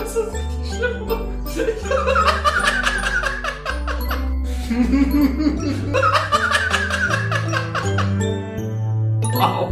Das 0.00 0.16
ist 0.16 0.32
richtig 0.32 0.78
schlimm. 0.78 1.08
wow. 9.34 9.70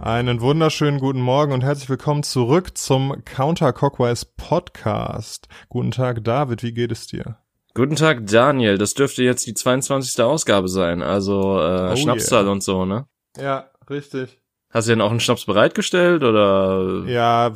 Einen 0.00 0.40
wunderschönen 0.40 0.98
guten 0.98 1.20
Morgen 1.20 1.52
und 1.52 1.62
herzlich 1.62 1.88
willkommen 1.88 2.24
zurück 2.24 2.76
zum 2.76 3.24
Counter 3.24 3.72
Cockwise 3.72 4.26
Podcast. 4.36 5.46
Guten 5.68 5.92
Tag, 5.92 6.24
David, 6.24 6.64
wie 6.64 6.72
geht 6.72 6.90
es 6.90 7.06
dir? 7.06 7.38
Guten 7.74 7.94
Tag, 7.94 8.26
Daniel. 8.26 8.76
Das 8.76 8.94
dürfte 8.94 9.22
jetzt 9.22 9.46
die 9.46 9.54
22. 9.54 10.20
Ausgabe 10.20 10.66
sein, 10.66 11.02
also 11.02 11.60
äh, 11.60 11.92
Oh 11.92 11.96
Schnapszahl 11.96 12.42
yeah. 12.42 12.52
und 12.52 12.64
so, 12.64 12.84
ne? 12.84 13.06
Ja, 13.36 13.70
richtig. 13.88 14.40
Hast 14.76 14.88
du 14.88 14.92
denn 14.92 15.00
auch 15.00 15.10
einen 15.10 15.20
Schnaps 15.20 15.46
bereitgestellt 15.46 16.22
oder? 16.22 17.04
Ja, 17.06 17.50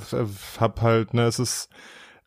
hab 0.58 0.80
halt, 0.80 1.12
ne, 1.12 1.24
es 1.24 1.38
ist 1.38 1.68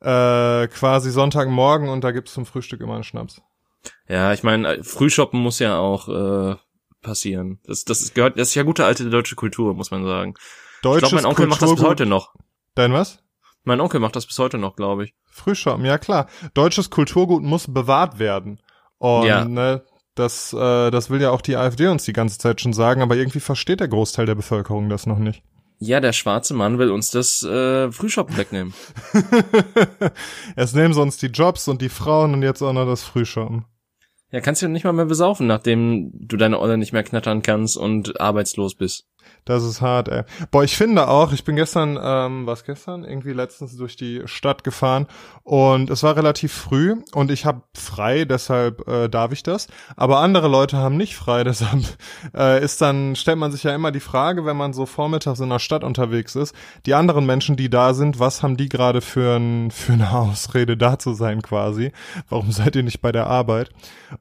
äh, 0.01 0.67
quasi 0.67 1.09
Sonntagmorgen 1.09 1.89
und 1.89 2.03
da 2.03 2.11
gibt's 2.11 2.33
zum 2.33 2.45
Frühstück 2.45 2.79
immer 2.79 2.93
einen 2.93 3.03
Schnaps. 3.03 3.41
Ja, 4.07 4.33
ich 4.33 4.43
meine, 4.43 4.83
Frühshoppen 4.83 5.39
muss 5.39 5.57
ja 5.57 5.77
auch 5.79 6.07
äh, 6.09 6.55
passieren. 7.01 7.59
Das, 7.65 7.85
das 7.85 8.01
ist, 8.01 8.13
gehört, 8.13 8.37
das 8.37 8.49
ist 8.49 8.55
ja 8.55 8.61
gute 8.63 8.85
alte 8.85 9.09
deutsche 9.09 9.35
Kultur, 9.35 9.73
muss 9.73 9.89
man 9.89 10.05
sagen. 10.05 10.35
Ich 10.37 10.81
Deutsches 10.83 11.09
glaube, 11.09 11.15
mein 11.23 11.25
Onkel 11.25 11.47
macht 11.47 11.61
das 11.63 11.71
bis 11.71 11.79
Kulturgut- 11.79 11.89
heute 11.89 12.05
noch. 12.05 12.35
Dein 12.75 12.93
was? 12.93 13.17
Mein 13.63 13.81
Onkel 13.81 13.99
macht 13.99 14.15
das 14.15 14.27
bis 14.27 14.37
heute 14.37 14.59
noch, 14.59 14.75
glaube 14.75 15.05
ich. 15.05 15.15
Frühschoppen, 15.25 15.85
ja 15.85 15.97
klar. 15.97 16.27
Deutsches 16.53 16.91
Kulturgut 16.91 17.41
muss 17.41 17.65
bewahrt 17.73 18.19
werden. 18.19 18.59
Und 18.99 19.25
Ja. 19.25 19.43
ne, 19.45 19.83
das, 20.15 20.53
äh, 20.53 20.91
das 20.91 21.09
will 21.09 21.21
ja 21.21 21.31
auch 21.31 21.41
die 21.41 21.55
AfD 21.55 21.87
uns 21.87 22.05
die 22.05 22.13
ganze 22.13 22.37
Zeit 22.37 22.61
schon 22.61 22.73
sagen, 22.73 23.01
aber 23.01 23.15
irgendwie 23.15 23.39
versteht 23.39 23.79
der 23.79 23.87
Großteil 23.87 24.25
der 24.25 24.35
Bevölkerung 24.35 24.89
das 24.89 25.05
noch 25.05 25.19
nicht. 25.19 25.43
Ja, 25.79 25.99
der 25.99 26.13
schwarze 26.13 26.53
Mann 26.53 26.77
will 26.77 26.91
uns 26.91 27.11
das 27.11 27.43
äh, 27.43 27.91
Frühshoppen 27.91 28.37
wegnehmen. 28.37 28.73
Erst 30.55 30.75
nehmen 30.75 30.93
sie 30.93 31.01
uns 31.01 31.17
die 31.17 31.27
Jobs 31.27 31.67
und 31.67 31.81
die 31.81 31.89
Frauen 31.89 32.33
und 32.33 32.41
jetzt 32.41 32.61
auch 32.61 32.73
noch 32.73 32.85
das 32.85 33.03
Frühschoppen. 33.03 33.65
Ja, 34.31 34.39
kannst 34.39 34.61
du 34.61 34.67
nicht 34.67 34.83
mal 34.83 34.93
mehr 34.93 35.05
besaufen, 35.05 35.45
nachdem 35.45 36.11
du 36.13 36.37
deine 36.37 36.59
Olle 36.59 36.77
nicht 36.77 36.93
mehr 36.93 37.03
knattern 37.03 37.41
kannst 37.41 37.77
und 37.77 38.19
arbeitslos 38.19 38.75
bist. 38.75 39.05
Das 39.45 39.63
ist 39.63 39.81
hart, 39.81 40.07
ey. 40.07 40.23
Boah, 40.51 40.63
ich 40.63 40.77
finde 40.77 41.07
auch, 41.07 41.33
ich 41.33 41.43
bin 41.43 41.55
gestern, 41.55 41.99
ähm, 42.01 42.45
was 42.45 42.63
gestern? 42.63 43.03
Irgendwie 43.03 43.33
letztens 43.33 43.75
durch 43.75 43.95
die 43.95 44.21
Stadt 44.25 44.63
gefahren 44.63 45.07
und 45.43 45.89
es 45.89 46.03
war 46.03 46.15
relativ 46.15 46.53
früh 46.53 46.95
und 47.13 47.29
ich 47.29 47.45
habe 47.45 47.63
frei, 47.73 48.25
deshalb 48.25 48.87
äh, 48.87 49.09
darf 49.09 49.33
ich 49.33 49.43
das. 49.43 49.67
Aber 49.97 50.19
andere 50.19 50.47
Leute 50.47 50.77
haben 50.77 50.95
nicht 50.95 51.15
frei, 51.15 51.43
deshalb 51.43 51.83
äh, 52.35 52.63
ist 52.63 52.81
dann, 52.81 53.15
stellt 53.15 53.37
man 53.37 53.51
sich 53.51 53.63
ja 53.63 53.75
immer 53.75 53.91
die 53.91 53.99
Frage, 53.99 54.45
wenn 54.45 54.57
man 54.57 54.73
so 54.73 54.85
vormittags 54.85 55.39
in 55.41 55.49
der 55.49 55.59
Stadt 55.59 55.83
unterwegs 55.83 56.35
ist, 56.35 56.55
die 56.85 56.93
anderen 56.93 57.25
Menschen, 57.25 57.55
die 57.55 57.69
da 57.69 57.93
sind, 57.93 58.19
was 58.19 58.43
haben 58.43 58.55
die 58.55 58.69
gerade 58.69 59.01
für, 59.01 59.37
ein, 59.37 59.71
für 59.71 59.93
eine 59.93 60.11
Ausrede 60.13 60.77
da 60.77 60.97
zu 60.97 61.13
sein 61.13 61.41
quasi? 61.41 61.91
Warum 62.29 62.51
seid 62.51 62.75
ihr 62.75 62.83
nicht 62.83 63.01
bei 63.01 63.11
der 63.11 63.27
Arbeit? 63.27 63.71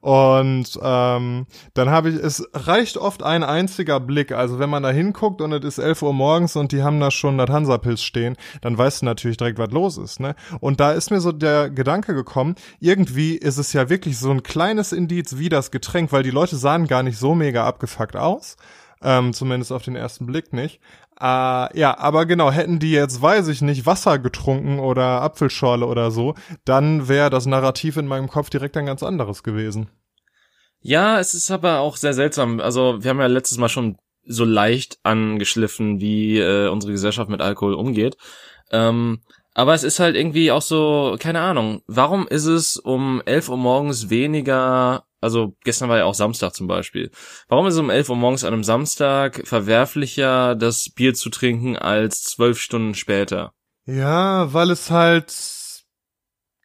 Und 0.01 0.79
ähm, 0.81 1.45
dann 1.73 1.89
habe 1.89 2.09
ich, 2.09 2.15
es 2.15 2.47
reicht 2.53 2.97
oft 2.97 3.23
ein 3.23 3.43
einziger 3.43 3.99
Blick. 3.99 4.31
Also 4.31 4.59
wenn 4.59 4.69
man 4.69 4.83
da 4.83 4.91
hinguckt 5.13 5.41
und 5.41 5.53
es 5.53 5.63
ist 5.63 5.77
11 5.77 6.01
Uhr 6.01 6.13
morgens 6.13 6.55
und 6.55 6.71
die 6.71 6.83
haben 6.83 6.99
da 6.99 7.11
schon 7.11 7.37
das 7.37 7.49
Hansapilz 7.49 8.01
stehen, 8.01 8.35
dann 8.61 8.77
weißt 8.77 9.01
du 9.01 9.05
natürlich 9.05 9.37
direkt, 9.37 9.59
was 9.59 9.71
los 9.71 9.97
ist. 9.97 10.19
Ne? 10.19 10.35
Und 10.59 10.79
da 10.79 10.91
ist 10.91 11.11
mir 11.11 11.21
so 11.21 11.31
der 11.31 11.69
Gedanke 11.69 12.13
gekommen, 12.13 12.55
irgendwie 12.79 13.35
ist 13.35 13.57
es 13.57 13.73
ja 13.73 13.89
wirklich 13.89 14.17
so 14.17 14.31
ein 14.31 14.43
kleines 14.43 14.91
Indiz 14.91 15.37
wie 15.37 15.49
das 15.49 15.71
Getränk, 15.71 16.11
weil 16.11 16.23
die 16.23 16.31
Leute 16.31 16.55
sahen 16.55 16.87
gar 16.87 17.03
nicht 17.03 17.17
so 17.17 17.35
mega 17.35 17.65
abgefuckt 17.65 18.15
aus. 18.15 18.57
Ähm, 19.05 19.33
zumindest 19.33 19.73
auf 19.73 19.83
den 19.83 19.97
ersten 19.97 20.25
Blick 20.25 20.53
nicht. 20.53 20.79
Äh, 21.19 21.77
ja, 21.77 21.97
aber 21.97 22.25
genau, 22.25 22.51
hätten 22.51 22.79
die 22.79 22.93
jetzt, 22.93 23.21
weiß 23.21 23.49
ich 23.49 23.61
nicht, 23.61 23.85
Wasser 23.85 24.17
getrunken 24.17 24.79
oder 24.79 25.21
Apfelschorle 25.21 25.85
oder 25.85 26.09
so, 26.09 26.35
dann 26.63 27.09
wäre 27.09 27.29
das 27.29 27.45
Narrativ 27.45 27.97
in 27.97 28.07
meinem 28.07 28.29
Kopf 28.29 28.49
direkt 28.49 28.77
ein 28.77 28.85
ganz 28.85 29.03
anderes 29.03 29.43
gewesen. 29.43 29.89
Ja, 30.79 31.19
es 31.19 31.33
ist 31.33 31.51
aber 31.51 31.79
auch 31.79 31.97
sehr 31.97 32.13
seltsam. 32.13 32.61
Also 32.61 33.03
wir 33.03 33.09
haben 33.09 33.19
ja 33.19 33.27
letztes 33.27 33.57
Mal 33.57 33.67
schon 33.67 33.97
so 34.25 34.45
leicht 34.45 34.99
angeschliffen, 35.03 35.99
wie 35.99 36.39
äh, 36.39 36.67
unsere 36.69 36.93
Gesellschaft 36.93 37.29
mit 37.29 37.41
Alkohol 37.41 37.73
umgeht. 37.73 38.17
Ähm, 38.71 39.19
aber 39.53 39.73
es 39.73 39.83
ist 39.83 39.99
halt 39.99 40.15
irgendwie 40.15 40.51
auch 40.51 40.61
so, 40.61 41.15
keine 41.19 41.41
Ahnung, 41.41 41.83
warum 41.87 42.27
ist 42.27 42.45
es 42.45 42.77
um 42.77 43.21
11 43.25 43.49
Uhr 43.49 43.57
morgens 43.57 44.09
weniger, 44.09 45.05
also 45.21 45.55
gestern 45.63 45.89
war 45.89 45.99
ja 45.99 46.05
auch 46.05 46.15
Samstag 46.15 46.55
zum 46.55 46.67
Beispiel, 46.67 47.11
warum 47.47 47.67
ist 47.67 47.75
es 47.75 47.79
um 47.79 47.91
11 47.91 48.09
Uhr 48.09 48.15
morgens 48.15 48.43
an 48.43 48.53
einem 48.53 48.63
Samstag 48.63 49.41
verwerflicher, 49.45 50.55
das 50.55 50.89
Bier 50.89 51.13
zu 51.13 51.29
trinken, 51.29 51.77
als 51.77 52.23
zwölf 52.23 52.59
Stunden 52.59 52.95
später? 52.95 53.53
Ja, 53.85 54.53
weil 54.53 54.71
es 54.71 54.89
halt 54.89 55.29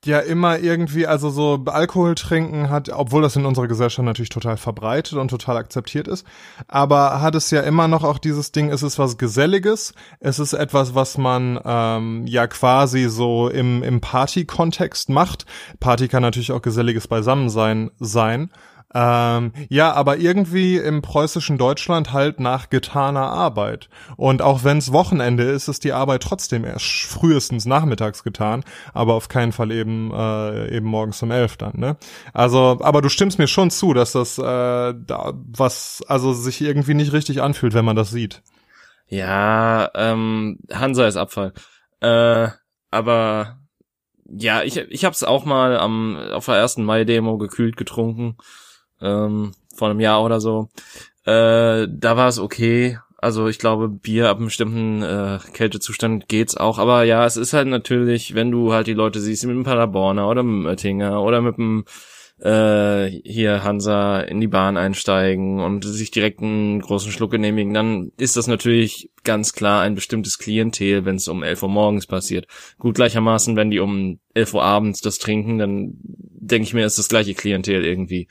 ja 0.08 0.18
immer 0.18 0.58
irgendwie, 0.58 1.06
also 1.06 1.30
so 1.30 1.62
Alkohol 1.66 2.14
trinken 2.16 2.70
hat, 2.70 2.88
obwohl 2.88 3.22
das 3.22 3.36
in 3.36 3.46
unserer 3.46 3.68
Gesellschaft 3.68 4.04
natürlich 4.04 4.30
total 4.30 4.56
verbreitet 4.56 5.18
und 5.18 5.28
total 5.28 5.56
akzeptiert 5.56 6.08
ist, 6.08 6.26
aber 6.66 7.20
hat 7.20 7.34
es 7.34 7.50
ja 7.50 7.60
immer 7.60 7.86
noch 7.86 8.02
auch 8.02 8.18
dieses 8.18 8.50
Ding, 8.50 8.70
es 8.70 8.82
ist 8.82 8.98
was 8.98 9.18
Geselliges, 9.18 9.94
es 10.18 10.38
ist 10.38 10.54
etwas, 10.54 10.94
was 10.94 11.18
man 11.18 11.60
ähm, 11.64 12.26
ja 12.26 12.46
quasi 12.46 13.08
so 13.08 13.48
im, 13.48 13.82
im 13.82 14.00
Party-Kontext 14.00 15.10
macht. 15.10 15.46
Party 15.78 16.08
kann 16.08 16.22
natürlich 16.22 16.52
auch 16.52 16.62
geselliges 16.62 17.06
Beisammensein 17.06 17.90
sein. 18.00 18.50
Ähm, 18.94 19.52
ja, 19.68 19.92
aber 19.92 20.16
irgendwie 20.16 20.78
im 20.78 21.02
preußischen 21.02 21.58
Deutschland 21.58 22.12
halt 22.12 22.40
nach 22.40 22.70
getaner 22.70 23.28
Arbeit. 23.30 23.90
Und 24.16 24.40
auch 24.40 24.64
wenn's 24.64 24.92
Wochenende 24.92 25.44
ist, 25.44 25.68
ist 25.68 25.84
die 25.84 25.92
Arbeit 25.92 26.22
trotzdem 26.22 26.64
erst 26.64 26.86
frühestens 26.86 27.66
nachmittags 27.66 28.24
getan, 28.24 28.64
aber 28.94 29.14
auf 29.14 29.28
keinen 29.28 29.52
Fall 29.52 29.72
eben 29.72 30.10
äh, 30.12 30.74
eben 30.74 30.86
morgens 30.86 31.22
um 31.22 31.30
elf 31.30 31.58
dann. 31.58 31.74
Ne? 31.76 31.96
Also, 32.32 32.78
aber 32.80 33.02
du 33.02 33.10
stimmst 33.10 33.38
mir 33.38 33.46
schon 33.46 33.70
zu, 33.70 33.92
dass 33.92 34.12
das 34.12 34.38
äh, 34.38 34.42
da 34.42 35.34
was 35.34 36.02
also 36.08 36.32
sich 36.32 36.60
irgendwie 36.62 36.94
nicht 36.94 37.12
richtig 37.12 37.42
anfühlt, 37.42 37.74
wenn 37.74 37.84
man 37.84 37.96
das 37.96 38.10
sieht. 38.10 38.42
Ja, 39.08 39.90
ähm, 39.94 40.58
Hansa 40.72 41.06
ist 41.06 41.16
Abfall. 41.16 41.52
Äh, 42.00 42.48
aber 42.90 43.58
ja, 44.30 44.62
ich, 44.62 44.76
ich 44.76 45.04
hab's 45.04 45.24
auch 45.24 45.44
mal 45.44 45.78
am, 45.78 46.16
auf 46.16 46.46
der 46.46 46.56
ersten 46.56 46.84
Mai-Demo 46.84 47.38
gekühlt 47.38 47.76
getrunken, 47.76 48.36
ähm, 49.00 49.52
vor 49.74 49.90
einem 49.90 50.00
Jahr 50.00 50.24
oder 50.24 50.40
so. 50.40 50.68
Äh, 51.24 51.86
da 51.90 52.16
war 52.16 52.28
es 52.28 52.38
okay. 52.38 52.98
Also 53.20 53.48
ich 53.48 53.58
glaube, 53.58 53.88
Bier 53.88 54.28
ab 54.28 54.36
einem 54.36 54.46
bestimmten 54.46 55.02
äh, 55.02 55.38
Kältezustand 55.52 56.28
geht's 56.28 56.56
auch. 56.56 56.78
Aber 56.78 57.02
ja, 57.02 57.26
es 57.26 57.36
ist 57.36 57.52
halt 57.52 57.66
natürlich, 57.66 58.34
wenn 58.34 58.50
du 58.50 58.72
halt 58.72 58.86
die 58.86 58.94
Leute 58.94 59.20
siehst, 59.20 59.44
mit 59.44 59.56
dem 59.56 59.64
Paderborner 59.64 60.28
oder 60.28 60.42
mit 60.42 60.64
dem 60.64 60.66
Oettinger 60.66 61.22
oder 61.22 61.42
mit 61.42 61.56
dem 61.58 61.84
äh, 62.40 63.10
hier 63.24 63.64
Hansa 63.64 64.20
in 64.20 64.40
die 64.40 64.46
Bahn 64.46 64.76
einsteigen 64.76 65.60
und 65.60 65.84
sich 65.84 66.10
direkt 66.10 66.40
einen 66.40 66.80
großen 66.80 67.10
Schluck 67.10 67.32
genehmigen, 67.32 67.74
dann 67.74 68.12
ist 68.16 68.36
das 68.36 68.46
natürlich 68.46 69.10
ganz 69.24 69.52
klar 69.52 69.82
ein 69.82 69.96
bestimmtes 69.96 70.38
Klientel, 70.38 71.04
wenn 71.04 71.16
es 71.16 71.28
um 71.28 71.42
11 71.42 71.64
Uhr 71.64 71.68
morgens 71.68 72.06
passiert. 72.06 72.46
Gut, 72.78 72.94
gleichermaßen, 72.94 73.56
wenn 73.56 73.70
die 73.70 73.80
um 73.80 74.20
11 74.34 74.54
Uhr 74.54 74.62
abends 74.62 75.00
das 75.00 75.18
trinken, 75.18 75.58
dann 75.58 75.94
denke 76.00 76.64
ich 76.64 76.74
mir, 76.74 76.86
ist 76.86 76.98
das 76.98 77.08
gleiche 77.08 77.34
Klientel 77.34 77.84
irgendwie. 77.84 78.28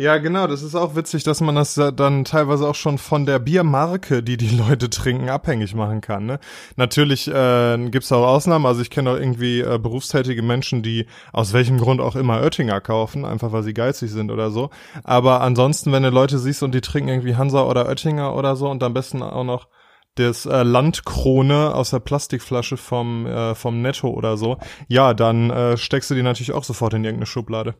Ja, 0.00 0.16
genau, 0.16 0.46
das 0.46 0.62
ist 0.62 0.74
auch 0.74 0.96
witzig, 0.96 1.24
dass 1.24 1.42
man 1.42 1.56
das 1.56 1.74
dann 1.74 2.24
teilweise 2.24 2.66
auch 2.66 2.74
schon 2.74 2.96
von 2.96 3.26
der 3.26 3.38
Biermarke, 3.38 4.22
die 4.22 4.38
die 4.38 4.48
Leute 4.48 4.88
trinken, 4.88 5.28
abhängig 5.28 5.74
machen 5.74 6.00
kann. 6.00 6.24
Ne? 6.24 6.40
Natürlich 6.76 7.28
äh, 7.28 7.76
gibt's 7.90 8.10
auch 8.10 8.26
Ausnahmen, 8.26 8.64
also 8.64 8.80
ich 8.80 8.88
kenne 8.88 9.10
auch 9.10 9.16
irgendwie 9.16 9.60
äh, 9.60 9.78
berufstätige 9.78 10.40
Menschen, 10.40 10.82
die 10.82 11.04
aus 11.34 11.52
welchem 11.52 11.76
Grund 11.76 12.00
auch 12.00 12.16
immer 12.16 12.40
Oettinger 12.40 12.80
kaufen, 12.80 13.26
einfach 13.26 13.52
weil 13.52 13.62
sie 13.62 13.74
geizig 13.74 14.10
sind 14.10 14.30
oder 14.30 14.50
so. 14.50 14.70
Aber 15.04 15.42
ansonsten, 15.42 15.92
wenn 15.92 16.02
du 16.02 16.08
Leute 16.08 16.38
siehst 16.38 16.62
und 16.62 16.74
die 16.74 16.80
trinken 16.80 17.10
irgendwie 17.10 17.36
Hansa 17.36 17.64
oder 17.64 17.86
Oettinger 17.86 18.34
oder 18.34 18.56
so 18.56 18.70
und 18.70 18.82
am 18.82 18.94
besten 18.94 19.22
auch 19.22 19.44
noch 19.44 19.68
das 20.14 20.46
äh, 20.46 20.62
Landkrone 20.62 21.74
aus 21.74 21.90
der 21.90 22.00
Plastikflasche 22.00 22.78
vom, 22.78 23.26
äh, 23.26 23.54
vom 23.54 23.82
Netto 23.82 24.08
oder 24.08 24.38
so, 24.38 24.56
ja, 24.88 25.12
dann 25.12 25.50
äh, 25.50 25.76
steckst 25.76 26.10
du 26.10 26.14
die 26.14 26.22
natürlich 26.22 26.52
auch 26.52 26.64
sofort 26.64 26.94
in 26.94 27.04
irgendeine 27.04 27.26
Schublade. 27.26 27.74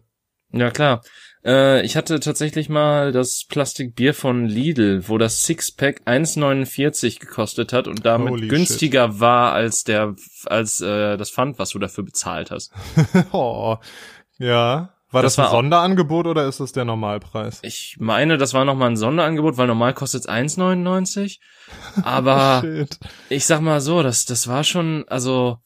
Ja, 0.52 0.70
klar. 0.70 1.02
Äh, 1.44 1.84
ich 1.86 1.96
hatte 1.96 2.20
tatsächlich 2.20 2.68
mal 2.68 3.12
das 3.12 3.44
Plastikbier 3.48 4.12
von 4.12 4.46
Lidl, 4.46 5.08
wo 5.08 5.16
das 5.16 5.44
Sixpack 5.44 6.02
1,49 6.06 7.18
gekostet 7.20 7.72
hat 7.72 7.88
und 7.88 8.04
damit 8.04 8.32
Holy 8.32 8.48
günstiger 8.48 9.20
war 9.20 9.52
als 9.52 9.84
der, 9.84 10.14
als 10.46 10.80
äh, 10.80 11.16
das 11.16 11.30
Pfand, 11.30 11.58
was 11.58 11.70
du 11.70 11.78
dafür 11.78 12.04
bezahlt 12.04 12.50
hast. 12.50 12.72
oh, 13.32 13.76
ja. 14.38 14.90
War 15.12 15.22
das, 15.22 15.34
Das 15.34 15.44
war 15.44 15.50
ein 15.50 15.56
Sonderangebot 15.56 16.26
oder 16.28 16.46
ist 16.46 16.60
das 16.60 16.70
der 16.70 16.84
Normalpreis? 16.84 17.58
Ich 17.62 17.96
meine, 17.98 18.38
das 18.38 18.54
war 18.54 18.64
nochmal 18.64 18.90
ein 18.90 18.96
Sonderangebot, 18.96 19.56
weil 19.56 19.66
normal 19.66 19.92
kostet 19.92 20.22
es 20.22 20.28
1,99. 20.28 21.38
Aber 22.04 22.60
Shit. 22.64 22.98
ich 23.28 23.44
sag 23.44 23.60
mal 23.60 23.80
so, 23.80 24.04
das, 24.04 24.24
das 24.24 24.46
war 24.46 24.62
schon, 24.62 25.04
also 25.08 25.58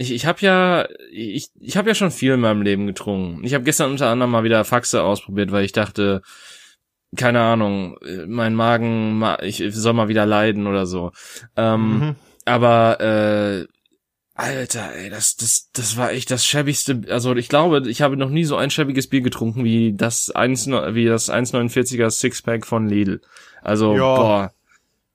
ich, 0.00 0.12
ich 0.12 0.24
habe 0.24 0.38
ja, 0.40 0.88
ich, 1.12 1.50
ich 1.60 1.76
habe 1.76 1.90
ja 1.90 1.94
schon 1.94 2.10
viel 2.10 2.32
in 2.32 2.40
meinem 2.40 2.62
Leben 2.62 2.86
getrunken. 2.86 3.44
Ich 3.44 3.52
habe 3.52 3.64
gestern 3.64 3.90
unter 3.90 4.08
anderem 4.08 4.30
mal 4.30 4.44
wieder 4.44 4.64
Faxe 4.64 5.02
ausprobiert, 5.02 5.52
weil 5.52 5.66
ich 5.66 5.72
dachte, 5.72 6.22
keine 7.16 7.40
Ahnung, 7.40 7.98
mein 8.26 8.54
Magen, 8.54 9.22
ich 9.42 9.62
soll 9.68 9.92
mal 9.92 10.08
wieder 10.08 10.24
leiden 10.24 10.66
oder 10.66 10.86
so. 10.86 11.12
Ähm, 11.54 11.98
mhm. 11.98 12.16
Aber 12.46 12.98
äh, 13.00 13.66
Alter, 14.34 14.94
ey, 14.94 15.10
das, 15.10 15.36
das, 15.36 15.68
das 15.74 15.98
war 15.98 16.12
echt 16.12 16.30
das 16.30 16.46
schäbigste. 16.46 17.02
Also 17.10 17.36
ich 17.36 17.50
glaube, 17.50 17.86
ich 17.86 18.00
habe 18.00 18.16
noch 18.16 18.30
nie 18.30 18.44
so 18.44 18.56
ein 18.56 18.70
schäbiges 18.70 19.06
Bier 19.06 19.20
getrunken 19.20 19.64
wie 19.64 19.92
das 19.92 20.30
1, 20.30 20.68
wie 20.68 21.04
das 21.04 21.30
1,49er 21.30 22.08
Sixpack 22.08 22.64
von 22.64 22.88
Lidl. 22.88 23.20
Also, 23.60 23.94
ja. 23.94 24.16
boah. 24.16 24.52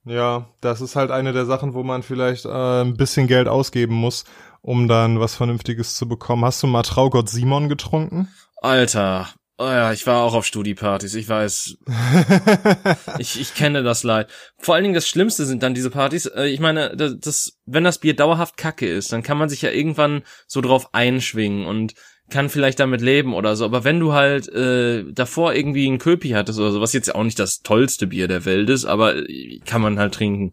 Ja, 0.06 0.48
das 0.62 0.82
ist 0.82 0.96
halt 0.96 1.10
eine 1.10 1.34
der 1.34 1.46
Sachen, 1.46 1.74
wo 1.74 1.82
man 1.82 2.04
vielleicht 2.04 2.46
äh, 2.46 2.82
ein 2.82 2.96
bisschen 2.96 3.26
Geld 3.26 3.48
ausgeben 3.48 3.96
muss, 3.96 4.24
um 4.66 4.88
dann 4.88 5.20
was 5.20 5.36
Vernünftiges 5.36 5.94
zu 5.94 6.08
bekommen. 6.08 6.44
Hast 6.44 6.64
du 6.64 6.68
mal 6.68 6.82
Traugott 6.82 7.30
Simon 7.30 7.70
getrunken? 7.70 8.30
Alter, 8.62 9.30
Oh 9.58 9.64
ja, 9.64 9.94
ich 9.94 10.06
war 10.06 10.22
auch 10.22 10.34
auf 10.34 10.46
Studiepartys, 10.46 11.16
ich 11.16 11.30
weiß. 11.30 11.78
ich, 13.20 13.40
ich 13.40 13.54
kenne 13.54 13.84
das 13.84 14.04
Leid. 14.04 14.30
Vor 14.58 14.76
allen 14.76 14.84
Dingen 14.84 14.96
das 14.96 15.08
Schlimmste 15.08 15.46
sind 15.46 15.64
dann 15.64 15.74
diese 15.74 15.90
Partys. 15.90 16.26
Äh, 16.26 16.48
ich 16.48 16.60
meine, 16.60 16.94
das, 16.98 17.18
das, 17.22 17.54
wenn 17.66 17.86
das 17.86 18.00
Bier 18.00 18.18
dauerhaft 18.18 18.58
kacke 18.58 18.86
ist, 18.86 19.14
dann 19.14 19.24
kann 19.24 19.38
man 19.38 19.48
sich 19.48 19.62
ja 19.62 19.72
irgendwann 19.72 20.24
so 20.46 20.60
drauf 20.60 20.94
einschwingen 20.94 21.66
und 21.68 21.94
kann 22.30 22.50
vielleicht 22.50 22.82
damit 22.82 23.00
leben 23.00 23.34
oder 23.34 23.56
so. 23.56 23.64
Aber 23.64 23.86
wenn 23.86 24.02
du 24.02 24.12
halt 24.12 24.50
äh, 24.50 25.06
davor 25.14 25.54
irgendwie 25.54 25.88
ein 25.88 26.00
Köpi 26.00 26.32
hattest 26.32 26.60
oder 26.60 26.72
so, 26.72 26.82
was 26.82 26.92
jetzt 26.92 27.16
auch 27.16 27.24
nicht 27.24 27.40
das 27.40 27.60
tollste 27.60 28.08
Bier 28.08 28.28
der 28.28 28.44
Welt 28.44 28.70
ist, 28.70 28.84
aber 28.84 29.16
äh, 29.16 29.60
kann 29.66 29.82
man 29.82 30.00
halt 30.00 30.16
trinken. 30.16 30.52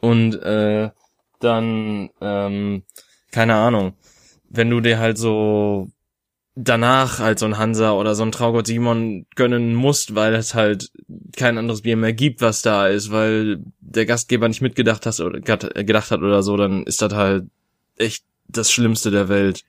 Und 0.00 0.34
äh, 0.42 0.90
dann, 1.38 2.10
ähm, 2.20 2.82
keine 3.34 3.56
Ahnung, 3.56 3.94
wenn 4.48 4.70
du 4.70 4.80
dir 4.80 5.00
halt 5.00 5.18
so 5.18 5.88
danach 6.54 7.18
halt 7.18 7.40
so 7.40 7.46
ein 7.46 7.58
Hansa 7.58 7.90
oder 7.92 8.14
so 8.14 8.22
ein 8.22 8.30
Traugott 8.30 8.68
Simon 8.68 9.26
gönnen 9.34 9.74
musst, 9.74 10.14
weil 10.14 10.34
es 10.34 10.54
halt 10.54 10.92
kein 11.36 11.58
anderes 11.58 11.82
Bier 11.82 11.96
mehr 11.96 12.12
gibt, 12.12 12.42
was 12.42 12.62
da 12.62 12.86
ist, 12.86 13.10
weil 13.10 13.58
der 13.80 14.06
Gastgeber 14.06 14.46
nicht 14.46 14.60
mitgedacht 14.60 15.04
hat 15.04 15.18
oder 15.18 15.40
gedacht 15.40 16.12
hat 16.12 16.20
oder 16.20 16.44
so, 16.44 16.56
dann 16.56 16.84
ist 16.84 17.02
das 17.02 17.12
halt 17.12 17.46
echt 17.96 18.24
das 18.46 18.70
Schlimmste 18.70 19.10
der 19.10 19.28
Welt. 19.28 19.64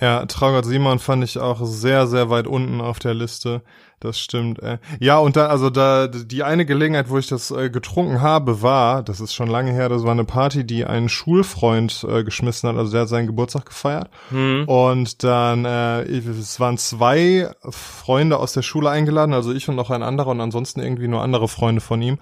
Ja, 0.00 0.26
Traugott 0.26 0.66
Simon 0.66 0.98
fand 0.98 1.24
ich 1.24 1.38
auch 1.38 1.60
sehr, 1.64 2.06
sehr 2.06 2.28
weit 2.28 2.46
unten 2.46 2.80
auf 2.80 2.98
der 2.98 3.14
Liste. 3.14 3.62
Das 3.98 4.20
stimmt. 4.20 4.62
Äh. 4.62 4.76
Ja, 5.00 5.18
und 5.18 5.36
da, 5.36 5.46
also 5.46 5.70
da, 5.70 6.06
die 6.06 6.42
eine 6.42 6.66
Gelegenheit, 6.66 7.08
wo 7.08 7.16
ich 7.16 7.28
das 7.28 7.50
äh, 7.50 7.70
getrunken 7.70 8.20
habe, 8.20 8.60
war, 8.60 9.02
das 9.02 9.20
ist 9.20 9.34
schon 9.34 9.48
lange 9.48 9.72
her, 9.72 9.88
das 9.88 10.02
war 10.02 10.12
eine 10.12 10.26
Party, 10.26 10.66
die 10.66 10.84
ein 10.84 11.08
Schulfreund 11.08 12.06
äh, 12.06 12.22
geschmissen 12.22 12.68
hat, 12.68 12.76
also 12.76 12.92
der 12.92 13.02
hat 13.02 13.08
seinen 13.08 13.26
Geburtstag 13.26 13.64
gefeiert. 13.64 14.10
Mhm. 14.30 14.64
Und 14.66 15.24
dann, 15.24 15.64
äh, 15.64 16.02
es 16.02 16.60
waren 16.60 16.76
zwei 16.76 17.50
Freunde 17.70 18.38
aus 18.38 18.52
der 18.52 18.62
Schule 18.62 18.90
eingeladen, 18.90 19.32
also 19.32 19.52
ich 19.52 19.66
und 19.66 19.76
noch 19.76 19.88
ein 19.88 20.02
anderer 20.02 20.28
und 20.28 20.42
ansonsten 20.42 20.80
irgendwie 20.80 21.08
nur 21.08 21.22
andere 21.22 21.48
Freunde 21.48 21.80
von 21.80 22.02
ihm. 22.02 22.18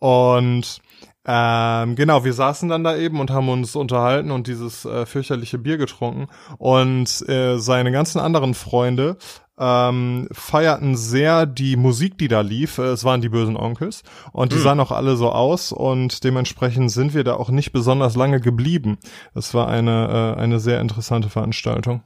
Und 0.00 0.80
ähm, 1.24 1.94
genau, 1.94 2.24
wir 2.24 2.32
saßen 2.32 2.68
dann 2.68 2.82
da 2.82 2.96
eben 2.96 3.20
und 3.20 3.30
haben 3.30 3.48
uns 3.48 3.76
unterhalten 3.76 4.32
und 4.32 4.48
dieses 4.48 4.84
äh, 4.84 5.06
fürchterliche 5.06 5.58
Bier 5.58 5.78
getrunken. 5.78 6.26
Und 6.58 7.28
äh, 7.28 7.58
seine 7.58 7.92
ganzen 7.92 8.18
anderen 8.18 8.54
Freunde 8.54 9.18
ähm, 9.56 10.28
feierten 10.32 10.96
sehr 10.96 11.46
die 11.46 11.76
Musik, 11.76 12.18
die 12.18 12.26
da 12.26 12.40
lief. 12.40 12.78
Äh, 12.78 12.86
es 12.86 13.04
waren 13.04 13.20
die 13.20 13.28
bösen 13.28 13.56
Onkels 13.56 14.02
und 14.32 14.52
die 14.52 14.56
mhm. 14.56 14.62
sahen 14.62 14.80
auch 14.80 14.90
alle 14.90 15.16
so 15.16 15.30
aus 15.30 15.70
und 15.70 16.24
dementsprechend 16.24 16.90
sind 16.90 17.14
wir 17.14 17.22
da 17.22 17.34
auch 17.34 17.50
nicht 17.50 17.72
besonders 17.72 18.16
lange 18.16 18.40
geblieben. 18.40 18.98
Das 19.32 19.54
war 19.54 19.68
eine, 19.68 20.34
äh, 20.36 20.40
eine 20.40 20.58
sehr 20.58 20.80
interessante 20.80 21.28
Veranstaltung. 21.28 22.02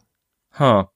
Ha. 0.58 0.90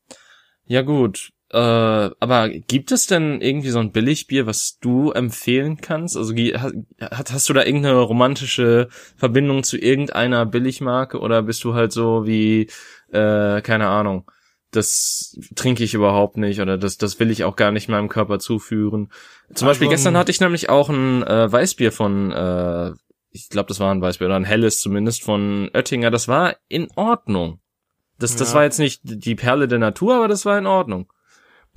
Ja 0.67 0.83
gut. 0.83 1.31
Äh, 1.53 1.59
aber 1.59 2.49
gibt 2.49 2.93
es 2.93 3.07
denn 3.07 3.41
irgendwie 3.41 3.71
so 3.71 3.81
ein 3.81 3.91
Billigbier, 3.91 4.47
was 4.47 4.79
du 4.81 5.11
empfehlen 5.11 5.81
kannst? 5.81 6.17
Also 6.17 6.33
hast, 6.33 7.33
hast 7.33 7.49
du 7.49 7.53
da 7.53 7.65
irgendeine 7.65 7.99
romantische 7.99 8.89
Verbindung 9.17 9.65
zu 9.65 9.77
irgendeiner 9.77 10.47
Billigmarke 10.47 11.19
oder 11.19 11.43
bist 11.43 11.65
du 11.65 11.75
halt 11.75 11.91
so 11.91 12.25
wie, 12.25 12.69
äh, 13.11 13.63
keine 13.63 13.89
Ahnung, 13.89 14.31
das 14.71 15.37
trinke 15.57 15.83
ich 15.83 15.95
überhaupt 15.95 16.37
nicht 16.37 16.61
oder 16.61 16.79
das, 16.79 16.99
das 16.99 17.19
will 17.19 17.33
ich 17.33 17.43
auch 17.43 17.57
gar 17.57 17.73
nicht 17.73 17.89
meinem 17.89 18.09
Körper 18.09 18.39
zuführen. 18.39 19.11
Zum 19.47 19.67
also, 19.67 19.67
Beispiel 19.67 19.89
gestern 19.89 20.17
hatte 20.17 20.31
ich 20.31 20.41
nämlich 20.41 20.69
auch 20.69 20.89
ein 20.89 21.25
äh, 21.25 21.51
Weißbier 21.51 21.91
von, 21.91 22.31
äh, 22.31 22.93
ich 23.33 23.49
glaube, 23.49 23.67
das 23.67 23.81
war 23.81 23.93
ein 23.93 24.01
Weißbier 24.01 24.29
oder 24.29 24.37
ein 24.37 24.45
helles 24.45 24.79
zumindest 24.79 25.25
von 25.25 25.69
Oettinger. 25.75 26.13
Das 26.13 26.29
war 26.29 26.55
in 26.69 26.89
Ordnung. 26.95 27.59
Das, 28.21 28.37
das 28.37 28.51
ja. 28.51 28.57
war 28.57 28.65
jetzt 28.65 28.79
nicht 28.79 29.01
die 29.03 29.35
Perle 29.35 29.67
der 29.67 29.81
Natur, 29.81 30.15
aber 30.17 30.29
das 30.29 30.45
war 30.45 30.57
in 30.57 30.67
Ordnung. 30.67 31.13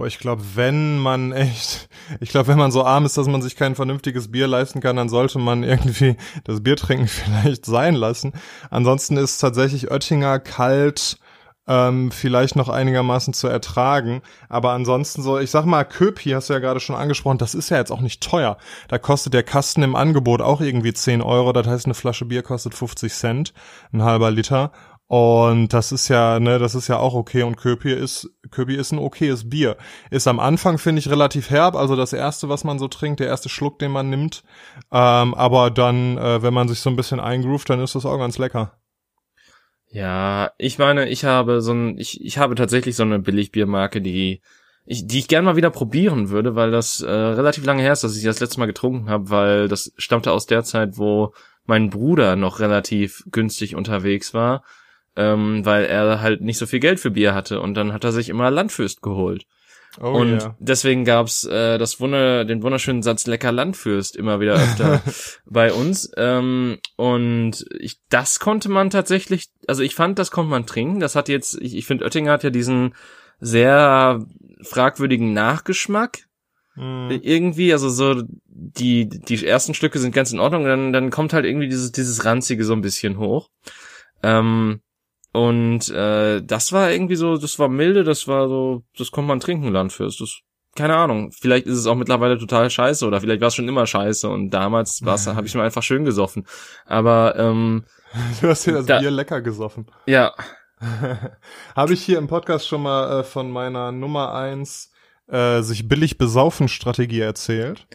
Boah, 0.03 0.07
ich 0.07 0.19
glaube, 0.19 0.43
wenn 0.55 0.99
man 0.99 1.31
echt, 1.31 1.87
ich 2.19 2.27
glaube, 2.27 2.49
wenn 2.49 2.57
man 2.57 2.73
so 2.73 2.83
arm 2.83 3.05
ist, 3.05 3.17
dass 3.17 3.27
man 3.27 3.41
sich 3.41 3.55
kein 3.55 3.73
vernünftiges 3.73 4.29
Bier 4.29 4.47
leisten 4.47 4.81
kann, 4.81 4.97
dann 4.97 5.07
sollte 5.07 5.39
man 5.39 5.63
irgendwie 5.63 6.17
das 6.43 6.61
Bier 6.61 6.75
trinken 6.75 7.07
vielleicht 7.07 7.65
sein 7.65 7.95
lassen. 7.95 8.33
Ansonsten 8.69 9.15
ist 9.15 9.37
tatsächlich 9.37 9.91
Oettinger 9.91 10.39
kalt 10.39 11.19
ähm, 11.67 12.11
vielleicht 12.11 12.57
noch 12.57 12.67
einigermaßen 12.67 13.33
zu 13.33 13.47
ertragen. 13.47 14.21
Aber 14.49 14.71
ansonsten 14.71 15.21
so, 15.21 15.39
ich 15.39 15.51
sag 15.51 15.63
mal, 15.63 15.85
Köpi 15.85 16.31
hast 16.31 16.49
du 16.49 16.53
ja 16.53 16.59
gerade 16.59 16.81
schon 16.81 16.97
angesprochen, 16.97 17.37
das 17.37 17.55
ist 17.55 17.69
ja 17.69 17.77
jetzt 17.77 17.91
auch 17.91 18.01
nicht 18.01 18.21
teuer. 18.21 18.57
Da 18.89 18.97
kostet 18.97 19.33
der 19.33 19.43
Kasten 19.43 19.83
im 19.83 19.95
Angebot 19.95 20.41
auch 20.41 20.59
irgendwie 20.59 20.93
10 20.93 21.21
Euro. 21.21 21.53
Das 21.53 21.65
heißt, 21.65 21.85
eine 21.85 21.93
Flasche 21.93 22.25
Bier 22.25 22.43
kostet 22.43 22.75
50 22.75 23.13
Cent, 23.13 23.53
ein 23.93 24.03
halber 24.03 24.31
Liter. 24.31 24.73
Und 25.07 25.73
das 25.73 25.91
ist 25.91 26.07
ja, 26.07 26.39
ne, 26.39 26.59
das 26.59 26.75
ist 26.75 26.87
ja 26.87 26.97
auch 26.97 27.13
okay. 27.13 27.43
Und 27.43 27.57
Köpi 27.57 27.91
ist, 27.91 28.29
Köpi 28.51 28.75
ist 28.75 28.91
ein 28.91 28.99
okayes 28.99 29.49
Bier. 29.49 29.77
Ist 30.09 30.27
am 30.27 30.39
Anfang, 30.39 30.77
finde 30.77 30.99
ich, 30.99 31.09
relativ 31.09 31.49
herb. 31.49 31.75
Also 31.75 31.95
das 31.95 32.13
erste, 32.13 32.49
was 32.49 32.63
man 32.63 32.79
so 32.79 32.87
trinkt, 32.87 33.19
der 33.19 33.27
erste 33.27 33.49
Schluck, 33.49 33.79
den 33.79 33.91
man 33.91 34.09
nimmt. 34.09 34.43
Ähm, 34.91 35.33
aber 35.35 35.69
dann, 35.71 36.17
äh, 36.17 36.41
wenn 36.41 36.53
man 36.53 36.67
sich 36.67 36.79
so 36.79 36.89
ein 36.89 36.95
bisschen 36.95 37.19
eingroovt, 37.19 37.69
dann 37.69 37.81
ist 37.81 37.95
das 37.95 38.05
auch 38.05 38.17
ganz 38.17 38.37
lecker. 38.37 38.77
Ja, 39.91 40.51
ich 40.57 40.79
meine, 40.79 41.07
ich 41.07 41.25
habe 41.25 41.61
so 41.61 41.73
ein, 41.73 41.99
ich, 41.99 42.19
ich 42.25 42.39
habe 42.39 42.55
tatsächlich 42.55 42.95
so 42.95 43.03
eine 43.03 43.19
Billigbiermarke, 43.19 44.01
die 44.01 44.41
ich, 44.85 45.05
die 45.05 45.19
ich 45.19 45.27
gern 45.27 45.45
mal 45.45 45.55
wieder 45.55 45.69
probieren 45.69 46.29
würde, 46.29 46.55
weil 46.55 46.71
das 46.71 47.01
äh, 47.01 47.11
relativ 47.11 47.65
lange 47.65 47.83
her 47.83 47.93
ist, 47.93 48.03
dass 48.03 48.17
ich 48.17 48.23
das 48.23 48.39
letzte 48.39 48.59
Mal 48.59 48.65
getrunken 48.65 49.09
habe, 49.09 49.29
weil 49.29 49.67
das 49.67 49.93
stammte 49.97 50.31
aus 50.31 50.47
der 50.47 50.63
Zeit, 50.63 50.97
wo 50.97 51.33
mein 51.65 51.89
Bruder 51.89 52.35
noch 52.35 52.59
relativ 52.59 53.23
günstig 53.31 53.75
unterwegs 53.75 54.33
war 54.33 54.63
ähm, 55.15 55.65
weil 55.65 55.85
er 55.85 56.21
halt 56.21 56.41
nicht 56.41 56.57
so 56.57 56.65
viel 56.65 56.79
Geld 56.79 56.99
für 56.99 57.11
Bier 57.11 57.33
hatte 57.33 57.61
und 57.61 57.75
dann 57.75 57.93
hat 57.93 58.03
er 58.03 58.11
sich 58.11 58.29
immer 58.29 58.49
Landfürst 58.51 59.01
geholt. 59.01 59.45
Oh, 60.01 60.09
und 60.09 60.41
yeah. 60.41 60.55
deswegen 60.59 61.05
gab's 61.05 61.45
äh, 61.45 61.77
das 61.77 61.99
Wunder, 61.99 62.45
den 62.45 62.63
wunderschönen 62.63 63.03
Satz 63.03 63.27
lecker 63.27 63.51
Landfürst 63.51 64.15
immer 64.15 64.39
wieder 64.39 64.55
öfter 64.55 65.03
bei 65.45 65.71
uns. 65.71 66.11
Ähm, 66.17 66.79
und 66.95 67.65
ich, 67.79 67.99
das 68.09 68.39
konnte 68.39 68.69
man 68.69 68.89
tatsächlich, 68.89 69.49
also 69.67 69.83
ich 69.83 69.93
fand, 69.93 70.17
das 70.17 70.31
konnte 70.31 70.49
man 70.49 70.65
trinken. 70.65 70.99
Das 70.99 71.15
hat 71.15 71.29
jetzt, 71.29 71.61
ich, 71.61 71.75
ich 71.75 71.85
finde, 71.85 72.05
Oettinger 72.05 72.31
hat 72.31 72.43
ja 72.43 72.49
diesen 72.49 72.95
sehr 73.39 74.25
fragwürdigen 74.63 75.33
Nachgeschmack. 75.33 76.21
Mm. 76.75 77.11
Irgendwie, 77.21 77.71
also 77.71 77.89
so 77.89 78.23
die 78.45 79.07
die 79.07 79.45
ersten 79.45 79.75
Stücke 79.75 79.99
sind 79.99 80.15
ganz 80.15 80.31
in 80.31 80.39
Ordnung, 80.39 80.65
dann 80.65 80.91
dann 80.91 81.11
kommt 81.11 81.33
halt 81.33 81.45
irgendwie 81.45 81.67
dieses 81.67 81.91
dieses 81.91 82.25
ranzige 82.25 82.65
so 82.65 82.73
ein 82.73 82.81
bisschen 82.81 83.19
hoch. 83.19 83.49
Ähm, 84.23 84.81
und 85.33 85.89
äh, 85.89 86.41
das 86.43 86.71
war 86.71 86.91
irgendwie 86.91 87.15
so, 87.15 87.37
das 87.37 87.57
war 87.57 87.67
milde, 87.67 88.03
das 88.03 88.27
war 88.27 88.47
so, 88.47 88.83
das 88.95 89.09
konnte 89.09 89.29
man 89.29 89.39
trinken, 89.39 89.69
Landfürst. 89.69 90.21
Das, 90.21 90.41
keine 90.75 90.95
Ahnung. 90.95 91.31
Vielleicht 91.31 91.65
ist 91.65 91.79
es 91.79 91.87
auch 91.87 91.95
mittlerweile 91.95 92.37
total 92.37 92.69
scheiße 92.69 93.05
oder 93.05 93.19
vielleicht 93.19 93.41
war 93.41 93.47
es 93.47 93.55
schon 93.55 93.67
immer 93.67 93.87
scheiße 93.87 94.29
und 94.29 94.51
damals 94.51 95.03
war's, 95.03 95.25
habe 95.25 95.47
ich 95.47 95.55
mir 95.55 95.63
einfach 95.63 95.81
schön 95.81 96.05
gesoffen. 96.05 96.45
Aber 96.85 97.35
ähm, 97.37 97.83
du 98.41 98.47
hast 98.47 98.67
dir 98.67 98.73
das 98.73 98.85
da, 98.85 98.99
Bier 98.99 99.09
lecker 99.09 99.41
gesoffen. 99.41 99.87
Ja. 100.05 100.33
habe 101.75 101.93
ich 101.93 102.03
hier 102.03 102.19
im 102.19 102.27
Podcast 102.27 102.67
schon 102.67 102.83
mal 102.83 103.21
äh, 103.21 103.23
von 103.23 103.49
meiner 103.49 103.91
Nummer 103.91 104.35
eins 104.35 104.91
äh, 105.27 105.61
sich 105.61 105.87
billig 105.87 106.19
besaufen 106.19 106.67
Strategie 106.67 107.21
erzählt? 107.21 107.87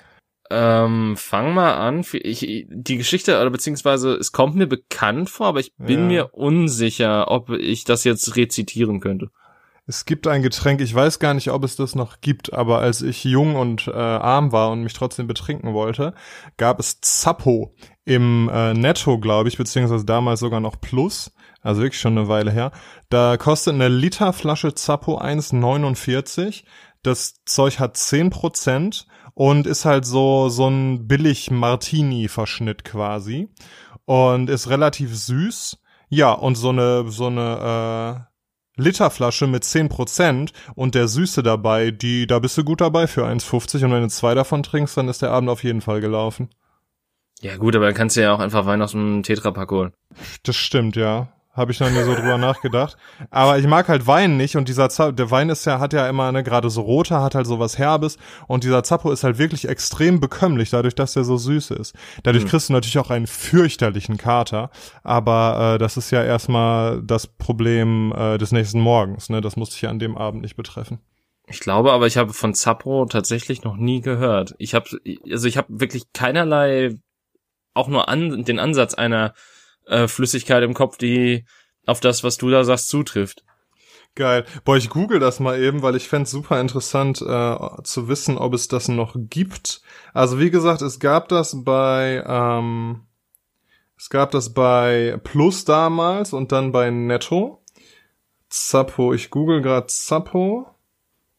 Ähm, 0.51 1.17
fang 1.17 1.55
mal 1.55 1.75
an. 1.75 2.05
Ich, 2.13 2.67
die 2.69 2.97
Geschichte, 2.97 3.41
oder 3.41 3.51
beziehungsweise 3.51 4.15
es 4.15 4.33
kommt 4.33 4.57
mir 4.57 4.67
bekannt 4.67 5.29
vor, 5.29 5.49
aber 5.49 5.61
ich 5.61 5.75
bin 5.77 6.03
ja. 6.03 6.07
mir 6.07 6.35
unsicher, 6.35 7.31
ob 7.31 7.51
ich 7.51 7.85
das 7.85 8.05
jetzt 8.05 8.37
rezitieren 8.37 9.01
könnte. 9.01 9.31
Es 9.87 10.05
gibt 10.05 10.27
ein 10.27 10.43
Getränk, 10.43 10.83
ich 10.83 10.95
weiß 10.95 11.19
gar 11.19 11.33
nicht, 11.33 11.51
ob 11.51 11.65
es 11.65 11.75
das 11.75 11.95
noch 11.95 12.21
gibt, 12.21 12.53
aber 12.53 12.81
als 12.81 13.01
ich 13.01 13.25
jung 13.25 13.57
und 13.57 13.89
äh, 13.89 13.93
arm 13.93 14.53
war 14.53 14.71
und 14.71 14.83
mich 14.83 14.93
trotzdem 14.93 15.27
betrinken 15.27 15.73
wollte, 15.73 16.13
gab 16.59 16.79
es 16.79 17.01
Zappo 17.01 17.75
im 18.05 18.51
äh, 18.53 18.75
Netto, 18.75 19.19
glaube 19.19 19.49
ich, 19.49 19.57
beziehungsweise 19.57 20.05
damals 20.05 20.41
sogar 20.41 20.61
noch 20.61 20.79
Plus, 20.79 21.33
also 21.63 21.81
wirklich 21.81 22.01
schon 22.01 22.19
eine 22.19 22.29
Weile 22.29 22.51
her. 22.51 22.71
Da 23.09 23.39
kostet 23.39 23.75
eine 23.75 23.89
Literflasche 23.89 24.75
Zappo 24.75 25.19
1,49. 25.19 26.65
Das 27.03 27.43
Zeug 27.47 27.79
hat 27.79 27.97
10 27.97 28.29
Prozent 28.29 29.07
und 29.39 29.69
ist 29.69 29.85
halt 29.85 30.05
so 30.05 30.49
so 30.49 30.67
ein 30.67 31.07
billig 31.07 31.53
Martini 31.53 32.27
Verschnitt 32.27 32.85
quasi 32.85 33.49
und 34.05 34.51
ist 34.51 34.69
relativ 34.69 35.17
süß. 35.17 35.79
Ja, 36.09 36.33
und 36.33 36.57
so 36.57 36.71
eine 36.71 37.09
so 37.09 37.27
eine 37.27 38.27
Literflasche 38.77 39.47
mit 39.47 39.63
10% 39.63 40.51
und 40.75 40.97
der 40.97 41.07
Süße 41.07 41.45
dabei, 41.45 41.93
die, 41.93 42.27
da 42.27 42.41
bist 42.41 42.59
du 42.59 42.65
gut 42.65 42.81
dabei 42.81 43.07
für 43.07 43.27
1,50 43.27 43.85
und 43.85 43.93
wenn 43.93 44.03
du 44.03 44.09
zwei 44.09 44.35
davon 44.35 44.65
trinkst, 44.65 44.97
dann 44.97 45.09
ist 45.09 45.23
der 45.23 45.31
Abend 45.31 45.51
auf 45.51 45.63
jeden 45.63 45.83
Fall 45.83 46.01
gelaufen. 46.01 46.51
Ja 47.41 47.57
gut, 47.59 47.77
aber 47.77 47.87
dann 47.87 47.95
kannst 47.95 48.17
du 48.17 48.23
ja 48.23 48.35
auch 48.35 48.41
einfach 48.41 48.67
Wein 48.67 48.83
aus 48.83 48.93
dem 48.93 49.23
Tetrapack 49.23 49.71
holen. 49.71 49.93
Das 50.43 50.57
stimmt, 50.57 50.97
ja. 50.97 51.29
Habe 51.59 51.73
ich 51.73 51.81
noch 51.81 51.91
nie 51.91 52.03
so 52.03 52.15
drüber 52.15 52.39
nachgedacht. 52.39 52.97
Aber 53.31 53.59
ich 53.59 53.67
mag 53.67 53.89
halt 53.89 54.07
Wein 54.07 54.37
nicht 54.37 54.57
und 54.57 54.69
dieser 54.69 54.89
Zappo, 54.89 55.13
der 55.13 55.31
Wein 55.31 55.51
ist 55.51 55.65
ja, 55.67 55.81
hat 55.81 55.93
ja 55.93 56.09
immer, 56.09 56.31
ne, 56.33 56.43
gerade 56.43 56.71
so 56.71 56.81
roter, 56.83 57.21
hat 57.21 57.35
halt 57.35 57.47
so 57.47 57.59
was 57.59 57.79
Herbes 57.79 58.17
und 58.47 58.65
dieser 58.65 58.83
Zappo 58.85 59.11
ist 59.11 59.25
halt 59.25 59.39
wirklich 59.39 59.69
extrem 59.69 60.21
bekömmlich, 60.21 60.71
dadurch, 60.71 60.95
dass 60.95 61.13
der 61.13 61.25
so 61.25 61.37
süß 61.37 61.73
ist. 61.73 61.95
Dadurch 62.23 62.45
hm. 62.45 62.51
kriegst 62.51 62.69
du 62.69 62.73
natürlich 62.73 62.99
auch 62.99 63.11
einen 63.11 63.27
fürchterlichen 63.27 64.17
Kater, 64.17 64.71
aber 65.03 65.75
äh, 65.75 65.79
das 65.79 65.97
ist 65.97 66.11
ja 66.11 66.23
erstmal 66.23 67.03
das 67.03 67.27
Problem 67.27 68.13
äh, 68.17 68.39
des 68.39 68.53
nächsten 68.53 68.81
Morgens, 68.81 69.29
ne? 69.29 69.41
Das 69.41 69.57
musste 69.57 69.75
ich 69.77 69.83
ja 69.83 69.91
an 69.91 69.99
dem 69.99 70.17
Abend 70.17 70.43
nicht 70.43 70.57
betreffen. 70.57 71.01
Ich 71.49 71.61
glaube 71.61 71.93
aber, 71.93 72.07
ich 72.07 72.19
habe 72.19 72.33
von 72.35 72.55
Zappo 72.55 73.07
tatsächlich 73.07 73.65
noch 73.65 73.77
nie 73.77 74.01
gehört. 74.01 74.55
Ich 74.59 74.75
habe, 74.75 74.87
also 75.31 75.49
ich 75.49 75.57
habe 75.57 75.81
wirklich 75.81 76.13
keinerlei, 76.13 76.99
auch 77.75 77.89
nur 77.89 78.09
an, 78.09 78.45
den 78.45 78.59
Ansatz 78.59 78.95
einer 78.95 79.35
äh, 79.89 80.09
Flüssigkeit 80.09 80.63
im 80.63 80.75
Kopf, 80.75 80.97
die 80.99 81.45
auf 81.87 82.01
das, 82.01 82.23
was 82.23 82.37
du 82.37 82.51
da 82.51 82.65
sagst, 82.65 82.89
zutrifft. 82.89 83.45
Geil. 84.15 84.45
Boah, 84.65 84.77
ich 84.77 84.91
google 84.91 85.21
das 85.21 85.39
mal 85.39 85.61
eben, 85.61 85.83
weil 85.83 85.95
ich 85.95 86.09
fände 86.09 86.29
super 86.29 86.61
interessant 86.61 87.23
äh, 87.23 87.83
zu 87.85 88.09
wissen, 88.09 88.37
ob 88.37 88.53
es 88.55 88.69
das 88.69 88.89
noch 88.89 89.15
gibt. 89.17 89.81
Also 90.13 90.41
wie 90.41 90.51
gesagt, 90.51 90.83
es 90.83 90.99
gab 90.99 91.29
das 91.29 91.65
bei 91.65 92.25
ähm, 92.27 93.03
es 93.97 94.11
gab 94.11 94.31
das 94.31 94.55
bei 94.55 95.19
Plus 95.25 95.65
damals 95.65 96.33
und 96.33 96.53
dann 96.53 96.73
bei 96.73 96.91
Netto. 96.91 97.63
Zappo, 98.49 99.13
ich 99.13 99.31
google 99.31 99.61
gerade 99.61 99.89
Zappo. 99.89 100.69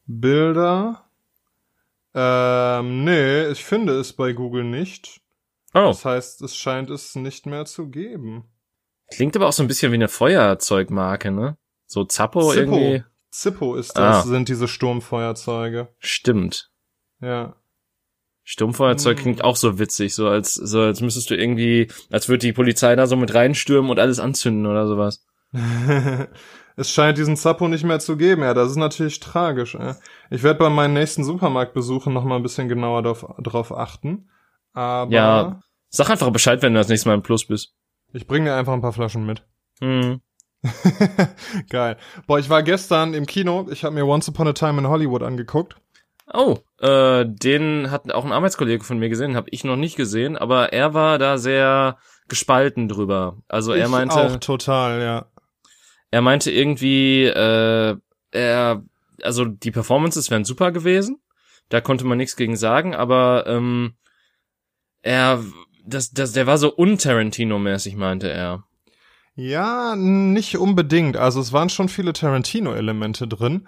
Bilder. 0.06 1.04
Ähm, 2.14 3.04
nee, 3.04 3.46
ich 3.48 3.64
finde 3.64 3.98
es 3.98 4.12
bei 4.12 4.32
Google 4.32 4.64
nicht. 4.64 5.19
Oh. 5.74 5.86
Das 5.88 6.04
heißt, 6.04 6.42
es 6.42 6.56
scheint 6.56 6.90
es 6.90 7.14
nicht 7.14 7.46
mehr 7.46 7.64
zu 7.64 7.88
geben. 7.88 8.44
Klingt 9.10 9.36
aber 9.36 9.48
auch 9.48 9.52
so 9.52 9.62
ein 9.62 9.68
bisschen 9.68 9.92
wie 9.92 9.96
eine 9.96 10.08
Feuerzeugmarke, 10.08 11.30
ne? 11.30 11.56
So 11.86 12.04
Zappo 12.04 12.52
Zippo. 12.52 12.76
irgendwie. 12.76 13.04
Zippo 13.30 13.74
ist 13.76 13.96
das, 13.96 14.24
ah. 14.24 14.28
sind 14.28 14.48
diese 14.48 14.68
Sturmfeuerzeuge. 14.68 15.88
Stimmt. 15.98 16.70
Ja. 17.20 17.56
Sturmfeuerzeug 18.42 19.18
hm. 19.18 19.22
klingt 19.22 19.44
auch 19.44 19.56
so 19.56 19.78
witzig, 19.78 20.14
so 20.14 20.26
als, 20.26 20.54
so 20.54 20.80
als 20.80 21.00
müsstest 21.00 21.30
du 21.30 21.36
irgendwie, 21.36 21.88
als 22.10 22.28
würde 22.28 22.46
die 22.46 22.52
Polizei 22.52 22.96
da 22.96 23.06
so 23.06 23.16
mit 23.16 23.32
reinstürmen 23.34 23.90
und 23.90 24.00
alles 24.00 24.18
anzünden 24.18 24.66
oder 24.66 24.88
sowas. 24.88 25.24
es 26.76 26.90
scheint 26.90 27.18
diesen 27.18 27.36
Zappo 27.36 27.68
nicht 27.68 27.84
mehr 27.84 28.00
zu 28.00 28.16
geben, 28.16 28.42
ja, 28.42 28.54
das 28.54 28.70
ist 28.70 28.76
natürlich 28.76 29.20
tragisch. 29.20 29.76
Ey. 29.76 29.94
Ich 30.30 30.42
werde 30.42 30.58
bei 30.58 30.68
meinen 30.70 30.94
nächsten 30.94 31.22
Supermarktbesuchen 31.22 32.12
noch 32.12 32.24
mal 32.24 32.36
ein 32.36 32.42
bisschen 32.42 32.68
genauer 32.68 33.02
drauf, 33.02 33.26
drauf 33.38 33.72
achten. 33.76 34.28
Aber 34.72 35.12
ja, 35.12 35.60
sag 35.88 36.10
einfach 36.10 36.30
Bescheid, 36.30 36.62
wenn 36.62 36.74
du 36.74 36.80
das 36.80 36.88
nächste 36.88 37.08
Mal 37.08 37.14
im 37.14 37.22
Plus 37.22 37.46
bist. 37.46 37.74
Ich 38.12 38.26
bringe 38.26 38.50
dir 38.50 38.56
einfach 38.56 38.72
ein 38.72 38.82
paar 38.82 38.92
Flaschen 38.92 39.26
mit. 39.26 39.44
Hm. 39.82 40.20
Geil. 41.70 41.96
Boah, 42.26 42.38
ich 42.38 42.50
war 42.50 42.62
gestern 42.62 43.14
im 43.14 43.24
Kino. 43.24 43.66
Ich 43.70 43.82
habe 43.82 43.94
mir 43.94 44.04
Once 44.04 44.28
Upon 44.28 44.48
a 44.48 44.52
Time 44.52 44.78
in 44.78 44.88
Hollywood 44.88 45.22
angeguckt. 45.22 45.76
Oh, 46.32 46.58
äh, 46.80 47.24
den 47.26 47.90
hat 47.90 48.12
auch 48.12 48.24
ein 48.24 48.32
Arbeitskollege 48.32 48.84
von 48.84 48.98
mir 48.98 49.08
gesehen, 49.08 49.36
habe 49.36 49.48
ich 49.50 49.64
noch 49.64 49.76
nicht 49.76 49.96
gesehen, 49.96 50.36
aber 50.36 50.72
er 50.72 50.94
war 50.94 51.18
da 51.18 51.38
sehr 51.38 51.98
gespalten 52.28 52.88
drüber. 52.88 53.38
Also 53.48 53.72
er 53.72 53.88
meinte 53.88 54.14
auch 54.14 54.36
total, 54.36 55.00
ja. 55.00 55.26
Er 56.12 56.22
meinte 56.22 56.52
irgendwie, 56.52 57.24
äh, 57.24 57.96
er, 58.30 58.82
also 59.22 59.44
die 59.44 59.70
Performances 59.72 60.30
wären 60.30 60.44
super 60.44 60.70
gewesen, 60.70 61.20
da 61.68 61.80
konnte 61.80 62.04
man 62.04 62.18
nichts 62.18 62.36
gegen 62.36 62.56
sagen, 62.56 62.94
aber 62.94 63.46
ähm, 63.48 63.94
er, 65.02 65.42
das, 65.84 66.12
das, 66.12 66.32
der 66.32 66.46
war 66.46 66.58
so 66.58 66.76
un-Tarantino-mäßig, 66.76 67.96
meinte 67.96 68.30
er. 68.30 68.64
Ja, 69.34 69.96
nicht 69.96 70.58
unbedingt. 70.58 71.16
Also 71.16 71.40
es 71.40 71.52
waren 71.52 71.70
schon 71.70 71.88
viele 71.88 72.12
Tarantino-Elemente 72.12 73.26
drin. 73.26 73.66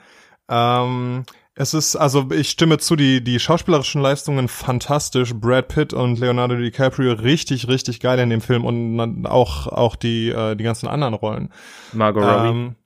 Ähm, 0.49 1.25
es 1.55 1.75
ist, 1.75 1.97
also 1.97 2.31
ich 2.31 2.51
stimme 2.51 2.79
zu, 2.79 2.97
die, 2.97 3.23
die 3.23 3.39
schauspielerischen 3.39 4.01
Leistungen 4.01 4.49
fantastisch. 4.49 5.35
Brad 5.35 5.69
Pitt 5.69 5.93
und 5.93 6.19
Leonardo 6.19 6.57
DiCaprio 6.57 7.12
richtig, 7.12 7.69
richtig 7.69 8.01
geil 8.01 8.19
in 8.19 8.31
dem 8.31 8.41
Film 8.41 8.65
und 8.65 9.27
auch, 9.27 9.67
auch 9.67 9.97
die, 9.97 10.31
äh, 10.31 10.57
die 10.57 10.65
ganzen 10.65 10.89
anderen 10.89 11.15
Rollen. 11.15 11.53
Margot 11.93 12.25
Robbie. 12.25 12.49
Ähm, 12.49 12.77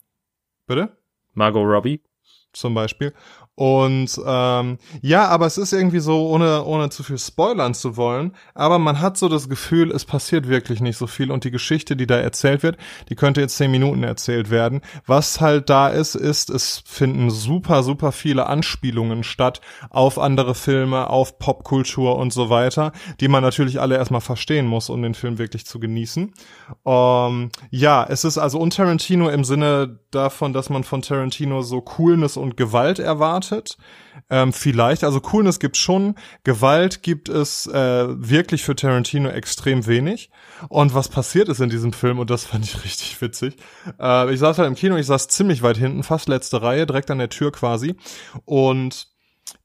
bitte? 0.67 0.97
Margot 1.35 1.65
Robbie. 1.65 2.03
Zum 2.53 2.75
Beispiel. 2.75 3.13
Und 3.57 4.21
ähm, 4.27 4.77
ja, 5.01 5.29
aber 5.29 5.47
es 5.47 5.57
ist 5.57 5.73
irgendwie 5.73 6.01
so, 6.01 6.29
ohne, 6.29 6.63
ohne 6.65 6.91
zu 6.91 7.03
viel 7.03 7.17
spoilern 7.17 7.73
zu 7.73 7.97
wollen, 7.97 8.33
aber 8.55 8.79
man 8.79 9.01
hat 9.01 9.17
so 9.17 9.31
das 9.31 9.49
Gefühl, 9.49 9.91
es 9.93 10.05
passiert 10.05 10.47
wirklich 10.47 10.83
nicht 10.83 10.99
so 10.99 11.07
viel 11.07 11.31
und 11.31 11.43
die 11.45 11.51
Geschichte, 11.51 11.97
die 11.97 12.07
da 12.07 12.19
erzählt 12.19 12.63
wird, 12.63 12.77
die 13.09 13.15
könnte 13.15 13.41
jetzt 13.41 13.57
zehn 13.57 13.71
Minuten 13.71 14.03
erzählt 14.03 14.51
werden. 14.51 14.83
Was 15.07 15.41
halt 15.41 15.71
da 15.71 15.89
ist, 15.89 16.17
ist, 16.17 16.51
es 16.51 16.83
finden 16.85 17.31
super, 17.31 17.83
super 17.83 18.13
viele 18.13 18.47
Anspielungen 18.47 19.25
statt 19.25 19.63
auf 19.89 20.19
andere 20.19 20.55
Filme, 20.55 21.09
auf 21.09 21.39
Popkultur 21.39 22.19
und 22.19 22.35
so 22.35 22.51
weiter, 22.51 22.93
die 23.21 23.29
man 23.29 23.43
natürlich 23.43 23.81
alle 23.81 23.97
erstmal 23.97 24.21
verstehen 24.21 24.67
muss, 24.67 24.91
um 24.91 25.01
den 25.01 25.15
Film 25.15 25.39
wirklich 25.39 25.65
zu 25.65 25.81
genießen. 25.81 26.35
Ähm, 26.85 27.51
ja, 27.71 28.07
es 28.07 28.25
ist 28.25 28.37
also 28.37 28.61
un 28.61 28.69
Tarantino 28.69 29.31
im 29.31 29.45
Sinne 29.45 29.99
davon, 30.11 30.53
dass 30.53 30.69
man 30.69 30.85
von 30.85 31.01
Tarantino 31.01 31.63
so 31.63 31.81
Coolness 31.81 32.37
und 32.37 32.59
Gewalt 32.59 32.99
erwartet 32.99 33.46
erwartet. 33.47 33.77
Ähm, 34.31 34.53
vielleicht, 34.53 35.05
also 35.05 35.21
Coolness 35.21 35.59
gibt 35.59 35.77
schon, 35.77 36.15
Gewalt 36.45 37.03
gibt 37.03 37.29
es 37.29 37.67
äh, 37.67 38.07
wirklich 38.09 38.65
für 38.65 38.75
Tarantino 38.75 39.29
extrem 39.29 39.87
wenig. 39.87 40.31
Und 40.69 40.95
was 40.95 41.09
passiert 41.09 41.49
ist 41.49 41.61
in 41.61 41.69
diesem 41.69 41.93
Film, 41.93 42.19
und 42.19 42.31
das 42.31 42.45
fand 42.47 42.65
ich 42.65 42.83
richtig 42.85 43.21
witzig, 43.21 43.57
äh, 44.01 44.33
ich 44.33 44.41
saß 44.41 44.59
halt 44.59 44.69
im 44.69 44.75
Kino, 44.75 44.97
ich 44.97 45.07
saß 45.07 45.29
ziemlich 45.29 45.63
weit 45.63 45.77
hinten, 45.77 46.03
fast 46.03 46.29
letzte 46.29 46.63
Reihe, 46.63 46.87
direkt 46.87 47.11
an 47.11 47.19
der 47.19 47.29
Tür 47.29 47.53
quasi. 47.53 47.97
Und 48.45 49.09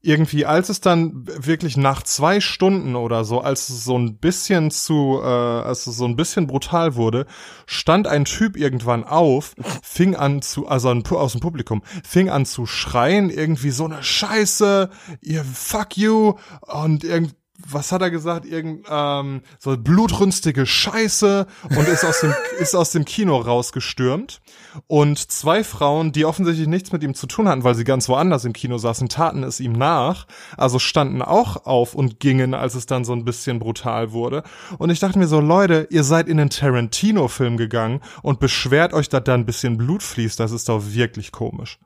irgendwie, 0.02 0.44
als 0.46 0.68
es 0.68 0.80
dann 0.80 1.24
wirklich 1.26 1.76
nach 1.76 2.02
zwei 2.02 2.40
Stunden 2.40 2.96
oder 2.96 3.24
so, 3.24 3.40
als 3.40 3.68
es 3.68 3.84
so 3.84 3.96
ein 3.96 4.16
bisschen 4.18 4.72
zu, 4.72 5.20
äh, 5.22 5.26
als 5.26 5.86
es 5.86 5.96
so 5.96 6.04
ein 6.04 6.16
bisschen 6.16 6.48
brutal 6.48 6.96
wurde, 6.96 7.26
stand 7.66 8.08
ein 8.08 8.24
Typ 8.24 8.56
irgendwann 8.56 9.04
auf, 9.04 9.54
fing 9.82 10.16
an 10.16 10.42
zu, 10.42 10.66
also 10.66 10.90
ein, 10.90 11.04
aus 11.06 11.32
dem 11.32 11.40
Publikum, 11.40 11.82
fing 12.02 12.28
an 12.30 12.46
zu 12.46 12.66
schreien, 12.66 13.30
irgendwie 13.30 13.70
so 13.70 13.84
eine 13.84 14.02
Scheiße, 14.02 14.90
ihr 15.20 15.44
fuck 15.44 15.96
you 15.96 16.34
und 16.62 17.04
irgendwie 17.04 17.36
was 17.68 17.92
hat 17.92 18.02
er 18.02 18.10
gesagt? 18.10 18.46
Irgend 18.46 18.86
ähm, 18.88 19.42
so 19.58 19.76
blutrünstige 19.76 20.66
Scheiße 20.66 21.46
und 21.76 21.88
ist 21.88 22.04
aus 22.04 22.20
dem 22.20 22.34
ist 22.58 22.74
aus 22.74 22.90
dem 22.92 23.04
Kino 23.04 23.36
rausgestürmt 23.36 24.40
und 24.86 25.18
zwei 25.18 25.64
Frauen, 25.64 26.12
die 26.12 26.24
offensichtlich 26.24 26.68
nichts 26.68 26.92
mit 26.92 27.02
ihm 27.02 27.14
zu 27.14 27.26
tun 27.26 27.48
hatten, 27.48 27.64
weil 27.64 27.74
sie 27.74 27.84
ganz 27.84 28.08
woanders 28.08 28.44
im 28.44 28.52
Kino 28.52 28.78
saßen, 28.78 29.08
taten 29.08 29.42
es 29.42 29.60
ihm 29.60 29.72
nach, 29.72 30.26
also 30.56 30.78
standen 30.78 31.22
auch 31.22 31.66
auf 31.66 31.94
und 31.94 32.20
gingen, 32.20 32.54
als 32.54 32.74
es 32.74 32.86
dann 32.86 33.04
so 33.04 33.12
ein 33.12 33.24
bisschen 33.24 33.58
brutal 33.58 34.12
wurde 34.12 34.42
und 34.78 34.90
ich 34.90 35.00
dachte 35.00 35.18
mir 35.18 35.26
so, 35.26 35.40
Leute, 35.40 35.88
ihr 35.90 36.04
seid 36.04 36.28
in 36.28 36.36
den 36.36 36.50
Tarantino 36.50 37.28
Film 37.28 37.56
gegangen 37.56 38.00
und 38.22 38.40
beschwert 38.40 38.92
euch, 38.92 39.08
dass 39.08 39.24
da 39.24 39.34
ein 39.34 39.46
bisschen 39.46 39.76
Blut 39.76 40.02
fließt, 40.02 40.38
das 40.40 40.52
ist 40.52 40.68
doch 40.68 40.82
wirklich 40.84 41.32
komisch. 41.32 41.78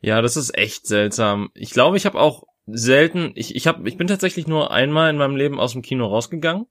Ja, 0.00 0.20
das 0.20 0.36
ist 0.36 0.58
echt 0.58 0.86
seltsam. 0.86 1.50
Ich 1.54 1.70
glaube, 1.70 1.96
ich 1.96 2.06
habe 2.06 2.20
auch 2.20 2.42
selten, 2.66 3.32
ich, 3.34 3.54
ich, 3.56 3.66
hab, 3.66 3.86
ich 3.86 3.96
bin 3.96 4.06
tatsächlich 4.06 4.46
nur 4.46 4.70
einmal 4.70 5.10
in 5.10 5.16
meinem 5.16 5.36
Leben 5.36 5.58
aus 5.58 5.72
dem 5.72 5.82
Kino 5.82 6.06
rausgegangen. 6.06 6.66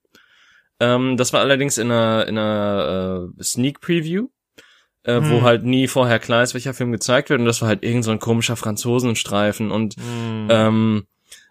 Ähm, 0.80 1.18
das 1.18 1.34
war 1.34 1.42
allerdings 1.42 1.78
in 1.78 1.92
einer, 1.92 2.28
in 2.28 2.38
einer 2.38 3.30
äh, 3.40 3.44
Sneak 3.44 3.82
Preview, 3.82 4.30
äh, 5.04 5.18
hm. 5.18 5.30
wo 5.30 5.42
halt 5.42 5.64
nie 5.64 5.88
vorher 5.88 6.20
klar 6.20 6.44
ist, 6.44 6.54
welcher 6.54 6.74
Film 6.74 6.92
gezeigt 6.92 7.30
wird. 7.30 7.40
Und 7.40 7.46
das 7.46 7.62
war 7.62 7.68
halt 7.68 7.84
irgend 7.84 8.04
so 8.04 8.12
ein 8.12 8.20
komischer 8.20 8.56
Franzosenstreifen. 8.56 9.72
Und 9.72 9.96
hm. 9.96 10.48
ähm, 10.50 11.08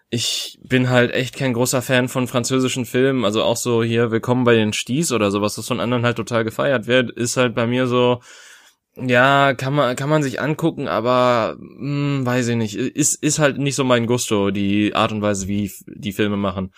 ich 0.09 0.59
bin 0.61 0.89
halt 0.89 1.13
echt 1.13 1.35
kein 1.37 1.53
großer 1.53 1.81
Fan 1.81 2.09
von 2.09 2.27
französischen 2.27 2.85
Filmen. 2.85 3.23
Also 3.23 3.43
auch 3.43 3.55
so 3.55 3.83
hier 3.83 4.11
Willkommen 4.11 4.43
bei 4.43 4.55
den 4.55 4.73
Sties 4.73 5.13
oder 5.13 5.31
sowas, 5.31 5.55
das 5.55 5.67
von 5.67 5.79
anderen 5.79 6.03
halt 6.03 6.17
total 6.17 6.43
gefeiert 6.43 6.87
wird, 6.87 7.11
ist 7.11 7.37
halt 7.37 7.55
bei 7.55 7.65
mir 7.65 7.87
so, 7.87 8.19
ja, 8.95 9.53
kann 9.53 9.73
man, 9.73 9.95
kann 9.95 10.09
man 10.09 10.21
sich 10.21 10.41
angucken, 10.41 10.87
aber 10.87 11.55
mh, 11.59 11.79
hm, 11.79 12.25
weiß 12.25 12.49
ich 12.49 12.55
nicht. 12.55 12.75
Ist, 12.75 13.21
ist 13.23 13.39
halt 13.39 13.57
nicht 13.57 13.75
so 13.75 13.83
mein 13.83 14.05
Gusto, 14.05 14.51
die 14.51 14.95
Art 14.95 15.11
und 15.11 15.21
Weise, 15.21 15.47
wie 15.47 15.71
die 15.87 16.11
Filme 16.11 16.37
machen. 16.37 16.73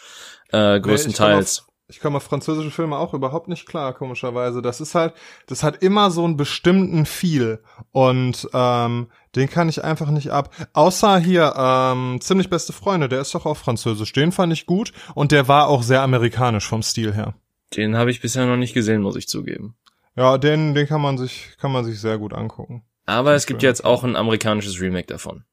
Äh, 0.52 0.80
größtenteils. 0.80 1.66
Nee, 1.66 1.74
ich 1.90 2.00
komme 2.00 2.18
auf 2.18 2.24
französische 2.24 2.72
Filme 2.72 2.98
auch 2.98 3.14
überhaupt 3.14 3.48
nicht 3.48 3.66
klar, 3.66 3.94
komischerweise. 3.94 4.62
Das 4.62 4.80
ist 4.80 4.96
halt, 4.96 5.14
das 5.48 5.64
hat 5.64 5.82
immer 5.84 6.12
so 6.12 6.24
einen 6.24 6.38
bestimmten 6.38 7.06
Feel. 7.06 7.64
Und 7.92 8.48
ähm, 8.54 9.08
den 9.36 9.50
kann 9.50 9.70
ich 9.70 9.84
einfach 9.84 10.10
nicht 10.10 10.32
ab. 10.32 10.50
Außer 10.74 11.18
hier, 11.18 11.54
ähm, 11.58 12.20
ziemlich 12.22 12.50
beste 12.50 12.74
Freunde, 12.74 13.10
der 13.10 13.22
ist 13.22 13.34
doch 13.36 13.46
auch 13.46 13.58
französisch. 13.58 14.14
Den 14.14 14.32
fand 14.32 14.54
ich 14.54 14.66
gut 14.66 14.94
und 15.16 15.32
der 15.32 15.48
war 15.48 15.68
auch 15.68 15.84
sehr 15.84 16.02
amerikanisch 16.02 16.68
vom 16.68 16.84
Stil 16.84 17.14
her. 17.14 17.34
Den 17.76 17.98
habe 17.98 18.12
ich 18.12 18.22
bisher 18.22 18.46
noch 18.46 18.58
nicht 18.58 18.74
gesehen, 18.74 19.02
muss 19.02 19.16
ich 19.16 19.28
zugeben. 19.28 19.76
Ja, 20.16 20.38
den, 20.38 20.74
den 20.74 20.88
kann 20.88 21.02
man 21.02 21.18
sich, 21.18 21.56
kann 21.60 21.72
man 21.72 21.86
sich 21.86 22.00
sehr 22.00 22.18
gut 22.18 22.34
angucken. 22.34 22.84
Aber 23.06 23.34
es 23.34 23.46
gibt 23.46 23.64
jetzt 23.64 23.84
auch 23.84 24.04
ein 24.04 24.16
amerikanisches 24.16 24.80
Remake 24.80 25.08
davon. 25.08 25.44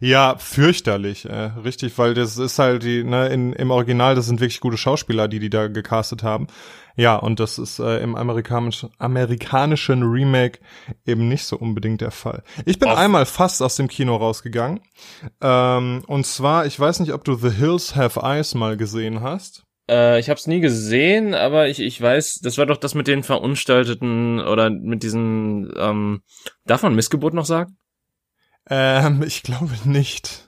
Ja, 0.00 0.36
fürchterlich, 0.36 1.24
äh, 1.24 1.50
richtig, 1.64 1.96
weil 1.96 2.12
das 2.12 2.36
ist 2.36 2.58
halt 2.58 2.82
die, 2.82 3.04
ne, 3.04 3.28
in, 3.28 3.52
im 3.54 3.70
Original, 3.70 4.14
das 4.14 4.26
sind 4.26 4.40
wirklich 4.40 4.60
gute 4.60 4.76
Schauspieler, 4.76 5.28
die 5.28 5.38
die 5.38 5.48
da 5.48 5.68
gecastet 5.68 6.22
haben. 6.22 6.46
Ja, 6.94 7.16
und 7.16 7.40
das 7.40 7.58
ist 7.58 7.78
äh, 7.78 8.00
im 8.00 8.16
amerikanischen, 8.16 8.90
amerikanischen 8.98 10.02
Remake 10.02 10.58
eben 11.06 11.28
nicht 11.28 11.44
so 11.44 11.56
unbedingt 11.56 12.00
der 12.00 12.10
Fall. 12.10 12.42
Ich 12.66 12.78
bin 12.78 12.88
Auf 12.88 12.98
einmal 12.98 13.24
fast 13.24 13.62
aus 13.62 13.76
dem 13.76 13.88
Kino 13.88 14.16
rausgegangen. 14.16 14.80
Ähm, 15.40 16.02
und 16.06 16.26
zwar, 16.26 16.66
ich 16.66 16.78
weiß 16.78 17.00
nicht, 17.00 17.12
ob 17.12 17.24
du 17.24 17.34
The 17.34 17.50
Hills 17.50 17.94
Have 17.94 18.20
Eyes 18.20 18.54
mal 18.54 18.76
gesehen 18.76 19.20
hast. 19.22 19.67
Äh, 19.88 20.20
ich 20.20 20.28
habe 20.28 20.38
es 20.38 20.46
nie 20.46 20.60
gesehen, 20.60 21.34
aber 21.34 21.68
ich, 21.68 21.80
ich 21.80 22.00
weiß, 22.00 22.40
das 22.40 22.58
war 22.58 22.66
doch 22.66 22.76
das 22.76 22.94
mit 22.94 23.06
den 23.06 23.22
Verunstalteten 23.22 24.40
oder 24.40 24.70
mit 24.70 25.02
diesen, 25.02 25.72
ähm, 25.76 26.22
darf 26.66 26.82
man 26.82 26.94
Missgeburt 26.94 27.34
noch 27.34 27.46
sagen? 27.46 27.76
Ähm, 28.68 29.22
ich 29.22 29.42
glaube 29.42 29.72
nicht. 29.84 30.47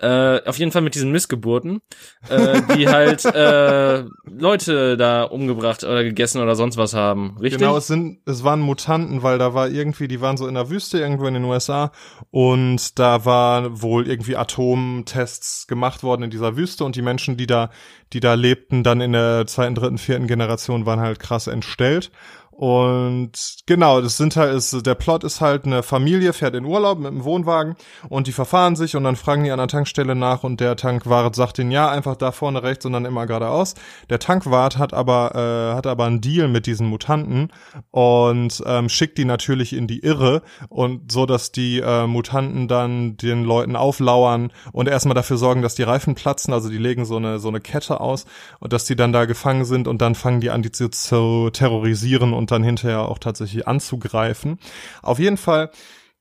Äh, 0.00 0.44
auf 0.44 0.58
jeden 0.58 0.70
Fall 0.70 0.82
mit 0.82 0.94
diesen 0.94 1.10
Missgeburten, 1.10 1.80
äh, 2.28 2.62
die 2.76 2.88
halt 2.88 3.24
äh, 3.24 4.04
Leute 4.24 4.96
da 4.96 5.24
umgebracht 5.24 5.82
oder 5.82 6.04
gegessen 6.04 6.40
oder 6.40 6.54
sonst 6.54 6.76
was 6.76 6.94
haben, 6.94 7.36
richtig? 7.40 7.58
Genau, 7.58 7.76
es 7.76 7.88
sind, 7.88 8.20
es 8.24 8.44
waren 8.44 8.60
Mutanten, 8.60 9.24
weil 9.24 9.38
da 9.38 9.54
war 9.54 9.68
irgendwie, 9.68 10.06
die 10.06 10.20
waren 10.20 10.36
so 10.36 10.46
in 10.46 10.54
der 10.54 10.70
Wüste 10.70 11.00
irgendwo 11.00 11.26
in 11.26 11.34
den 11.34 11.42
USA 11.42 11.90
und 12.30 12.96
da 13.00 13.24
war 13.24 13.82
wohl 13.82 14.06
irgendwie 14.06 14.36
Atomtests 14.36 15.66
gemacht 15.66 16.04
worden 16.04 16.22
in 16.22 16.30
dieser 16.30 16.56
Wüste 16.56 16.84
und 16.84 16.94
die 16.94 17.02
Menschen, 17.02 17.36
die 17.36 17.48
da, 17.48 17.70
die 18.12 18.20
da 18.20 18.34
lebten, 18.34 18.84
dann 18.84 19.00
in 19.00 19.12
der 19.12 19.48
zweiten, 19.48 19.74
dritten, 19.74 19.98
vierten 19.98 20.28
Generation 20.28 20.86
waren 20.86 21.00
halt 21.00 21.18
krass 21.18 21.48
entstellt 21.48 22.12
und 22.58 23.58
genau, 23.66 24.00
das 24.00 24.16
sind 24.16 24.34
halt, 24.34 24.52
ist, 24.52 24.84
der 24.84 24.96
Plot 24.96 25.22
ist 25.22 25.40
halt, 25.40 25.64
eine 25.64 25.84
Familie 25.84 26.32
fährt 26.32 26.56
in 26.56 26.64
Urlaub 26.64 26.98
mit 26.98 27.06
einem 27.06 27.22
Wohnwagen 27.22 27.76
und 28.08 28.26
die 28.26 28.32
verfahren 28.32 28.74
sich 28.74 28.96
und 28.96 29.04
dann 29.04 29.14
fragen 29.14 29.44
die 29.44 29.52
an 29.52 29.58
der 29.58 29.68
Tankstelle 29.68 30.16
nach 30.16 30.42
und 30.42 30.58
der 30.58 30.74
Tankwart 30.74 31.36
sagt 31.36 31.60
ihnen, 31.60 31.70
ja, 31.70 31.88
einfach 31.88 32.16
da 32.16 32.32
vorne 32.32 32.64
rechts 32.64 32.84
und 32.84 32.94
dann 32.94 33.04
immer 33.04 33.26
geradeaus. 33.28 33.76
Der 34.10 34.18
Tankwart 34.18 34.76
hat 34.76 34.92
aber, 34.92 35.36
äh, 35.36 35.76
hat 35.76 35.86
aber 35.86 36.06
einen 36.06 36.20
Deal 36.20 36.48
mit 36.48 36.66
diesen 36.66 36.88
Mutanten 36.88 37.52
und 37.92 38.60
ähm, 38.66 38.88
schickt 38.88 39.18
die 39.18 39.24
natürlich 39.24 39.72
in 39.72 39.86
die 39.86 40.00
Irre 40.00 40.42
und 40.68 41.12
so, 41.12 41.26
dass 41.26 41.52
die 41.52 41.78
äh, 41.78 42.08
Mutanten 42.08 42.66
dann 42.66 43.16
den 43.16 43.44
Leuten 43.44 43.76
auflauern 43.76 44.50
und 44.72 44.88
erstmal 44.88 45.14
dafür 45.14 45.36
sorgen, 45.36 45.62
dass 45.62 45.76
die 45.76 45.84
Reifen 45.84 46.16
platzen, 46.16 46.52
also 46.52 46.68
die 46.68 46.78
legen 46.78 47.04
so 47.04 47.18
eine, 47.18 47.38
so 47.38 47.46
eine 47.46 47.60
Kette 47.60 48.00
aus 48.00 48.26
und 48.58 48.72
dass 48.72 48.84
die 48.84 48.96
dann 48.96 49.12
da 49.12 49.26
gefangen 49.26 49.64
sind 49.64 49.86
und 49.86 50.02
dann 50.02 50.16
fangen 50.16 50.40
die 50.40 50.50
an, 50.50 50.62
die 50.62 50.72
zu, 50.72 51.50
terrorisieren 51.50 52.32
und 52.32 52.47
dann 52.50 52.62
hinterher 52.62 53.02
auch 53.02 53.18
tatsächlich 53.18 53.66
anzugreifen. 53.68 54.58
Auf 55.02 55.18
jeden 55.18 55.36
Fall 55.36 55.70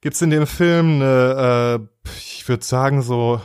gibt's 0.01 0.21
in 0.21 0.29
dem 0.29 0.47
Film 0.47 1.01
eine, 1.01 1.79
äh, 1.79 2.09
ich 2.17 2.47
würde 2.47 2.63
sagen 2.63 3.01
so 3.01 3.41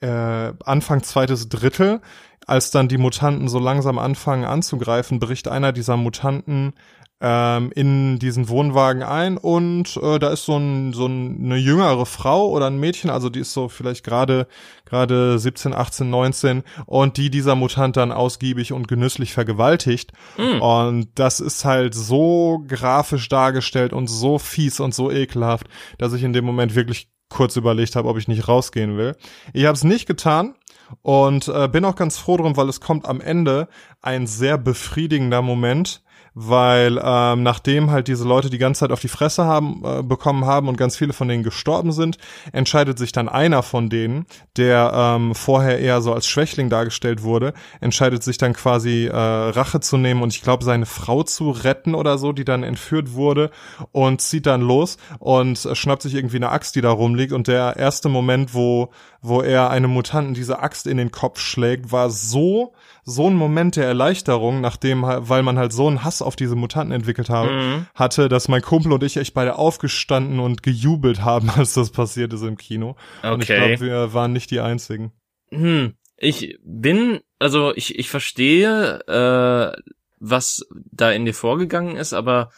äh, 0.00 0.52
Anfang 0.64 1.02
zweites 1.02 1.48
Drittel, 1.48 2.00
als 2.46 2.70
dann 2.70 2.88
die 2.88 2.98
Mutanten 2.98 3.48
so 3.48 3.58
langsam 3.58 3.98
anfangen 3.98 4.44
anzugreifen, 4.44 5.18
bricht 5.18 5.48
einer 5.48 5.72
dieser 5.72 5.96
Mutanten 5.96 6.74
ähm, 7.20 7.72
in 7.74 8.18
diesen 8.18 8.48
Wohnwagen 8.48 9.02
ein 9.02 9.38
und 9.38 9.96
äh, 9.96 10.18
da 10.18 10.28
ist 10.28 10.44
so, 10.44 10.56
ein, 10.56 10.92
so 10.92 11.06
eine 11.06 11.56
jüngere 11.56 12.04
Frau 12.04 12.50
oder 12.50 12.66
ein 12.66 12.78
Mädchen, 12.78 13.08
also 13.08 13.30
die 13.30 13.40
ist 13.40 13.52
so 13.52 13.68
vielleicht 13.68 14.04
gerade 14.04 14.46
gerade 14.84 15.38
17, 15.38 15.74
18, 15.74 16.10
19 16.10 16.62
und 16.84 17.16
die 17.16 17.30
dieser 17.30 17.54
Mutant 17.54 17.96
dann 17.96 18.12
ausgiebig 18.12 18.72
und 18.72 18.86
genüsslich 18.86 19.32
vergewaltigt 19.32 20.12
mm. 20.36 20.60
und 20.60 21.08
das 21.14 21.40
ist 21.40 21.64
halt 21.64 21.94
so 21.94 22.62
grafisch 22.68 23.28
dargestellt 23.30 23.94
und 23.94 24.08
so 24.08 24.38
fies 24.38 24.78
und 24.80 24.94
so 24.94 25.10
ekelhaft, 25.10 25.68
dass 25.96 26.12
ich 26.12 26.22
in 26.22 26.34
dem 26.34 26.44
Moment 26.44 26.74
wirklich 26.74 27.08
kurz 27.30 27.56
überlegt 27.56 27.96
habe, 27.96 28.08
ob 28.08 28.18
ich 28.18 28.28
nicht 28.28 28.46
rausgehen 28.46 28.96
will. 28.96 29.16
Ich 29.52 29.64
habe 29.64 29.74
es 29.74 29.84
nicht 29.84 30.06
getan, 30.06 30.54
und 31.02 31.48
äh, 31.48 31.68
bin 31.68 31.84
auch 31.84 31.96
ganz 31.96 32.18
froh 32.18 32.36
drum, 32.36 32.56
weil 32.56 32.68
es 32.68 32.80
kommt 32.80 33.06
am 33.06 33.20
Ende 33.20 33.68
ein 34.02 34.26
sehr 34.26 34.58
befriedigender 34.58 35.42
Moment, 35.42 36.02
weil 36.38 37.00
ähm, 37.02 37.42
nachdem 37.42 37.90
halt 37.90 38.08
diese 38.08 38.28
Leute 38.28 38.50
die 38.50 38.58
ganze 38.58 38.80
Zeit 38.80 38.92
auf 38.92 39.00
die 39.00 39.08
Fresse 39.08 39.46
haben 39.46 39.82
äh, 39.82 40.02
bekommen 40.02 40.44
haben 40.44 40.68
und 40.68 40.76
ganz 40.76 40.94
viele 40.94 41.14
von 41.14 41.28
denen 41.28 41.42
gestorben 41.42 41.92
sind, 41.92 42.18
entscheidet 42.52 42.98
sich 42.98 43.10
dann 43.10 43.30
einer 43.30 43.62
von 43.62 43.88
denen, 43.88 44.26
der 44.58 44.92
ähm, 44.94 45.34
vorher 45.34 45.78
eher 45.78 46.02
so 46.02 46.12
als 46.12 46.26
Schwächling 46.26 46.68
dargestellt 46.68 47.22
wurde, 47.22 47.54
entscheidet 47.80 48.22
sich 48.22 48.36
dann 48.36 48.52
quasi 48.52 49.06
äh, 49.06 49.16
Rache 49.16 49.80
zu 49.80 49.96
nehmen 49.96 50.22
und 50.22 50.34
ich 50.34 50.42
glaube 50.42 50.62
seine 50.62 50.84
Frau 50.84 51.22
zu 51.22 51.50
retten 51.50 51.94
oder 51.94 52.18
so, 52.18 52.32
die 52.32 52.44
dann 52.44 52.64
entführt 52.64 53.14
wurde 53.14 53.50
und 53.92 54.20
zieht 54.20 54.44
dann 54.44 54.60
los 54.60 54.98
und 55.18 55.64
äh, 55.64 55.74
schnappt 55.74 56.02
sich 56.02 56.14
irgendwie 56.14 56.36
eine 56.36 56.50
Axt, 56.50 56.76
die 56.76 56.82
da 56.82 56.90
rumliegt 56.90 57.32
und 57.32 57.48
der 57.48 57.76
erste 57.76 58.10
Moment, 58.10 58.52
wo 58.52 58.90
wo 59.22 59.40
er 59.42 59.70
einem 59.70 59.90
Mutanten 59.90 60.34
diese 60.34 60.60
Axt 60.60 60.86
in 60.86 60.98
den 60.98 61.10
Kopf 61.10 61.40
schlägt, 61.40 61.90
war 61.90 62.10
so 62.10 62.74
so 63.08 63.30
ein 63.30 63.34
Moment 63.34 63.76
der 63.76 63.86
Erleichterung, 63.86 64.60
nachdem, 64.60 65.02
weil 65.02 65.44
man 65.44 65.58
halt 65.58 65.72
so 65.72 65.86
einen 65.86 66.02
Hass 66.02 66.22
auf 66.22 66.34
diese 66.34 66.56
Mutanten 66.56 66.90
entwickelt 66.92 67.30
habe, 67.30 67.52
mhm. 67.52 67.86
hatte, 67.94 68.28
dass 68.28 68.48
mein 68.48 68.62
Kumpel 68.62 68.92
und 68.92 69.04
ich 69.04 69.16
echt 69.16 69.32
beide 69.32 69.56
aufgestanden 69.56 70.40
und 70.40 70.64
gejubelt 70.64 71.22
haben, 71.22 71.48
als 71.56 71.74
das 71.74 71.90
passiert 71.90 72.32
ist 72.32 72.42
im 72.42 72.56
Kino. 72.56 72.96
Okay. 73.22 73.32
Und 73.32 73.40
ich 73.42 73.46
glaube, 73.46 73.80
wir 73.80 74.12
waren 74.12 74.32
nicht 74.32 74.50
die 74.50 74.58
einzigen. 74.58 75.12
Hm. 75.50 75.94
Ich 76.16 76.58
bin, 76.64 77.20
also 77.38 77.72
ich, 77.76 77.96
ich 77.96 78.10
verstehe, 78.10 78.98
äh, 79.06 79.80
was 80.18 80.66
da 80.90 81.12
in 81.12 81.26
dir 81.26 81.34
vorgegangen 81.34 81.96
ist, 81.96 82.12
aber 82.12 82.50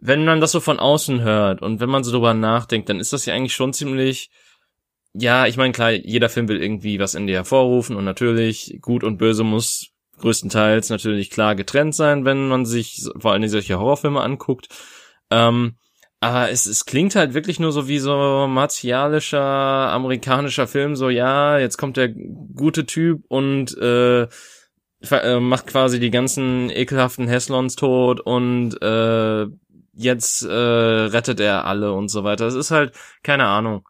wenn 0.00 0.24
man 0.24 0.40
das 0.40 0.52
so 0.52 0.60
von 0.60 0.78
außen 0.78 1.22
hört 1.22 1.60
und 1.60 1.80
wenn 1.80 1.90
man 1.90 2.04
so 2.04 2.12
drüber 2.12 2.34
nachdenkt, 2.34 2.88
dann 2.88 3.00
ist 3.00 3.12
das 3.12 3.26
ja 3.26 3.34
eigentlich 3.34 3.54
schon 3.54 3.72
ziemlich 3.72 4.30
ja, 5.20 5.46
ich 5.46 5.56
meine, 5.56 5.72
klar, 5.72 5.90
jeder 5.92 6.28
Film 6.28 6.48
will 6.48 6.62
irgendwie 6.62 7.00
was 7.00 7.14
in 7.14 7.26
dir 7.26 7.36
hervorrufen 7.36 7.96
und 7.96 8.04
natürlich, 8.04 8.78
gut 8.80 9.02
und 9.02 9.18
böse 9.18 9.42
muss 9.44 9.88
größtenteils 10.18 10.90
natürlich 10.90 11.30
klar 11.30 11.54
getrennt 11.54 11.94
sein, 11.94 12.24
wenn 12.24 12.48
man 12.48 12.66
sich 12.66 13.04
vor 13.18 13.32
allem 13.32 13.48
solche 13.48 13.78
Horrorfilme 13.78 14.20
anguckt. 14.20 14.68
Ähm, 15.30 15.76
aber 16.20 16.50
es, 16.50 16.66
es 16.66 16.84
klingt 16.84 17.14
halt 17.14 17.34
wirklich 17.34 17.60
nur 17.60 17.72
so 17.72 17.88
wie 17.88 17.98
so 17.98 18.46
martialischer 18.48 19.40
amerikanischer 19.40 20.66
Film, 20.66 20.96
so 20.96 21.10
ja, 21.10 21.58
jetzt 21.58 21.78
kommt 21.78 21.96
der 21.96 22.08
gute 22.08 22.86
Typ 22.86 23.24
und 23.28 23.76
äh, 23.78 24.22
äh, 25.10 25.40
macht 25.40 25.66
quasi 25.68 26.00
die 26.00 26.10
ganzen 26.10 26.70
ekelhaften 26.70 27.28
Heslons 27.28 27.76
tot 27.76 28.20
und 28.20 28.80
äh, 28.82 29.46
jetzt 29.94 30.42
äh, 30.44 30.48
rettet 30.48 31.40
er 31.40 31.64
alle 31.66 31.92
und 31.92 32.08
so 32.08 32.24
weiter. 32.24 32.46
Es 32.46 32.54
ist 32.54 32.70
halt, 32.70 32.92
keine 33.22 33.46
Ahnung 33.46 33.84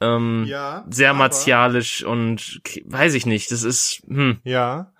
ähm, 0.00 0.44
ja, 0.46 0.84
sehr 0.88 1.14
martialisch 1.14 2.04
und 2.04 2.60
weiß 2.84 3.14
ich 3.14 3.26
nicht, 3.26 3.50
das 3.50 3.62
ist, 3.62 4.02
hm. 4.08 4.40
Ja. 4.44 4.92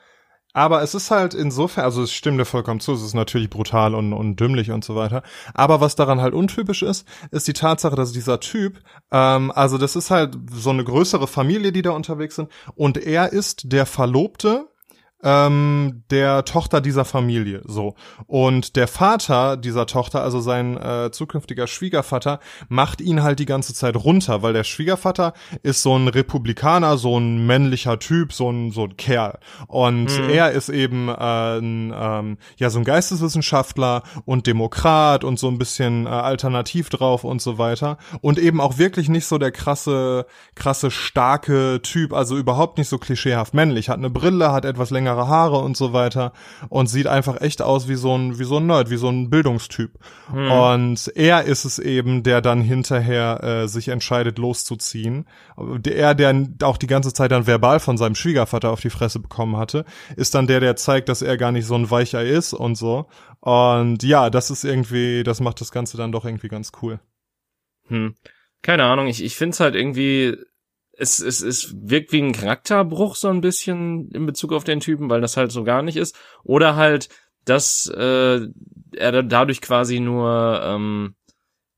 Aber 0.52 0.82
es 0.82 0.94
ist 0.94 1.10
halt 1.10 1.34
insofern, 1.34 1.84
also 1.84 2.02
es 2.02 2.14
stimmt 2.14 2.40
dir 2.40 2.46
vollkommen 2.46 2.80
zu, 2.80 2.94
es 2.94 3.02
ist 3.02 3.12
natürlich 3.12 3.50
brutal 3.50 3.94
und, 3.94 4.14
und 4.14 4.40
dümmlich 4.40 4.70
und 4.70 4.84
so 4.84 4.96
weiter. 4.96 5.22
Aber 5.52 5.82
was 5.82 5.96
daran 5.96 6.22
halt 6.22 6.32
untypisch 6.32 6.82
ist, 6.82 7.06
ist 7.30 7.46
die 7.46 7.52
Tatsache, 7.52 7.94
dass 7.94 8.12
dieser 8.12 8.40
Typ, 8.40 8.80
ähm, 9.12 9.52
also 9.54 9.76
das 9.76 9.96
ist 9.96 10.10
halt 10.10 10.34
so 10.50 10.70
eine 10.70 10.82
größere 10.82 11.26
Familie, 11.26 11.72
die 11.72 11.82
da 11.82 11.90
unterwegs 11.90 12.36
sind, 12.36 12.50
und 12.74 12.96
er 12.96 13.34
ist 13.34 13.70
der 13.70 13.84
Verlobte 13.84 14.68
ähm, 15.26 16.04
der 16.10 16.44
Tochter 16.44 16.80
dieser 16.80 17.04
Familie. 17.04 17.60
So. 17.64 17.96
Und 18.28 18.76
der 18.76 18.86
Vater 18.86 19.56
dieser 19.56 19.86
Tochter, 19.86 20.22
also 20.22 20.40
sein 20.40 20.76
äh, 20.76 21.10
zukünftiger 21.10 21.66
Schwiegervater, 21.66 22.38
macht 22.68 23.00
ihn 23.00 23.24
halt 23.24 23.40
die 23.40 23.46
ganze 23.46 23.74
Zeit 23.74 23.96
runter, 23.96 24.42
weil 24.42 24.52
der 24.52 24.62
Schwiegervater 24.62 25.32
ist 25.64 25.82
so 25.82 25.98
ein 25.98 26.06
Republikaner, 26.06 26.96
so 26.96 27.18
ein 27.18 27.44
männlicher 27.44 27.98
Typ, 27.98 28.32
so 28.32 28.50
ein, 28.50 28.70
so 28.70 28.84
ein 28.84 28.96
Kerl. 28.96 29.40
Und 29.66 30.16
mhm. 30.16 30.30
er 30.30 30.52
ist 30.52 30.68
eben 30.68 31.08
äh, 31.08 31.58
ein, 31.58 31.92
ähm, 31.92 32.38
ja, 32.56 32.70
so 32.70 32.78
ein 32.78 32.84
Geisteswissenschaftler 32.84 34.04
und 34.26 34.46
Demokrat 34.46 35.24
und 35.24 35.40
so 35.40 35.48
ein 35.48 35.58
bisschen 35.58 36.06
äh, 36.06 36.10
alternativ 36.10 36.88
drauf 36.88 37.24
und 37.24 37.42
so 37.42 37.58
weiter. 37.58 37.98
Und 38.20 38.38
eben 38.38 38.60
auch 38.60 38.78
wirklich 38.78 39.08
nicht 39.08 39.26
so 39.26 39.38
der 39.38 39.50
krasse, 39.50 40.26
krasse, 40.54 40.92
starke 40.92 41.80
Typ, 41.82 42.12
also 42.12 42.36
überhaupt 42.36 42.78
nicht 42.78 42.88
so 42.88 42.98
klischeehaft 42.98 43.54
männlich. 43.54 43.88
Hat 43.88 43.98
eine 43.98 44.10
Brille, 44.10 44.52
hat 44.52 44.64
etwas 44.64 44.90
länger 44.90 45.15
längere 45.16 45.28
Haare 45.28 45.58
und 45.58 45.76
so 45.76 45.92
weiter 45.92 46.32
und 46.68 46.88
sieht 46.88 47.06
einfach 47.06 47.40
echt 47.40 47.62
aus 47.62 47.88
wie 47.88 47.94
so 47.94 48.16
ein, 48.16 48.38
wie 48.38 48.44
so 48.44 48.58
ein 48.58 48.66
Nerd, 48.66 48.90
wie 48.90 48.96
so 48.96 49.08
ein 49.08 49.30
Bildungstyp. 49.30 49.92
Hm. 50.30 50.50
Und 50.50 51.12
er 51.14 51.44
ist 51.44 51.64
es 51.64 51.78
eben, 51.78 52.22
der 52.22 52.40
dann 52.40 52.60
hinterher 52.60 53.42
äh, 53.42 53.68
sich 53.68 53.88
entscheidet, 53.88 54.38
loszuziehen. 54.38 55.26
Er, 55.86 56.14
der 56.14 56.48
auch 56.62 56.76
die 56.76 56.86
ganze 56.86 57.12
Zeit 57.12 57.32
dann 57.32 57.46
verbal 57.46 57.80
von 57.80 57.96
seinem 57.96 58.14
Schwiegervater 58.14 58.70
auf 58.70 58.80
die 58.80 58.90
Fresse 58.90 59.18
bekommen 59.18 59.56
hatte, 59.56 59.84
ist 60.16 60.34
dann 60.34 60.46
der, 60.46 60.60
der 60.60 60.76
zeigt, 60.76 61.08
dass 61.08 61.22
er 61.22 61.36
gar 61.36 61.52
nicht 61.52 61.66
so 61.66 61.74
ein 61.74 61.90
Weichei 61.90 62.26
ist 62.26 62.52
und 62.52 62.76
so. 62.76 63.06
Und 63.40 64.02
ja, 64.02 64.30
das 64.30 64.50
ist 64.50 64.64
irgendwie, 64.64 65.22
das 65.22 65.40
macht 65.40 65.60
das 65.60 65.70
Ganze 65.70 65.96
dann 65.96 66.12
doch 66.12 66.24
irgendwie 66.24 66.48
ganz 66.48 66.72
cool. 66.82 67.00
Hm. 67.88 68.14
Keine 68.62 68.84
Ahnung, 68.84 69.06
ich, 69.06 69.22
ich 69.22 69.36
finde 69.36 69.54
es 69.54 69.60
halt 69.60 69.76
irgendwie 69.76 70.36
es, 70.98 71.20
es, 71.20 71.42
es 71.42 71.74
wirkt 71.78 72.12
wie 72.12 72.22
ein 72.22 72.32
Charakterbruch 72.32 73.16
so 73.16 73.28
ein 73.28 73.40
bisschen 73.40 74.10
in 74.10 74.26
Bezug 74.26 74.52
auf 74.52 74.64
den 74.64 74.80
Typen, 74.80 75.10
weil 75.10 75.20
das 75.20 75.36
halt 75.36 75.52
so 75.52 75.64
gar 75.64 75.82
nicht 75.82 75.96
ist. 75.96 76.16
Oder 76.42 76.76
halt, 76.76 77.08
dass 77.44 77.86
äh, 77.86 78.40
er 78.96 79.22
dadurch 79.22 79.60
quasi 79.60 80.00
nur 80.00 80.60
ähm, 80.64 81.14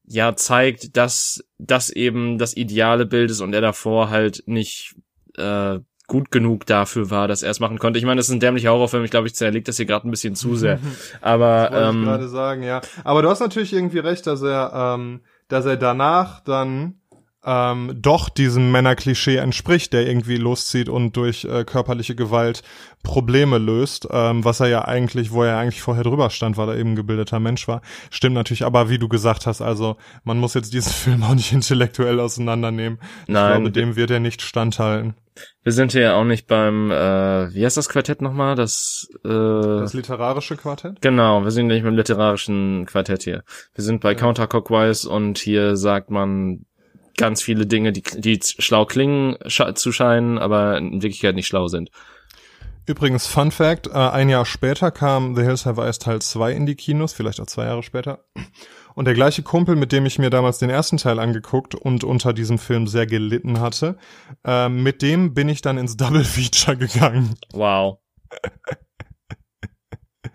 ja 0.04 0.36
zeigt, 0.36 0.96
dass 0.96 1.44
das 1.58 1.90
eben 1.90 2.38
das 2.38 2.56
ideale 2.56 3.06
Bild 3.06 3.30
ist 3.30 3.40
und 3.40 3.52
er 3.52 3.60
davor 3.60 4.10
halt 4.10 4.44
nicht 4.46 4.94
äh, 5.36 5.80
gut 6.06 6.30
genug 6.30 6.64
dafür 6.64 7.10
war, 7.10 7.28
dass 7.28 7.42
er 7.42 7.50
es 7.50 7.60
machen 7.60 7.78
konnte. 7.78 7.98
Ich 7.98 8.04
meine, 8.06 8.18
das 8.18 8.28
ist 8.28 8.34
ein 8.34 8.40
dämlicher 8.40 8.70
Horrorfilm. 8.70 9.04
Ich 9.04 9.10
glaube, 9.10 9.26
ich 9.26 9.34
zerlegt 9.34 9.68
das 9.68 9.76
hier 9.76 9.84
gerade 9.84 10.08
ein 10.08 10.10
bisschen 10.10 10.34
zu 10.34 10.56
sehr. 10.56 10.78
Aber 11.20 11.68
das 11.70 11.90
ähm, 11.90 12.00
ich 12.00 12.06
gerade 12.06 12.28
sagen, 12.28 12.62
ja. 12.62 12.80
Aber 13.04 13.20
du 13.20 13.28
hast 13.28 13.40
natürlich 13.40 13.74
irgendwie 13.74 13.98
recht, 13.98 14.26
dass 14.26 14.40
er, 14.42 14.72
ähm, 14.74 15.20
dass 15.48 15.66
er 15.66 15.76
danach 15.76 16.40
dann 16.40 16.97
ähm, 17.50 17.92
doch 17.96 18.28
diesem 18.28 18.70
Männerklischee 18.72 19.36
entspricht, 19.36 19.94
der 19.94 20.06
irgendwie 20.06 20.36
loszieht 20.36 20.90
und 20.90 21.16
durch 21.16 21.44
äh, 21.46 21.64
körperliche 21.64 22.14
Gewalt 22.14 22.62
Probleme 23.02 23.56
löst, 23.58 24.06
ähm, 24.10 24.44
was 24.44 24.60
er 24.60 24.66
ja 24.68 24.84
eigentlich, 24.84 25.30
wo 25.32 25.44
er 25.44 25.56
eigentlich 25.56 25.80
vorher 25.80 26.04
drüber 26.04 26.28
stand, 26.30 26.56
weil 26.58 26.68
er 26.68 26.76
eben 26.76 26.94
gebildeter 26.96 27.40
Mensch 27.40 27.66
war. 27.66 27.80
Stimmt 28.10 28.34
natürlich, 28.34 28.64
aber 28.64 28.90
wie 28.90 28.98
du 28.98 29.08
gesagt 29.08 29.46
hast, 29.46 29.62
also 29.62 29.96
man 30.24 30.38
muss 30.38 30.52
jetzt 30.54 30.74
diesen 30.74 30.92
Film 31.04 31.22
auch 31.22 31.34
nicht 31.34 31.52
intellektuell 31.52 32.20
auseinandernehmen. 32.20 32.98
Nein. 33.26 33.50
Ich 33.52 33.56
glaube, 33.56 33.72
dem 33.72 33.96
wird 33.96 34.10
er 34.10 34.20
nicht 34.20 34.42
standhalten. 34.42 35.14
wir 35.62 35.72
sind 35.72 35.92
hier 35.92 36.00
ja 36.02 36.14
auch 36.16 36.24
nicht 36.24 36.48
beim, 36.48 36.90
äh, 36.90 37.54
wie 37.54 37.64
heißt 37.64 37.76
das 37.76 37.88
Quartett 37.88 38.20
nochmal? 38.20 38.56
Das, 38.56 39.08
äh, 39.24 39.28
Das 39.28 39.94
literarische 39.94 40.56
Quartett? 40.56 41.00
genau, 41.00 41.44
wir 41.44 41.50
sind 41.52 41.68
nicht 41.68 41.84
beim 41.84 41.94
literarischen 41.94 42.84
Quartett 42.84 43.22
hier. 43.22 43.42
Wir 43.74 43.84
sind 43.84 44.00
bei 44.00 44.12
Ja. 44.12 44.18
Counterclockwise 44.18 45.08
und 45.08 45.38
hier 45.38 45.76
sagt 45.76 46.10
man 46.10 46.64
ganz 47.18 47.42
viele 47.42 47.66
Dinge, 47.66 47.92
die, 47.92 48.02
die 48.02 48.40
schlau 48.42 48.86
klingen 48.86 49.36
scha 49.46 49.74
zu 49.74 49.92
scheinen, 49.92 50.38
aber 50.38 50.78
in 50.78 51.02
Wirklichkeit 51.02 51.34
nicht 51.34 51.46
schlau 51.46 51.68
sind. 51.68 51.90
Übrigens, 52.86 53.26
Fun 53.26 53.50
Fact, 53.50 53.86
äh, 53.88 53.90
ein 53.90 54.30
Jahr 54.30 54.46
später 54.46 54.90
kam 54.90 55.36
The 55.36 55.42
Hills 55.42 55.66
Have 55.66 55.82
Eyes 55.82 55.98
Teil 55.98 56.22
2 56.22 56.52
in 56.52 56.64
die 56.64 56.74
Kinos, 56.74 57.12
vielleicht 57.12 57.38
auch 57.38 57.46
zwei 57.46 57.66
Jahre 57.66 57.82
später. 57.82 58.24
Und 58.94 59.04
der 59.04 59.12
gleiche 59.12 59.42
Kumpel, 59.42 59.76
mit 59.76 59.92
dem 59.92 60.06
ich 60.06 60.18
mir 60.18 60.30
damals 60.30 60.58
den 60.58 60.70
ersten 60.70 60.96
Teil 60.96 61.18
angeguckt 61.18 61.74
und 61.74 62.02
unter 62.02 62.32
diesem 62.32 62.58
Film 62.58 62.86
sehr 62.86 63.06
gelitten 63.06 63.60
hatte, 63.60 63.98
äh, 64.42 64.70
mit 64.70 65.02
dem 65.02 65.34
bin 65.34 65.50
ich 65.50 65.60
dann 65.60 65.76
ins 65.76 65.98
Double 65.98 66.24
Feature 66.24 66.78
gegangen. 66.78 67.34
Wow. 67.52 67.98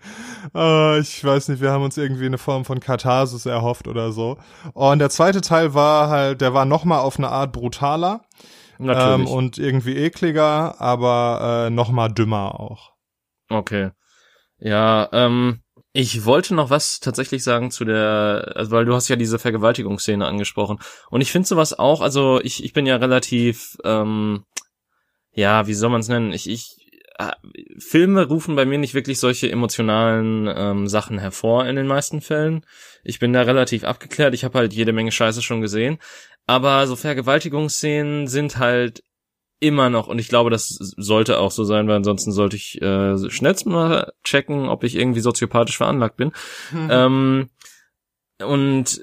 Äh, 0.54 1.00
ich 1.00 1.24
weiß 1.24 1.48
nicht, 1.48 1.62
wir 1.62 1.72
haben 1.72 1.82
uns 1.82 1.96
irgendwie 1.96 2.26
eine 2.26 2.36
Form 2.36 2.66
von 2.66 2.78
Katharsis 2.78 3.46
erhofft 3.46 3.88
oder 3.88 4.12
so. 4.12 4.36
Und 4.74 4.98
der 4.98 5.08
zweite 5.08 5.40
Teil 5.40 5.72
war 5.72 6.10
halt, 6.10 6.42
der 6.42 6.52
war 6.52 6.66
nochmal 6.66 7.00
auf 7.00 7.18
eine 7.18 7.30
Art 7.30 7.50
brutaler 7.50 8.20
ähm, 8.78 8.86
Natürlich. 8.86 9.30
und 9.30 9.58
irgendwie 9.58 9.96
ekliger, 9.96 10.80
aber 10.80 11.66
äh, 11.66 11.70
nochmal 11.70 12.12
dümmer 12.12 12.60
auch. 12.60 12.92
Okay. 13.48 13.90
Ja, 14.58 15.08
ähm, 15.12 15.62
ich 15.92 16.24
wollte 16.24 16.54
noch 16.54 16.70
was 16.70 16.98
tatsächlich 16.98 17.44
sagen 17.44 17.70
zu 17.70 17.84
der, 17.84 18.52
also 18.56 18.72
weil 18.72 18.84
du 18.84 18.94
hast 18.94 19.08
ja 19.08 19.16
diese 19.16 19.38
Vergewaltigungsszene 19.38 20.26
angesprochen. 20.26 20.78
Und 21.08 21.20
ich 21.20 21.30
finde 21.30 21.46
sowas 21.46 21.78
auch, 21.78 22.00
also 22.00 22.40
ich, 22.40 22.64
ich 22.64 22.72
bin 22.72 22.84
ja 22.84 22.96
relativ, 22.96 23.76
ähm, 23.84 24.44
ja, 25.32 25.66
wie 25.66 25.74
soll 25.74 25.90
man 25.90 26.00
es 26.00 26.08
nennen? 26.08 26.32
Ich, 26.32 26.48
ich, 26.48 26.83
Filme 27.78 28.26
rufen 28.26 28.56
bei 28.56 28.64
mir 28.64 28.78
nicht 28.78 28.94
wirklich 28.94 29.20
solche 29.20 29.50
emotionalen 29.50 30.52
ähm, 30.52 30.88
Sachen 30.88 31.18
hervor 31.18 31.66
in 31.66 31.76
den 31.76 31.86
meisten 31.86 32.20
Fällen. 32.20 32.66
Ich 33.04 33.18
bin 33.18 33.32
da 33.32 33.42
relativ 33.42 33.84
abgeklärt. 33.84 34.34
Ich 34.34 34.44
habe 34.44 34.58
halt 34.58 34.72
jede 34.72 34.92
Menge 34.92 35.12
Scheiße 35.12 35.42
schon 35.42 35.60
gesehen. 35.60 35.98
Aber 36.46 36.86
so 36.86 36.96
Vergewaltigungsszenen 36.96 38.26
sind 38.26 38.58
halt 38.58 39.02
immer 39.60 39.88
noch, 39.88 40.08
und 40.08 40.18
ich 40.18 40.28
glaube, 40.28 40.50
das 40.50 40.68
sollte 40.68 41.38
auch 41.38 41.50
so 41.50 41.64
sein, 41.64 41.88
weil 41.88 41.96
ansonsten 41.96 42.32
sollte 42.32 42.56
ich 42.56 42.82
äh, 42.82 43.30
schnellst 43.30 43.64
mal 43.66 44.12
checken, 44.22 44.68
ob 44.68 44.84
ich 44.84 44.96
irgendwie 44.96 45.20
soziopathisch 45.20 45.76
veranlagt 45.76 46.16
bin. 46.16 46.32
Ähm, 46.90 47.48
und 48.42 49.02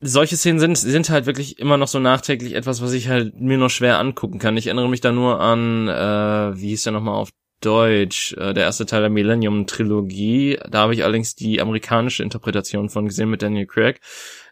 solche 0.00 0.36
Szenen 0.36 0.58
sind, 0.58 0.76
sind 0.78 1.10
halt 1.10 1.26
wirklich 1.26 1.58
immer 1.58 1.76
noch 1.76 1.88
so 1.88 1.98
nachträglich 1.98 2.54
etwas, 2.54 2.80
was 2.82 2.92
ich 2.92 3.08
halt 3.08 3.38
mir 3.38 3.58
nur 3.58 3.70
schwer 3.70 3.98
angucken 3.98 4.38
kann. 4.38 4.56
Ich 4.56 4.66
erinnere 4.66 4.88
mich 4.88 5.00
da 5.00 5.12
nur 5.12 5.40
an, 5.40 5.88
äh, 5.88 6.60
wie 6.60 6.68
hieß 6.68 6.84
der 6.84 6.92
nochmal 6.92 7.14
auf 7.14 7.30
Deutsch, 7.60 8.32
äh, 8.38 8.54
der 8.54 8.64
erste 8.64 8.86
Teil 8.86 9.02
der 9.02 9.10
Millennium-Trilogie. 9.10 10.58
Da 10.70 10.78
habe 10.78 10.94
ich 10.94 11.04
allerdings 11.04 11.34
die 11.34 11.60
amerikanische 11.60 12.22
Interpretation 12.22 12.88
von 12.88 13.06
gesehen 13.06 13.28
mit 13.28 13.42
Daniel 13.42 13.66
Craig. 13.66 14.00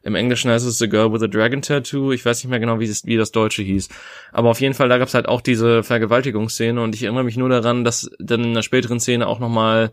Im 0.02 0.14
Englischen 0.14 0.50
heißt 0.50 0.66
es 0.66 0.78
The 0.78 0.88
Girl 0.88 1.12
with 1.12 1.22
a 1.22 1.26
Dragon 1.26 1.62
Tattoo. 1.62 2.12
Ich 2.12 2.24
weiß 2.24 2.44
nicht 2.44 2.50
mehr 2.50 2.60
genau, 2.60 2.80
wie 2.80 2.86
das, 2.86 3.06
wie 3.06 3.16
das 3.16 3.32
Deutsche 3.32 3.62
hieß. 3.62 3.88
Aber 4.32 4.50
auf 4.50 4.60
jeden 4.60 4.74
Fall, 4.74 4.90
da 4.90 4.98
gab 4.98 5.08
es 5.08 5.14
halt 5.14 5.26
auch 5.26 5.40
diese 5.40 5.82
Vergewaltigungsszene 5.82 6.82
und 6.82 6.94
ich 6.94 7.02
erinnere 7.02 7.24
mich 7.24 7.38
nur 7.38 7.48
daran, 7.48 7.82
dass 7.84 8.10
dann 8.18 8.44
in 8.44 8.54
der 8.54 8.62
späteren 8.62 9.00
Szene 9.00 9.26
auch 9.26 9.38
nochmal 9.38 9.92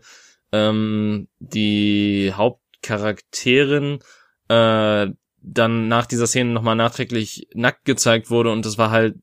ähm, 0.52 1.28
die 1.38 2.32
Hauptcharakterin 2.34 4.00
äh, 4.48 5.06
dann 5.46 5.88
nach 5.88 6.06
dieser 6.06 6.26
Szene 6.26 6.50
nochmal 6.50 6.76
nachträglich 6.76 7.48
nackt 7.54 7.84
gezeigt 7.84 8.30
wurde 8.30 8.50
und 8.50 8.66
das 8.66 8.78
war 8.78 8.90
halt 8.90 9.14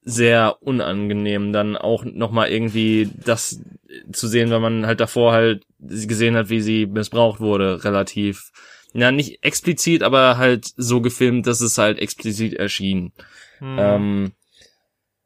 sehr 0.00 0.62
unangenehm, 0.62 1.52
dann 1.52 1.76
auch 1.76 2.04
nochmal 2.04 2.48
irgendwie 2.48 3.10
das 3.24 3.60
zu 4.12 4.28
sehen, 4.28 4.50
wenn 4.50 4.62
man 4.62 4.86
halt 4.86 5.00
davor 5.00 5.32
halt 5.32 5.64
gesehen 5.78 6.36
hat, 6.36 6.48
wie 6.48 6.60
sie 6.60 6.86
missbraucht 6.86 7.40
wurde, 7.40 7.84
relativ, 7.84 8.52
ja, 8.94 9.10
nicht 9.10 9.42
explizit, 9.44 10.02
aber 10.02 10.38
halt 10.38 10.66
so 10.76 11.00
gefilmt, 11.00 11.46
dass 11.46 11.60
es 11.60 11.76
halt 11.76 11.98
explizit 11.98 12.54
erschien. 12.54 13.12
Hm. 13.58 13.76
Ähm, 13.78 14.32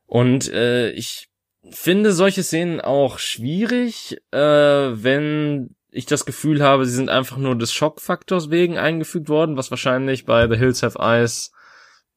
und 0.06 0.50
äh, 0.52 0.90
ich 0.92 1.28
finde 1.70 2.12
solche 2.12 2.42
Szenen 2.42 2.80
auch 2.80 3.18
schwierig, 3.18 4.16
äh, 4.32 4.38
wenn 4.38 5.76
ich 5.92 6.06
das 6.06 6.24
Gefühl 6.24 6.62
habe, 6.62 6.86
sie 6.86 6.94
sind 6.94 7.08
einfach 7.08 7.36
nur 7.36 7.56
des 7.56 7.72
Schockfaktors 7.72 8.50
wegen 8.50 8.78
eingefügt 8.78 9.28
worden, 9.28 9.56
was 9.56 9.70
wahrscheinlich 9.70 10.24
bei 10.24 10.48
The 10.48 10.56
Hills 10.56 10.82
Have 10.82 10.98
Eyes, 10.98 11.52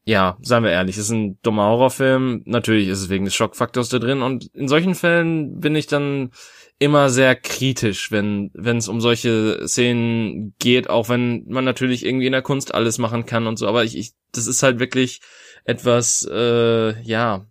ja, 0.06 0.38
seien 0.42 0.64
wir 0.64 0.72
ehrlich, 0.72 0.98
ist 0.98 1.10
ein 1.10 1.40
dummer 1.44 1.64
Horrorfilm. 1.64 2.44
Natürlich 2.46 2.90
ist 2.90 3.02
es 3.02 3.10
wegen 3.10 3.26
des 3.26 3.34
Schockfaktors 3.36 3.90
da 3.90 4.00
drin 4.00 4.22
und 4.22 4.54
in 4.54 4.68
solchen 4.68 4.96
Fällen 4.96 5.60
bin 5.60 5.76
ich 5.76 5.88
dann 5.88 6.32
immer 6.80 7.10
sehr 7.10 7.36
kritisch, 7.36 8.12
wenn 8.12 8.52
wenn 8.54 8.78
es 8.78 8.90
um 8.90 9.00
solche 9.00 9.68
Szenen 9.68 10.54
geht, 10.60 10.90
auch 10.90 11.08
wenn 11.08 11.46
man 11.48 11.64
natürlich 11.64 12.06
irgendwie 12.06 12.26
in 12.26 12.34
der 12.34 12.42
Kunst 12.42 12.74
alles 12.74 12.98
machen 12.98 13.26
kann 13.26 13.48
und 13.48 13.58
so, 13.58 13.68
aber 13.68 13.84
ich, 13.84 13.98
ich 13.98 14.14
das 14.34 14.48
ist 14.48 14.64
halt 14.64 14.80
wirklich 14.80 15.22
etwas, 15.64 16.28
äh, 16.30 17.02
ja, 17.04 17.46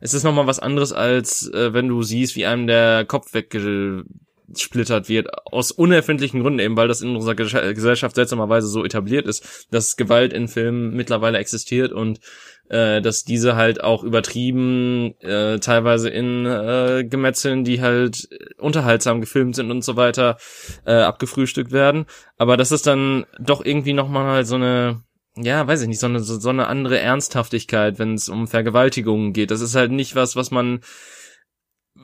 es 0.00 0.14
ist 0.14 0.24
nochmal 0.24 0.46
was 0.46 0.58
anderes, 0.58 0.92
als 0.92 1.48
äh, 1.52 1.72
wenn 1.72 1.88
du 1.88 2.02
siehst, 2.02 2.36
wie 2.36 2.46
einem 2.46 2.66
der 2.66 3.04
Kopf 3.04 3.32
weggesplittert 4.48 5.08
wird, 5.08 5.28
aus 5.46 5.70
unerfindlichen 5.70 6.40
Gründen 6.40 6.58
eben, 6.58 6.76
weil 6.76 6.88
das 6.88 7.00
in 7.00 7.14
unserer 7.14 7.34
Ges- 7.34 7.74
Gesellschaft 7.74 8.16
seltsamerweise 8.16 8.66
so 8.66 8.84
etabliert 8.84 9.26
ist, 9.26 9.66
dass 9.70 9.96
Gewalt 9.96 10.32
in 10.32 10.48
Filmen 10.48 10.94
mittlerweile 10.94 11.38
existiert 11.38 11.92
und 11.92 12.20
äh, 12.68 13.00
dass 13.02 13.24
diese 13.24 13.56
halt 13.56 13.82
auch 13.82 14.04
übertrieben, 14.04 15.14
äh, 15.20 15.58
teilweise 15.58 16.08
in 16.08 16.46
äh, 16.46 17.04
Gemetzeln, 17.04 17.64
die 17.64 17.80
halt 17.80 18.28
unterhaltsam 18.58 19.20
gefilmt 19.20 19.56
sind 19.56 19.70
und 19.70 19.84
so 19.84 19.96
weiter, 19.96 20.36
äh, 20.86 20.92
abgefrühstückt 20.92 21.72
werden. 21.72 22.06
Aber 22.36 22.56
das 22.56 22.72
ist 22.72 22.86
dann 22.86 23.26
doch 23.38 23.64
irgendwie 23.64 23.92
nochmal 23.92 24.44
so 24.44 24.56
eine 24.56 25.02
ja, 25.34 25.66
weiß 25.66 25.80
ich 25.80 25.88
nicht, 25.88 26.00
so 26.00 26.08
eine, 26.08 26.20
so 26.20 26.48
eine 26.50 26.66
andere 26.66 26.98
Ernsthaftigkeit, 26.98 27.98
wenn 27.98 28.12
es 28.12 28.28
um 28.28 28.46
Vergewaltigungen 28.48 29.32
geht. 29.32 29.50
Das 29.50 29.62
ist 29.62 29.74
halt 29.74 29.90
nicht 29.90 30.14
was, 30.14 30.36
was 30.36 30.50
man 30.50 30.80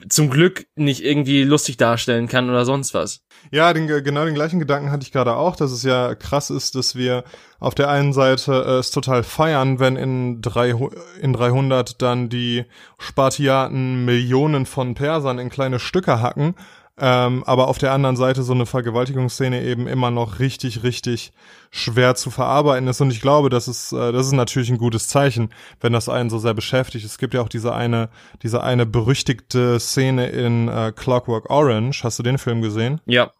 zum 0.08 0.30
Glück 0.30 0.66
nicht 0.76 1.04
irgendwie 1.04 1.42
lustig 1.42 1.76
darstellen 1.76 2.28
kann 2.28 2.48
oder 2.50 2.64
sonst 2.64 2.94
was. 2.94 3.20
Ja, 3.50 3.72
den, 3.72 3.86
genau 3.86 4.24
den 4.24 4.34
gleichen 4.34 4.58
Gedanken 4.58 4.90
hatte 4.90 5.04
ich 5.04 5.12
gerade 5.12 5.36
auch, 5.36 5.56
dass 5.56 5.70
es 5.70 5.82
ja 5.82 6.14
krass 6.14 6.50
ist, 6.50 6.74
dass 6.74 6.96
wir 6.96 7.24
auf 7.60 7.74
der 7.74 7.88
einen 7.88 8.12
Seite 8.12 8.52
äh, 8.52 8.78
es 8.78 8.90
total 8.90 9.22
feiern, 9.22 9.80
wenn 9.80 9.96
in, 9.96 10.40
drei, 10.42 10.74
in 11.20 11.32
300 11.32 12.00
dann 12.00 12.28
die 12.28 12.64
Spartiaten 12.98 14.04
Millionen 14.04 14.66
von 14.66 14.94
Persern 14.94 15.38
in 15.38 15.50
kleine 15.50 15.78
Stücke 15.78 16.20
hacken, 16.20 16.54
ähm, 17.00 17.44
aber 17.44 17.68
auf 17.68 17.78
der 17.78 17.92
anderen 17.92 18.16
Seite 18.16 18.42
so 18.42 18.52
eine 18.52 18.66
Vergewaltigungsszene 18.66 19.62
eben 19.62 19.86
immer 19.86 20.10
noch 20.10 20.38
richtig, 20.38 20.82
richtig 20.82 21.32
schwer 21.70 22.14
zu 22.14 22.30
verarbeiten 22.30 22.88
ist. 22.88 23.00
Und 23.00 23.10
ich 23.10 23.20
glaube, 23.20 23.50
das 23.50 23.68
ist, 23.68 23.92
äh, 23.92 24.12
das 24.12 24.26
ist 24.26 24.32
natürlich 24.32 24.70
ein 24.70 24.78
gutes 24.78 25.08
Zeichen, 25.08 25.50
wenn 25.80 25.92
das 25.92 26.08
einen 26.08 26.30
so 26.30 26.38
sehr 26.38 26.54
beschäftigt. 26.54 27.04
Es 27.04 27.18
gibt 27.18 27.34
ja 27.34 27.42
auch 27.42 27.48
diese 27.48 27.74
eine, 27.74 28.08
diese 28.42 28.62
eine 28.62 28.86
berüchtigte 28.86 29.78
Szene 29.78 30.26
in 30.28 30.68
äh, 30.68 30.92
Clockwork 30.94 31.50
Orange. 31.50 32.02
Hast 32.04 32.18
du 32.18 32.22
den 32.22 32.38
Film 32.38 32.62
gesehen? 32.62 33.00
Ja, 33.06 33.30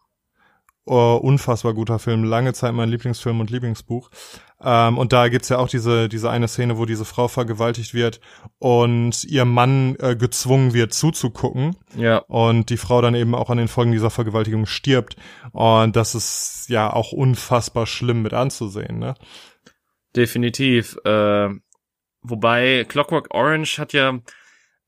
Oh, 0.91 1.19
unfassbar 1.21 1.75
guter 1.75 1.99
Film, 1.99 2.23
lange 2.23 2.53
Zeit 2.53 2.73
mein 2.73 2.89
Lieblingsfilm 2.89 3.39
und 3.41 3.51
Lieblingsbuch. 3.51 4.09
Ähm, 4.61 4.97
und 4.97 5.13
da 5.13 5.29
gibt's 5.29 5.49
ja 5.49 5.57
auch 5.57 5.69
diese, 5.69 6.09
diese 6.09 6.29
eine 6.29 6.47
Szene, 6.47 6.77
wo 6.77 6.85
diese 6.85 7.05
Frau 7.05 7.27
vergewaltigt 7.27 7.93
wird 7.93 8.19
und 8.57 9.23
ihr 9.23 9.45
Mann 9.45 9.95
äh, 9.99 10.15
gezwungen 10.15 10.73
wird 10.73 10.93
zuzugucken 10.93 11.77
ja, 11.95 12.17
und 12.27 12.69
die 12.69 12.77
Frau 12.77 13.01
dann 13.01 13.15
eben 13.15 13.35
auch 13.35 13.49
an 13.49 13.57
den 13.57 13.69
Folgen 13.69 13.91
dieser 13.93 14.09
Vergewaltigung 14.09 14.65
stirbt. 14.65 15.15
Und 15.53 15.95
das 15.95 16.15
ist 16.15 16.65
ja 16.67 16.91
auch 16.91 17.11
unfassbar 17.11 17.87
schlimm 17.87 18.21
mit 18.21 18.33
anzusehen, 18.33 18.99
ne? 18.99 19.15
definitiv. 20.15 20.97
Äh, 21.05 21.49
wobei 22.21 22.85
Clockwork 22.87 23.33
Orange 23.33 23.77
hat 23.77 23.93
ja, 23.93 24.19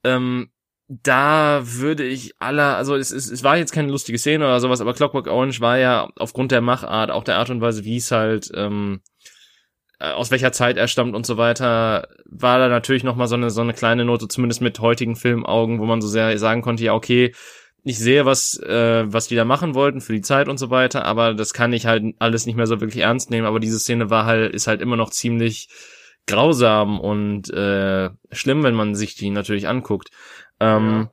ähm, 0.03 0.51
da 0.87 1.61
würde 1.63 2.03
ich 2.03 2.33
aller, 2.39 2.75
also 2.75 2.95
es, 2.95 3.11
es, 3.11 3.31
es 3.31 3.43
war 3.43 3.57
jetzt 3.57 3.71
keine 3.71 3.89
lustige 3.89 4.17
Szene 4.17 4.45
oder 4.45 4.59
sowas, 4.59 4.81
aber 4.81 4.93
Clockwork 4.93 5.27
Orange 5.27 5.61
war 5.61 5.77
ja 5.77 6.09
aufgrund 6.17 6.51
der 6.51 6.61
Machart, 6.61 7.11
auch 7.11 7.23
der 7.23 7.37
Art 7.37 7.49
und 7.49 7.61
Weise, 7.61 7.85
wie 7.85 7.97
es 7.97 8.11
halt 8.11 8.51
ähm, 8.53 9.01
aus 10.01 10.31
welcher 10.31 10.51
Zeit 10.51 10.77
er 10.77 10.87
stammt 10.87 11.15
und 11.15 11.25
so 11.25 11.37
weiter, 11.37 12.07
war 12.25 12.59
da 12.59 12.67
natürlich 12.67 13.03
noch 13.03 13.15
mal 13.15 13.27
so 13.27 13.35
eine 13.35 13.49
so 13.49 13.61
eine 13.61 13.73
kleine 13.73 14.05
Note, 14.05 14.27
zumindest 14.27 14.61
mit 14.61 14.79
heutigen 14.79 15.15
Filmaugen, 15.15 15.79
wo 15.79 15.85
man 15.85 16.01
so 16.01 16.07
sehr 16.07 16.37
sagen 16.37 16.61
konnte, 16.61 16.83
ja 16.83 16.93
okay, 16.93 17.33
ich 17.83 17.97
sehe, 17.97 18.25
was 18.25 18.59
äh, 18.59 19.03
was 19.05 19.27
die 19.27 19.35
da 19.35 19.45
machen 19.45 19.73
wollten 19.73 20.01
für 20.01 20.13
die 20.13 20.21
Zeit 20.21 20.47
und 20.47 20.57
so 20.57 20.69
weiter, 20.69 21.05
aber 21.05 21.33
das 21.33 21.53
kann 21.53 21.73
ich 21.73 21.85
halt 21.85 22.03
alles 22.19 22.45
nicht 22.45 22.55
mehr 22.55 22.67
so 22.67 22.79
wirklich 22.81 23.03
ernst 23.03 23.31
nehmen. 23.31 23.47
Aber 23.47 23.59
diese 23.59 23.79
Szene 23.79 24.09
war 24.09 24.25
halt 24.25 24.53
ist 24.53 24.67
halt 24.67 24.81
immer 24.81 24.97
noch 24.97 25.09
ziemlich 25.09 25.67
grausam 26.27 26.99
und 26.99 27.49
äh, 27.51 28.09
schlimm, 28.31 28.63
wenn 28.63 28.75
man 28.75 28.95
sich 28.95 29.15
die 29.15 29.31
natürlich 29.31 29.67
anguckt. 29.67 30.09
Ähm, 30.59 31.09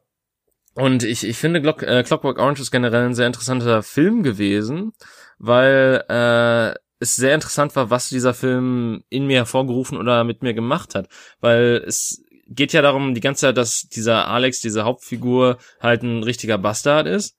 ja. 0.77 0.85
Und 0.85 1.03
ich, 1.03 1.27
ich 1.27 1.37
finde 1.37 1.61
Glock, 1.61 1.83
äh, 1.83 2.03
Clockwork 2.05 2.39
Orange 2.39 2.61
ist 2.61 2.71
generell 2.71 3.07
ein 3.07 3.15
sehr 3.15 3.27
interessanter 3.27 3.83
Film 3.83 4.23
gewesen, 4.23 4.93
weil 5.39 6.05
äh, 6.09 6.79
es 7.01 7.17
sehr 7.17 7.35
interessant 7.35 7.77
war, 7.77 7.91
was 7.91 8.09
dieser 8.09 8.35
Film 8.35 9.03
in 9.09 9.27
mir 9.27 9.39
hervorgerufen 9.39 9.99
oder 9.99 10.25
mit 10.25 10.43
mir 10.43 10.55
gemacht 10.55 10.95
hat. 10.95 11.09
Weil 11.41 11.83
es 11.87 12.23
geht 12.49 12.73
ja 12.73 12.83
darum, 12.83 13.15
die 13.15 13.21
ganze 13.21 13.43
Zeit, 13.43 13.57
dass 13.57 13.83
dieser 13.83 14.29
Alex, 14.29 14.61
diese 14.61 14.85
Hauptfigur, 14.85 15.59
halt 15.81 16.03
ein 16.03 16.23
richtiger 16.23 16.59
Bastard 16.59 17.07
ist. 17.07 17.37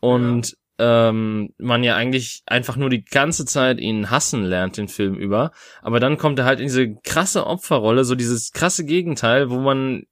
Und 0.00 0.56
ähm, 0.78 1.50
man 1.58 1.84
ja 1.84 1.96
eigentlich 1.96 2.42
einfach 2.46 2.76
nur 2.76 2.90
die 2.90 3.04
ganze 3.04 3.44
Zeit 3.44 3.78
ihn 3.78 4.10
hassen 4.10 4.44
lernt, 4.44 4.76
den 4.76 4.88
Film 4.88 5.16
über. 5.16 5.52
Aber 5.82 6.00
dann 6.00 6.16
kommt 6.16 6.38
er 6.38 6.44
halt 6.44 6.60
in 6.60 6.66
diese 6.66 6.94
krasse 7.04 7.46
Opferrolle, 7.46 8.04
so 8.04 8.14
dieses 8.14 8.52
krasse 8.52 8.84
Gegenteil, 8.84 9.50
wo 9.50 9.58
man 9.58 10.04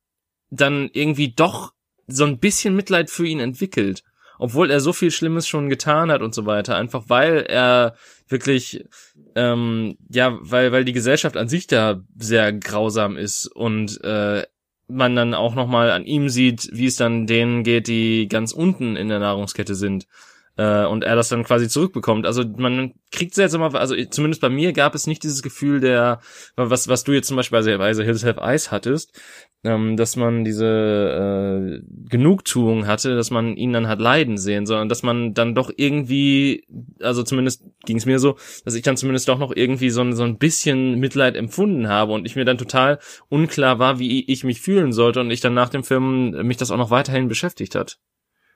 dann 0.50 0.90
irgendwie 0.92 1.32
doch 1.32 1.72
so 2.06 2.24
ein 2.24 2.38
bisschen 2.38 2.76
Mitleid 2.76 3.08
für 3.08 3.26
ihn 3.26 3.40
entwickelt. 3.40 4.02
Obwohl 4.40 4.70
er 4.70 4.80
so 4.80 4.94
viel 4.94 5.10
Schlimmes 5.10 5.46
schon 5.46 5.68
getan 5.68 6.10
hat 6.10 6.22
und 6.22 6.34
so 6.34 6.46
weiter. 6.46 6.74
Einfach 6.74 7.04
weil 7.08 7.42
er 7.42 7.94
wirklich, 8.26 8.86
ähm, 9.34 9.98
ja, 10.08 10.38
weil, 10.40 10.72
weil 10.72 10.86
die 10.86 10.94
Gesellschaft 10.94 11.36
an 11.36 11.50
sich 11.50 11.66
da 11.66 12.00
sehr 12.18 12.50
grausam 12.54 13.18
ist 13.18 13.48
und 13.48 14.02
äh, 14.02 14.46
man 14.88 15.14
dann 15.14 15.34
auch 15.34 15.54
nochmal 15.54 15.90
an 15.90 16.06
ihm 16.06 16.30
sieht, 16.30 16.70
wie 16.72 16.86
es 16.86 16.96
dann 16.96 17.26
denen 17.26 17.64
geht, 17.64 17.86
die 17.86 18.28
ganz 18.28 18.52
unten 18.52 18.96
in 18.96 19.10
der 19.10 19.18
Nahrungskette 19.18 19.74
sind 19.74 20.06
äh, 20.56 20.84
und 20.84 21.04
er 21.04 21.16
das 21.16 21.28
dann 21.28 21.44
quasi 21.44 21.68
zurückbekommt. 21.68 22.26
Also 22.26 22.44
man 22.44 22.92
kriegt 23.10 23.34
sehr 23.34 23.52
immer, 23.52 23.74
also 23.74 23.94
zumindest 24.10 24.40
bei 24.40 24.50
mir 24.50 24.72
gab 24.72 24.94
es 24.94 25.06
nicht 25.06 25.22
dieses 25.22 25.42
Gefühl 25.42 25.80
der, 25.80 26.20
was 26.56 26.88
was 26.88 27.04
du 27.04 27.12
jetzt 27.12 27.28
zum 27.28 27.36
Beispiel 27.36 27.62
bei, 27.62 27.78
bei 27.78 27.94
The 27.94 28.04
Hills 28.04 28.24
Have 28.24 28.40
Ice 28.42 28.70
hattest, 28.70 29.18
ähm, 29.64 29.96
dass 29.96 30.16
man 30.16 30.44
diese 30.44 30.66
äh, 30.66 31.82
Genugtuung 32.08 32.86
hatte, 32.86 33.14
dass 33.16 33.30
man 33.30 33.56
ihn 33.56 33.72
dann 33.72 33.88
hat 33.88 34.00
leiden 34.00 34.38
sehen, 34.38 34.66
sondern 34.66 34.88
dass 34.88 35.02
man 35.02 35.34
dann 35.34 35.54
doch 35.54 35.70
irgendwie, 35.76 36.64
also 37.00 37.22
zumindest 37.22 37.64
ging 37.84 37.98
es 37.98 38.06
mir 38.06 38.18
so, 38.18 38.36
dass 38.64 38.74
ich 38.74 38.82
dann 38.82 38.96
zumindest 38.96 39.28
doch 39.28 39.38
noch 39.38 39.54
irgendwie 39.54 39.90
so 39.90 40.10
so 40.12 40.24
ein 40.24 40.38
bisschen 40.38 40.98
Mitleid 40.98 41.36
empfunden 41.36 41.88
habe 41.88 42.12
und 42.12 42.26
ich 42.26 42.36
mir 42.36 42.44
dann 42.44 42.58
total 42.58 42.98
unklar 43.28 43.78
war, 43.78 43.98
wie 43.98 44.24
ich 44.30 44.44
mich 44.44 44.60
fühlen 44.60 44.92
sollte 44.92 45.20
und 45.20 45.30
ich 45.30 45.40
dann 45.40 45.54
nach 45.54 45.68
dem 45.68 45.84
Film 45.84 46.30
mich 46.46 46.56
das 46.56 46.70
auch 46.70 46.78
noch 46.78 46.90
weiterhin 46.90 47.28
beschäftigt 47.28 47.74
hat. 47.74 47.98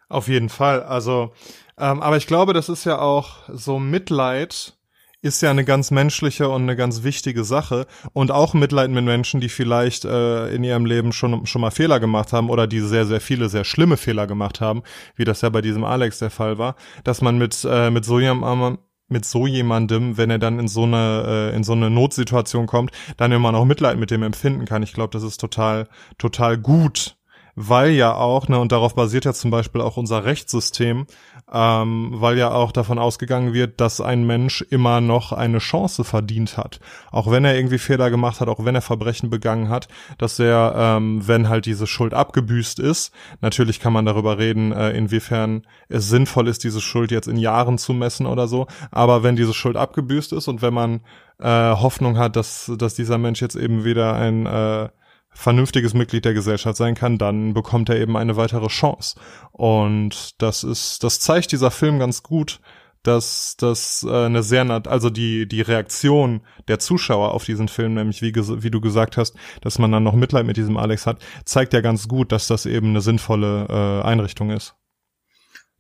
Auf 0.08 0.28
jeden 0.28 0.48
Fall. 0.48 0.82
Also 0.82 1.32
ähm, 1.78 2.02
aber 2.02 2.16
ich 2.16 2.26
glaube, 2.26 2.52
das 2.52 2.68
ist 2.68 2.84
ja 2.84 2.98
auch 3.00 3.38
so 3.48 3.78
Mitleid 3.78 4.74
ist 5.22 5.40
ja 5.40 5.50
eine 5.50 5.64
ganz 5.64 5.90
menschliche 5.90 6.50
und 6.50 6.62
eine 6.62 6.76
ganz 6.76 7.02
wichtige 7.02 7.44
Sache 7.44 7.86
und 8.12 8.30
auch 8.30 8.52
Mitleid 8.52 8.90
mit 8.90 9.06
Menschen, 9.06 9.40
die 9.40 9.48
vielleicht 9.48 10.04
äh, 10.04 10.48
in 10.54 10.62
ihrem 10.64 10.84
Leben 10.84 11.12
schon 11.12 11.46
schon 11.46 11.62
mal 11.62 11.70
Fehler 11.70 11.98
gemacht 11.98 12.34
haben 12.34 12.50
oder 12.50 12.66
die 12.66 12.80
sehr 12.80 13.06
sehr 13.06 13.22
viele 13.22 13.48
sehr 13.48 13.64
schlimme 13.64 13.96
Fehler 13.96 14.26
gemacht 14.26 14.60
haben, 14.60 14.82
wie 15.16 15.24
das 15.24 15.40
ja 15.40 15.48
bei 15.48 15.62
diesem 15.62 15.82
Alex 15.82 16.18
der 16.18 16.28
Fall 16.28 16.58
war, 16.58 16.76
dass 17.04 17.22
man 17.22 17.38
mit 17.38 17.66
äh, 17.68 17.90
mit 17.90 18.04
so 18.04 18.20
jemandem 18.20 18.78
mit 19.08 19.24
so 19.24 19.46
jemandem, 19.46 20.16
wenn 20.16 20.30
er 20.30 20.38
dann 20.38 20.58
in 20.58 20.68
so 20.68 20.82
eine 20.82 21.50
äh, 21.52 21.56
in 21.56 21.64
so 21.64 21.72
eine 21.72 21.88
Notsituation 21.88 22.66
kommt, 22.66 22.90
dann 23.16 23.32
immer 23.32 23.50
noch 23.50 23.64
Mitleid 23.64 23.96
mit 23.98 24.10
dem 24.10 24.22
empfinden 24.22 24.66
kann. 24.66 24.82
Ich 24.82 24.92
glaube, 24.92 25.10
das 25.12 25.22
ist 25.22 25.40
total 25.40 25.88
total 26.18 26.58
gut 26.58 27.16
weil 27.56 27.90
ja 27.90 28.14
auch, 28.14 28.48
ne, 28.48 28.58
und 28.58 28.72
darauf 28.72 28.94
basiert 28.94 29.24
ja 29.24 29.32
zum 29.32 29.50
Beispiel 29.50 29.80
auch 29.80 29.96
unser 29.96 30.24
Rechtssystem, 30.24 31.06
ähm, 31.52 32.10
weil 32.14 32.36
ja 32.36 32.50
auch 32.50 32.72
davon 32.72 32.98
ausgegangen 32.98 33.52
wird, 33.52 33.80
dass 33.80 34.00
ein 34.00 34.26
Mensch 34.26 34.62
immer 34.62 35.00
noch 35.00 35.32
eine 35.32 35.58
Chance 35.58 36.04
verdient 36.04 36.56
hat. 36.56 36.80
Auch 37.10 37.30
wenn 37.30 37.44
er 37.44 37.54
irgendwie 37.56 37.78
Fehler 37.78 38.10
gemacht 38.10 38.40
hat, 38.40 38.48
auch 38.48 38.64
wenn 38.64 38.74
er 38.74 38.82
Verbrechen 38.82 39.30
begangen 39.30 39.68
hat, 39.68 39.88
dass 40.18 40.38
er, 40.38 40.74
ähm, 40.76 41.26
wenn 41.26 41.48
halt 41.48 41.66
diese 41.66 41.86
Schuld 41.86 42.14
abgebüßt 42.14 42.80
ist, 42.80 43.12
natürlich 43.40 43.80
kann 43.80 43.92
man 43.92 44.06
darüber 44.06 44.38
reden, 44.38 44.72
äh, 44.72 44.90
inwiefern 44.90 45.66
es 45.88 46.08
sinnvoll 46.08 46.48
ist, 46.48 46.64
diese 46.64 46.80
Schuld 46.80 47.10
jetzt 47.10 47.28
in 47.28 47.36
Jahren 47.36 47.78
zu 47.78 47.92
messen 47.92 48.26
oder 48.26 48.48
so, 48.48 48.66
aber 48.90 49.22
wenn 49.22 49.36
diese 49.36 49.54
Schuld 49.54 49.76
abgebüßt 49.76 50.32
ist 50.32 50.48
und 50.48 50.62
wenn 50.62 50.74
man 50.74 51.00
äh, 51.38 51.46
Hoffnung 51.48 52.18
hat, 52.18 52.36
dass, 52.36 52.70
dass 52.78 52.94
dieser 52.94 53.18
Mensch 53.18 53.40
jetzt 53.40 53.56
eben 53.56 53.84
wieder 53.84 54.14
ein 54.14 54.46
äh, 54.46 54.88
vernünftiges 55.34 55.94
Mitglied 55.94 56.24
der 56.24 56.34
Gesellschaft 56.34 56.76
sein 56.76 56.94
kann, 56.94 57.18
dann 57.18 57.54
bekommt 57.54 57.88
er 57.88 57.98
eben 57.98 58.16
eine 58.16 58.36
weitere 58.36 58.68
Chance. 58.68 59.16
Und 59.52 60.40
das 60.40 60.64
ist, 60.64 61.04
das 61.04 61.20
zeigt 61.20 61.52
dieser 61.52 61.70
Film 61.70 61.98
ganz 61.98 62.22
gut, 62.22 62.60
dass 63.02 63.56
das 63.58 64.04
äh, 64.08 64.24
eine 64.24 64.42
sehr, 64.42 64.64
also 64.86 65.10
die 65.10 65.46
die 65.46 65.60
Reaktion 65.60 66.40
der 66.68 66.78
Zuschauer 66.78 67.32
auf 67.32 67.44
diesen 67.44 67.68
Film, 67.68 67.94
nämlich 67.94 68.22
wie, 68.22 68.34
wie 68.34 68.70
du 68.70 68.80
gesagt 68.80 69.18
hast, 69.18 69.36
dass 69.60 69.78
man 69.78 69.92
dann 69.92 70.02
noch 70.02 70.14
Mitleid 70.14 70.46
mit 70.46 70.56
diesem 70.56 70.78
Alex 70.78 71.06
hat, 71.06 71.18
zeigt 71.44 71.74
ja 71.74 71.82
ganz 71.82 72.08
gut, 72.08 72.32
dass 72.32 72.46
das 72.46 72.64
eben 72.64 72.88
eine 72.88 73.02
sinnvolle 73.02 73.66
äh, 73.68 74.06
Einrichtung 74.06 74.50
ist. 74.50 74.74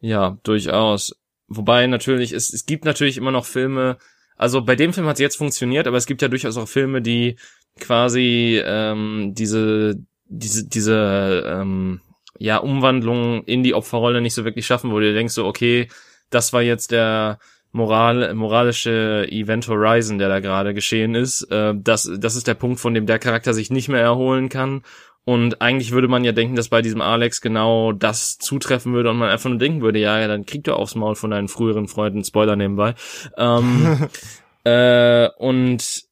Ja, 0.00 0.36
durchaus. 0.42 1.16
Wobei 1.48 1.86
natürlich 1.86 2.32
es 2.32 2.52
es 2.52 2.66
gibt 2.66 2.84
natürlich 2.84 3.16
immer 3.16 3.30
noch 3.30 3.46
Filme. 3.46 3.96
Also 4.36 4.62
bei 4.62 4.76
dem 4.76 4.92
Film 4.92 5.06
hat 5.06 5.14
es 5.14 5.20
jetzt 5.20 5.36
funktioniert, 5.36 5.86
aber 5.86 5.96
es 5.96 6.06
gibt 6.06 6.20
ja 6.20 6.28
durchaus 6.28 6.58
auch 6.58 6.68
Filme, 6.68 7.00
die 7.00 7.36
quasi 7.80 8.60
ähm, 8.64 9.32
diese 9.34 9.96
diese 10.28 10.68
diese 10.68 11.44
ähm, 11.46 12.00
ja 12.38 12.58
Umwandlung 12.58 13.44
in 13.44 13.62
die 13.62 13.74
Opferrolle 13.74 14.20
nicht 14.20 14.34
so 14.34 14.44
wirklich 14.44 14.66
schaffen, 14.66 14.90
wo 14.90 15.00
du 15.00 15.12
denkst 15.12 15.34
so 15.34 15.46
okay, 15.46 15.88
das 16.30 16.52
war 16.52 16.62
jetzt 16.62 16.90
der 16.90 17.38
moral 17.72 18.34
moralische 18.34 19.26
Event 19.30 19.68
Horizon, 19.68 20.18
der 20.18 20.28
da 20.28 20.40
gerade 20.40 20.74
geschehen 20.74 21.14
ist. 21.14 21.42
Äh, 21.50 21.74
das 21.76 22.10
das 22.18 22.36
ist 22.36 22.46
der 22.46 22.54
Punkt, 22.54 22.80
von 22.80 22.94
dem 22.94 23.06
der 23.06 23.18
Charakter 23.18 23.54
sich 23.54 23.70
nicht 23.70 23.88
mehr 23.88 24.00
erholen 24.02 24.48
kann. 24.48 24.82
Und 25.26 25.62
eigentlich 25.62 25.92
würde 25.92 26.08
man 26.08 26.22
ja 26.22 26.32
denken, 26.32 26.54
dass 26.54 26.68
bei 26.68 26.82
diesem 26.82 27.00
Alex 27.00 27.40
genau 27.40 27.92
das 27.92 28.36
zutreffen 28.36 28.92
würde 28.92 29.10
und 29.10 29.16
man 29.16 29.30
einfach 29.30 29.48
nur 29.48 29.58
denken 29.58 29.80
würde, 29.80 29.98
ja, 29.98 30.20
ja 30.20 30.28
dann 30.28 30.44
kriegt 30.44 30.68
er 30.68 30.76
aufs 30.76 30.94
Maul 30.94 31.14
von 31.14 31.30
deinen 31.30 31.48
früheren 31.48 31.88
Freunden, 31.88 32.24
Spoiler 32.24 32.56
nebenbei. 32.56 32.94
Ähm, 33.38 34.08
äh, 34.64 35.30
und 35.38 36.04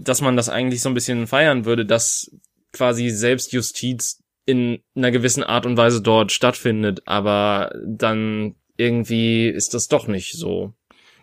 dass 0.00 0.20
man 0.20 0.36
das 0.36 0.48
eigentlich 0.48 0.82
so 0.82 0.88
ein 0.88 0.94
bisschen 0.94 1.26
feiern 1.26 1.64
würde, 1.64 1.86
dass 1.86 2.30
quasi 2.72 3.10
Selbstjustiz 3.10 4.20
in 4.46 4.80
einer 4.94 5.10
gewissen 5.10 5.42
Art 5.42 5.64
und 5.64 5.76
Weise 5.76 6.02
dort 6.02 6.32
stattfindet, 6.32 7.02
aber 7.06 7.72
dann 7.86 8.56
irgendwie 8.76 9.48
ist 9.48 9.74
das 9.74 9.88
doch 9.88 10.06
nicht 10.06 10.32
so. 10.32 10.74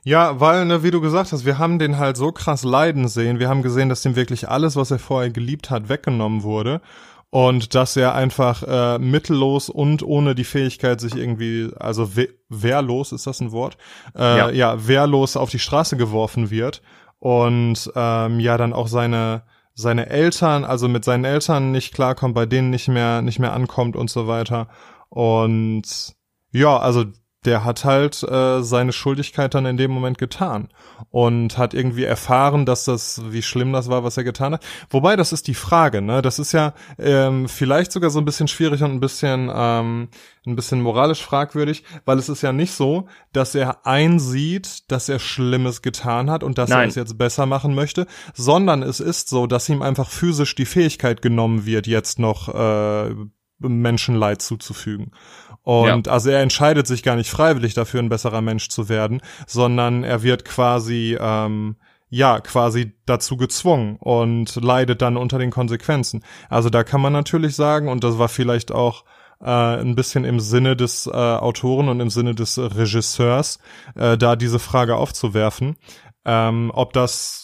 Ja, 0.03 0.39
weil, 0.39 0.65
ne, 0.65 0.81
wie 0.81 0.89
du 0.89 0.99
gesagt 0.99 1.31
hast, 1.31 1.45
wir 1.45 1.59
haben 1.59 1.77
den 1.77 1.99
halt 1.99 2.17
so 2.17 2.31
krass 2.31 2.63
leiden 2.63 3.07
sehen. 3.07 3.37
Wir 3.37 3.49
haben 3.49 3.61
gesehen, 3.61 3.89
dass 3.89 4.01
dem 4.01 4.15
wirklich 4.15 4.49
alles, 4.49 4.75
was 4.75 4.89
er 4.89 4.97
vorher 4.97 5.29
geliebt 5.29 5.69
hat, 5.69 5.89
weggenommen 5.89 6.41
wurde. 6.41 6.81
Und 7.29 7.75
dass 7.75 7.95
er 7.95 8.15
einfach 8.15 8.63
äh, 8.63 8.99
mittellos 8.99 9.69
und 9.69 10.03
ohne 10.03 10.35
die 10.35 10.43
Fähigkeit, 10.43 10.99
sich 10.99 11.15
irgendwie, 11.15 11.69
also 11.79 12.17
we 12.17 12.29
wehrlos, 12.49 13.13
ist 13.13 13.27
das 13.27 13.39
ein 13.39 13.53
Wort? 13.53 13.77
Äh, 14.17 14.19
ja. 14.19 14.49
ja, 14.49 14.87
wehrlos 14.87 15.37
auf 15.37 15.49
die 15.49 15.59
Straße 15.59 15.95
geworfen 15.95 16.49
wird 16.49 16.81
und 17.21 17.91
ähm, 17.95 18.39
ja 18.39 18.57
dann 18.57 18.73
auch 18.73 18.87
seine 18.87 19.43
seine 19.75 20.09
Eltern, 20.09 20.65
also 20.65 20.87
mit 20.89 21.05
seinen 21.05 21.23
Eltern 21.23 21.71
nicht 21.71 21.93
klarkommt, 21.93 22.33
bei 22.33 22.47
denen 22.47 22.71
nicht 22.71 22.87
mehr 22.87 23.21
nicht 23.21 23.37
mehr 23.39 23.53
ankommt 23.53 23.95
und 23.95 24.09
so 24.09 24.27
weiter. 24.27 24.67
Und 25.09 26.15
ja, 26.51 26.77
also 26.77 27.05
der 27.45 27.65
hat 27.65 27.85
halt 27.85 28.21
äh, 28.21 28.61
seine 28.61 28.93
Schuldigkeit 28.93 29.55
dann 29.55 29.65
in 29.65 29.77
dem 29.77 29.89
Moment 29.89 30.19
getan 30.19 30.69
und 31.09 31.57
hat 31.57 31.73
irgendwie 31.73 32.03
erfahren, 32.03 32.67
dass 32.67 32.85
das, 32.85 33.21
wie 33.29 33.41
schlimm 33.41 33.73
das 33.73 33.89
war, 33.89 34.03
was 34.03 34.17
er 34.17 34.23
getan 34.23 34.53
hat. 34.53 34.63
Wobei, 34.91 35.15
das 35.15 35.33
ist 35.33 35.47
die 35.47 35.55
Frage, 35.55 36.01
ne? 36.01 36.21
Das 36.21 36.37
ist 36.37 36.51
ja 36.51 36.73
ähm, 36.99 37.47
vielleicht 37.47 37.91
sogar 37.91 38.11
so 38.11 38.19
ein 38.19 38.25
bisschen 38.25 38.47
schwierig 38.47 38.83
und 38.83 38.91
ein 38.91 38.99
bisschen, 38.99 39.51
ähm, 39.53 40.09
ein 40.45 40.55
bisschen 40.55 40.81
moralisch 40.81 41.23
fragwürdig, 41.23 41.83
weil 42.05 42.19
es 42.19 42.29
ist 42.29 42.43
ja 42.43 42.53
nicht 42.53 42.73
so, 42.73 43.07
dass 43.33 43.55
er 43.55 43.87
einsieht, 43.87 44.91
dass 44.91 45.09
er 45.09 45.17
Schlimmes 45.17 45.81
getan 45.81 46.29
hat 46.29 46.43
und 46.43 46.59
dass 46.59 46.69
Nein. 46.69 46.81
er 46.81 46.87
es 46.89 46.95
jetzt 46.95 47.17
besser 47.17 47.47
machen 47.47 47.73
möchte, 47.73 48.05
sondern 48.35 48.83
es 48.83 48.99
ist 48.99 49.29
so, 49.29 49.47
dass 49.47 49.67
ihm 49.67 49.81
einfach 49.81 50.09
physisch 50.09 50.53
die 50.53 50.65
Fähigkeit 50.65 51.23
genommen 51.23 51.65
wird, 51.65 51.87
jetzt 51.87 52.19
noch 52.19 52.53
äh, 52.53 53.15
Menschenleid 53.59 54.41
zuzufügen. 54.41 55.11
Und 55.63 56.07
ja. 56.07 56.13
also 56.13 56.29
er 56.29 56.41
entscheidet 56.41 56.87
sich 56.87 57.03
gar 57.03 57.15
nicht 57.15 57.29
freiwillig 57.29 57.73
dafür, 57.73 58.01
ein 58.01 58.09
besserer 58.09 58.41
Mensch 58.41 58.69
zu 58.69 58.89
werden, 58.89 59.21
sondern 59.45 60.03
er 60.03 60.23
wird 60.23 60.45
quasi, 60.45 61.17
ähm, 61.19 61.75
ja, 62.09 62.39
quasi 62.39 62.93
dazu 63.05 63.37
gezwungen 63.37 63.95
und 63.97 64.55
leidet 64.55 65.01
dann 65.01 65.17
unter 65.17 65.37
den 65.37 65.51
Konsequenzen. 65.51 66.23
Also 66.49 66.69
da 66.69 66.83
kann 66.83 67.01
man 67.01 67.13
natürlich 67.13 67.55
sagen, 67.55 67.89
und 67.89 68.03
das 68.03 68.17
war 68.17 68.27
vielleicht 68.27 68.71
auch 68.71 69.05
äh, 69.39 69.79
ein 69.79 69.95
bisschen 69.95 70.25
im 70.25 70.39
Sinne 70.39 70.75
des 70.75 71.07
äh, 71.07 71.11
Autoren 71.11 71.89
und 71.89 71.99
im 71.99 72.09
Sinne 72.09 72.35
des 72.35 72.57
Regisseurs, 72.57 73.59
äh, 73.95 74.17
da 74.17 74.35
diese 74.35 74.59
Frage 74.59 74.95
aufzuwerfen, 74.95 75.77
ähm, 76.25 76.71
ob 76.73 76.93
das 76.93 77.40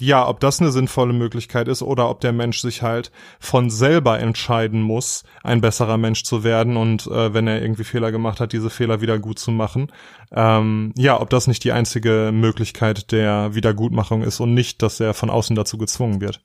ja, 0.00 0.26
ob 0.26 0.40
das 0.40 0.60
eine 0.60 0.72
sinnvolle 0.72 1.12
Möglichkeit 1.12 1.68
ist 1.68 1.80
oder 1.82 2.10
ob 2.10 2.20
der 2.20 2.32
Mensch 2.32 2.60
sich 2.60 2.82
halt 2.82 3.12
von 3.38 3.70
selber 3.70 4.18
entscheiden 4.18 4.82
muss, 4.82 5.22
ein 5.44 5.60
besserer 5.60 5.98
Mensch 5.98 6.24
zu 6.24 6.42
werden 6.42 6.76
und 6.76 7.06
äh, 7.06 7.32
wenn 7.32 7.46
er 7.46 7.62
irgendwie 7.62 7.84
Fehler 7.84 8.10
gemacht 8.10 8.40
hat, 8.40 8.52
diese 8.52 8.70
Fehler 8.70 9.00
wieder 9.00 9.18
gut 9.20 9.38
zu 9.38 9.52
machen. 9.52 9.92
Ähm, 10.32 10.92
ja, 10.96 11.20
ob 11.20 11.30
das 11.30 11.46
nicht 11.46 11.62
die 11.62 11.72
einzige 11.72 12.30
Möglichkeit 12.32 13.12
der 13.12 13.54
Wiedergutmachung 13.54 14.22
ist 14.22 14.40
und 14.40 14.52
nicht, 14.52 14.82
dass 14.82 14.98
er 14.98 15.14
von 15.14 15.30
außen 15.30 15.54
dazu 15.54 15.78
gezwungen 15.78 16.20
wird. 16.20 16.40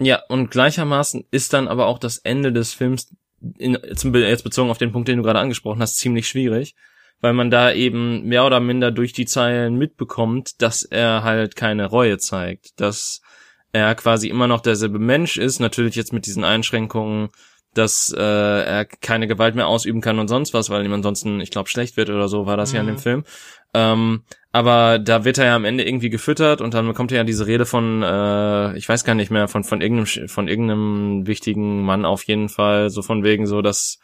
Ja, 0.00 0.22
und 0.28 0.50
gleichermaßen 0.50 1.24
ist 1.30 1.52
dann 1.52 1.68
aber 1.68 1.86
auch 1.86 1.98
das 1.98 2.18
Ende 2.18 2.52
des 2.52 2.72
Films, 2.72 3.14
in, 3.56 3.78
jetzt 3.84 4.42
bezogen 4.44 4.70
auf 4.70 4.78
den 4.78 4.90
Punkt, 4.90 5.08
den 5.08 5.18
du 5.18 5.22
gerade 5.22 5.38
angesprochen 5.38 5.80
hast, 5.80 5.98
ziemlich 5.98 6.28
schwierig 6.28 6.74
weil 7.20 7.32
man 7.32 7.50
da 7.50 7.72
eben 7.72 8.24
mehr 8.24 8.44
oder 8.46 8.60
minder 8.60 8.90
durch 8.90 9.12
die 9.12 9.26
Zeilen 9.26 9.76
mitbekommt, 9.76 10.62
dass 10.62 10.82
er 10.82 11.22
halt 11.22 11.56
keine 11.56 11.86
Reue 11.86 12.18
zeigt, 12.18 12.80
dass 12.80 13.22
er 13.72 13.94
quasi 13.94 14.28
immer 14.28 14.46
noch 14.46 14.60
derselbe 14.60 14.98
Mensch 14.98 15.36
ist, 15.36 15.58
natürlich 15.58 15.96
jetzt 15.96 16.12
mit 16.12 16.26
diesen 16.26 16.44
Einschränkungen, 16.44 17.28
dass 17.74 18.14
äh, 18.16 18.20
er 18.20 18.84
keine 18.86 19.28
Gewalt 19.28 19.54
mehr 19.54 19.68
ausüben 19.68 20.00
kann 20.00 20.18
und 20.18 20.28
sonst 20.28 20.54
was, 20.54 20.70
weil 20.70 20.84
ihm 20.84 20.92
ansonsten, 20.92 21.40
ich 21.40 21.50
glaube, 21.50 21.68
schlecht 21.68 21.96
wird 21.96 22.10
oder 22.10 22.28
so, 22.28 22.46
war 22.46 22.56
das 22.56 22.70
mhm. 22.70 22.74
ja 22.74 22.80
in 22.80 22.86
dem 22.86 22.94
mhm. 22.96 23.00
Film. 23.00 23.24
Ähm, 23.74 24.22
aber 24.50 24.98
da 24.98 25.24
wird 25.24 25.38
er 25.38 25.46
ja 25.46 25.56
am 25.56 25.66
Ende 25.66 25.84
irgendwie 25.84 26.08
gefüttert 26.08 26.60
und 26.60 26.72
dann 26.72 26.86
bekommt 26.86 27.12
er 27.12 27.18
ja 27.18 27.24
diese 27.24 27.46
Rede 27.46 27.66
von, 27.66 28.02
äh, 28.02 28.76
ich 28.76 28.88
weiß 28.88 29.04
gar 29.04 29.14
nicht 29.14 29.30
mehr, 29.30 29.46
von 29.46 29.62
von 29.62 29.82
irgendeinem 29.82 30.28
von 30.28 30.48
irgendeinem 30.48 31.26
wichtigen 31.26 31.82
Mann 31.82 32.06
auf 32.06 32.24
jeden 32.24 32.48
Fall, 32.48 32.88
so 32.88 33.02
von 33.02 33.22
wegen 33.24 33.46
so, 33.46 33.60
dass 33.60 33.98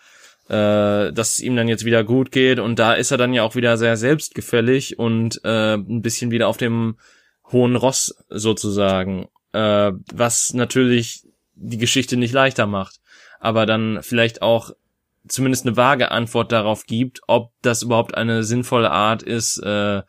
äh, 0.49 1.13
dass 1.13 1.35
es 1.35 1.41
ihm 1.41 1.57
dann 1.57 1.69
jetzt 1.69 1.85
wieder 1.85 2.05
gut 2.05 2.31
geht. 2.31 2.59
Und 2.59 2.79
da 2.79 2.95
ist 2.95 3.11
er 3.11 3.19
dann 3.19 3.33
ja 3.33 3.43
auch 3.43 3.55
wieder 3.55 3.77
sehr 3.77 3.97
selbstgefällig 3.97 4.99
und 4.99 5.41
äh, 5.45 5.75
ein 5.75 6.03
bisschen 6.03 6.31
wieder 6.31 6.49
auf 6.49 6.57
dem 6.57 6.97
hohen 7.53 7.77
Ross 7.77 8.15
sozusagen, 8.29 9.29
äh, 9.53 9.93
was 10.13 10.55
natürlich 10.55 11.27
die 11.55 11.79
Geschichte 11.79 12.17
nicht 12.17 12.33
leichter 12.33 12.67
macht, 12.67 13.01
aber 13.41 13.67
dann 13.67 14.01
vielleicht 14.03 14.43
auch 14.43 14.73
zumindest 15.29 15.67
eine 15.67 15.77
vage 15.77 16.11
Antwort 16.11 16.53
darauf 16.53 16.85
gibt, 16.87 17.21
ob 17.27 17.53
das 17.63 17.83
überhaupt 17.83 18.15
eine 18.15 18.43
sinnvolle 18.45 18.91
Art 18.91 19.23
ist 19.23 19.59
äh, 19.59 20.03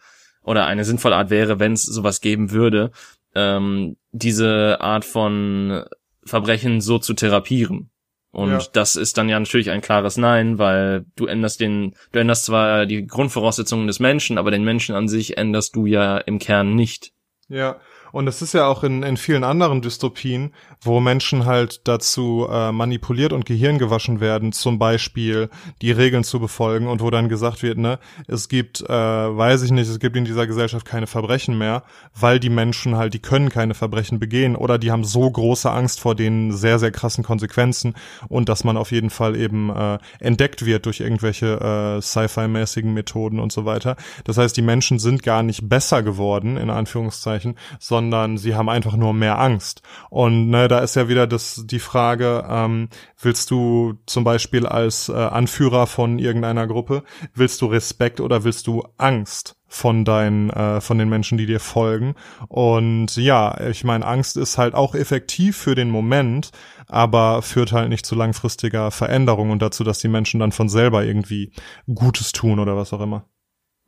oder 0.43 0.65
eine 0.65 0.84
sinnvolle 0.84 1.15
Art 1.15 1.30
wäre, 1.30 1.60
wenn 1.60 1.74
es 1.74 1.84
sowas 1.84 2.21
geben 2.21 2.52
würde, 2.52 2.91
ähm, 3.34 3.98
diese 4.12 4.82
Art 4.82 5.06
von 5.06 5.86
Verbrechen 6.24 6.82
so 6.82 7.00
zu 7.00 7.13
therapieren. 7.13 7.91
Und 8.36 8.52
ja. 8.52 8.60
das 8.74 8.98
ist 8.98 9.17
dann 9.17 9.30
ja 9.30 9.39
natürlich 9.39 9.71
ein 9.71 9.80
klares 9.80 10.17
Nein, 10.17 10.58
weil 10.58 11.06
du 11.15 11.26
änderst 11.26 11.62
den, 11.62 11.95
du 12.12 12.19
änderst 12.19 12.43
zwar 12.43 12.86
die 12.86 13.08
Grundvoraussetzungen 13.08 13.88
des 13.88 14.02
Menschen, 14.02 14.38
aber 14.38 14.52
den 14.52 14.65
Menschen 14.65 14.93
an 14.93 15.08
sich 15.08 15.38
änderst 15.38 15.74
du 15.74 15.86
ja 15.86 16.17
im 16.17 16.38
Kern 16.38 16.76
nicht. 16.76 17.13
Ja, 17.48 17.80
und 18.15 18.28
es 18.28 18.41
ist 18.41 18.54
ja 18.54 18.65
auch 18.65 18.86
in, 18.86 19.04
in 19.04 19.17
vielen 19.17 19.43
anderen 19.43 19.82
Dystopien, 19.82 20.54
wo 20.80 21.01
Menschen 21.01 21.43
halt 21.43 21.82
dazu 21.86 22.47
äh, 22.49 22.71
manipuliert 22.71 23.34
und 23.34 23.45
Gehirn 23.45 23.78
gewaschen 23.78 24.21
werden, 24.21 24.54
zum 24.54 24.80
Beispiel 24.80 25.49
die 25.82 25.91
Regeln 25.91 26.23
zu 26.23 26.39
befolgen 26.39 26.88
und 26.88 27.01
wo 27.01 27.10
dann 27.10 27.28
gesagt 27.28 27.62
wird, 27.62 27.78
ne, 27.78 27.99
es 28.30 28.47
gibt, 28.47 28.80
äh, 28.80 28.88
weiß 28.88 29.63
ich 29.63 29.71
nicht, 29.71 29.89
es 29.89 29.99
gibt 29.99 30.15
in 30.15 30.23
dieser 30.23 30.47
Gesellschaft 30.47 30.86
keine 30.86 31.08
Verbrechen 31.08 31.58
mehr, 31.58 31.84
weil 32.17 32.39
die 32.39 32.49
Menschen 32.49 32.95
halt, 32.95 33.13
die 33.13 33.19
können 33.19 33.49
keine 33.49 33.73
Verbrechen 33.73 34.17
begehen 34.17 34.56
oder 34.56 34.78
die 34.78 34.91
haben 34.91 35.04
so 35.04 35.30
große 35.30 35.69
Angst 35.69 35.99
vor 35.99 36.15
den 36.15 36.54
sehr, 36.54 36.80
sehr 36.80 36.91
krassen 36.91 37.21
Konsequenzen 37.21 37.95
und 38.30 38.47
dass 38.47 38.63
man 38.63 38.78
auf 38.78 38.93
jeden 38.93 39.10
Fall 39.10 39.36
eben 39.36 39.69
äh, 39.75 39.97
entdeckt 40.21 40.65
wird 40.65 40.86
durch 40.86 41.01
irgendwelche 41.01 41.97
äh, 41.97 42.01
Sci-Fi-mäßigen 42.01 42.93
Methoden 42.93 43.39
und 43.41 43.51
so 43.51 43.65
weiter. 43.65 43.97
Das 44.23 44.38
heißt, 44.38 44.56
die 44.56 44.62
Menschen 44.62 44.99
sind 44.99 45.21
gar 45.21 45.43
nicht 45.43 45.67
besser 45.67 46.01
geworden, 46.01 46.56
in 46.56 46.69
Anführungszeichen, 46.69 47.56
sondern 47.78 48.05
sondern 48.06 48.38
sie 48.38 48.56
haben 48.56 48.70
einfach 48.70 48.96
nur 48.96 49.13
mehr 49.13 49.39
Angst. 49.39 49.82
Und 50.10 50.50
ne, 50.50 50.68
da 50.68 50.80
ist 50.80 50.96
ja 50.96 51.10
wieder 51.10 51.26
das 51.26 51.63
die 51.65 51.80
Frage, 51.80 52.46
ähm, 52.48 52.89
willst 53.20 53.50
du 53.50 53.96
zum 54.06 54.24
Beispiel 54.24 54.68
als 54.68 55.10
äh, 55.10 55.13
Anführer 55.13 55.88
von 55.88 56.20
irgendeiner 56.20 56.68
Gruppe, 56.68 57.04
willst 57.34 57.62
du 57.62 57.65
Respekt 57.65 58.22
oder 58.22 58.44
willst 58.44 58.68
du 58.68 58.84
Angst? 58.98 59.56
von 59.68 60.06
deinen, 60.06 60.52
äh, 60.52 60.80
von 60.80 60.98
den 61.00 61.10
Menschen, 61.10 61.38
die 61.38 61.48
dir 61.48 61.60
folgen. 61.60 62.15
Und 62.48 63.18
ja, 63.18 63.60
ich 63.68 63.84
meine, 63.84 64.06
Angst 64.06 64.38
ist 64.38 64.58
halt 64.58 64.74
auch 64.74 64.96
effektiv 64.96 65.58
für 65.58 65.76
den 65.76 65.89
Moment, 65.89 66.52
aber 66.88 67.41
führt 67.41 67.74
halt 67.74 67.89
nicht 67.89 68.06
zu 68.06 68.15
langfristiger 68.15 68.89
Veränderung 68.91 69.50
und 69.50 69.62
dazu, 69.62 69.84
dass 69.84 70.00
die 70.00 70.08
Menschen 70.08 70.39
dann 70.39 70.54
von 70.54 70.70
selber 70.70 71.04
irgendwie 71.04 71.52
Gutes 71.94 72.32
tun 72.32 72.60
oder 72.60 72.78
was 72.78 72.94
auch 72.94 73.02
immer. 73.02 73.26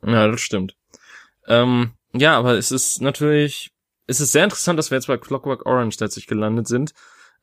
Ja, 0.04 0.26
das 0.26 0.42
stimmt. 0.42 0.76
Ähm, 1.46 1.92
ja, 2.12 2.36
aber 2.36 2.58
es 2.58 2.70
ist 2.70 3.00
natürlich 3.00 3.70
es 4.08 4.20
ist 4.20 4.32
sehr 4.32 4.44
interessant, 4.44 4.78
dass 4.78 4.90
wir 4.90 4.96
jetzt 4.96 5.06
bei 5.06 5.18
Clockwork 5.18 5.66
Orange 5.66 5.98
letztlich 6.00 6.26
gelandet 6.26 6.66
sind. 6.66 6.92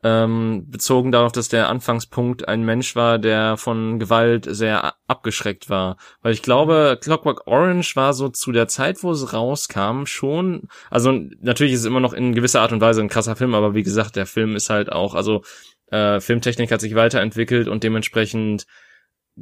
Ähm, 0.04 0.65
bezogen 0.69 1.12
darauf, 1.12 1.32
dass 1.32 1.47
der 1.47 1.69
Anfangspunkt 1.69 2.47
ein 2.47 2.63
Mensch 2.63 2.95
war, 2.95 3.17
der 3.17 3.56
von 3.56 3.97
Gewalt 3.97 4.45
sehr 4.47 4.93
abgeschreckt 5.08 5.69
war. 5.69 5.97
Weil 6.21 6.34
ich 6.34 6.41
glaube, 6.41 6.99
Clockwork 7.01 7.47
Orange 7.47 7.95
war 7.95 8.13
so 8.13 8.30
zu 8.30 8.51
der 8.51 8.67
Zeit, 8.67 9.04
wo 9.04 9.12
es 9.12 9.34
rauskam, 9.34 10.06
schon, 10.06 10.67
also 10.89 11.12
natürlich 11.39 11.73
ist 11.73 11.80
es 11.82 11.86
immer 11.86 12.01
noch 12.01 12.13
in 12.13 12.36
gewisser 12.36 12.62
Art 12.62 12.73
und 12.73 12.82
Weise 12.82 13.01
ein 13.01 13.10
krasser 13.10 13.36
Film, 13.36 13.56
aber 13.56 13.73
wie 13.73 13.84
gesagt, 13.84 14.15
der 14.15 14.25
Film 14.25 14.56
ist 14.56 14.69
halt 14.69 14.91
auch, 14.91 15.15
also 15.15 15.43
äh, 15.88 16.19
Filmtechnik 16.19 16.71
hat 16.71 16.82
sich 16.82 16.95
weiterentwickelt 16.95 17.67
und 17.67 17.84
dementsprechend 17.84 18.65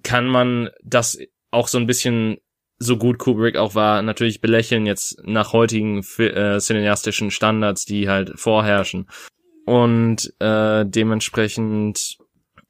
kann 0.03 0.27
man 0.27 0.69
das 0.83 1.17
auch 1.51 1.67
so 1.67 1.77
ein 1.77 1.87
bisschen 1.87 2.37
so 2.79 2.97
gut 2.97 3.17
Kubrick 3.17 3.55
auch 3.55 3.75
war, 3.75 4.01
natürlich 4.01 4.41
belächeln 4.41 4.85
jetzt 4.85 5.21
nach 5.23 5.53
heutigen 5.53 6.03
äh, 6.17 6.59
cineastischen 6.59 7.31
Standards, 7.31 7.85
die 7.85 8.09
halt 8.09 8.33
vorherrschen. 8.35 9.07
Und 9.65 10.33
äh, 10.39 10.85
dementsprechend 10.85 12.17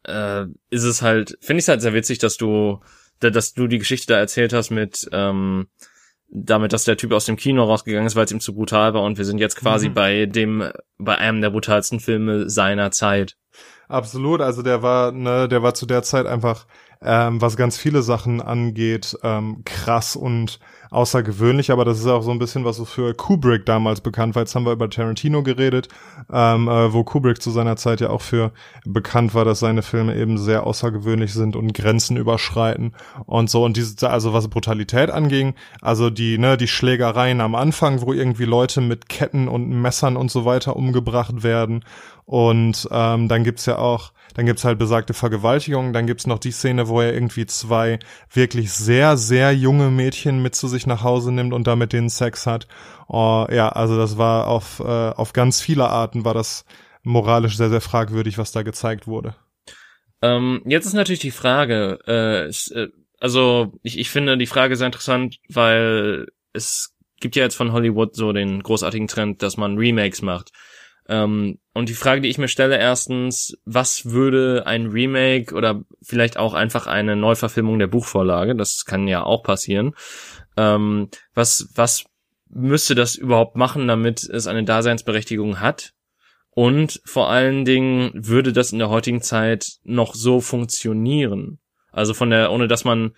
äh, 0.04 0.46
ist 0.70 0.84
es 0.84 1.02
halt, 1.02 1.38
finde 1.42 1.60
ich 1.60 1.66
es 1.66 1.68
halt 1.70 1.82
sehr 1.82 1.94
witzig, 1.94 2.20
dass 2.20 2.38
du, 2.38 2.82
dass 3.20 3.54
du 3.54 3.68
die 3.68 3.80
Geschichte 3.80 4.14
da 4.14 4.20
erzählt 4.20 4.54
hast 4.54 4.70
mit 4.70 5.08
ähm, 5.12 5.68
damit, 6.34 6.74
dass 6.74 6.84
der 6.84 6.98
Typ 6.98 7.12
aus 7.12 7.26
dem 7.26 7.36
Kino 7.36 7.64
rausgegangen 7.64 8.08
ist, 8.08 8.16
weil 8.16 8.26
es 8.26 8.32
ihm 8.32 8.40
zu 8.40 8.56
brutal 8.56 8.94
war 8.94 9.04
und 9.04 9.18
wir 9.18 9.26
sind 9.26 9.38
jetzt 9.38 9.56
quasi 9.56 9.90
mhm. 9.90 9.94
bei 9.94 10.26
dem, 10.26 10.72
bei 10.98 11.18
einem 11.18 11.42
der 11.42 11.52
brutalsten 11.52 12.00
Filme 12.00 12.50
seiner 12.50 12.92
Zeit. 12.92 13.36
Absolut, 13.94 14.42
also 14.42 14.64
der 14.64 14.82
war, 14.82 15.12
ne, 15.12 15.48
der 15.48 15.62
war 15.62 15.76
zu 15.76 15.86
der 15.86 16.02
Zeit 16.02 16.26
einfach 16.26 16.66
ähm, 17.06 17.42
was 17.42 17.58
ganz 17.58 17.78
viele 17.78 18.02
Sachen 18.02 18.42
angeht, 18.42 19.18
ähm, 19.24 19.62
krass 19.66 20.16
und 20.16 20.60
außergewöhnlich, 20.90 21.72
aber 21.72 21.86
das 21.86 22.00
ist 22.00 22.06
auch 22.06 22.22
so 22.22 22.32
ein 22.32 22.40
bisschen 22.40 22.66
was 22.66 22.78
so 22.78 22.86
für 22.86 23.14
Kubrick 23.16 23.66
damals 23.66 24.00
bekannt 24.00 24.36
war. 24.36 24.44
Jetzt 24.44 24.56
haben 24.56 24.66
wir 24.66 24.74
über 24.74 24.90
Tarantino 24.90 25.42
geredet, 25.42 25.88
ähm, 26.32 26.68
äh, 26.68 26.94
wo 26.94 27.04
Kubrick 27.04 27.42
zu 27.42 27.50
seiner 27.50 27.76
Zeit 27.76 28.00
ja 28.00 28.10
auch 28.10 28.22
für 28.22 28.52
bekannt 28.86 29.34
war, 29.34 29.44
dass 29.44 29.60
seine 29.60 29.82
Filme 29.82 30.16
eben 30.16 30.38
sehr 30.38 30.66
außergewöhnlich 30.66 31.34
sind 31.34 31.56
und 31.56 31.74
Grenzen 31.74 32.16
überschreiten 32.16 32.94
und 33.26 33.50
so. 33.50 33.66
Und 33.66 33.76
diese, 33.76 34.10
also 34.10 34.34
was 34.34 34.48
Brutalität 34.48 35.10
anging, 35.10 35.56
also 35.82 36.10
die, 36.10 36.38
ne, 36.38 36.58
die 36.58 36.68
Schlägereien 36.68 37.42
am 37.42 37.56
Anfang, 37.56 38.02
wo 38.02 38.14
irgendwie 38.14 38.46
Leute 38.46 38.80
mit 38.80 39.10
Ketten 39.10 39.48
und 39.48 39.70
Messern 39.70 40.16
und 40.16 40.30
so 40.30 40.46
weiter 40.46 40.76
umgebracht 40.76 41.44
werden. 41.44 41.84
Und 42.26 42.88
ähm, 42.92 43.28
dann 43.28 43.44
gibt's 43.44 43.66
ja 43.66 43.78
auch 43.78 44.14
dann 44.34 44.46
gibt's 44.46 44.66
halt 44.66 44.80
besagte 44.80 45.14
Vergewaltigung, 45.14 45.94
dann 45.94 46.08
gibt's 46.08 46.28
noch 46.28 46.40
die 46.40 46.52
Szene, 46.52 46.88
wo 46.88 47.02
er 47.02 47.14
irgendwie 47.14 47.46
zwei 47.46 48.00
wirklich 48.32 48.72
sehr, 48.72 49.16
sehr 49.18 49.54
junge 49.56 49.92
Mädchen 49.92 50.42
mit 50.42 50.56
zu 50.56 50.68
sich 50.68 50.88
nach 50.88 51.04
Hause 51.04 51.32
nimmt 51.32 51.54
und 51.54 51.68
damit 51.68 51.94
denen 51.94 52.10
Sex 52.10 52.48
hat. 52.48 52.68
Oh, 53.08 53.46
ja, 53.52 53.70
also 53.70 53.98
das 53.98 54.18
war 54.18 54.48
auf, 54.48 54.80
äh, 54.80 54.84
auf 54.84 55.34
ganz 55.34 55.62
viele 55.62 55.88
Arten 55.88 56.26
war 56.26 56.34
das 56.34 56.66
moralisch 57.04 57.58
sehr, 57.58 57.70
sehr 57.70 57.82
fragwürdig, 57.82 58.38
was 58.38 58.52
da 58.52 58.64
gezeigt 58.64 59.08
wurde. 59.08 59.36
Ähm, 60.22 60.62
jetzt 60.66 60.86
ist 60.86 60.94
natürlich 60.94 61.20
die 61.20 61.32
Frage, 61.32 62.00
äh, 62.08 62.48
äh, 62.48 62.88
also 63.20 63.74
ich, 63.84 64.00
ich 64.00 64.10
finde 64.10 64.38
die 64.38 64.48
Frage 64.48 64.76
sehr 64.78 64.88
interessant, 64.88 65.38
weil 65.50 66.28
es 66.54 66.96
gibt 67.20 67.36
ja 67.36 67.44
jetzt 67.44 67.56
von 67.56 67.72
Hollywood 67.72 68.16
so 68.16 68.34
den 68.34 68.64
großartigen 68.64 69.08
Trend, 69.08 69.44
dass 69.44 69.58
man 69.58 69.78
Remakes 69.78 70.22
macht. 70.22 70.52
Ähm, 71.08 71.60
und 71.74 71.90
die 71.90 71.96
Frage, 71.96 72.22
die 72.22 72.30
ich 72.30 72.38
mir 72.38 72.48
stelle, 72.48 72.78
erstens, 72.78 73.58
was 73.66 74.06
würde 74.12 74.64
ein 74.66 74.88
Remake 74.88 75.54
oder 75.54 75.84
vielleicht 76.02 76.38
auch 76.38 76.54
einfach 76.54 76.88
eine 76.88 77.16
Neuverfilmung 77.16 77.80
der 77.80 77.88
Buchvorlage, 77.88 78.56
das 78.56 78.86
kann 78.86 79.08
ja 79.08 79.24
auch 79.24 79.44
passieren, 79.44 79.96
ähm, 80.56 81.10
was, 81.34 81.70
was 81.76 82.06
müsste 82.50 82.96
das 82.96 83.16
überhaupt 83.16 83.56
machen, 83.56 83.88
damit 83.88 84.24
es 84.24 84.48
eine 84.48 84.64
Daseinsberechtigung 84.64 85.60
hat? 85.60 85.94
Und 86.52 87.02
vor 87.04 87.30
allen 87.30 87.66
Dingen 87.66 88.12
würde 88.14 88.54
das 88.54 88.72
in 88.72 88.80
der 88.80 88.90
heutigen 88.90 89.22
Zeit 89.24 89.80
noch 89.84 90.14
so 90.14 90.40
funktionieren? 90.40 91.60
Also 91.92 92.14
von 92.14 92.30
der, 92.30 92.52
ohne 92.52 92.68
dass 92.68 92.86
man 92.86 93.16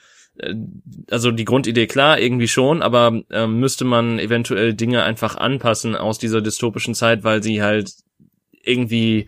also 1.10 1.32
die 1.32 1.46
Grundidee 1.46 1.88
klar, 1.88 2.20
irgendwie 2.20 2.48
schon, 2.48 2.82
aber 2.82 3.22
ähm, 3.32 3.60
müsste 3.60 3.86
man 3.86 4.20
eventuell 4.20 4.74
Dinge 4.74 5.04
einfach 5.04 5.38
anpassen 5.38 5.96
aus 5.96 6.20
dieser 6.20 6.42
dystopischen 6.42 6.94
Zeit, 6.94 7.24
weil 7.24 7.42
sie 7.42 7.62
halt 7.62 7.92
irgendwie 8.62 9.28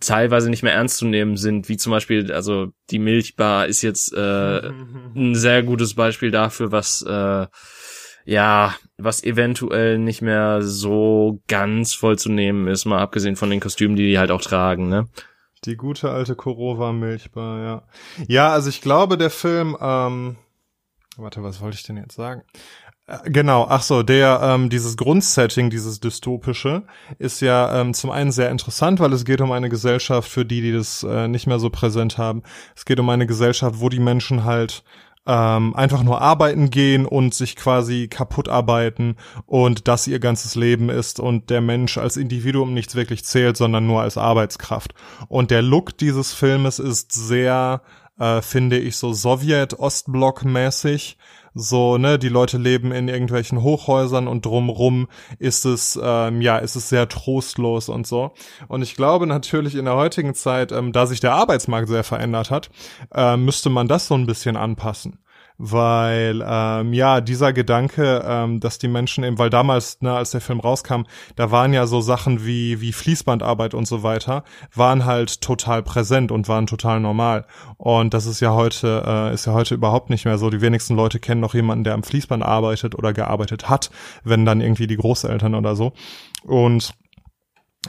teilweise 0.00 0.48
nicht 0.48 0.62
mehr 0.62 0.74
ernst 0.74 0.98
zu 0.98 1.06
nehmen 1.06 1.36
sind, 1.36 1.68
wie 1.68 1.76
zum 1.76 1.90
Beispiel, 1.90 2.32
also 2.32 2.72
die 2.90 2.98
Milchbar 2.98 3.66
ist 3.66 3.82
jetzt 3.82 4.12
äh, 4.14 4.68
ein 5.16 5.34
sehr 5.34 5.62
gutes 5.62 5.94
Beispiel 5.94 6.30
dafür, 6.30 6.70
was 6.70 7.02
äh, 7.02 7.46
ja, 8.26 8.74
was 8.96 9.22
eventuell 9.22 9.98
nicht 9.98 10.22
mehr 10.22 10.62
so 10.62 11.42
ganz 11.46 11.94
voll 11.94 12.18
zu 12.18 12.30
nehmen 12.30 12.68
ist, 12.68 12.86
mal 12.86 13.00
abgesehen 13.00 13.36
von 13.36 13.50
den 13.50 13.60
Kostümen, 13.60 13.96
die 13.96 14.06
die 14.06 14.18
halt 14.18 14.30
auch 14.30 14.40
tragen, 14.40 14.88
ne? 14.88 15.08
Die 15.64 15.76
gute 15.76 16.10
alte 16.10 16.36
Korova 16.36 16.92
Milchbar, 16.92 17.62
ja. 17.62 17.82
Ja, 18.28 18.52
also 18.52 18.68
ich 18.68 18.80
glaube, 18.80 19.16
der 19.16 19.30
Film, 19.30 19.76
ähm, 19.80 20.36
warte, 21.16 21.42
was 21.42 21.60
wollte 21.60 21.76
ich 21.76 21.84
denn 21.84 21.96
jetzt 21.96 22.14
sagen? 22.14 22.42
Äh, 23.06 23.30
genau, 23.30 23.66
ach 23.68 23.82
so, 23.82 24.02
der, 24.02 24.40
ähm, 24.42 24.70
dieses 24.70 24.96
Grundsetting, 24.96 25.70
dieses 25.70 26.00
dystopische, 26.00 26.84
ist 27.18 27.40
ja 27.40 27.80
ähm, 27.80 27.94
zum 27.94 28.10
einen 28.10 28.32
sehr 28.32 28.50
interessant, 28.50 29.00
weil 29.00 29.12
es 29.12 29.24
geht 29.24 29.40
um 29.40 29.52
eine 29.52 29.68
Gesellschaft, 29.68 30.28
für 30.28 30.44
die, 30.44 30.60
die 30.60 30.72
das 30.72 31.02
äh, 31.02 31.28
nicht 31.28 31.46
mehr 31.46 31.58
so 31.58 31.70
präsent 31.70 32.18
haben. 32.18 32.42
Es 32.76 32.84
geht 32.84 33.00
um 33.00 33.08
eine 33.08 33.26
Gesellschaft, 33.26 33.80
wo 33.80 33.88
die 33.88 34.00
Menschen 34.00 34.44
halt 34.44 34.84
ähm, 35.26 35.74
einfach 35.74 36.02
nur 36.02 36.20
arbeiten 36.20 36.70
gehen 36.70 37.06
und 37.06 37.34
sich 37.34 37.56
quasi 37.56 38.08
kaputt 38.08 38.48
arbeiten 38.48 39.16
und 39.46 39.88
das 39.88 40.06
ihr 40.06 40.18
ganzes 40.18 40.54
Leben 40.54 40.90
ist 40.90 41.18
und 41.18 41.50
der 41.50 41.60
Mensch 41.60 41.98
als 41.98 42.16
Individuum 42.16 42.74
nichts 42.74 42.94
wirklich 42.94 43.24
zählt, 43.24 43.56
sondern 43.56 43.86
nur 43.86 44.02
als 44.02 44.18
Arbeitskraft. 44.18 44.94
Und 45.28 45.50
der 45.50 45.62
Look 45.62 45.96
dieses 45.96 46.34
Filmes 46.34 46.78
ist 46.78 47.12
sehr, 47.12 47.82
äh, 48.18 48.42
finde 48.42 48.78
ich, 48.78 48.96
so 48.96 49.12
Sowjet-Ostblock-mäßig 49.12 51.16
so, 51.54 51.98
ne, 51.98 52.18
die 52.18 52.28
Leute 52.28 52.58
leben 52.58 52.92
in 52.92 53.08
irgendwelchen 53.08 53.62
Hochhäusern 53.62 54.26
und 54.26 54.44
drumrum 54.44 55.08
ist 55.38 55.64
es, 55.64 55.98
ähm, 56.02 56.40
ja, 56.40 56.58
ist 56.58 56.74
es 56.74 56.88
sehr 56.88 57.08
trostlos 57.08 57.88
und 57.88 58.06
so. 58.06 58.32
Und 58.68 58.82
ich 58.82 58.96
glaube 58.96 59.26
natürlich 59.26 59.76
in 59.76 59.84
der 59.84 59.94
heutigen 59.94 60.34
Zeit, 60.34 60.72
ähm, 60.72 60.92
da 60.92 61.06
sich 61.06 61.20
der 61.20 61.32
Arbeitsmarkt 61.34 61.88
sehr 61.88 62.04
verändert 62.04 62.50
hat, 62.50 62.70
äh, 63.14 63.36
müsste 63.36 63.70
man 63.70 63.88
das 63.88 64.08
so 64.08 64.14
ein 64.14 64.26
bisschen 64.26 64.56
anpassen 64.56 65.23
weil 65.58 66.44
ähm, 66.46 66.92
ja 66.92 67.20
dieser 67.20 67.52
Gedanke, 67.52 68.24
ähm, 68.26 68.60
dass 68.60 68.78
die 68.78 68.88
Menschen 68.88 69.24
eben, 69.24 69.38
weil 69.38 69.50
damals, 69.50 70.00
ne, 70.00 70.12
als 70.12 70.32
der 70.32 70.40
Film 70.40 70.60
rauskam, 70.60 71.02
da 71.36 71.50
waren 71.50 71.72
ja 71.72 71.86
so 71.86 72.00
Sachen 72.00 72.44
wie 72.44 72.80
wie 72.80 72.92
Fließbandarbeit 72.92 73.74
und 73.74 73.86
so 73.86 74.02
weiter, 74.02 74.44
waren 74.74 75.04
halt 75.04 75.40
total 75.40 75.82
präsent 75.82 76.32
und 76.32 76.48
waren 76.48 76.66
total 76.66 77.00
normal. 77.00 77.46
Und 77.76 78.14
das 78.14 78.26
ist 78.26 78.40
ja 78.40 78.52
heute 78.52 79.04
äh, 79.06 79.34
ist 79.34 79.46
ja 79.46 79.52
heute 79.52 79.74
überhaupt 79.74 80.10
nicht 80.10 80.24
mehr 80.24 80.38
so. 80.38 80.50
Die 80.50 80.60
wenigsten 80.60 80.96
Leute 80.96 81.20
kennen 81.20 81.40
noch 81.40 81.54
jemanden, 81.54 81.84
der 81.84 81.94
am 81.94 82.02
Fließband 82.02 82.42
arbeitet 82.42 82.94
oder 82.96 83.12
gearbeitet 83.12 83.68
hat, 83.68 83.90
wenn 84.24 84.44
dann 84.44 84.60
irgendwie 84.60 84.86
die 84.86 84.96
Großeltern 84.96 85.54
oder 85.54 85.76
so. 85.76 85.92
Und 86.44 86.94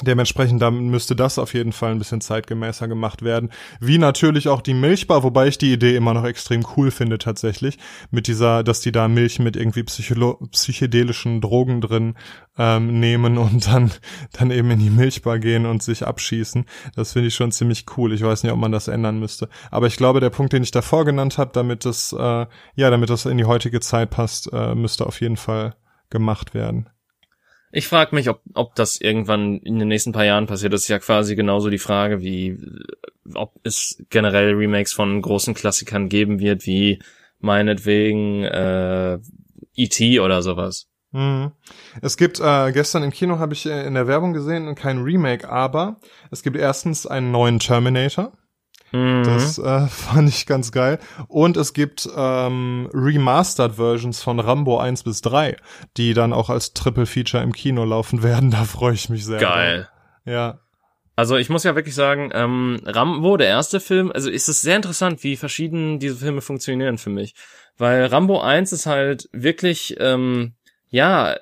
Dementsprechend 0.02 0.62
dann 0.62 0.90
müsste 0.90 1.16
das 1.16 1.40
auf 1.40 1.54
jeden 1.54 1.72
Fall 1.72 1.92
ein 1.92 2.00
bisschen 2.00 2.20
zeitgemäßer 2.20 2.88
gemacht 2.88 3.22
werden. 3.22 3.50
Wie 3.80 3.98
natürlich 3.98 4.50
auch 4.50 4.62
die 4.62 4.74
Milchbar, 4.74 5.24
wobei 5.24 5.48
ich 5.48 5.58
die 5.58 5.72
Idee 5.72 5.96
immer 5.96 6.14
noch 6.14 6.26
extrem 6.26 6.66
cool 6.76 6.92
finde 6.92 7.18
tatsächlich. 7.18 7.78
Mit 8.12 8.28
dieser, 8.28 8.64
dass 8.64 8.82
die 8.82 8.92
da 8.92 9.08
Milch 9.08 9.40
mit 9.40 9.56
irgendwie 9.56 9.84
psycholo 9.84 10.40
psychedelischen 10.52 11.40
Drogen 11.40 11.80
drin 11.80 12.16
ähm, 12.58 13.00
nehmen 13.00 13.38
und 13.38 13.68
dann, 13.68 13.92
dann 14.34 14.52
eben 14.52 14.70
in 14.72 14.80
die 14.80 14.90
Milchbar 14.90 15.40
gehen 15.40 15.66
und 15.66 15.82
sich 15.82 16.06
abschießen. 16.06 16.66
Das 16.96 17.14
finde 17.14 17.30
ich 17.30 17.36
schon 17.36 17.54
ziemlich 17.54 17.86
cool. 17.96 18.12
Ich 18.14 18.22
weiß 18.22 18.44
nicht, 18.44 18.52
ob 18.52 18.60
man 18.60 18.74
das 18.74 18.90
ändern 18.90 19.20
müsste. 19.20 19.48
Aber 19.72 19.88
ich 19.88 19.96
glaube, 19.96 20.20
der 20.20 20.30
Punkt, 20.30 20.52
den 20.52 20.64
ich 20.64 20.72
davor 20.72 21.06
genannt 21.06 21.38
habe, 21.38 21.52
damit 21.54 21.86
das, 21.86 22.12
äh, 22.12 22.46
ja, 22.76 22.90
damit 22.90 23.10
das 23.10 23.26
in 23.26 23.38
die 23.38 23.46
heutige 23.46 23.80
Zeit 23.80 24.10
passt, 24.10 24.52
äh, 24.52 24.76
müsste 24.76 25.06
auf 25.06 25.22
jeden 25.22 25.38
Fall 25.38 25.76
gemacht 26.10 26.54
werden. 26.54 26.90
Ich 27.76 27.90
frage 27.90 28.16
mich, 28.16 28.30
ob, 28.30 28.40
ob 28.54 28.74
das 28.76 29.02
irgendwann 29.02 29.58
in 29.58 29.78
den 29.80 29.90
nächsten 29.90 30.14
paar 30.14 30.24
Jahren 30.24 30.48
passiert. 30.48 30.72
Das 30.72 30.84
ist 30.84 30.88
ja 30.88 30.98
quasi 30.98 31.36
genauso 31.36 31.70
die 31.70 31.78
Frage, 31.78 32.22
wie 32.22 32.58
ob 33.34 33.54
es 33.64 34.02
generell 34.10 34.54
Remakes 34.54 34.94
von 34.94 35.22
großen 35.22 35.54
Klassikern 35.54 36.08
geben 36.08 36.40
wird, 36.40 36.66
wie 36.66 37.00
meinetwegen 37.42 38.44
äh, 38.44 39.20
E.T. 39.76 40.22
oder 40.22 40.42
sowas. 40.42 40.88
Mhm. 41.12 41.52
Es 42.02 42.16
gibt, 42.16 42.40
äh, 42.40 42.72
gestern 42.72 43.04
im 43.04 43.12
Kino 43.12 43.40
habe 43.40 43.54
ich 43.54 43.66
äh, 43.66 43.86
in 43.86 43.96
der 43.96 44.08
Werbung 44.08 44.32
gesehen, 44.32 44.74
kein 44.76 45.00
Remake, 45.00 45.50
aber 45.50 46.00
es 46.32 46.44
gibt 46.44 46.56
erstens 46.56 47.06
einen 47.06 47.32
neuen 47.32 47.60
Terminator. 47.60 48.32
Mhm. 48.96 49.24
Das 49.24 49.58
äh, 49.58 49.88
fand 49.90 50.30
ich 50.30 50.46
ganz 50.46 50.72
geil. 50.72 51.00
Und 51.28 51.58
es 51.58 51.74
gibt 51.74 52.08
ähm, 52.16 52.90
Remastered 52.94 53.76
Versions 53.76 54.24
von 54.24 54.40
Rambo 54.40 54.80
1 54.80 55.04
bis 55.04 55.22
3, 55.22 55.58
die 55.98 56.14
dann 56.14 56.32
auch 56.32 56.50
als 56.50 56.74
Triple 56.74 57.06
Feature 57.06 57.44
im 57.44 57.52
Kino 57.52 57.84
laufen 57.84 58.24
werden. 58.24 58.52
Da 58.56 58.64
freue 58.64 58.94
ich 58.94 59.10
mich 59.10 59.26
sehr. 59.26 59.40
Geil. 59.40 59.90
Drauf. 60.24 60.34
Ja. 60.34 60.60
Also 61.18 61.36
ich 61.36 61.50
muss 61.50 61.66
ja 61.66 61.76
wirklich 61.76 61.96
sagen, 61.96 62.30
ähm, 62.34 62.80
Rambo, 62.86 63.36
der 63.36 63.48
erste 63.48 63.82
Film, 63.82 64.12
also 64.14 64.30
ist 64.30 64.48
es 64.48 64.62
sehr 64.62 64.78
interessant, 64.78 65.24
wie 65.24 65.36
verschieden 65.36 66.00
diese 66.00 66.16
Filme 66.16 66.42
funktionieren 66.42 66.98
für 66.98 67.10
mich. 67.10 67.36
Weil 67.78 68.06
Rambo 68.06 68.40
1 68.40 68.72
ist 68.72 68.86
halt 68.86 69.28
wirklich, 69.34 69.96
ähm, 70.00 70.54
ja, 70.90 71.36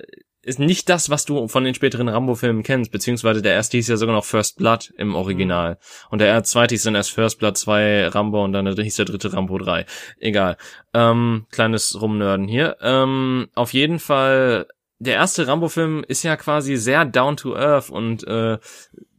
ist 0.44 0.58
nicht 0.58 0.88
das, 0.88 1.10
was 1.10 1.24
du 1.24 1.48
von 1.48 1.64
den 1.64 1.74
späteren 1.74 2.08
Rambo-Filmen 2.08 2.62
kennst, 2.62 2.92
beziehungsweise 2.92 3.42
der 3.42 3.54
erste 3.54 3.76
hieß 3.76 3.88
ja 3.88 3.96
sogar 3.96 4.14
noch 4.14 4.24
First 4.24 4.56
Blood 4.56 4.92
im 4.96 5.14
Original. 5.14 5.72
Mhm. 5.72 5.76
Und 6.10 6.18
der 6.20 6.42
zweite 6.44 6.74
hieß 6.74 6.84
dann 6.84 6.94
erst 6.94 7.12
First 7.12 7.38
Blood 7.38 7.56
2 7.56 8.08
Rambo 8.08 8.44
und 8.44 8.52
dann 8.52 8.66
hieß 8.66 8.96
der 8.96 9.04
dritte 9.06 9.32
Rambo 9.32 9.58
3. 9.58 9.86
Egal. 10.18 10.56
Ähm, 10.92 11.46
kleines 11.50 12.00
Rumnörden 12.00 12.48
hier. 12.48 12.76
Ähm, 12.80 13.48
auf 13.54 13.72
jeden 13.72 13.98
Fall, 13.98 14.66
der 14.98 15.14
erste 15.14 15.46
Rambo-Film 15.46 16.04
ist 16.06 16.22
ja 16.22 16.36
quasi 16.36 16.76
sehr 16.76 17.04
down 17.04 17.36
to 17.36 17.56
earth 17.56 17.90
und 17.90 18.26
äh, 18.26 18.58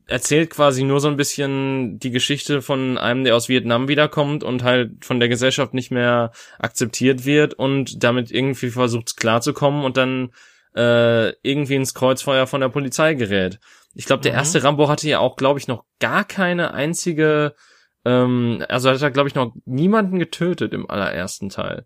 erzählt 0.08 0.52
quasi 0.52 0.84
nur 0.84 1.00
so 1.00 1.08
ein 1.08 1.18
bisschen 1.18 1.98
die 2.00 2.12
Geschichte 2.12 2.62
von 2.62 2.98
einem, 2.98 3.24
der 3.24 3.36
aus 3.36 3.50
Vietnam 3.50 3.88
wiederkommt 3.88 4.44
und 4.44 4.64
halt 4.64 5.04
von 5.04 5.20
der 5.20 5.30
Gesellschaft 5.30 5.74
nicht 5.74 5.92
mehr 5.92 6.32
akzeptiert 6.60 7.26
wird 7.26 7.56
und 7.56 8.04
damit 8.04 8.32
irgendwie 8.32 8.70
versucht 8.70 9.18
klarzukommen 9.18 9.84
und 9.84 9.98
dann 9.98 10.32
äh, 10.76 11.30
irgendwie 11.42 11.76
ins 11.76 11.94
Kreuzfeuer 11.94 12.48
von 12.48 12.62
der 12.62 12.70
Polizei 12.70 13.14
gerät. 13.14 13.60
Ich 13.94 14.06
glaube, 14.06 14.22
der 14.22 14.34
mhm. 14.34 14.40
erste 14.40 14.64
Rambo 14.64 14.90
hatte 14.90 15.08
ja 15.08 15.20
auch, 15.20 15.38
glaube 15.38 15.60
ich, 15.60 15.68
noch 15.68 15.86
gar 16.00 16.26
keine 16.26 16.74
einzige, 16.74 17.56
ähm, 18.04 18.64
also 18.68 18.90
hat 18.90 19.02
er, 19.02 19.12
glaube 19.12 19.30
ich, 19.30 19.36
noch 19.36 19.54
niemanden 19.66 20.20
getötet 20.20 20.74
im 20.74 20.90
allerersten 20.90 21.50
Teil. 21.50 21.86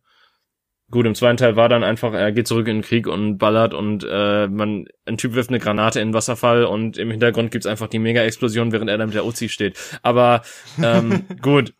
Gut, 0.91 1.05
im 1.05 1.13
zweiten 1.13 1.37
Teil 1.37 1.55
war 1.55 1.69
dann 1.69 1.83
einfach, 1.83 2.13
er 2.13 2.31
geht 2.31 2.47
zurück 2.47 2.67
in 2.67 2.77
den 2.77 2.83
Krieg 2.83 3.05
und 3.05 3.37
ballert 3.37 3.75
und 3.75 4.03
äh, 4.09 4.47
man, 4.47 4.85
ein 5.05 5.17
Typ 5.17 5.35
wirft 5.35 5.51
eine 5.51 5.59
Granate 5.59 5.99
in 5.99 6.07
den 6.09 6.13
Wasserfall 6.15 6.63
und 6.63 6.97
im 6.97 7.11
Hintergrund 7.11 7.51
gibt's 7.51 7.67
einfach 7.67 7.87
die 7.87 7.99
Mega-Explosion, 7.99 8.71
während 8.71 8.89
er 8.89 8.97
da 8.97 9.05
mit 9.05 9.13
der 9.13 9.25
Uzi 9.25 9.49
steht. 9.49 9.77
Aber 10.01 10.41
ähm, 10.81 11.25
gut, 11.43 11.75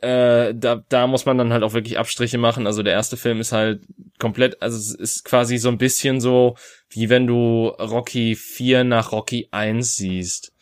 äh, 0.00 0.54
da, 0.54 0.82
da 0.88 1.06
muss 1.06 1.24
man 1.24 1.38
dann 1.38 1.52
halt 1.52 1.62
auch 1.62 1.72
wirklich 1.72 1.98
Abstriche 1.98 2.38
machen. 2.38 2.66
Also 2.66 2.82
der 2.82 2.92
erste 2.92 3.16
Film 3.16 3.40
ist 3.40 3.52
halt 3.52 3.82
komplett, 4.18 4.60
also 4.62 4.76
es 4.76 4.94
ist 4.94 5.24
quasi 5.24 5.58
so 5.58 5.68
ein 5.68 5.78
bisschen 5.78 6.20
so, 6.20 6.56
wie 6.90 7.08
wenn 7.08 7.26
du 7.26 7.68
Rocky 7.68 8.34
4 8.34 8.84
nach 8.84 9.12
Rocky 9.12 9.48
1 9.50 9.96
siehst. 9.96 10.52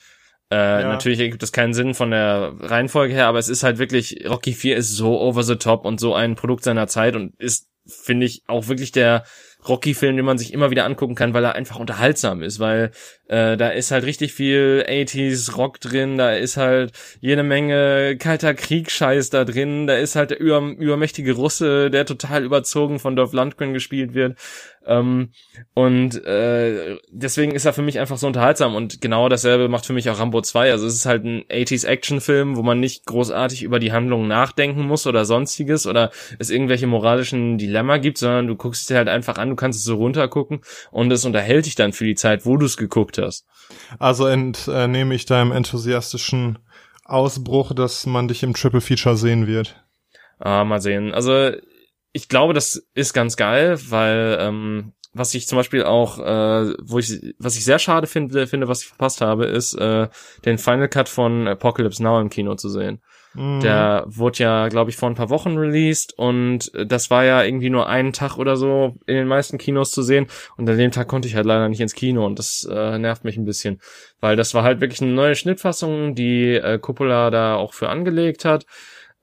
Äh, 0.50 0.56
ja. 0.56 0.88
Natürlich 0.88 1.20
ergibt 1.20 1.42
das 1.42 1.52
keinen 1.52 1.74
Sinn 1.74 1.94
von 1.94 2.10
der 2.10 2.54
Reihenfolge 2.60 3.14
her, 3.14 3.26
aber 3.26 3.38
es 3.38 3.48
ist 3.48 3.62
halt 3.62 3.78
wirklich, 3.78 4.24
Rocky 4.28 4.52
4 4.52 4.76
ist 4.76 4.90
so 4.90 5.20
over 5.20 5.42
the 5.42 5.56
top 5.56 5.84
und 5.84 5.98
so 5.98 6.14
ein 6.14 6.36
Produkt 6.36 6.64
seiner 6.64 6.86
Zeit 6.86 7.16
und 7.16 7.34
ist, 7.40 7.68
finde 7.86 8.26
ich, 8.26 8.42
auch 8.46 8.68
wirklich 8.68 8.92
der 8.92 9.24
Rocky-Film, 9.68 10.16
den 10.16 10.24
man 10.24 10.38
sich 10.38 10.52
immer 10.52 10.70
wieder 10.70 10.84
angucken 10.84 11.14
kann, 11.14 11.34
weil 11.34 11.44
er 11.44 11.54
einfach 11.54 11.78
unterhaltsam 11.78 12.42
ist, 12.42 12.60
weil 12.60 12.90
äh, 13.28 13.56
da 13.56 13.68
ist 13.68 13.90
halt 13.90 14.04
richtig 14.04 14.32
viel 14.32 14.84
80s 14.86 15.56
Rock 15.56 15.80
drin, 15.80 16.18
da 16.18 16.32
ist 16.32 16.56
halt 16.56 16.92
jede 17.20 17.42
Menge 17.42 18.16
kalter 18.18 18.54
Kriegsscheiß 18.54 19.30
da 19.30 19.44
drin, 19.44 19.86
da 19.86 19.96
ist 19.96 20.16
halt 20.16 20.30
der 20.30 20.40
über, 20.40 20.60
übermächtige 20.60 21.32
Russe, 21.32 21.90
der 21.90 22.06
total 22.06 22.44
überzogen 22.44 22.98
von 22.98 23.16
Dolph 23.16 23.32
Lundgren 23.32 23.72
gespielt 23.72 24.14
wird. 24.14 24.36
Ähm, 24.86 25.30
und 25.72 26.22
äh, 26.24 26.98
deswegen 27.10 27.52
ist 27.52 27.64
er 27.64 27.72
für 27.72 27.82
mich 27.82 27.98
einfach 27.98 28.18
so 28.18 28.26
unterhaltsam 28.26 28.74
und 28.74 29.00
genau 29.00 29.28
dasselbe 29.28 29.68
macht 29.68 29.86
für 29.86 29.92
mich 29.92 30.10
auch 30.10 30.18
Rambo 30.18 30.42
2. 30.42 30.70
Also 30.70 30.86
es 30.86 30.94
ist 30.94 31.06
halt 31.06 31.24
ein 31.24 31.44
80s 31.44 31.86
Actionfilm, 31.86 32.56
wo 32.56 32.62
man 32.62 32.80
nicht 32.80 33.06
großartig 33.06 33.62
über 33.62 33.78
die 33.78 33.92
Handlung 33.92 34.28
nachdenken 34.28 34.82
muss 34.82 35.06
oder 35.06 35.24
sonstiges 35.24 35.86
oder 35.86 36.10
es 36.38 36.50
irgendwelche 36.50 36.86
moralischen 36.86 37.56
Dilemma 37.58 37.96
gibt, 37.96 38.18
sondern 38.18 38.46
du 38.46 38.56
guckst 38.56 38.90
dir 38.90 38.96
halt 38.96 39.08
einfach 39.08 39.38
an, 39.38 39.53
du 39.54 39.60
kannst 39.60 39.78
es 39.78 39.84
so 39.84 39.96
runtergucken 39.96 40.60
und 40.90 41.12
es 41.12 41.24
unterhält 41.24 41.66
dich 41.66 41.74
dann 41.74 41.92
für 41.92 42.04
die 42.04 42.14
Zeit, 42.14 42.44
wo 42.44 42.56
du 42.56 42.66
es 42.66 42.76
geguckt 42.76 43.18
hast. 43.18 43.46
Also 43.98 44.26
entnehme 44.26 45.14
ich 45.14 45.26
deinem 45.26 45.52
enthusiastischen 45.52 46.58
Ausbruch, 47.04 47.74
dass 47.74 48.06
man 48.06 48.28
dich 48.28 48.42
im 48.42 48.54
Triple 48.54 48.80
Feature 48.80 49.16
sehen 49.16 49.46
wird. 49.46 49.82
Ah, 50.38 50.64
mal 50.64 50.80
sehen. 50.80 51.12
Also 51.14 51.52
ich 52.12 52.28
glaube, 52.28 52.54
das 52.54 52.86
ist 52.94 53.12
ganz 53.12 53.36
geil, 53.36 53.78
weil 53.88 54.38
ähm, 54.40 54.92
was 55.12 55.34
ich 55.34 55.46
zum 55.46 55.56
Beispiel 55.56 55.84
auch, 55.84 56.18
äh, 56.18 56.74
wo 56.82 56.98
ich, 56.98 57.34
was 57.38 57.56
ich 57.56 57.64
sehr 57.64 57.78
schade 57.78 58.06
finde, 58.06 58.46
finde, 58.46 58.68
was 58.68 58.82
ich 58.82 58.88
verpasst 58.88 59.20
habe, 59.20 59.46
ist 59.46 59.74
äh, 59.74 60.08
den 60.44 60.58
Final 60.58 60.88
Cut 60.88 61.08
von 61.08 61.46
Apocalypse 61.46 62.02
Now 62.02 62.20
im 62.20 62.30
Kino 62.30 62.56
zu 62.56 62.68
sehen. 62.68 63.00
Mhm. 63.34 63.60
Der 63.60 64.04
wurde 64.06 64.38
ja, 64.38 64.68
glaube 64.68 64.90
ich, 64.90 64.96
vor 64.96 65.08
ein 65.08 65.14
paar 65.14 65.30
Wochen 65.30 65.56
released 65.56 66.16
und 66.16 66.70
das 66.86 67.10
war 67.10 67.24
ja 67.24 67.42
irgendwie 67.42 67.70
nur 67.70 67.88
einen 67.88 68.12
Tag 68.12 68.38
oder 68.38 68.56
so 68.56 68.96
in 69.06 69.16
den 69.16 69.26
meisten 69.26 69.58
Kinos 69.58 69.90
zu 69.90 70.02
sehen 70.02 70.26
und 70.56 70.68
an 70.68 70.78
dem 70.78 70.90
Tag 70.90 71.08
konnte 71.08 71.28
ich 71.28 71.34
halt 71.34 71.46
leider 71.46 71.68
nicht 71.68 71.80
ins 71.80 71.94
Kino 71.94 72.24
und 72.24 72.38
das 72.38 72.66
äh, 72.70 72.98
nervt 72.98 73.24
mich 73.24 73.36
ein 73.36 73.44
bisschen, 73.44 73.80
weil 74.20 74.36
das 74.36 74.54
war 74.54 74.62
halt 74.62 74.80
wirklich 74.80 75.02
eine 75.02 75.12
neue 75.12 75.34
Schnittfassung, 75.34 76.14
die 76.14 76.54
äh, 76.54 76.78
Coppola 76.78 77.30
da 77.30 77.56
auch 77.56 77.74
für 77.74 77.88
angelegt 77.88 78.44
hat. 78.44 78.66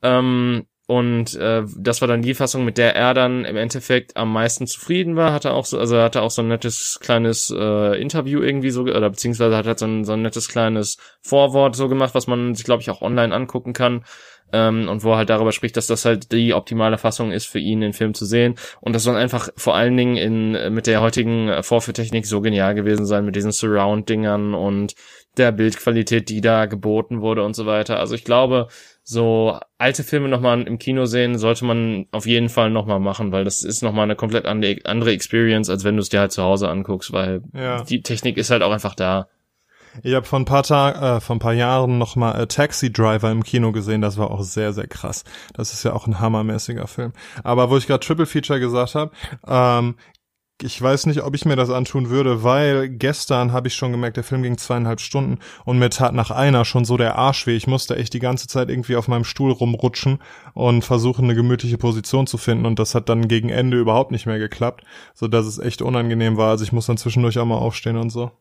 Ähm, 0.03 0.65
und 0.91 1.35
äh, 1.35 1.63
das 1.77 2.01
war 2.01 2.09
dann 2.09 2.21
die 2.21 2.33
Fassung, 2.33 2.65
mit 2.65 2.77
der 2.77 2.97
er 2.97 3.13
dann 3.13 3.45
im 3.45 3.55
Endeffekt 3.55 4.17
am 4.17 4.33
meisten 4.33 4.67
zufrieden 4.67 5.15
war. 5.15 5.31
Hatte 5.31 5.53
auch 5.53 5.63
so, 5.63 5.79
also 5.79 5.97
hatte 5.97 6.21
auch 6.21 6.31
so 6.31 6.41
ein 6.41 6.49
nettes 6.49 6.99
kleines 6.99 7.49
äh, 7.49 8.01
Interview 8.01 8.41
irgendwie 8.41 8.71
so, 8.71 8.81
oder 8.81 9.09
beziehungsweise 9.09 9.55
hat 9.55 9.65
er 9.67 9.77
so 9.77 9.85
ein, 9.85 10.03
so 10.03 10.11
ein 10.11 10.21
nettes 10.21 10.49
kleines 10.49 10.97
Vorwort 11.21 11.77
so 11.77 11.87
gemacht, 11.87 12.13
was 12.13 12.27
man 12.27 12.55
sich, 12.55 12.65
glaube 12.65 12.81
ich, 12.81 12.89
auch 12.89 13.01
online 13.01 13.33
angucken 13.33 13.71
kann. 13.71 14.03
Ähm, 14.51 14.89
und 14.89 15.05
wo 15.05 15.11
er 15.11 15.19
halt 15.19 15.29
darüber 15.29 15.53
spricht, 15.53 15.77
dass 15.77 15.87
das 15.87 16.03
halt 16.03 16.33
die 16.33 16.53
optimale 16.53 16.97
Fassung 16.97 17.31
ist 17.31 17.45
für 17.45 17.59
ihn, 17.59 17.79
den 17.79 17.93
Film 17.93 18.13
zu 18.13 18.25
sehen. 18.25 18.55
Und 18.81 18.91
das 18.91 19.03
soll 19.03 19.15
einfach 19.15 19.47
vor 19.55 19.75
allen 19.75 19.95
Dingen 19.95 20.17
in 20.17 20.73
mit 20.73 20.87
der 20.87 20.99
heutigen 20.99 21.63
Vorführtechnik 21.63 22.25
so 22.25 22.41
genial 22.41 22.75
gewesen 22.75 23.05
sein, 23.05 23.23
mit 23.23 23.37
diesen 23.37 23.53
Surround-Dingern 23.53 24.53
und 24.53 24.95
der 25.37 25.53
Bildqualität, 25.53 26.27
die 26.27 26.41
da 26.41 26.65
geboten 26.65 27.21
wurde 27.21 27.43
und 27.45 27.55
so 27.55 27.65
weiter. 27.65 27.97
Also 27.97 28.13
ich 28.13 28.25
glaube, 28.25 28.67
so 29.03 29.59
alte 29.77 30.03
Filme 30.03 30.29
nochmal 30.29 30.61
im 30.61 30.77
Kino 30.77 31.05
sehen, 31.05 31.37
sollte 31.37 31.65
man 31.65 32.05
auf 32.11 32.25
jeden 32.25 32.49
Fall 32.49 32.69
nochmal 32.69 32.99
machen, 32.99 33.31
weil 33.31 33.43
das 33.43 33.63
ist 33.63 33.81
nochmal 33.81 34.03
eine 34.03 34.15
komplett 34.15 34.45
andere 34.45 35.11
Experience, 35.11 35.69
als 35.69 35.83
wenn 35.83 35.95
du 35.95 36.01
es 36.01 36.09
dir 36.09 36.19
halt 36.19 36.31
zu 36.31 36.43
Hause 36.43 36.69
anguckst, 36.69 37.11
weil 37.11 37.41
ja. 37.53 37.83
die 37.83 38.03
Technik 38.03 38.37
ist 38.37 38.51
halt 38.51 38.61
auch 38.63 38.71
einfach 38.71 38.95
da. 38.95 39.27
Ich 40.03 40.13
habe 40.13 40.25
vor 40.25 40.39
ein 40.39 40.45
paar 40.45 40.63
Tagen, 40.63 41.01
äh, 41.01 41.19
vor 41.19 41.35
ein 41.35 41.39
paar 41.39 41.53
Jahren 41.53 41.97
nochmal 41.97 42.39
äh, 42.39 42.47
Taxi 42.47 42.91
Driver 42.93 43.29
im 43.29 43.43
Kino 43.43 43.71
gesehen. 43.71 44.01
Das 44.01 44.17
war 44.17 44.31
auch 44.31 44.41
sehr, 44.41 44.73
sehr 44.73 44.87
krass. 44.87 45.23
Das 45.53 45.73
ist 45.73 45.83
ja 45.83 45.93
auch 45.93 46.07
ein 46.07 46.19
hammermäßiger 46.19 46.87
Film. 46.87 47.11
Aber 47.43 47.69
wo 47.69 47.77
ich 47.77 47.87
gerade 47.87 48.05
Triple 48.05 48.25
Feature 48.25 48.59
gesagt 48.59 48.95
habe, 48.95 49.11
ähm, 49.45 49.95
ich 50.63 50.81
weiß 50.81 51.05
nicht, 51.05 51.23
ob 51.23 51.35
ich 51.35 51.45
mir 51.45 51.55
das 51.55 51.69
antun 51.69 52.09
würde, 52.09 52.43
weil 52.43 52.89
gestern 52.89 53.51
habe 53.51 53.67
ich 53.67 53.75
schon 53.75 53.91
gemerkt, 53.91 54.17
der 54.17 54.23
Film 54.23 54.43
ging 54.43 54.57
zweieinhalb 54.57 54.99
Stunden 54.99 55.39
und 55.65 55.79
mir 55.79 55.89
tat 55.89 56.13
nach 56.13 56.31
einer 56.31 56.65
schon 56.65 56.85
so 56.85 56.97
der 56.97 57.15
Arsch 57.17 57.47
weh. 57.47 57.55
Ich 57.55 57.67
musste 57.67 57.95
echt 57.95 58.13
die 58.13 58.19
ganze 58.19 58.47
Zeit 58.47 58.69
irgendwie 58.69 58.95
auf 58.95 59.07
meinem 59.07 59.23
Stuhl 59.23 59.51
rumrutschen 59.51 60.19
und 60.53 60.83
versuchen, 60.83 61.25
eine 61.25 61.35
gemütliche 61.35 61.77
Position 61.77 62.27
zu 62.27 62.37
finden 62.37 62.65
und 62.65 62.79
das 62.79 62.95
hat 62.95 63.09
dann 63.09 63.27
gegen 63.27 63.49
Ende 63.49 63.79
überhaupt 63.79 64.11
nicht 64.11 64.25
mehr 64.25 64.39
geklappt, 64.39 64.83
so 65.13 65.27
dass 65.27 65.45
es 65.45 65.59
echt 65.59 65.81
unangenehm 65.81 66.37
war. 66.37 66.51
Also 66.51 66.63
ich 66.63 66.71
muss 66.71 66.85
dann 66.85 66.97
zwischendurch 66.97 67.39
auch 67.39 67.45
mal 67.45 67.57
aufstehen 67.57 67.97
und 67.97 68.09
so. 68.09 68.31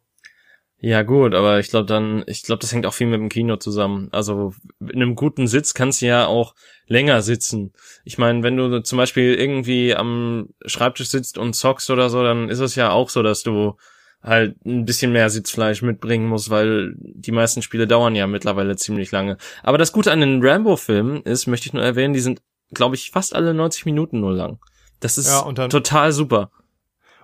Ja 0.83 1.03
gut, 1.03 1.35
aber 1.35 1.59
ich 1.59 1.69
glaube 1.69 1.85
dann, 1.85 2.25
ich 2.27 2.43
glaube, 2.43 2.61
das 2.61 2.73
hängt 2.73 2.87
auch 2.87 2.95
viel 2.95 3.07
mit 3.07 3.21
dem 3.21 3.29
Kino 3.29 3.57
zusammen. 3.57 4.09
Also 4.13 4.55
in 4.81 5.03
einem 5.03 5.15
guten 5.15 5.47
Sitz 5.47 5.75
kannst 5.75 6.01
du 6.01 6.07
ja 6.07 6.27
auch 6.27 6.55
länger 6.87 7.21
sitzen. 7.21 7.73
Ich 8.05 8.17
meine, 8.17 8.43
wenn 8.43 8.57
du 8.57 8.83
zum 8.83 8.97
Beispiel 8.97 9.35
irgendwie 9.35 9.95
am 9.95 10.49
Schreibtisch 10.65 11.09
sitzt 11.09 11.37
und 11.37 11.55
zockst 11.55 11.91
oder 11.91 12.09
so, 12.09 12.23
dann 12.23 12.49
ist 12.49 12.61
es 12.61 12.77
ja 12.77 12.91
auch 12.91 13.11
so, 13.11 13.23
dass 13.23 13.43
du 13.43 13.77
halt 14.23 14.57
ein 14.65 14.87
bisschen 14.87 15.13
mehr 15.13 15.29
Sitzfleisch 15.29 15.83
mitbringen 15.83 16.27
musst, 16.27 16.49
weil 16.49 16.95
die 16.97 17.33
meisten 17.33 17.61
Spiele 17.63 17.87
dauern 17.87 18.15
ja 18.15 18.27
mittlerweile 18.27 18.77
ziemlich 18.77 19.13
lange. 19.13 19.37
Aber 19.63 19.77
das 19.77 19.93
Gute 19.93 20.13
an 20.13 20.21
den 20.21 20.43
Rambo-Filmen 20.43 21.23
ist, 21.23 21.47
möchte 21.47 21.67
ich 21.67 21.73
nur 21.75 21.83
erwähnen, 21.83 22.15
die 22.15 22.21
sind, 22.21 22.41
glaube 22.73 22.95
ich, 22.95 23.11
fast 23.11 23.35
alle 23.35 23.53
90 23.53 23.85
Minuten 23.85 24.21
nur 24.21 24.33
lang. 24.33 24.59
Das 25.01 25.17
ist 25.17 25.29
ja, 25.29 25.69
total 25.69 26.13
super. 26.13 26.51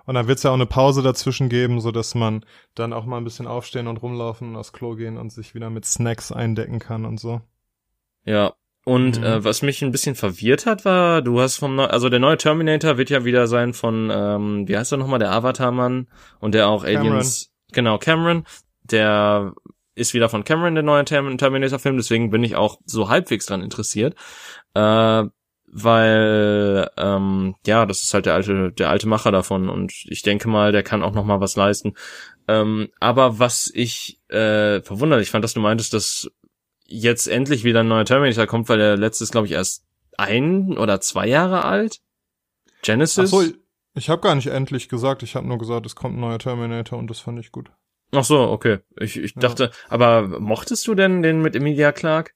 Und 0.07 0.15
dann 0.15 0.27
wird 0.27 0.37
es 0.37 0.43
ja 0.43 0.51
auch 0.51 0.55
eine 0.55 0.65
Pause 0.65 1.03
dazwischen 1.03 1.49
geben, 1.49 1.81
so 1.81 1.91
dass 1.91 2.15
man 2.15 2.45
dann 2.75 2.93
auch 2.93 3.05
mal 3.05 3.17
ein 3.17 3.25
bisschen 3.25 3.45
aufstehen 3.45 3.87
und 3.87 3.97
rumlaufen 3.97 4.49
und 4.49 4.55
aufs 4.55 4.71
Klo 4.71 4.95
gehen 4.95 5.17
und 5.17 5.33
sich 5.33 5.53
wieder 5.53 5.69
mit 5.69 5.85
Snacks 5.85 6.31
eindecken 6.31 6.79
kann 6.79 7.05
und 7.05 7.19
so. 7.19 7.41
Ja. 8.23 8.53
Und 8.85 9.19
mhm. 9.19 9.25
äh, 9.25 9.43
was 9.43 9.63
mich 9.63 9.81
ein 9.81 9.91
bisschen 9.91 10.15
verwirrt 10.15 10.65
hat, 10.65 10.85
war, 10.85 11.21
du 11.21 11.41
hast 11.41 11.57
vom, 11.57 11.75
Neu 11.75 11.87
also 11.87 12.07
der 12.07 12.19
neue 12.19 12.37
Terminator 12.37 12.97
wird 12.97 13.09
ja 13.09 13.25
wieder 13.25 13.47
sein 13.47 13.73
von, 13.73 14.09
ähm, 14.09 14.65
wie 14.65 14.77
heißt 14.77 14.93
er 14.93 14.97
nochmal, 14.97 15.19
der 15.19 15.33
Avatar-Mann 15.33 16.07
und 16.39 16.53
der 16.53 16.69
auch 16.69 16.85
Cameron. 16.85 17.11
Aliens, 17.11 17.51
genau, 17.73 17.97
Cameron, 17.97 18.45
der 18.83 19.53
ist 19.93 20.13
wieder 20.13 20.29
von 20.29 20.45
Cameron, 20.45 20.75
der 20.75 20.85
neue 20.85 21.03
Terminator-Film, 21.03 21.97
deswegen 21.97 22.29
bin 22.29 22.45
ich 22.45 22.55
auch 22.55 22.79
so 22.85 23.09
halbwegs 23.09 23.45
dran 23.47 23.61
interessiert. 23.61 24.15
Äh, 24.73 25.25
weil 25.67 26.89
ähm, 26.97 27.55
ja, 27.65 27.85
das 27.85 28.03
ist 28.03 28.13
halt 28.13 28.25
der 28.25 28.33
alte 28.33 28.71
der 28.71 28.89
alte 28.89 29.07
Macher 29.07 29.31
davon 29.31 29.69
und 29.69 29.93
ich 30.05 30.21
denke 30.21 30.47
mal, 30.47 30.71
der 30.71 30.83
kann 30.83 31.03
auch 31.03 31.13
noch 31.13 31.25
mal 31.25 31.41
was 31.41 31.55
leisten. 31.55 31.95
Ähm, 32.47 32.89
aber 32.99 33.39
was 33.39 33.69
ich 33.73 34.21
äh, 34.29 34.81
verwunderlich 34.81 35.29
fand, 35.29 35.43
dass 35.43 35.53
du 35.53 35.59
meintest, 35.59 35.93
dass 35.93 36.31
jetzt 36.85 37.27
endlich 37.27 37.63
wieder 37.63 37.81
ein 37.81 37.87
neuer 37.87 38.05
Terminator 38.05 38.47
kommt, 38.47 38.69
weil 38.69 38.77
der 38.77 38.97
letzte 38.97 39.25
ist 39.25 39.31
glaube 39.31 39.47
ich 39.47 39.53
erst 39.53 39.83
ein 40.17 40.77
oder 40.77 41.01
zwei 41.01 41.27
Jahre 41.27 41.65
alt. 41.65 41.99
Genesis. 42.81 43.33
Ach 43.33 43.39
so, 43.39 43.43
ich 43.93 44.09
habe 44.09 44.21
gar 44.21 44.35
nicht 44.35 44.47
endlich 44.47 44.89
gesagt, 44.89 45.23
ich 45.23 45.35
habe 45.35 45.47
nur 45.47 45.57
gesagt, 45.57 45.85
es 45.85 45.95
kommt 45.95 46.17
ein 46.17 46.21
neuer 46.21 46.39
Terminator 46.39 46.97
und 46.97 47.09
das 47.09 47.19
fand 47.19 47.39
ich 47.39 47.51
gut. 47.51 47.71
Ach 48.11 48.23
so, 48.23 48.39
okay. 48.39 48.79
Ich, 48.99 49.17
ich 49.17 49.33
dachte, 49.33 49.65
ja. 49.65 49.71
aber 49.89 50.39
mochtest 50.39 50.87
du 50.87 50.95
denn 50.95 51.21
den 51.21 51.41
mit 51.41 51.55
Emilia 51.55 51.91
Clark? 51.91 52.33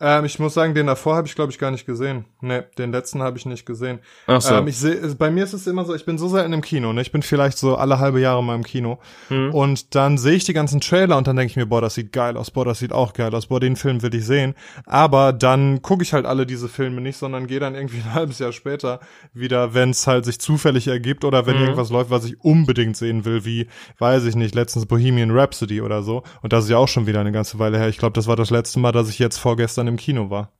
Ähm, 0.00 0.24
ich 0.24 0.38
muss 0.38 0.54
sagen, 0.54 0.74
den 0.74 0.86
davor 0.86 1.16
habe 1.16 1.26
ich, 1.26 1.34
glaube 1.34 1.52
ich, 1.52 1.58
gar 1.58 1.70
nicht 1.70 1.86
gesehen. 1.86 2.24
Nee, 2.40 2.62
den 2.78 2.92
letzten 2.92 3.22
habe 3.22 3.38
ich 3.38 3.46
nicht 3.46 3.66
gesehen. 3.66 4.00
Ach 4.26 4.40
so. 4.40 4.54
Ähm, 4.54 4.66
ich 4.66 4.78
seh, 4.78 4.96
bei 5.16 5.30
mir 5.30 5.44
ist 5.44 5.52
es 5.52 5.66
immer 5.66 5.84
so, 5.84 5.94
ich 5.94 6.04
bin 6.04 6.18
so 6.18 6.28
selten 6.28 6.52
im 6.52 6.62
Kino, 6.62 6.92
ne? 6.92 7.02
Ich 7.02 7.12
bin 7.12 7.22
vielleicht 7.22 7.58
so 7.58 7.76
alle 7.76 7.98
halbe 7.98 8.20
Jahre 8.20 8.42
mal 8.42 8.54
im 8.54 8.64
Kino. 8.64 8.98
Hm. 9.28 9.54
Und 9.54 9.94
dann 9.94 10.18
sehe 10.18 10.34
ich 10.34 10.44
die 10.44 10.52
ganzen 10.52 10.80
Trailer 10.80 11.16
und 11.16 11.26
dann 11.26 11.36
denke 11.36 11.50
ich 11.50 11.56
mir, 11.56 11.66
boah, 11.66 11.80
das 11.80 11.94
sieht 11.94 12.12
geil 12.12 12.36
aus, 12.36 12.50
boah, 12.50 12.64
das 12.64 12.78
sieht 12.78 12.92
auch 12.92 13.12
geil 13.12 13.34
aus, 13.34 13.46
boah, 13.46 13.60
den 13.60 13.76
Film 13.76 14.02
will 14.02 14.14
ich 14.14 14.26
sehen. 14.26 14.54
Aber 14.86 15.32
dann 15.32 15.82
gucke 15.82 16.02
ich 16.02 16.12
halt 16.12 16.26
alle 16.26 16.46
diese 16.46 16.68
Filme 16.68 17.00
nicht, 17.00 17.16
sondern 17.16 17.46
gehe 17.46 17.60
dann 17.60 17.74
irgendwie 17.74 17.98
ein 18.04 18.14
halbes 18.14 18.38
Jahr 18.38 18.52
später 18.52 19.00
wieder, 19.32 19.74
wenn 19.74 19.90
es 19.90 20.06
halt 20.06 20.24
sich 20.24 20.40
zufällig 20.40 20.88
ergibt 20.88 21.24
oder 21.24 21.46
wenn 21.46 21.54
hm. 21.54 21.62
irgendwas 21.62 21.90
läuft, 21.90 22.10
was 22.10 22.24
ich 22.24 22.40
unbedingt 22.40 22.96
sehen 22.96 23.24
will, 23.24 23.44
wie, 23.44 23.68
weiß 23.98 24.24
ich 24.24 24.34
nicht, 24.34 24.54
letztens 24.54 24.86
Bohemian 24.86 25.30
Rhapsody 25.30 25.80
oder 25.80 26.02
so. 26.02 26.22
Und 26.40 26.52
das 26.52 26.64
ist 26.64 26.70
ja 26.70 26.78
auch 26.78 26.88
schon 26.88 27.06
wieder 27.06 27.20
eine 27.20 27.32
ganze 27.32 27.58
Weile 27.58 27.78
her. 27.78 27.88
Ich 27.88 27.98
glaube, 27.98 28.14
das 28.14 28.26
war 28.26 28.36
das 28.36 28.50
letzte 28.50 28.80
Mal, 28.80 28.92
dass 28.92 29.08
ich 29.08 29.18
jetzt 29.18 29.38
vorgestern 29.38 29.81
im 29.88 29.96
Kino 29.96 30.30
war. 30.30 30.52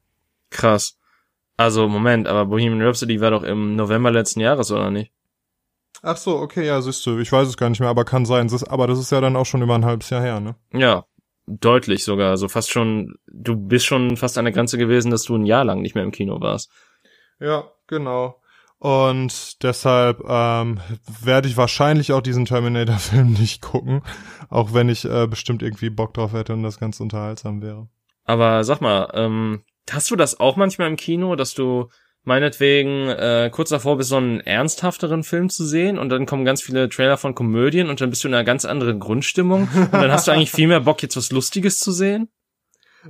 Krass. 0.50 0.98
Also, 1.56 1.88
Moment, 1.88 2.26
aber 2.26 2.46
Bohemian 2.46 2.82
Rhapsody 2.82 3.20
war 3.20 3.30
doch 3.30 3.42
im 3.42 3.76
November 3.76 4.10
letzten 4.10 4.40
Jahres, 4.40 4.70
oder 4.70 4.90
nicht? 4.90 5.12
Ach 6.02 6.16
so, 6.16 6.38
okay, 6.38 6.66
ja, 6.66 6.80
siehst 6.80 7.06
du, 7.06 7.18
ich 7.18 7.30
weiß 7.30 7.46
es 7.46 7.56
gar 7.56 7.68
nicht 7.68 7.80
mehr, 7.80 7.88
aber 7.88 8.04
kann 8.04 8.26
sein. 8.26 8.50
aber 8.68 8.86
das 8.86 8.98
ist 8.98 9.12
ja 9.12 9.20
dann 9.20 9.36
auch 9.36 9.46
schon 9.46 9.62
über 9.62 9.74
ein 9.74 9.84
halbes 9.84 10.10
Jahr 10.10 10.22
her, 10.22 10.40
ne? 10.40 10.56
Ja, 10.72 11.04
deutlich 11.46 12.04
sogar. 12.04 12.30
Also 12.30 12.48
fast 12.48 12.70
schon, 12.70 13.14
du 13.26 13.56
bist 13.56 13.86
schon 13.86 14.16
fast 14.16 14.38
an 14.38 14.44
der 14.44 14.52
Grenze 14.52 14.78
gewesen, 14.78 15.10
dass 15.10 15.22
du 15.22 15.36
ein 15.36 15.46
Jahr 15.46 15.64
lang 15.64 15.82
nicht 15.82 15.94
mehr 15.94 16.04
im 16.04 16.10
Kino 16.10 16.40
warst. 16.40 16.70
Ja, 17.38 17.70
genau. 17.86 18.40
Und 18.78 19.62
deshalb 19.62 20.24
ähm, 20.28 20.80
werde 21.22 21.46
ich 21.46 21.56
wahrscheinlich 21.56 22.12
auch 22.12 22.20
diesen 22.20 22.46
Terminator-Film 22.46 23.32
nicht 23.38 23.62
gucken, 23.62 24.02
auch 24.48 24.74
wenn 24.74 24.88
ich 24.88 25.04
äh, 25.04 25.28
bestimmt 25.28 25.62
irgendwie 25.62 25.90
Bock 25.90 26.14
drauf 26.14 26.32
hätte 26.32 26.52
und 26.52 26.64
das 26.64 26.80
ganz 26.80 26.98
unterhaltsam 26.98 27.62
wäre. 27.62 27.88
Aber 28.24 28.64
sag 28.64 28.80
mal, 28.80 29.10
ähm, 29.14 29.64
hast 29.90 30.10
du 30.10 30.16
das 30.16 30.38
auch 30.38 30.56
manchmal 30.56 30.88
im 30.88 30.96
Kino, 30.96 31.36
dass 31.36 31.54
du 31.54 31.88
meinetwegen 32.24 33.08
äh, 33.08 33.50
kurz 33.52 33.70
davor 33.70 33.96
bist, 33.96 34.10
so 34.10 34.16
einen 34.16 34.40
ernsthafteren 34.40 35.24
Film 35.24 35.50
zu 35.50 35.66
sehen 35.66 35.98
und 35.98 36.08
dann 36.08 36.26
kommen 36.26 36.44
ganz 36.44 36.62
viele 36.62 36.88
Trailer 36.88 37.16
von 37.16 37.34
Komödien 37.34 37.88
und 37.88 38.00
dann 38.00 38.10
bist 38.10 38.22
du 38.22 38.28
in 38.28 38.34
einer 38.34 38.44
ganz 38.44 38.64
anderen 38.64 39.00
Grundstimmung 39.00 39.68
und 39.74 39.92
dann 39.92 40.12
hast 40.12 40.28
du 40.28 40.32
eigentlich 40.32 40.52
viel 40.52 40.68
mehr 40.68 40.80
Bock, 40.80 41.02
jetzt 41.02 41.16
was 41.16 41.32
Lustiges 41.32 41.78
zu 41.78 41.90
sehen? 41.90 42.28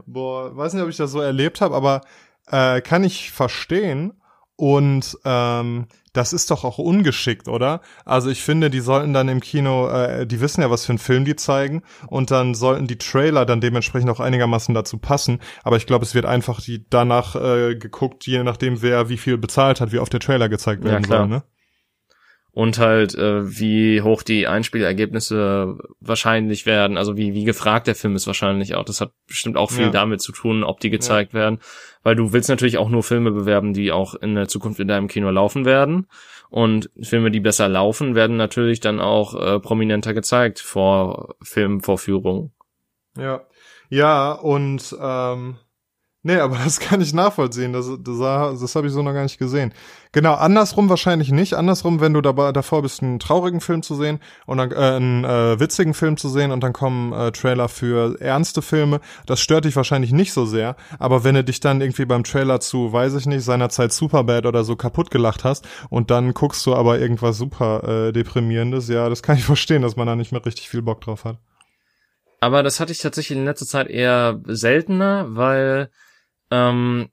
Boah, 0.06 0.56
weiß 0.56 0.72
nicht, 0.72 0.82
ob 0.82 0.88
ich 0.88 0.96
das 0.96 1.10
so 1.10 1.20
erlebt 1.20 1.60
habe, 1.60 1.74
aber 1.74 2.00
äh, 2.46 2.80
kann 2.80 3.04
ich 3.04 3.30
verstehen. 3.30 4.14
Und 4.56 5.18
ähm, 5.24 5.88
das 6.12 6.32
ist 6.32 6.50
doch 6.50 6.64
auch 6.64 6.78
ungeschickt, 6.78 7.48
oder? 7.48 7.80
Also 8.04 8.30
ich 8.30 8.42
finde, 8.42 8.70
die 8.70 8.80
sollten 8.80 9.12
dann 9.12 9.28
im 9.28 9.40
Kino, 9.40 9.88
äh, 9.88 10.26
die 10.26 10.40
wissen 10.40 10.60
ja, 10.60 10.70
was 10.70 10.84
für 10.84 10.92
einen 10.92 10.98
Film 10.98 11.24
die 11.24 11.36
zeigen, 11.36 11.82
und 12.08 12.30
dann 12.30 12.54
sollten 12.54 12.86
die 12.86 12.98
Trailer 12.98 13.46
dann 13.46 13.60
dementsprechend 13.60 14.10
auch 14.10 14.20
einigermaßen 14.20 14.74
dazu 14.74 14.98
passen. 14.98 15.40
Aber 15.62 15.76
ich 15.76 15.86
glaube, 15.86 16.04
es 16.04 16.14
wird 16.14 16.26
einfach 16.26 16.60
die 16.60 16.84
danach 16.88 17.36
äh, 17.36 17.76
geguckt, 17.76 18.26
je 18.26 18.42
nachdem, 18.42 18.82
wer 18.82 19.08
wie 19.08 19.16
viel 19.16 19.38
bezahlt 19.38 19.80
hat, 19.80 19.92
wie 19.92 19.98
oft 19.98 20.12
der 20.12 20.20
Trailer 20.20 20.48
gezeigt 20.48 20.84
werden 20.84 21.04
ja, 21.04 21.18
soll, 21.18 21.28
ne? 21.28 21.42
und 22.52 22.78
halt 22.78 23.14
äh, 23.14 23.58
wie 23.58 24.02
hoch 24.02 24.22
die 24.22 24.46
Einspielergebnisse 24.46 25.78
wahrscheinlich 26.00 26.66
werden, 26.66 26.98
also 26.98 27.16
wie 27.16 27.32
wie 27.32 27.44
gefragt 27.44 27.86
der 27.86 27.94
Film 27.94 28.14
ist 28.14 28.26
wahrscheinlich 28.26 28.74
auch. 28.74 28.84
Das 28.84 29.00
hat 29.00 29.12
bestimmt 29.26 29.56
auch 29.56 29.70
viel 29.70 29.86
ja. 29.86 29.90
damit 29.90 30.20
zu 30.20 30.32
tun, 30.32 30.62
ob 30.62 30.78
die 30.78 30.90
gezeigt 30.90 31.32
ja. 31.32 31.40
werden, 31.40 31.60
weil 32.02 32.16
du 32.16 32.32
willst 32.32 32.48
natürlich 32.48 32.78
auch 32.78 32.88
nur 32.88 33.02
Filme 33.02 33.30
bewerben, 33.30 33.74
die 33.74 33.92
auch 33.92 34.14
in 34.14 34.34
der 34.34 34.48
Zukunft 34.48 34.80
in 34.80 34.88
deinem 34.88 35.08
Kino 35.08 35.30
laufen 35.30 35.64
werden 35.64 36.06
und 36.50 36.90
Filme, 37.00 37.30
die 37.30 37.40
besser 37.40 37.68
laufen, 37.68 38.14
werden 38.14 38.36
natürlich 38.36 38.80
dann 38.80 39.00
auch 39.00 39.34
äh, 39.34 39.60
prominenter 39.60 40.14
gezeigt 40.14 40.60
vor 40.60 41.36
Filmvorführungen. 41.42 42.52
Ja, 43.16 43.42
ja 43.88 44.32
und 44.32 44.96
ähm 45.00 45.56
Nee, 46.24 46.36
aber 46.36 46.56
das 46.56 46.78
kann 46.78 47.00
ich 47.00 47.12
nachvollziehen. 47.12 47.72
Das, 47.72 47.86
das, 47.86 48.60
das 48.60 48.76
habe 48.76 48.86
ich 48.86 48.92
so 48.92 49.02
noch 49.02 49.12
gar 49.12 49.24
nicht 49.24 49.38
gesehen. 49.38 49.74
Genau, 50.12 50.34
andersrum 50.34 50.88
wahrscheinlich 50.88 51.32
nicht. 51.32 51.54
Andersrum, 51.54 52.00
wenn 52.00 52.14
du 52.14 52.20
dabei, 52.20 52.52
davor 52.52 52.82
bist, 52.82 53.02
einen 53.02 53.18
traurigen 53.18 53.60
Film 53.60 53.82
zu 53.82 53.96
sehen 53.96 54.20
und 54.46 54.58
dann 54.58 54.70
äh, 54.70 54.74
einen 54.74 55.24
äh, 55.24 55.58
witzigen 55.58 55.94
Film 55.94 56.16
zu 56.16 56.28
sehen 56.28 56.52
und 56.52 56.62
dann 56.62 56.72
kommen 56.72 57.12
äh, 57.12 57.32
Trailer 57.32 57.68
für 57.68 58.20
ernste 58.20 58.62
Filme, 58.62 59.00
das 59.26 59.40
stört 59.40 59.64
dich 59.64 59.74
wahrscheinlich 59.74 60.12
nicht 60.12 60.32
so 60.32 60.46
sehr. 60.46 60.76
Aber 61.00 61.24
wenn 61.24 61.34
du 61.34 61.42
dich 61.42 61.58
dann 61.58 61.80
irgendwie 61.80 62.04
beim 62.04 62.22
Trailer 62.22 62.60
zu, 62.60 62.92
weiß 62.92 63.14
ich 63.14 63.26
nicht, 63.26 63.42
seinerzeit 63.42 63.92
Superbad 63.92 64.46
oder 64.46 64.62
so 64.62 64.76
kaputt 64.76 65.10
gelacht 65.10 65.42
hast 65.42 65.66
und 65.90 66.12
dann 66.12 66.34
guckst 66.34 66.64
du 66.66 66.74
aber 66.74 67.00
irgendwas 67.00 67.36
super 67.36 68.08
äh, 68.08 68.12
deprimierendes, 68.12 68.86
ja, 68.86 69.08
das 69.08 69.24
kann 69.24 69.38
ich 69.38 69.44
verstehen, 69.44 69.82
dass 69.82 69.96
man 69.96 70.06
da 70.06 70.14
nicht 70.14 70.30
mehr 70.30 70.44
richtig 70.46 70.68
viel 70.68 70.82
Bock 70.82 71.00
drauf 71.00 71.24
hat. 71.24 71.38
Aber 72.38 72.62
das 72.62 72.78
hatte 72.78 72.92
ich 72.92 72.98
tatsächlich 72.98 73.38
in 73.38 73.44
letzter 73.44 73.66
Zeit 73.66 73.88
eher 73.88 74.40
seltener, 74.46 75.26
weil 75.28 75.90
ähm, 76.52 77.08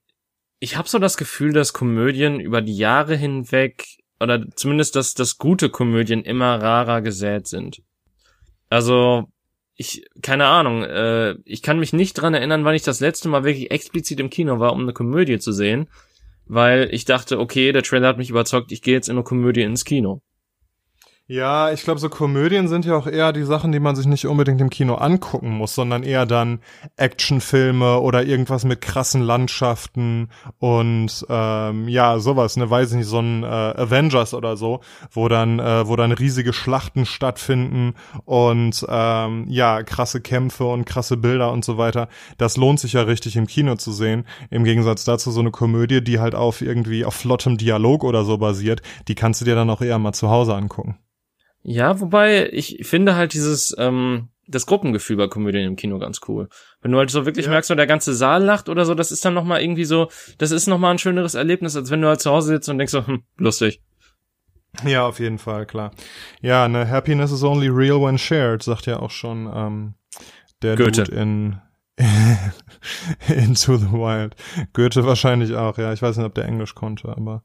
ich 0.59 0.75
habe 0.77 0.89
so 0.89 0.99
das 0.99 1.15
Gefühl, 1.15 1.53
dass 1.53 1.73
Komödien 1.73 2.39
über 2.41 2.61
die 2.61 2.75
Jahre 2.75 3.15
hinweg 3.15 3.85
oder 4.19 4.45
zumindest, 4.51 4.97
dass, 4.97 5.13
dass 5.13 5.37
gute 5.37 5.69
Komödien 5.69 6.23
immer 6.23 6.61
rarer 6.61 7.01
gesät 7.01 7.47
sind. 7.47 7.81
Also, 8.69 9.31
ich, 9.75 10.05
keine 10.21 10.45
Ahnung, 10.47 10.83
äh, 10.83 11.35
ich 11.45 11.61
kann 11.63 11.79
mich 11.79 11.93
nicht 11.93 12.15
dran 12.15 12.33
erinnern, 12.33 12.65
wann 12.65 12.75
ich 12.75 12.83
das 12.83 12.99
letzte 12.99 13.29
Mal 13.29 13.45
wirklich 13.45 13.71
explizit 13.71 14.19
im 14.19 14.29
Kino 14.29 14.59
war, 14.59 14.73
um 14.73 14.81
eine 14.81 14.91
Komödie 14.91 15.39
zu 15.39 15.53
sehen, 15.53 15.87
weil 16.45 16.89
ich 16.93 17.05
dachte, 17.05 17.39
okay, 17.39 17.71
der 17.71 17.83
Trailer 17.83 18.09
hat 18.09 18.17
mich 18.17 18.29
überzeugt, 18.29 18.73
ich 18.73 18.81
gehe 18.81 18.93
jetzt 18.93 19.07
in 19.07 19.15
eine 19.15 19.23
Komödie 19.23 19.61
ins 19.61 19.85
Kino. 19.85 20.21
Ja, 21.32 21.71
ich 21.71 21.84
glaube, 21.84 21.99
so 21.99 22.09
Komödien 22.09 22.67
sind 22.67 22.86
ja 22.86 22.97
auch 22.97 23.05
eher 23.05 23.32
die 23.34 23.43
Sachen, 23.43 23.71
die 23.71 23.80
man 23.80 23.95
sich 23.95 24.07
nicht 24.07 24.25
unbedingt 24.25 24.59
im 24.61 24.71
Kino 24.71 24.95
angucken 24.95 25.51
muss, 25.51 25.75
sondern 25.75 26.01
eher 26.01 26.25
dann 26.25 26.59
Actionfilme 26.97 27.99
oder 27.99 28.23
irgendwas 28.23 28.65
mit 28.65 28.82
krassen 28.82 29.21
Landschaften 29.21 30.30
und 30.57 31.27
ähm, 31.30 31.88
ja, 31.88 32.17
sowas, 32.17 32.57
ne, 32.57 32.67
weiß 32.67 32.89
ich 32.89 32.97
nicht, 32.97 33.07
so 33.07 33.19
ein 33.19 33.43
äh, 33.43 33.45
Avengers 33.45 34.34
oder 34.34 34.57
so, 34.57 34.80
wo 35.11 35.27
dann, 35.27 35.59
äh, 35.59 35.88
wo 35.88 35.95
dann 35.95 36.13
riesige 36.13 36.51
Schlachten 36.51 37.05
stattfinden 37.05 37.93
und 38.25 38.84
ähm, 38.89 39.45
ja, 39.49 39.84
krasse 39.84 40.21
Kämpfe 40.21 40.65
und 40.65 40.86
krasse 40.86 41.15
Bilder 41.15 41.51
und 41.51 41.63
so 41.63 41.77
weiter. 41.77 42.09
Das 42.39 42.57
lohnt 42.57 42.80
sich 42.80 42.93
ja 42.93 43.03
richtig 43.03 43.36
im 43.36 43.45
Kino 43.45 43.75
zu 43.75 43.91
sehen. 43.91 44.25
Im 44.49 44.63
Gegensatz 44.63 45.03
dazu 45.05 45.30
so 45.30 45.41
eine 45.41 45.51
Komödie, 45.51 46.03
die 46.03 46.19
halt 46.19 46.34
auf 46.34 46.61
irgendwie 46.63 47.05
auf 47.05 47.13
flottem 47.13 47.55
Dialog 47.57 48.03
oder 48.03 48.25
so 48.25 48.39
basiert, 48.39 48.82
die 49.07 49.13
kannst 49.13 49.41
du 49.41 49.45
dir 49.45 49.53
dann 49.53 49.69
auch 49.69 49.82
eher 49.82 49.99
mal 49.99 50.13
zu 50.13 50.32
Hause 50.32 50.55
angucken. 50.55 50.97
Ja, 51.62 51.99
wobei 51.99 52.49
ich 52.51 52.80
finde 52.84 53.16
halt 53.16 53.34
dieses 53.34 53.76
ähm, 53.78 54.30
das 54.47 54.66
Gruppengefühl 54.66 55.16
bei 55.16 55.28
Komödien 55.28 55.66
im 55.66 55.76
Kino 55.76 55.99
ganz 55.99 56.22
cool. 56.28 56.49
Wenn 56.82 56.91
du 56.91 56.97
halt 56.97 57.12
so 57.12 57.26
wirklich 57.26 57.45
ja. 57.45 57.51
merkst, 57.51 57.68
so 57.68 57.76
der 57.76 57.88
ganze 57.88 58.16
Saal 58.16 58.43
lacht 58.43 58.68
oder 58.68 58.86
so, 58.86 58.95
das 58.95 59.12
ist 59.12 59.24
dann 59.24 59.36
noch 59.36 59.43
mal 59.43 59.62
irgendwie 59.62 59.86
so, 59.86 60.10
das 60.38 60.51
ist 60.51 60.68
noch 60.68 60.80
mal 60.80 60.91
ein 60.91 60.97
schöneres 60.97 61.36
Erlebnis, 61.36 61.76
als 61.76 61.91
wenn 61.91 62.01
du 62.01 62.07
halt 62.07 62.22
zu 62.22 62.32
Hause 62.32 62.49
sitzt 62.49 62.70
und 62.70 62.80
denkst 62.80 62.91
so, 62.91 63.05
hm, 63.05 63.24
lustig. 63.38 63.82
Ja, 64.86 65.05
auf 65.05 65.20
jeden 65.20 65.38
Fall, 65.38 65.66
klar. 65.66 65.91
Ja, 66.41 66.68
ne, 66.68 66.89
Happiness 66.89 67.32
is 67.32 67.43
only 67.43 67.68
real 67.68 68.01
when 68.01 68.18
shared, 68.18 68.64
sagt 68.64 68.86
ja 68.86 68.99
auch 68.99 69.12
schon 69.12 69.49
ähm, 69.53 69.93
der 70.62 70.76
Goethe. 70.76 71.03
Dude 71.03 71.16
in 71.16 71.62
Into 73.27 73.75
the 73.77 73.91
Wild. 73.91 74.35
Goethe 74.73 75.05
wahrscheinlich 75.05 75.55
auch, 75.55 75.77
ja. 75.77 75.91
Ich 75.91 76.01
weiß 76.01 76.17
nicht, 76.17 76.25
ob 76.25 76.33
der 76.33 76.45
Englisch 76.45 76.75
konnte, 76.75 77.09
aber 77.09 77.43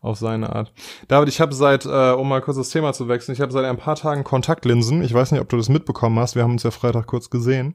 auf 0.00 0.18
seine 0.18 0.54
Art. 0.54 0.72
David, 1.08 1.28
ich 1.28 1.40
habe 1.40 1.54
seit, 1.54 1.86
äh, 1.86 2.12
um 2.12 2.28
mal 2.28 2.42
kurz 2.42 2.58
das 2.58 2.70
Thema 2.70 2.92
zu 2.92 3.08
wechseln, 3.08 3.32
ich 3.32 3.40
habe 3.40 3.52
seit 3.52 3.64
ein 3.64 3.78
paar 3.78 3.96
Tagen 3.96 4.24
Kontaktlinsen. 4.24 5.02
Ich 5.02 5.14
weiß 5.14 5.32
nicht, 5.32 5.40
ob 5.40 5.48
du 5.48 5.56
das 5.56 5.68
mitbekommen 5.68 6.18
hast. 6.18 6.34
Wir 6.34 6.42
haben 6.42 6.52
uns 6.52 6.62
ja 6.62 6.70
Freitag 6.70 7.06
kurz 7.06 7.30
gesehen. 7.30 7.74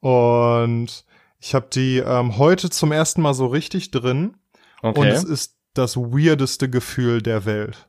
Und 0.00 1.04
ich 1.38 1.54
habe 1.54 1.66
die 1.72 1.98
ähm, 1.98 2.38
heute 2.38 2.70
zum 2.70 2.92
ersten 2.92 3.20
Mal 3.20 3.34
so 3.34 3.46
richtig 3.46 3.90
drin. 3.90 4.36
Okay. 4.80 5.00
Und 5.00 5.06
es 5.06 5.24
ist 5.24 5.58
das 5.74 5.96
weirdeste 5.96 6.70
Gefühl 6.70 7.20
der 7.20 7.44
Welt. 7.44 7.88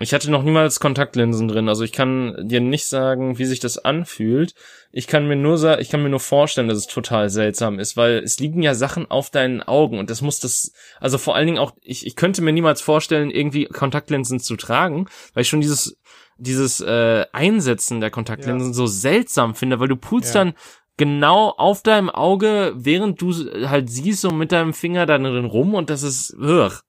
Ich 0.00 0.12
hatte 0.12 0.28
noch 0.28 0.42
niemals 0.42 0.80
Kontaktlinsen 0.80 1.46
drin, 1.46 1.68
also 1.68 1.84
ich 1.84 1.92
kann 1.92 2.36
dir 2.48 2.60
nicht 2.60 2.86
sagen, 2.86 3.38
wie 3.38 3.44
sich 3.44 3.60
das 3.60 3.78
anfühlt. 3.78 4.54
Ich 4.90 5.06
kann 5.06 5.28
mir 5.28 5.36
nur 5.36 5.56
sagen, 5.56 5.80
ich 5.80 5.88
kann 5.88 6.02
mir 6.02 6.08
nur 6.08 6.18
vorstellen, 6.18 6.66
dass 6.66 6.78
es 6.78 6.88
total 6.88 7.30
seltsam 7.30 7.78
ist, 7.78 7.96
weil 7.96 8.18
es 8.18 8.40
liegen 8.40 8.60
ja 8.60 8.74
Sachen 8.74 9.08
auf 9.08 9.30
deinen 9.30 9.62
Augen 9.62 10.00
und 10.00 10.10
das 10.10 10.20
muss 10.20 10.40
das, 10.40 10.72
also 10.98 11.16
vor 11.16 11.36
allen 11.36 11.46
Dingen 11.46 11.58
auch, 11.58 11.76
ich, 11.80 12.06
ich 12.06 12.16
könnte 12.16 12.42
mir 12.42 12.52
niemals 12.52 12.80
vorstellen, 12.80 13.30
irgendwie 13.30 13.66
Kontaktlinsen 13.66 14.40
zu 14.40 14.56
tragen, 14.56 15.06
weil 15.32 15.42
ich 15.42 15.48
schon 15.48 15.60
dieses, 15.60 15.96
dieses 16.38 16.80
äh, 16.80 17.26
Einsetzen 17.32 18.00
der 18.00 18.10
Kontaktlinsen 18.10 18.70
ja. 18.70 18.74
so 18.74 18.86
seltsam 18.86 19.54
finde, 19.54 19.78
weil 19.78 19.88
du 19.88 19.96
pulst 19.96 20.34
ja. 20.34 20.44
dann 20.44 20.54
genau 20.96 21.50
auf 21.50 21.82
deinem 21.84 22.10
Auge, 22.10 22.72
während 22.74 23.20
du 23.20 23.32
halt 23.68 23.90
siehst, 23.90 24.22
so 24.22 24.30
mit 24.30 24.50
deinem 24.50 24.72
Finger 24.72 25.06
da 25.06 25.18
drin 25.18 25.44
rum 25.44 25.74
und 25.74 25.88
das 25.88 26.02
ist, 26.02 26.34
ugh. 26.34 26.80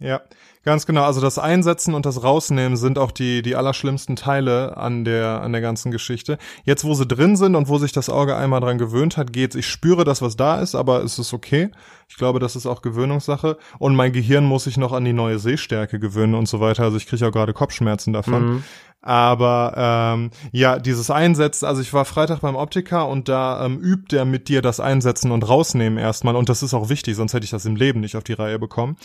Ja, 0.00 0.22
Ganz 0.68 0.84
genau, 0.84 1.04
also 1.04 1.22
das 1.22 1.38
Einsetzen 1.38 1.94
und 1.94 2.04
das 2.04 2.22
Rausnehmen 2.22 2.76
sind 2.76 2.98
auch 2.98 3.10
die, 3.10 3.40
die 3.40 3.56
allerschlimmsten 3.56 4.16
Teile 4.16 4.76
an 4.76 5.02
der, 5.06 5.40
an 5.40 5.52
der 5.52 5.62
ganzen 5.62 5.90
Geschichte. 5.90 6.36
Jetzt, 6.62 6.84
wo 6.84 6.92
sie 6.92 7.06
drin 7.06 7.36
sind 7.36 7.54
und 7.54 7.68
wo 7.68 7.78
sich 7.78 7.92
das 7.92 8.10
Auge 8.10 8.36
einmal 8.36 8.60
dran 8.60 8.76
gewöhnt 8.76 9.16
hat, 9.16 9.32
geht's. 9.32 9.56
Ich 9.56 9.66
spüre 9.66 10.04
das, 10.04 10.20
was 10.20 10.36
da 10.36 10.60
ist, 10.60 10.74
aber 10.74 11.02
es 11.02 11.18
ist 11.18 11.32
okay. 11.32 11.70
Ich 12.06 12.18
glaube, 12.18 12.38
das 12.38 12.54
ist 12.54 12.66
auch 12.66 12.82
Gewöhnungssache. 12.82 13.56
Und 13.78 13.96
mein 13.96 14.12
Gehirn 14.12 14.44
muss 14.44 14.64
sich 14.64 14.76
noch 14.76 14.92
an 14.92 15.06
die 15.06 15.14
neue 15.14 15.38
Sehstärke 15.38 15.98
gewöhnen 15.98 16.34
und 16.34 16.48
so 16.48 16.60
weiter. 16.60 16.82
Also 16.82 16.98
ich 16.98 17.06
kriege 17.06 17.26
auch 17.26 17.32
gerade 17.32 17.54
Kopfschmerzen 17.54 18.12
davon. 18.12 18.46
Mhm. 18.46 18.64
Aber 19.00 19.74
ähm, 19.76 20.30
ja, 20.50 20.78
dieses 20.80 21.08
Einsetzen, 21.10 21.66
also 21.66 21.80
ich 21.80 21.92
war 21.92 22.04
Freitag 22.04 22.40
beim 22.40 22.56
Optiker 22.56 23.06
und 23.06 23.28
da 23.28 23.64
ähm, 23.64 23.78
übt 23.78 24.14
er 24.14 24.24
mit 24.24 24.48
dir 24.48 24.60
das 24.60 24.80
Einsetzen 24.80 25.30
und 25.30 25.48
Rausnehmen 25.48 25.98
erstmal 25.98 26.34
und 26.34 26.48
das 26.48 26.64
ist 26.64 26.74
auch 26.74 26.88
wichtig, 26.88 27.14
sonst 27.14 27.32
hätte 27.32 27.44
ich 27.44 27.50
das 27.50 27.64
im 27.64 27.76
Leben 27.76 28.00
nicht 28.00 28.16
auf 28.16 28.24
die 28.24 28.32
Reihe 28.32 28.58
bekommen. 28.58 28.96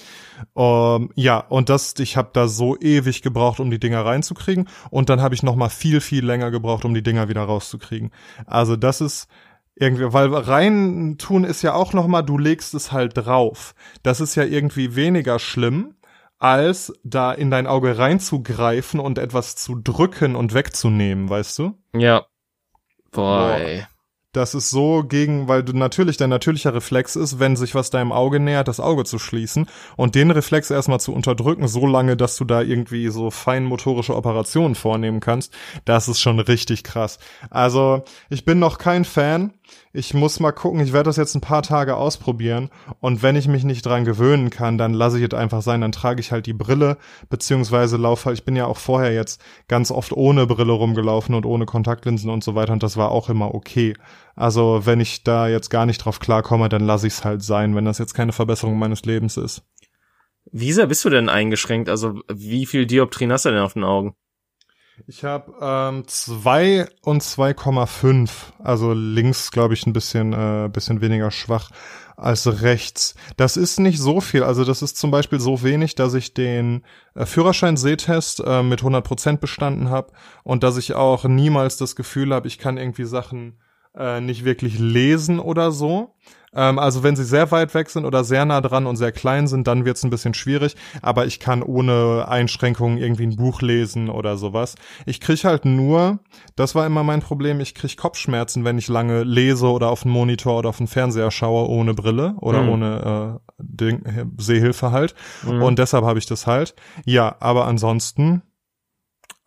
Ähm, 0.55 1.11
ja, 1.13 1.37
und 1.37 1.69
das, 1.69 1.93
ich 1.99 2.17
habe 2.17 2.31
da 2.33 2.47
so 2.47 2.75
ewig 2.79 3.21
gebraucht, 3.21 3.59
um 3.59 3.69
die 3.69 3.79
Dinger 3.79 4.03
reinzukriegen 4.03 4.67
und 4.89 5.09
dann 5.09 5.21
habe 5.21 5.35
ich 5.35 5.43
noch 5.43 5.55
mal 5.55 5.69
viel, 5.69 6.01
viel 6.01 6.25
länger 6.25 6.49
gebraucht, 6.49 6.85
um 6.85 6.95
die 6.95 7.03
Dinger 7.03 7.29
wieder 7.29 7.43
rauszukriegen. 7.43 8.09
Also 8.47 8.75
das 8.75 8.99
ist 8.99 9.27
irgendwie, 9.75 10.11
weil 10.11 10.33
rein 10.33 11.17
tun 11.19 11.43
ist 11.43 11.61
ja 11.61 11.75
auch 11.75 11.93
noch 11.93 12.07
mal, 12.07 12.23
du 12.23 12.39
legst 12.39 12.73
es 12.73 12.91
halt 12.91 13.15
drauf. 13.15 13.75
Das 14.01 14.21
ist 14.21 14.33
ja 14.35 14.43
irgendwie 14.43 14.95
weniger 14.95 15.37
schlimm 15.37 15.93
als 16.43 16.91
da 17.05 17.31
in 17.31 17.49
dein 17.49 17.67
Auge 17.67 17.97
reinzugreifen 17.97 18.99
und 18.99 19.17
etwas 19.17 19.55
zu 19.55 19.75
drücken 19.75 20.35
und 20.35 20.53
wegzunehmen, 20.53 21.29
weißt 21.29 21.57
du? 21.59 21.77
Ja. 21.95 22.25
Boah, 23.11 23.59
Boah. 23.59 23.87
Das 24.33 24.55
ist 24.55 24.71
so 24.71 25.03
gegen, 25.03 25.47
weil 25.47 25.63
du 25.63 25.77
natürlich 25.77 26.17
dein 26.17 26.31
natürlicher 26.31 26.73
Reflex 26.73 27.15
ist, 27.15 27.37
wenn 27.37 27.55
sich 27.55 27.75
was 27.75 27.91
deinem 27.91 28.11
Auge 28.11 28.39
nähert, 28.39 28.67
das 28.67 28.79
Auge 28.79 29.03
zu 29.05 29.19
schließen 29.19 29.67
und 29.95 30.15
den 30.15 30.31
Reflex 30.31 30.71
erstmal 30.71 30.99
zu 30.99 31.13
unterdrücken, 31.13 31.67
so 31.67 31.85
lange, 31.85 32.17
dass 32.17 32.35
du 32.35 32.43
da 32.43 32.63
irgendwie 32.63 33.09
so 33.09 33.29
feinmotorische 33.29 34.15
Operationen 34.15 34.73
vornehmen 34.73 35.19
kannst, 35.19 35.53
das 35.85 36.07
ist 36.07 36.19
schon 36.19 36.39
richtig 36.39 36.83
krass. 36.83 37.19
Also, 37.51 38.03
ich 38.31 38.43
bin 38.43 38.57
noch 38.57 38.79
kein 38.79 39.05
Fan 39.05 39.53
ich 39.93 40.13
muss 40.13 40.39
mal 40.39 40.51
gucken, 40.51 40.79
ich 40.79 40.93
werde 40.93 41.09
das 41.09 41.17
jetzt 41.17 41.35
ein 41.35 41.41
paar 41.41 41.61
Tage 41.61 41.95
ausprobieren 41.95 42.69
und 42.99 43.21
wenn 43.21 43.35
ich 43.35 43.47
mich 43.47 43.63
nicht 43.63 43.85
dran 43.85 44.05
gewöhnen 44.05 44.49
kann, 44.49 44.77
dann 44.77 44.93
lasse 44.93 45.19
ich 45.19 45.25
es 45.25 45.37
einfach 45.37 45.61
sein, 45.61 45.81
dann 45.81 45.91
trage 45.91 46.19
ich 46.19 46.31
halt 46.31 46.45
die 46.45 46.53
Brille, 46.53 46.97
beziehungsweise 47.29 47.97
laufe 47.97 48.25
halt, 48.25 48.39
ich 48.39 48.45
bin 48.45 48.55
ja 48.55 48.65
auch 48.65 48.77
vorher 48.77 49.13
jetzt 49.13 49.41
ganz 49.67 49.91
oft 49.91 50.11
ohne 50.11 50.47
Brille 50.47 50.73
rumgelaufen 50.73 51.35
und 51.35 51.45
ohne 51.45 51.65
Kontaktlinsen 51.65 52.29
und 52.29 52.43
so 52.43 52.55
weiter 52.55 52.73
und 52.73 52.83
das 52.83 52.97
war 52.97 53.11
auch 53.11 53.29
immer 53.29 53.53
okay. 53.53 53.95
Also 54.35 54.81
wenn 54.85 54.99
ich 54.99 55.23
da 55.23 55.47
jetzt 55.47 55.69
gar 55.69 55.85
nicht 55.85 55.99
drauf 55.99 56.19
klarkomme, 56.19 56.69
dann 56.69 56.85
lasse 56.85 57.07
ich 57.07 57.13
es 57.13 57.25
halt 57.25 57.43
sein, 57.43 57.75
wenn 57.75 57.85
das 57.85 57.99
jetzt 57.99 58.13
keine 58.13 58.31
Verbesserung 58.31 58.79
meines 58.79 59.03
Lebens 59.05 59.37
ist. 59.37 59.63
Wie 60.51 60.73
sehr 60.73 60.87
bist 60.87 61.05
du 61.05 61.09
denn 61.09 61.29
eingeschränkt? 61.29 61.89
Also 61.89 62.21
wie 62.31 62.65
viel 62.65 62.85
Dioptrien 62.85 63.31
hast 63.31 63.45
du 63.45 63.49
denn 63.49 63.59
auf 63.59 63.73
den 63.73 63.83
Augen? 63.83 64.15
Ich 65.07 65.23
habe 65.23 65.53
ähm, 65.59 66.07
zwei 66.07 66.87
und 67.01 67.23
2,5. 67.23 68.29
Also 68.59 68.93
links, 68.93 69.51
glaube 69.51 69.73
ich, 69.73 69.85
ein 69.85 69.93
bisschen, 69.93 70.33
äh, 70.33 70.69
bisschen 70.71 71.01
weniger 71.01 71.31
schwach 71.31 71.71
als 72.15 72.61
rechts. 72.61 73.15
Das 73.37 73.57
ist 73.57 73.79
nicht 73.79 73.99
so 73.99 74.21
viel. 74.21 74.43
Also 74.43 74.63
das 74.63 74.81
ist 74.81 74.97
zum 74.97 75.09
Beispiel 75.09 75.39
so 75.39 75.63
wenig, 75.63 75.95
dass 75.95 76.13
ich 76.13 76.33
den 76.33 76.83
äh, 77.15 77.25
Führerschein-Sehtest 77.25 78.41
äh, 78.45 78.61
mit 78.61 78.81
100 78.81 79.03
Prozent 79.03 79.41
bestanden 79.41 79.89
habe 79.89 80.13
und 80.43 80.63
dass 80.63 80.77
ich 80.77 80.93
auch 80.93 81.25
niemals 81.25 81.77
das 81.77 81.95
Gefühl 81.95 82.33
habe, 82.33 82.47
ich 82.47 82.59
kann 82.59 82.77
irgendwie 82.77 83.05
Sachen 83.05 83.59
äh, 83.95 84.21
nicht 84.21 84.45
wirklich 84.45 84.77
lesen 84.79 85.39
oder 85.39 85.71
so. 85.71 86.15
Ähm, 86.55 86.79
also 86.79 87.03
wenn 87.03 87.15
sie 87.15 87.23
sehr 87.23 87.51
weit 87.51 87.73
weg 87.73 87.89
sind 87.89 88.05
oder 88.05 88.23
sehr 88.23 88.45
nah 88.45 88.61
dran 88.61 88.85
und 88.85 88.95
sehr 88.95 89.11
klein 89.11 89.47
sind, 89.47 89.67
dann 89.67 89.85
wird's 89.85 90.03
ein 90.03 90.09
bisschen 90.09 90.33
schwierig. 90.33 90.75
Aber 91.01 91.25
ich 91.25 91.39
kann 91.39 91.63
ohne 91.63 92.25
Einschränkungen 92.27 92.97
irgendwie 92.97 93.25
ein 93.25 93.35
Buch 93.35 93.61
lesen 93.61 94.09
oder 94.09 94.37
sowas. 94.37 94.75
Ich 95.05 95.19
krieg 95.19 95.43
halt 95.43 95.65
nur, 95.65 96.19
das 96.55 96.75
war 96.75 96.85
immer 96.85 97.03
mein 97.03 97.21
Problem, 97.21 97.59
ich 97.59 97.75
krieg 97.75 97.97
Kopfschmerzen, 97.97 98.65
wenn 98.65 98.77
ich 98.77 98.87
lange 98.87 99.23
lese 99.23 99.67
oder 99.67 99.89
auf 99.89 100.03
den 100.03 100.11
Monitor 100.11 100.57
oder 100.57 100.69
auf 100.69 100.77
den 100.77 100.87
Fernseher 100.87 101.31
schaue 101.31 101.67
ohne 101.67 101.93
Brille 101.93 102.35
oder 102.39 102.63
mhm. 102.63 102.69
ohne 102.69 103.39
äh, 103.39 103.53
Ding, 103.57 104.33
Sehhilfe 104.37 104.91
halt. 104.91 105.15
Mhm. 105.45 105.61
Und 105.61 105.79
deshalb 105.79 106.05
habe 106.05 106.19
ich 106.19 106.25
das 106.25 106.47
halt. 106.47 106.75
Ja, 107.05 107.35
aber 107.39 107.65
ansonsten 107.65 108.43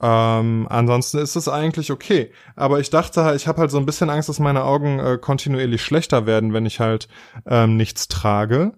ähm, 0.02 0.66
ansonsten 0.68 1.18
ist 1.18 1.36
es 1.36 1.48
eigentlich 1.48 1.90
okay. 1.90 2.30
Aber 2.54 2.80
ich 2.80 2.90
dachte 2.90 3.24
halt, 3.24 3.40
ich 3.40 3.48
habe 3.48 3.60
halt 3.60 3.70
so 3.70 3.78
ein 3.78 3.86
bisschen 3.86 4.10
Angst, 4.10 4.28
dass 4.28 4.38
meine 4.38 4.64
Augen 4.64 4.98
äh, 4.98 5.18
kontinuierlich 5.18 5.82
schlechter 5.82 6.26
werden, 6.26 6.52
wenn 6.52 6.66
ich 6.66 6.80
halt 6.80 7.08
ähm, 7.46 7.76
nichts 7.76 8.08
trage. 8.08 8.72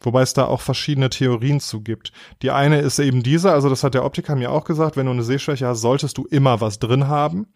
Wobei 0.00 0.22
es 0.22 0.34
da 0.34 0.46
auch 0.46 0.60
verschiedene 0.60 1.10
Theorien 1.10 1.60
zu 1.60 1.80
gibt. 1.80 2.12
Die 2.42 2.50
eine 2.50 2.80
ist 2.80 2.98
eben 2.98 3.22
diese, 3.22 3.52
also 3.52 3.68
das 3.68 3.84
hat 3.84 3.94
der 3.94 4.04
Optiker 4.04 4.34
mir 4.34 4.50
auch 4.50 4.64
gesagt, 4.64 4.96
wenn 4.96 5.06
du 5.06 5.12
eine 5.12 5.22
Sehschwäche 5.22 5.66
hast, 5.66 5.80
solltest 5.80 6.18
du 6.18 6.26
immer 6.26 6.60
was 6.60 6.78
drin 6.78 7.06
haben. 7.06 7.46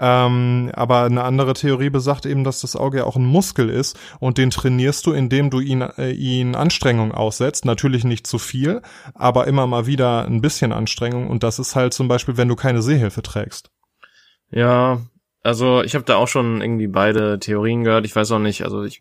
Ähm, 0.00 0.70
aber 0.74 1.02
eine 1.02 1.22
andere 1.24 1.52
Theorie 1.52 1.90
besagt 1.90 2.24
eben, 2.24 2.42
dass 2.42 2.62
das 2.62 2.74
Auge 2.74 2.98
ja 2.98 3.04
auch 3.04 3.16
ein 3.16 3.24
Muskel 3.26 3.68
ist 3.68 3.98
und 4.18 4.38
den 4.38 4.50
trainierst 4.50 5.06
du, 5.06 5.12
indem 5.12 5.50
du 5.50 5.60
ihn, 5.60 5.82
äh, 5.82 6.12
ihn 6.12 6.54
Anstrengung 6.54 7.12
aussetzt. 7.12 7.66
Natürlich 7.66 8.04
nicht 8.04 8.26
zu 8.26 8.38
viel, 8.38 8.80
aber 9.14 9.46
immer 9.46 9.66
mal 9.66 9.86
wieder 9.86 10.24
ein 10.24 10.40
bisschen 10.40 10.72
Anstrengung 10.72 11.28
und 11.28 11.42
das 11.42 11.58
ist 11.58 11.76
halt 11.76 11.92
zum 11.92 12.08
Beispiel, 12.08 12.36
wenn 12.38 12.48
du 12.48 12.56
keine 12.56 12.80
Sehhilfe 12.82 13.22
trägst. 13.22 13.70
Ja, 14.50 15.00
Also 15.42 15.82
ich 15.82 15.94
habe 15.94 16.04
da 16.04 16.16
auch 16.16 16.28
schon 16.28 16.60
irgendwie 16.60 16.86
beide 16.86 17.38
Theorien 17.38 17.82
gehört. 17.84 18.04
Ich 18.04 18.14
weiß 18.14 18.30
auch 18.32 18.38
nicht, 18.38 18.62
also 18.62 18.82
ich 18.84 19.00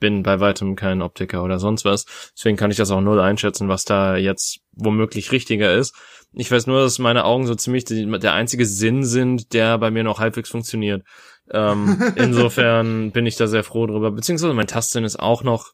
bin 0.00 0.22
bei 0.22 0.38
weitem 0.38 0.76
kein 0.76 1.00
Optiker 1.00 1.42
oder 1.42 1.58
sonst 1.58 1.86
was. 1.86 2.04
Deswegen 2.36 2.58
kann 2.58 2.70
ich 2.70 2.76
das 2.76 2.90
auch 2.90 3.00
null 3.00 3.20
einschätzen, 3.20 3.68
was 3.70 3.84
da 3.86 4.16
jetzt 4.16 4.60
womöglich 4.72 5.32
richtiger 5.32 5.74
ist. 5.74 5.94
Ich 6.32 6.50
weiß 6.50 6.66
nur, 6.66 6.82
dass 6.82 6.98
meine 6.98 7.24
Augen 7.24 7.46
so 7.46 7.54
ziemlich 7.54 7.84
der 7.84 8.32
einzige 8.32 8.66
Sinn 8.66 9.04
sind, 9.04 9.52
der 9.54 9.78
bei 9.78 9.90
mir 9.90 10.04
noch 10.04 10.20
halbwegs 10.20 10.50
funktioniert. 10.50 11.04
Ähm, 11.50 12.00
insofern 12.16 13.12
bin 13.12 13.26
ich 13.26 13.36
da 13.36 13.46
sehr 13.46 13.64
froh 13.64 13.86
drüber. 13.86 14.10
Beziehungsweise 14.10 14.54
mein 14.54 14.66
Tastsinn 14.66 15.04
ist 15.04 15.18
auch 15.18 15.42
noch 15.42 15.72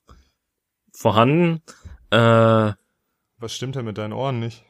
vorhanden. 0.93 1.63
Äh, 2.11 2.73
was 3.39 3.55
stimmt 3.55 3.75
denn 3.75 3.85
mit 3.85 3.99
deinen 3.99 4.13
Ohren 4.13 4.39
nicht? 4.39 4.65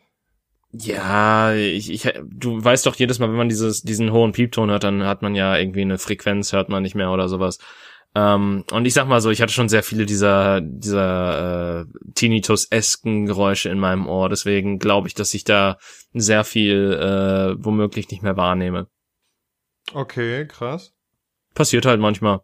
Ja, 0.73 1.55
ich, 1.55 1.93
ich, 1.93 2.13
du 2.25 2.65
weißt 2.65 2.87
doch 2.87 2.97
jedes 2.97 3.21
Mal, 3.21 3.29
wenn 3.29 3.37
man 3.37 3.49
dieses, 3.49 3.83
diesen 3.83 4.11
hohen 4.11 4.33
Piepton 4.33 4.71
hört, 4.71 4.83
dann 4.83 5.05
hat 5.05 5.23
man 5.23 5.37
ja 5.37 5.57
irgendwie 5.57 5.83
eine 5.83 5.99
Frequenz, 5.99 6.53
hört 6.53 6.69
man 6.69 6.83
nicht 6.83 6.97
mehr 6.97 7.13
oder 7.13 7.29
sowas. 7.29 7.59
Ähm, 8.15 8.65
und 8.71 8.87
ich 8.87 8.95
sag 8.95 9.09
mal 9.09 9.21
so, 9.21 9.31
ich 9.31 9.43
hatte 9.43 9.53
schon 9.53 9.69
sehr 9.69 9.83
viele 9.83 10.07
dieser, 10.07 10.61
dieser 10.61 11.81
äh, 11.81 11.85
Tinnitus-esken 12.15 13.27
Geräusche 13.27 13.71
in 13.71 13.79
meinem 13.79 14.07
Ohr. 14.07 14.29
Deswegen 14.29 14.79
glaube 14.79 15.09
ich, 15.09 15.15
dass 15.15 15.35
ich 15.35 15.45
da 15.45 15.79
sehr 16.13 16.45
viel 16.45 16.93
äh, 16.93 17.65
womöglich 17.65 18.11
nicht 18.11 18.23
mehr 18.23 18.37
wahrnehme. 18.37 18.87
Okay, 19.93 20.47
krass. 20.47 20.93
Passiert 21.55 21.87
halt 21.87 22.01
manchmal, 22.01 22.41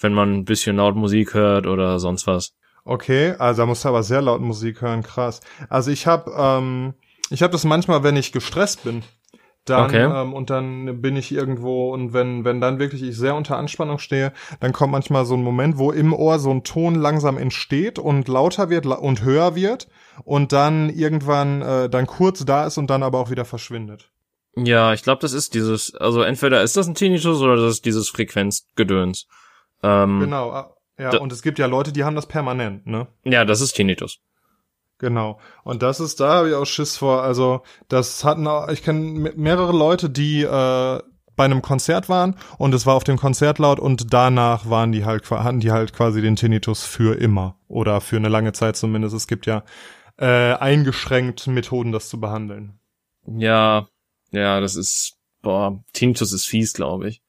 wenn 0.00 0.12
man 0.12 0.34
ein 0.34 0.44
bisschen 0.44 0.76
laut 0.76 0.94
Musik 0.94 1.34
hört 1.34 1.66
oder 1.66 1.98
sonst 1.98 2.26
was. 2.26 2.52
Okay, 2.84 3.34
also 3.38 3.62
da 3.62 3.66
musst 3.66 3.84
du 3.84 3.88
aber 3.88 4.02
sehr 4.02 4.22
laut 4.22 4.40
Musik 4.40 4.82
hören, 4.82 5.02
krass. 5.02 5.40
Also 5.68 5.90
ich 5.90 6.06
habe 6.06 6.32
ähm, 6.36 6.94
ich 7.30 7.42
habe 7.42 7.52
das 7.52 7.64
manchmal, 7.64 8.02
wenn 8.02 8.16
ich 8.16 8.32
gestresst 8.32 8.84
bin. 8.84 9.02
Dann, 9.64 9.84
okay. 9.84 10.02
ähm, 10.02 10.32
und 10.32 10.50
dann 10.50 11.00
bin 11.00 11.14
ich 11.14 11.30
irgendwo 11.30 11.92
und 11.92 12.12
wenn, 12.12 12.44
wenn 12.44 12.60
dann 12.60 12.80
wirklich 12.80 13.02
ich 13.02 13.16
sehr 13.16 13.36
unter 13.36 13.56
Anspannung 13.56 13.98
stehe, 13.98 14.32
dann 14.58 14.72
kommt 14.72 14.90
manchmal 14.90 15.24
so 15.24 15.34
ein 15.34 15.42
Moment, 15.42 15.78
wo 15.78 15.92
im 15.92 16.12
Ohr 16.12 16.40
so 16.40 16.50
ein 16.50 16.64
Ton 16.64 16.96
langsam 16.96 17.38
entsteht 17.38 18.00
und 18.00 18.26
lauter 18.26 18.70
wird 18.70 18.86
und 18.86 19.22
höher 19.22 19.54
wird 19.54 19.86
und 20.24 20.52
dann 20.52 20.90
irgendwann 20.90 21.62
äh, 21.62 21.88
dann 21.88 22.08
kurz 22.08 22.44
da 22.44 22.66
ist 22.66 22.76
und 22.76 22.90
dann 22.90 23.04
aber 23.04 23.20
auch 23.20 23.30
wieder 23.30 23.44
verschwindet. 23.44 24.10
Ja, 24.56 24.92
ich 24.94 25.02
glaube, 25.04 25.20
das 25.20 25.32
ist 25.32 25.54
dieses, 25.54 25.94
also 25.94 26.22
entweder 26.22 26.62
ist 26.62 26.76
das 26.76 26.88
ein 26.88 26.94
Tinnitus 26.94 27.40
oder 27.40 27.56
das 27.56 27.74
ist 27.74 27.84
dieses 27.84 28.08
Frequenzgedöns. 28.08 29.28
Ähm, 29.84 30.20
genau, 30.20 30.50
ah, 30.50 30.76
ja, 30.98 31.16
und 31.18 31.32
es 31.32 31.42
gibt 31.42 31.60
ja 31.60 31.66
Leute, 31.66 31.92
die 31.92 32.02
haben 32.02 32.16
das 32.16 32.26
permanent, 32.26 32.86
ne? 32.86 33.06
Ja, 33.24 33.44
das 33.44 33.60
ist 33.60 33.74
Tinnitus. 33.74 34.18
Genau. 35.02 35.40
Und 35.64 35.82
das 35.82 35.98
ist, 35.98 36.20
da 36.20 36.34
habe 36.34 36.50
ich 36.50 36.54
auch 36.54 36.64
Schiss 36.64 36.96
vor. 36.96 37.24
Also, 37.24 37.62
das 37.88 38.22
hatten 38.22 38.46
auch, 38.46 38.68
ich 38.68 38.84
kenne 38.84 39.32
mehrere 39.34 39.72
Leute, 39.72 40.08
die 40.08 40.42
äh, 40.42 41.00
bei 41.34 41.44
einem 41.44 41.60
Konzert 41.60 42.08
waren 42.08 42.36
und 42.56 42.72
es 42.72 42.86
war 42.86 42.94
auf 42.94 43.02
dem 43.02 43.16
Konzert 43.16 43.58
laut 43.58 43.80
und 43.80 44.14
danach 44.14 44.70
waren 44.70 44.92
die 44.92 45.04
halt, 45.04 45.28
hatten 45.28 45.58
die 45.58 45.72
halt 45.72 45.92
quasi 45.92 46.22
den 46.22 46.36
Tinnitus 46.36 46.84
für 46.84 47.18
immer. 47.18 47.56
Oder 47.66 48.00
für 48.00 48.16
eine 48.16 48.28
lange 48.28 48.52
Zeit 48.52 48.76
zumindest. 48.76 49.16
Es 49.16 49.26
gibt 49.26 49.46
ja 49.46 49.64
äh, 50.18 50.54
eingeschränkt 50.54 51.48
Methoden, 51.48 51.90
das 51.90 52.08
zu 52.08 52.20
behandeln. 52.20 52.78
Ja, 53.26 53.88
ja, 54.30 54.60
das 54.60 54.76
ist, 54.76 55.16
boah, 55.42 55.82
Tinnitus 55.92 56.32
ist 56.32 56.46
fies, 56.46 56.74
glaube 56.74 57.08
ich. 57.08 57.22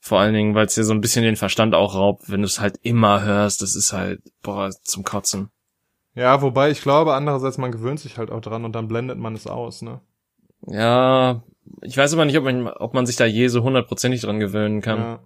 Vor 0.00 0.18
allen 0.18 0.34
Dingen, 0.34 0.56
weil 0.56 0.66
es 0.66 0.74
dir 0.74 0.82
so 0.82 0.92
ein 0.92 1.00
bisschen 1.00 1.22
den 1.22 1.36
Verstand 1.36 1.76
auch 1.76 1.94
raubt, 1.94 2.28
wenn 2.28 2.40
du 2.40 2.46
es 2.46 2.58
halt 2.58 2.80
immer 2.82 3.22
hörst. 3.22 3.62
Das 3.62 3.76
ist 3.76 3.92
halt, 3.92 4.20
boah, 4.42 4.72
zum 4.82 5.04
Kotzen. 5.04 5.50
Ja, 6.14 6.42
wobei 6.42 6.70
ich 6.70 6.80
glaube, 6.80 7.14
andererseits, 7.14 7.58
man 7.58 7.72
gewöhnt 7.72 8.00
sich 8.00 8.18
halt 8.18 8.30
auch 8.30 8.40
dran 8.40 8.64
und 8.64 8.72
dann 8.72 8.88
blendet 8.88 9.18
man 9.18 9.34
es 9.34 9.46
aus, 9.46 9.82
ne? 9.82 10.00
Ja, 10.66 11.42
ich 11.82 11.96
weiß 11.96 12.14
aber 12.14 12.24
nicht, 12.24 12.38
ob 12.38 12.44
man, 12.44 12.68
ob 12.68 12.94
man 12.94 13.06
sich 13.06 13.16
da 13.16 13.24
je 13.24 13.48
so 13.48 13.62
hundertprozentig 13.62 14.20
dran 14.20 14.40
gewöhnen 14.40 14.80
kann. 14.80 14.98
Ja. 14.98 15.20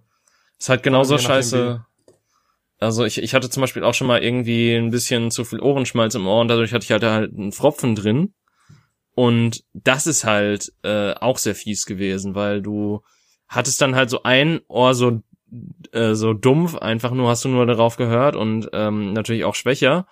Ist 0.57 0.69
halt 0.69 0.83
genauso 0.83 1.17
scheiße. 1.17 1.85
Also 2.79 3.05
ich, 3.05 3.21
ich 3.21 3.33
hatte 3.33 3.49
zum 3.49 3.61
Beispiel 3.61 3.83
auch 3.83 3.93
schon 3.93 4.07
mal 4.07 4.23
irgendwie 4.23 4.73
ein 4.73 4.89
bisschen 4.89 5.31
zu 5.31 5.43
viel 5.43 5.59
Ohrenschmalz 5.59 6.15
im 6.15 6.27
Ohr 6.27 6.41
und 6.41 6.47
dadurch 6.47 6.73
hatte 6.73 6.85
ich 6.85 6.91
halt 6.91 7.03
halt 7.03 7.33
einen 7.37 7.51
Pfropfen 7.51 7.95
drin. 7.95 8.33
Und 9.15 9.63
das 9.73 10.07
ist 10.07 10.23
halt 10.23 10.71
äh, 10.83 11.13
auch 11.13 11.37
sehr 11.37 11.55
fies 11.55 11.85
gewesen, 11.85 12.35
weil 12.35 12.61
du 12.61 13.01
hattest 13.49 13.81
dann 13.81 13.95
halt 13.95 14.09
so 14.09 14.23
ein 14.23 14.61
Ohr 14.69 14.93
so 14.93 15.21
äh, 15.91 16.13
so 16.13 16.33
dumpf, 16.33 16.75
einfach 16.75 17.11
nur 17.11 17.29
hast 17.29 17.43
du 17.43 17.49
nur 17.49 17.65
darauf 17.65 17.97
gehört 17.97 18.35
und 18.35 18.69
ähm, 18.71 19.13
natürlich 19.13 19.43
auch 19.43 19.55
schwächer. 19.55 20.07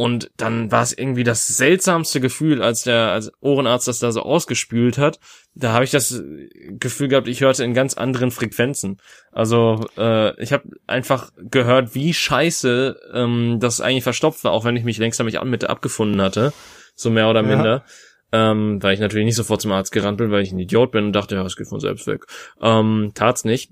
Und 0.00 0.30
dann 0.38 0.72
war 0.72 0.82
es 0.82 0.96
irgendwie 0.96 1.24
das 1.24 1.46
seltsamste 1.46 2.22
Gefühl, 2.22 2.62
als 2.62 2.84
der 2.84 3.10
als 3.10 3.30
Ohrenarzt 3.40 3.86
das 3.86 3.98
da 3.98 4.12
so 4.12 4.22
ausgespült 4.22 4.96
hat. 4.96 5.20
Da 5.54 5.74
habe 5.74 5.84
ich 5.84 5.90
das 5.90 6.22
Gefühl 6.70 7.08
gehabt, 7.08 7.28
ich 7.28 7.42
hörte 7.42 7.64
in 7.64 7.74
ganz 7.74 7.98
anderen 7.98 8.30
Frequenzen. 8.30 8.96
Also 9.30 9.84
äh, 9.98 10.42
ich 10.42 10.54
habe 10.54 10.70
einfach 10.86 11.32
gehört, 11.36 11.94
wie 11.94 12.14
scheiße 12.14 12.98
ähm, 13.12 13.58
das 13.60 13.82
eigentlich 13.82 14.02
verstopft 14.02 14.42
war, 14.42 14.52
auch 14.52 14.64
wenn 14.64 14.74
ich 14.74 14.84
mich 14.84 14.96
längst 14.96 15.20
damit 15.20 15.38
mit 15.44 15.68
abgefunden 15.68 16.22
hatte, 16.22 16.54
so 16.94 17.10
mehr 17.10 17.28
oder 17.28 17.42
minder. 17.42 17.84
Ja. 18.32 18.52
Ähm, 18.52 18.82
weil 18.82 18.94
ich 18.94 19.00
natürlich 19.00 19.26
nicht 19.26 19.36
sofort 19.36 19.60
zum 19.60 19.72
Arzt 19.72 19.92
gerannt 19.92 20.16
bin, 20.16 20.30
weil 20.30 20.42
ich 20.42 20.50
ein 20.50 20.58
Idiot 20.58 20.92
bin 20.92 21.04
und 21.04 21.12
dachte, 21.12 21.34
ja, 21.34 21.44
es 21.44 21.56
geht 21.56 21.68
von 21.68 21.78
selbst 21.78 22.06
weg. 22.06 22.24
Ähm, 22.62 23.10
tat's 23.14 23.44
nicht. 23.44 23.70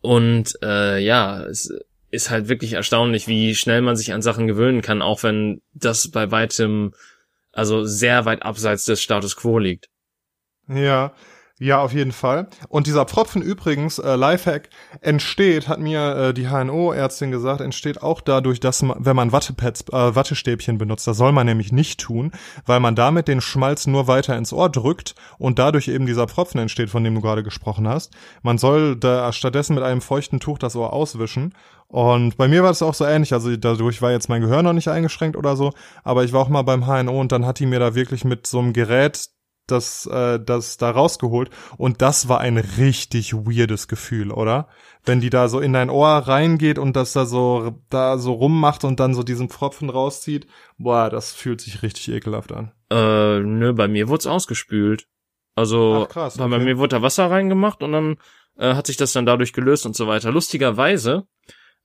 Und 0.00 0.58
äh, 0.62 0.98
ja, 0.98 1.42
es 1.42 1.74
ist 2.10 2.30
halt 2.30 2.48
wirklich 2.48 2.74
erstaunlich, 2.74 3.28
wie 3.28 3.54
schnell 3.54 3.82
man 3.82 3.96
sich 3.96 4.12
an 4.12 4.22
Sachen 4.22 4.46
gewöhnen 4.46 4.82
kann, 4.82 5.02
auch 5.02 5.22
wenn 5.22 5.60
das 5.72 6.10
bei 6.10 6.30
weitem, 6.30 6.94
also 7.52 7.84
sehr 7.84 8.24
weit 8.24 8.42
abseits 8.42 8.84
des 8.84 9.02
Status 9.02 9.36
quo 9.36 9.58
liegt. 9.58 9.88
Ja, 10.68 11.14
ja, 11.58 11.80
auf 11.80 11.94
jeden 11.94 12.12
Fall. 12.12 12.48
Und 12.68 12.86
dieser 12.86 13.06
Pfropfen 13.06 13.40
übrigens, 13.40 13.98
äh, 13.98 14.14
Lifehack, 14.14 14.68
entsteht, 15.00 15.68
hat 15.68 15.80
mir 15.80 16.16
äh, 16.16 16.34
die 16.34 16.48
HNO-Ärztin 16.48 17.30
gesagt, 17.30 17.62
entsteht 17.62 18.02
auch 18.02 18.20
dadurch, 18.20 18.60
dass 18.60 18.82
man, 18.82 18.98
wenn 19.00 19.16
man 19.16 19.32
Wattepads, 19.32 19.86
äh, 19.90 20.14
Wattestäbchen 20.14 20.76
benutzt, 20.76 21.06
das 21.06 21.16
soll 21.16 21.32
man 21.32 21.46
nämlich 21.46 21.72
nicht 21.72 21.98
tun, 21.98 22.32
weil 22.66 22.80
man 22.80 22.94
damit 22.94 23.26
den 23.26 23.40
Schmalz 23.40 23.86
nur 23.86 24.06
weiter 24.06 24.36
ins 24.36 24.52
Ohr 24.52 24.68
drückt 24.68 25.14
und 25.38 25.58
dadurch 25.58 25.88
eben 25.88 26.04
dieser 26.04 26.28
Pfropfen 26.28 26.60
entsteht, 26.60 26.90
von 26.90 27.02
dem 27.02 27.14
du 27.14 27.22
gerade 27.22 27.42
gesprochen 27.42 27.88
hast. 27.88 28.12
Man 28.42 28.58
soll 28.58 28.94
da 28.94 29.32
stattdessen 29.32 29.76
mit 29.76 29.84
einem 29.84 30.02
feuchten 30.02 30.40
Tuch 30.40 30.58
das 30.58 30.76
Ohr 30.76 30.92
auswischen 30.92 31.54
und 31.88 32.36
bei 32.36 32.48
mir 32.48 32.62
war 32.62 32.70
das 32.70 32.82
auch 32.82 32.94
so 32.94 33.04
ähnlich. 33.04 33.32
Also 33.32 33.56
dadurch 33.56 34.02
war 34.02 34.10
jetzt 34.10 34.28
mein 34.28 34.42
Gehör 34.42 34.62
noch 34.62 34.72
nicht 34.72 34.88
eingeschränkt 34.88 35.36
oder 35.36 35.56
so. 35.56 35.72
Aber 36.02 36.24
ich 36.24 36.32
war 36.32 36.40
auch 36.40 36.48
mal 36.48 36.62
beim 36.62 36.84
HNO 36.86 37.18
und 37.20 37.32
dann 37.32 37.46
hat 37.46 37.60
die 37.60 37.66
mir 37.66 37.78
da 37.78 37.94
wirklich 37.94 38.24
mit 38.24 38.46
so 38.46 38.58
einem 38.58 38.72
Gerät 38.72 39.28
das, 39.66 40.06
äh, 40.06 40.40
das 40.40 40.76
da 40.76 40.90
rausgeholt. 40.90 41.50
Und 41.76 42.02
das 42.02 42.28
war 42.28 42.40
ein 42.40 42.58
richtig 42.58 43.34
weirdes 43.34 43.88
Gefühl, 43.88 44.30
oder? 44.30 44.68
Wenn 45.04 45.20
die 45.20 45.30
da 45.30 45.48
so 45.48 45.60
in 45.60 45.72
dein 45.72 45.90
Ohr 45.90 46.08
reingeht 46.08 46.78
und 46.78 46.96
das 46.96 47.12
da 47.12 47.26
so, 47.26 47.80
da 47.90 48.18
so 48.18 48.32
rummacht 48.32 48.84
und 48.84 49.00
dann 49.00 49.14
so 49.14 49.22
diesen 49.22 49.48
Pfropfen 49.48 49.90
rauszieht. 49.90 50.46
Boah, 50.78 51.10
das 51.10 51.32
fühlt 51.32 51.60
sich 51.60 51.82
richtig 51.82 52.08
ekelhaft 52.08 52.52
an. 52.52 52.72
Äh, 52.90 53.40
nö, 53.40 53.72
bei 53.72 53.88
mir 53.88 54.08
wurde 54.08 54.20
es 54.20 54.26
ausgespült. 54.26 55.06
Also, 55.54 56.04
Ach, 56.06 56.12
krass, 56.12 56.38
okay. 56.38 56.50
bei 56.50 56.58
mir 56.58 56.78
wurde 56.78 56.96
da 56.96 57.02
Wasser 57.02 57.30
reingemacht 57.30 57.82
und 57.82 57.92
dann 57.92 58.16
äh, 58.58 58.74
hat 58.74 58.86
sich 58.86 58.96
das 58.96 59.12
dann 59.12 59.26
dadurch 59.26 59.52
gelöst 59.52 59.86
und 59.86 59.96
so 59.96 60.06
weiter. 60.06 60.30
Lustigerweise 60.30 61.26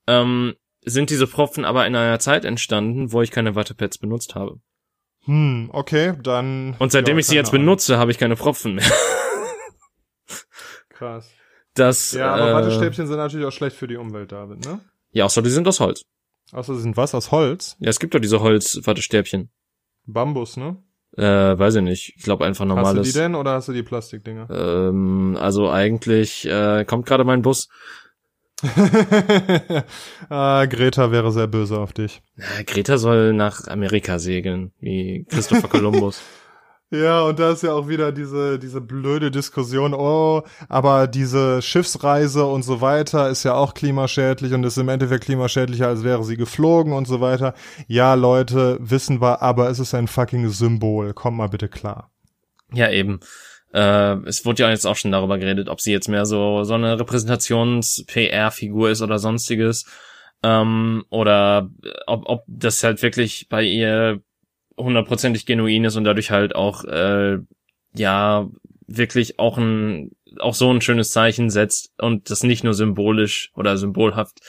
ähm, 0.07 0.55
sind 0.83 1.09
diese 1.09 1.27
Pfropfen 1.27 1.63
aber 1.63 1.87
in 1.87 1.95
einer 1.95 2.19
Zeit 2.19 2.43
entstanden, 2.43 3.11
wo 3.11 3.21
ich 3.21 3.31
keine 3.31 3.55
Wattepads 3.55 3.97
benutzt 3.97 4.35
habe. 4.35 4.59
Hm, 5.25 5.69
okay, 5.71 6.13
dann. 6.21 6.75
Und 6.79 6.91
seitdem 6.91 7.15
ja, 7.15 7.19
ich 7.19 7.27
sie 7.27 7.35
jetzt 7.35 7.49
Ahnung. 7.49 7.65
benutze, 7.65 7.97
habe 7.97 8.11
ich 8.11 8.17
keine 8.17 8.37
Pfropfen 8.37 8.75
mehr. 8.75 8.91
Krass. 10.89 11.29
Das, 11.73 12.11
ja, 12.11 12.33
aber 12.33 12.49
äh, 12.49 12.53
Wattestäbchen 12.53 13.07
sind 13.07 13.17
natürlich 13.17 13.45
auch 13.45 13.51
schlecht 13.51 13.75
für 13.75 13.87
die 13.87 13.95
Umwelt, 13.95 14.31
David, 14.31 14.65
ne? 14.65 14.81
Ja, 15.11 15.25
außer 15.25 15.41
die 15.41 15.49
sind 15.49 15.67
aus 15.67 15.79
Holz. 15.79 16.03
Außer 16.51 16.75
sie 16.75 16.81
sind 16.81 16.97
was 16.97 17.15
aus 17.15 17.31
Holz? 17.31 17.77
Ja, 17.79 17.89
es 17.89 17.99
gibt 17.99 18.13
doch 18.13 18.19
diese 18.19 18.41
Holz-Wattestäbchen. 18.41 19.51
Bambus, 20.05 20.57
ne? 20.57 20.83
Äh, 21.17 21.23
weiß 21.23 21.75
ich 21.75 21.81
nicht. 21.81 22.13
Ich 22.17 22.23
glaube 22.23 22.45
einfach 22.45 22.65
normales. 22.65 22.99
Hast 22.99 23.07
du 23.07 23.11
die 23.11 23.17
denn 23.17 23.35
oder 23.35 23.53
hast 23.53 23.67
du 23.67 23.73
die 23.73 23.83
Plastikdinger? 23.83 24.49
Ähm, 24.49 25.37
also 25.39 25.69
eigentlich 25.69 26.45
äh, 26.45 26.85
kommt 26.85 27.05
gerade 27.05 27.23
mein 27.23 27.41
Bus. 27.41 27.67
ah, 30.29 30.65
Greta 30.65 31.11
wäre 31.11 31.31
sehr 31.31 31.47
böse 31.47 31.79
auf 31.79 31.93
dich. 31.93 32.21
Ja, 32.37 32.63
Greta 32.65 32.97
soll 32.97 33.33
nach 33.33 33.67
Amerika 33.67 34.19
segeln, 34.19 34.71
wie 34.79 35.25
Christopher 35.29 35.67
Columbus. 35.67 36.21
Ja, 36.93 37.21
und 37.21 37.39
da 37.39 37.51
ist 37.51 37.63
ja 37.63 37.71
auch 37.71 37.87
wieder 37.87 38.11
diese, 38.11 38.59
diese 38.59 38.81
blöde 38.81 39.31
Diskussion, 39.31 39.93
oh, 39.93 40.43
aber 40.67 41.07
diese 41.07 41.61
Schiffsreise 41.61 42.45
und 42.45 42.63
so 42.63 42.81
weiter 42.81 43.29
ist 43.29 43.43
ja 43.43 43.53
auch 43.53 43.73
klimaschädlich 43.73 44.53
und 44.53 44.65
ist 44.65 44.77
im 44.77 44.89
Endeffekt 44.89 45.23
klimaschädlicher, 45.23 45.87
als 45.87 46.03
wäre 46.03 46.25
sie 46.25 46.35
geflogen 46.35 46.91
und 46.91 47.07
so 47.07 47.21
weiter. 47.21 47.53
Ja, 47.87 48.15
Leute, 48.15 48.77
wissen 48.81 49.21
wir, 49.21 49.41
aber 49.41 49.69
es 49.69 49.79
ist 49.79 49.93
ein 49.95 50.09
fucking 50.09 50.49
Symbol. 50.49 51.13
Komm 51.13 51.37
mal 51.37 51.47
bitte 51.47 51.69
klar. 51.69 52.11
Ja, 52.73 52.89
eben. 52.89 53.21
Äh, 53.73 54.17
es 54.25 54.45
wurde 54.45 54.63
ja 54.63 54.69
jetzt 54.69 54.85
auch 54.85 54.95
schon 54.95 55.11
darüber 55.11 55.37
geredet, 55.37 55.69
ob 55.69 55.81
sie 55.81 55.91
jetzt 55.91 56.07
mehr 56.07 56.25
so 56.25 56.63
so 56.63 56.73
eine 56.73 56.99
Repräsentations-PR-Figur 56.99 58.89
ist 58.91 59.01
oder 59.01 59.19
sonstiges. 59.19 59.85
Ähm, 60.43 61.05
oder 61.09 61.69
ob, 62.07 62.23
ob 62.27 62.43
das 62.47 62.83
halt 62.83 63.01
wirklich 63.01 63.47
bei 63.49 63.63
ihr 63.63 64.21
hundertprozentig 64.77 65.45
genuin 65.45 65.85
ist 65.85 65.95
und 65.95 66.03
dadurch 66.03 66.31
halt 66.31 66.55
auch 66.55 66.83
äh, 66.85 67.37
ja 67.93 68.47
wirklich 68.87 69.39
auch 69.39 69.57
ein 69.57 70.11
auch 70.39 70.55
so 70.55 70.71
ein 70.71 70.81
schönes 70.81 71.11
Zeichen 71.11 71.49
setzt 71.49 71.91
und 71.97 72.29
das 72.29 72.43
nicht 72.43 72.63
nur 72.63 72.73
symbolisch 72.73 73.51
oder 73.55 73.77
symbolhaft 73.77 74.39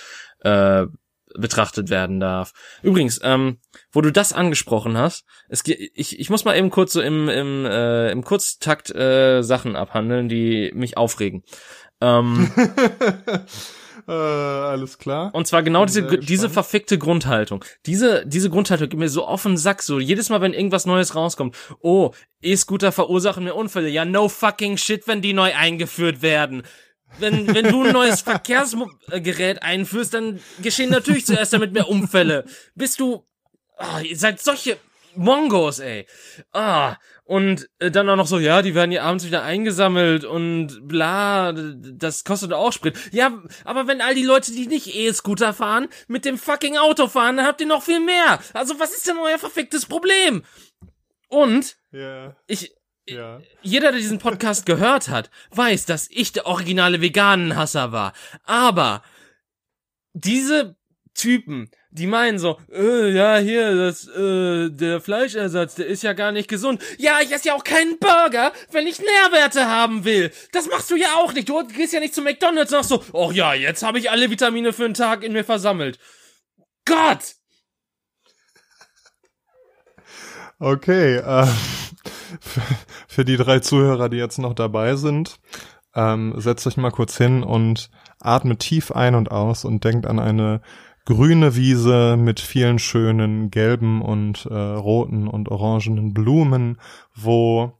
äh, 0.41 0.87
betrachtet 1.39 1.91
werden 1.91 2.21
darf. 2.21 2.53
Übrigens, 2.83 3.21
ähm, 3.23 3.59
wo 3.91 4.01
du 4.01 4.11
das 4.11 4.33
angesprochen 4.33 4.97
hast, 4.97 5.25
es, 5.49 5.63
ich, 5.67 6.19
ich 6.19 6.31
muss 6.31 6.45
mal 6.45 6.57
eben 6.57 6.71
kurz 6.71 6.93
so 6.93 7.01
im, 7.01 7.29
im, 7.29 7.65
äh, 7.65 8.11
im 8.11 8.25
Kurztakt 8.25 8.95
äh, 8.95 9.43
Sachen 9.43 9.77
abhandeln, 9.77 10.29
die 10.29 10.73
mich 10.75 10.97
aufregen. 10.97 11.43
Ähm, 12.01 12.51
äh, 14.09 14.13
alles 14.13 14.99
klar. 14.99 15.35
Und 15.35 15.47
zwar 15.47 15.63
genau 15.63 15.85
diese, 15.85 16.19
diese 16.19 16.51
verfickte 16.51 16.99
Grundhaltung. 16.99 17.65
Diese, 17.87 18.27
diese 18.27 18.51
Grundhaltung 18.51 18.89
gibt 18.89 19.01
mir 19.01 19.09
so 19.09 19.27
offen 19.27 19.57
Sack, 19.57 19.83
so 19.83 20.01
jedes 20.01 20.29
Mal, 20.29 20.41
wenn 20.41 20.55
irgendwas 20.55 20.87
Neues 20.87 21.15
rauskommt. 21.15 21.57
Oh, 21.81 22.11
E-Scooter 22.41 22.93
verursachen 22.93 23.45
mir 23.45 23.55
Unfälle. 23.55 23.89
Ja, 23.89 24.05
no 24.05 24.29
fucking 24.29 24.77
shit, 24.77 25.07
wenn 25.07 25.23
die 25.23 25.33
neu 25.33 25.55
eingeführt 25.55 26.23
werden 26.23 26.65
wenn, 27.19 27.55
wenn 27.55 27.69
du 27.69 27.85
ein 27.85 27.93
neues 27.93 28.21
Verkehrsgerät 28.23 29.63
einführst, 29.63 30.15
dann 30.15 30.41
geschehen 30.61 30.91
natürlich 30.91 31.27
zuerst 31.27 31.53
damit 31.53 31.73
mehr 31.73 31.89
Unfälle. 31.89 32.45
Bist 32.75 33.01
du, 33.01 33.25
oh, 33.79 33.99
ihr 34.03 34.17
seid 34.17 34.41
solche 34.41 34.79
Mongos, 35.15 35.79
ey. 35.79 36.07
Ah, 36.53 36.97
und 37.25 37.69
äh, 37.79 37.91
dann 37.91 38.09
auch 38.09 38.17
noch 38.17 38.27
so, 38.27 38.39
ja, 38.39 38.63
die 38.63 38.75
werden 38.75 38.93
ja 38.93 39.03
abends 39.05 39.27
wieder 39.27 39.43
eingesammelt 39.43 40.25
und 40.25 40.87
bla, 40.89 41.53
das 41.53 42.25
kostet 42.25 42.53
auch 42.53 42.73
Sprit. 42.73 42.99
Ja, 43.13 43.43
aber 43.65 43.87
wenn 43.87 44.01
all 44.01 44.15
die 44.15 44.25
Leute, 44.25 44.53
die 44.53 44.67
nicht 44.67 44.95
E-Scooter 44.95 45.53
fahren, 45.53 45.89
mit 46.09 46.25
dem 46.25 46.39
fucking 46.39 46.77
Auto 46.77 47.09
fahren, 47.09 47.37
dann 47.37 47.47
habt 47.47 47.61
ihr 47.61 47.67
noch 47.67 47.83
viel 47.83 48.01
mehr. 48.01 48.41
Also 48.53 48.79
was 48.81 48.93
ist 48.93 49.07
denn 49.07 49.19
euer 49.19 49.39
verficktes 49.39 49.87
Problem? 49.87 50.43
Und 51.29 51.77
yeah. 51.93 52.37
ich, 52.47 52.75
ja. 53.09 53.41
Jeder, 53.63 53.91
der 53.91 54.01
diesen 54.01 54.19
Podcast 54.19 54.67
gehört 54.67 55.09
hat, 55.09 55.31
weiß, 55.51 55.87
dass 55.87 56.09
ich 56.11 56.33
der 56.33 56.47
originale 56.47 57.01
Veganenhasser 57.01 57.93
war. 57.93 58.13
Aber 58.45 59.03
diese 60.13 60.77
Typen, 61.15 61.71
die 61.91 62.07
meinen 62.07 62.39
so, 62.39 62.59
äh, 62.73 63.11
ja, 63.11 63.37
hier, 63.37 63.75
das, 63.75 64.09
äh, 64.09 64.71
der 64.71 65.01
Fleischersatz, 65.01 65.75
der 65.75 65.87
ist 65.87 66.03
ja 66.03 66.15
gar 66.15 66.33
nicht 66.33 66.49
gesund. 66.49 66.83
Ja, 66.99 67.21
ich 67.21 67.33
esse 67.33 67.49
ja 67.49 67.55
auch 67.55 67.65
keinen 67.65 67.99
Burger, 67.99 68.53
wenn 68.71 68.87
ich 68.87 68.99
Nährwerte 68.99 69.67
haben 69.67 70.05
will. 70.05 70.33
Das 70.53 70.69
machst 70.69 70.91
du 70.91 70.97
ja 70.97 71.17
auch 71.17 71.33
nicht. 71.35 71.49
Du 71.49 71.67
gehst 71.67 71.93
ja 71.93 72.01
nicht 72.01 72.15
zu 72.15 72.23
McDonalds 72.23 72.73
und 72.73 72.83
sagst 72.85 72.89
so, 72.89 73.05
oh 73.13 73.31
ja, 73.31 73.53
jetzt 73.53 73.83
habe 73.83 73.99
ich 73.99 74.11
alle 74.11 74.31
Vitamine 74.31 74.73
für 74.73 74.87
einen 74.87 74.95
Tag 74.95 75.23
in 75.23 75.33
mir 75.33 75.45
versammelt. 75.45 75.99
Gott! 76.85 77.35
Okay, 80.59 81.17
äh, 81.17 81.47
für 83.13 83.25
die 83.27 83.37
drei 83.37 83.61
Zuhörer, 83.61 84.09
die 84.09 84.17
jetzt 84.17 84.39
noch 84.39 84.55
dabei 84.55 84.97
sind, 84.97 85.39
ähm, 85.95 86.33
setzt 86.39 86.67
euch 86.67 86.79
mal 86.79 86.91
kurz 86.91 87.19
hin 87.19 87.43
und 87.43 87.91
atmet 88.21 88.61
tief 88.61 88.91
ein 88.91 89.15
und 89.15 89.31
aus 89.31 89.67
und 89.67 89.85
denkt 89.85 90.07
an 90.07 90.19
eine 90.19 90.63
grüne 91.05 91.55
Wiese 91.55 92.17
mit 92.17 92.41
vielen 92.41 92.79
schönen 92.79 93.51
gelben 93.51 94.01
und 94.01 94.47
äh, 94.47 94.55
roten 94.55 95.29
und 95.29 95.51
orangenen 95.51 96.15
Blumen, 96.15 96.79
wo 97.15 97.73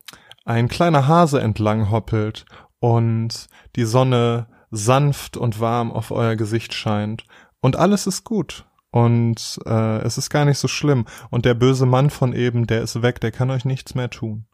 ein 0.45 0.69
kleiner 0.69 1.07
Hase 1.07 1.41
entlang 1.41 1.91
hoppelt 1.91 2.45
und 2.79 3.47
die 3.75 3.85
Sonne 3.85 4.49
sanft 4.71 5.39
und 5.39 5.61
warm 5.61 5.93
auf 5.93 6.11
euer 6.11 6.37
Gesicht 6.37 6.75
scheint 6.75 7.25
und 7.61 7.77
alles 7.77 8.07
ist 8.07 8.25
gut 8.25 8.67
und 8.91 9.61
äh, 9.65 9.99
es 10.03 10.19
ist 10.19 10.29
gar 10.29 10.45
nicht 10.45 10.59
so 10.59 10.69
schlimm 10.69 11.07
und 11.31 11.47
der 11.47 11.55
böse 11.55 11.87
Mann 11.87 12.11
von 12.11 12.35
eben, 12.35 12.67
der 12.67 12.83
ist 12.83 13.01
weg, 13.01 13.21
der 13.21 13.31
kann 13.31 13.51
euch 13.51 13.65
nichts 13.65 13.95
mehr 13.95 14.11
tun. 14.11 14.45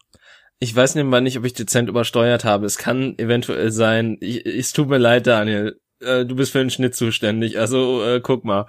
Ich 0.61 0.75
weiß 0.75 0.97
nebenbei 0.97 1.21
nicht, 1.21 1.39
ob 1.39 1.45
ich 1.45 1.53
dezent 1.53 1.89
übersteuert 1.89 2.45
habe. 2.45 2.67
Es 2.67 2.79
kann 2.79 3.17
eventuell 3.19 3.71
sein. 3.71 4.17
Ich, 4.21 4.45
es 4.45 4.73
tut 4.73 4.89
mir 4.89 4.99
leid, 4.99 5.27
Daniel. 5.27 5.81
Äh, 6.01 6.25
du 6.25 6.35
bist 6.35 6.53
für 6.53 6.59
den 6.59 6.71
Schnitt 6.71 6.95
zuständig. 6.97 7.59
Also 7.59 8.05
äh, 8.05 8.21
guck 8.21 8.45
mal. 8.45 8.67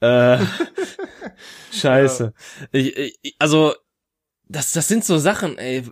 Äh, 0.00 0.38
scheiße. 1.72 2.32
Ja. 2.60 2.68
Ich, 2.72 2.96
ich, 2.96 3.36
also 3.38 3.74
das, 4.48 4.72
das 4.72 4.88
sind 4.88 5.04
so 5.04 5.18
Sachen, 5.18 5.58
ey. 5.58 5.84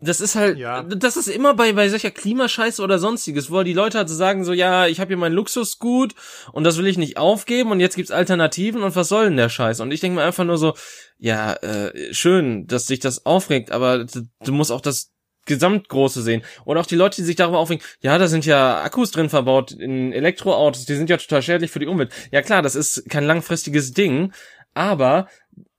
Das 0.00 0.20
ist 0.20 0.36
halt, 0.36 0.58
ja. 0.58 0.84
das 0.84 1.16
ist 1.16 1.26
immer 1.26 1.54
bei, 1.54 1.72
bei 1.72 1.88
solcher 1.88 2.12
Klimascheiße 2.12 2.80
oder 2.80 3.00
sonstiges, 3.00 3.50
wo 3.50 3.64
die 3.64 3.72
Leute 3.72 3.98
halt 3.98 4.08
so 4.08 4.14
sagen 4.14 4.44
so, 4.44 4.52
ja, 4.52 4.86
ich 4.86 5.00
habe 5.00 5.08
hier 5.08 5.16
mein 5.16 5.32
Luxusgut 5.32 6.14
und 6.52 6.62
das 6.62 6.78
will 6.78 6.86
ich 6.86 6.98
nicht 6.98 7.16
aufgeben 7.16 7.72
und 7.72 7.80
jetzt 7.80 7.96
gibt's 7.96 8.12
Alternativen 8.12 8.84
und 8.84 8.94
was 8.94 9.08
soll 9.08 9.24
denn 9.24 9.36
der 9.36 9.48
Scheiß? 9.48 9.80
Und 9.80 9.90
ich 9.90 9.98
denke 9.98 10.16
mir 10.16 10.24
einfach 10.24 10.44
nur 10.44 10.56
so, 10.56 10.74
ja, 11.18 11.54
äh, 11.54 12.14
schön, 12.14 12.68
dass 12.68 12.86
sich 12.86 13.00
das 13.00 13.26
aufregt, 13.26 13.72
aber 13.72 14.04
du 14.04 14.52
musst 14.52 14.70
auch 14.70 14.80
das 14.80 15.10
Gesamtgroße 15.46 16.22
sehen. 16.22 16.42
Und 16.64 16.76
auch 16.76 16.86
die 16.86 16.94
Leute, 16.94 17.16
die 17.16 17.24
sich 17.24 17.34
darüber 17.34 17.58
aufregen, 17.58 17.84
ja, 18.00 18.16
da 18.18 18.28
sind 18.28 18.46
ja 18.46 18.82
Akkus 18.82 19.10
drin 19.10 19.28
verbaut 19.28 19.72
in 19.72 20.12
Elektroautos, 20.12 20.84
die 20.84 20.94
sind 20.94 21.10
ja 21.10 21.16
total 21.16 21.42
schädlich 21.42 21.72
für 21.72 21.80
die 21.80 21.88
Umwelt. 21.88 22.12
Ja 22.30 22.42
klar, 22.42 22.62
das 22.62 22.76
ist 22.76 23.10
kein 23.10 23.24
langfristiges 23.24 23.92
Ding, 23.92 24.32
aber 24.74 25.26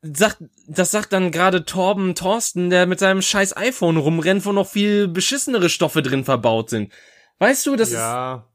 sagt, 0.01 0.43
das 0.67 0.91
sagt 0.91 1.13
dann 1.13 1.31
gerade 1.31 1.65
Torben 1.65 2.15
Thorsten, 2.15 2.69
der 2.69 2.85
mit 2.85 2.99
seinem 2.99 3.21
scheiß 3.21 3.55
iPhone 3.57 3.97
rumrennt, 3.97 4.45
wo 4.45 4.51
noch 4.51 4.67
viel 4.67 5.07
beschissenere 5.07 5.69
Stoffe 5.69 6.01
drin 6.01 6.23
verbaut 6.23 6.69
sind. 6.69 6.91
Weißt 7.39 7.65
du, 7.65 7.75
das 7.75 7.91
ja. 7.91 7.97
ist. 7.97 8.03
Ja. 8.03 8.45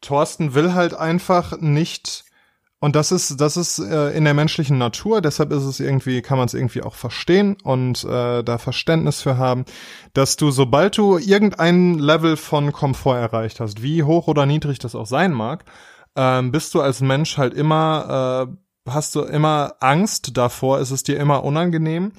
Thorsten 0.00 0.54
will 0.54 0.74
halt 0.74 0.94
einfach 0.94 1.58
nicht. 1.60 2.24
Und 2.78 2.94
das 2.94 3.10
ist, 3.10 3.40
das 3.40 3.56
ist 3.56 3.78
äh, 3.78 4.10
in 4.10 4.24
der 4.24 4.34
menschlichen 4.34 4.76
Natur, 4.76 5.22
deshalb 5.22 5.50
ist 5.50 5.62
es 5.62 5.80
irgendwie, 5.80 6.20
kann 6.20 6.36
man 6.36 6.46
es 6.46 6.52
irgendwie 6.52 6.82
auch 6.82 6.94
verstehen 6.94 7.56
und 7.64 8.04
äh, 8.04 8.44
da 8.44 8.58
Verständnis 8.58 9.22
für 9.22 9.38
haben, 9.38 9.64
dass 10.12 10.36
du, 10.36 10.50
sobald 10.50 10.98
du 10.98 11.16
irgendein 11.16 11.98
Level 11.98 12.36
von 12.36 12.72
Komfort 12.72 13.16
erreicht 13.16 13.60
hast, 13.60 13.82
wie 13.82 14.02
hoch 14.02 14.28
oder 14.28 14.44
niedrig 14.44 14.78
das 14.78 14.94
auch 14.94 15.06
sein 15.06 15.32
mag, 15.32 15.64
ähm, 16.16 16.52
bist 16.52 16.74
du 16.74 16.82
als 16.82 17.00
Mensch 17.00 17.38
halt 17.38 17.54
immer 17.54 18.46
äh, 18.46 18.56
hast 18.88 19.14
du 19.14 19.22
immer 19.22 19.74
Angst 19.80 20.36
davor, 20.36 20.78
ist 20.80 20.90
es 20.90 21.02
dir 21.02 21.18
immer 21.18 21.44
unangenehm, 21.44 22.12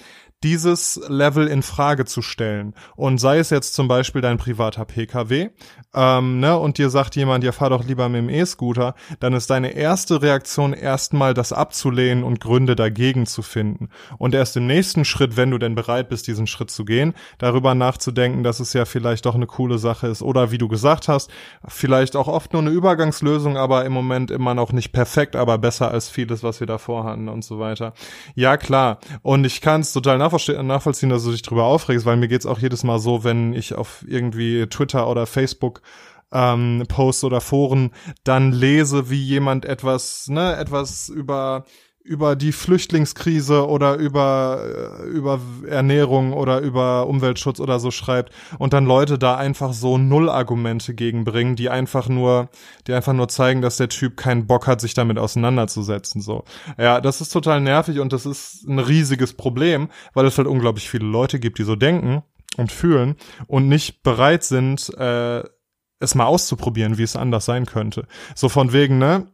dieses 0.44 1.02
Level 1.08 1.48
in 1.48 1.64
Frage 1.64 2.06
zu 2.06 2.22
stellen. 2.22 2.76
Und 2.96 3.18
sei 3.18 3.40
es 3.40 3.50
jetzt 3.50 3.74
zum 3.74 3.88
Beispiel 3.88 4.22
dein 4.22 4.38
privater 4.38 4.86
Pkw, 4.86 5.50
ähm, 5.96 6.40
ne, 6.40 6.58
und 6.58 6.78
dir 6.78 6.92
sagt 6.92 7.16
jemand, 7.16 7.44
ja, 7.44 7.52
fahr 7.52 7.72
doch 7.72 7.84
lieber 7.84 8.08
mit 8.08 8.22
dem 8.22 8.30
E-Scooter, 8.30 8.94
dann 9.20 9.34
ist 9.34 9.50
deine 9.50 9.72
erste 9.72 10.22
Reaktion 10.22 10.74
erstmal 10.74 11.34
das 11.34 11.54
abzulehnen 11.54 12.24
und 12.24 12.40
Gründe 12.40 12.76
dagegen 12.76 13.26
zu 13.26 13.42
finden. 13.42 13.90
Und 14.20 14.36
erst 14.36 14.56
im 14.58 14.68
nächsten 14.68 15.06
Schritt, 15.06 15.38
wenn 15.38 15.50
du 15.50 15.58
denn 15.58 15.74
bereit 15.74 16.10
bist, 16.10 16.28
diesen 16.28 16.46
Schritt 16.46 16.70
zu 16.70 16.86
gehen, 16.86 17.16
darüber 17.40 17.74
nachzudenken, 17.74 18.44
dass 18.44 18.60
es 18.60 18.74
ja 18.74 18.86
vielleicht 18.86 19.26
doch 19.26 19.36
eine 19.36 19.48
coole 19.48 19.80
Sache 19.80 20.08
ist. 20.08 20.22
Oder 20.22 20.52
wie 20.52 20.60
du 20.60 20.68
gesagt 20.68 21.08
hast, 21.08 21.32
vielleicht 21.68 22.16
auch 22.16 22.28
oft 22.28 22.54
nur 22.54 22.62
eine 22.62 22.72
Übergangslösung, 22.72 23.58
aber 23.58 23.86
im 23.86 23.94
Moment 23.94 24.30
immer 24.30 24.54
noch 24.54 24.72
nicht 24.72 24.92
perfekt, 24.92 25.36
aber 25.36 25.58
besser 25.58 25.90
als 25.90 26.10
vieles, 26.10 26.44
was 26.44 26.60
wir 26.60 26.68
davor 26.68 27.06
hatten 27.06 27.28
und 27.28 27.44
so 27.44 27.58
weiter. 27.58 27.94
Ja, 28.36 28.58
klar. 28.58 29.00
Und 29.24 29.46
ich 29.46 29.62
kann 29.62 29.82
es 29.82 29.94
total 29.94 30.20
nachvollziehen, 30.20 30.27
dass 31.10 31.24
du 31.24 31.32
dich 31.32 31.42
drüber 31.42 31.66
aufregst, 31.66 32.06
weil 32.06 32.18
mir 32.18 32.28
geht's 32.28 32.46
auch 32.46 32.60
jedes 32.60 32.84
Mal 32.84 33.00
so, 33.00 33.24
wenn 33.24 33.54
ich 33.54 33.76
auf 33.76 34.04
irgendwie 34.08 34.68
Twitter 34.68 35.10
oder 35.10 35.26
Facebook 35.26 35.82
ähm, 36.32 36.84
Posts 36.88 37.24
oder 37.24 37.42
Foren 37.42 37.92
dann 38.24 38.52
lese, 38.52 39.10
wie 39.10 39.22
jemand 39.22 39.66
etwas, 39.66 40.28
ne, 40.28 40.56
etwas 40.58 41.10
über 41.10 41.66
über 42.08 42.38
die 42.38 42.54
Flüchtlingskrise 42.54 43.68
oder 43.68 43.96
über, 43.96 45.02
äh, 45.04 45.08
über 45.08 45.42
Ernährung 45.68 46.32
oder 46.32 46.60
über 46.62 47.06
Umweltschutz 47.08 47.60
oder 47.60 47.80
so 47.80 47.92
schreibt 47.92 48.34
und 48.58 48.72
dann 48.74 48.86
Leute 48.86 49.20
da 49.20 49.36
einfach 49.36 49.74
so 49.74 49.98
Null-Argumente 49.98 50.94
gegenbringen, 50.94 51.58
die 51.58 51.70
einfach 51.70 52.08
nur, 52.08 52.50
die 52.88 52.94
einfach 52.94 53.14
nur 53.14 53.28
zeigen, 53.28 53.62
dass 53.62 53.78
der 53.78 53.90
Typ 53.90 54.16
keinen 54.16 54.48
Bock 54.48 54.68
hat, 54.68 54.80
sich 54.80 54.94
damit 54.94 55.20
auseinanderzusetzen, 55.20 56.22
so. 56.22 56.46
Ja, 56.78 57.02
das 57.02 57.20
ist 57.20 57.30
total 57.30 57.60
nervig 57.60 58.00
und 58.00 58.14
das 58.14 58.26
ist 58.26 58.66
ein 58.68 58.80
riesiges 58.80 59.34
Problem, 59.34 59.90
weil 60.14 60.26
es 60.26 60.38
halt 60.38 60.48
unglaublich 60.48 60.90
viele 60.90 61.06
Leute 61.06 61.40
gibt, 61.40 61.60
die 61.60 61.64
so 61.64 61.76
denken 61.76 62.24
und 62.56 62.72
fühlen 62.72 63.16
und 63.48 63.68
nicht 63.68 64.02
bereit 64.04 64.46
sind, 64.46 64.90
äh, 64.98 65.44
es 66.00 66.16
mal 66.16 66.26
auszuprobieren, 66.26 66.98
wie 66.98 67.04
es 67.04 67.16
anders 67.16 67.46
sein 67.46 67.66
könnte. 67.66 68.08
So 68.36 68.50
von 68.50 68.72
wegen, 68.72 68.98
ne? 68.98 69.28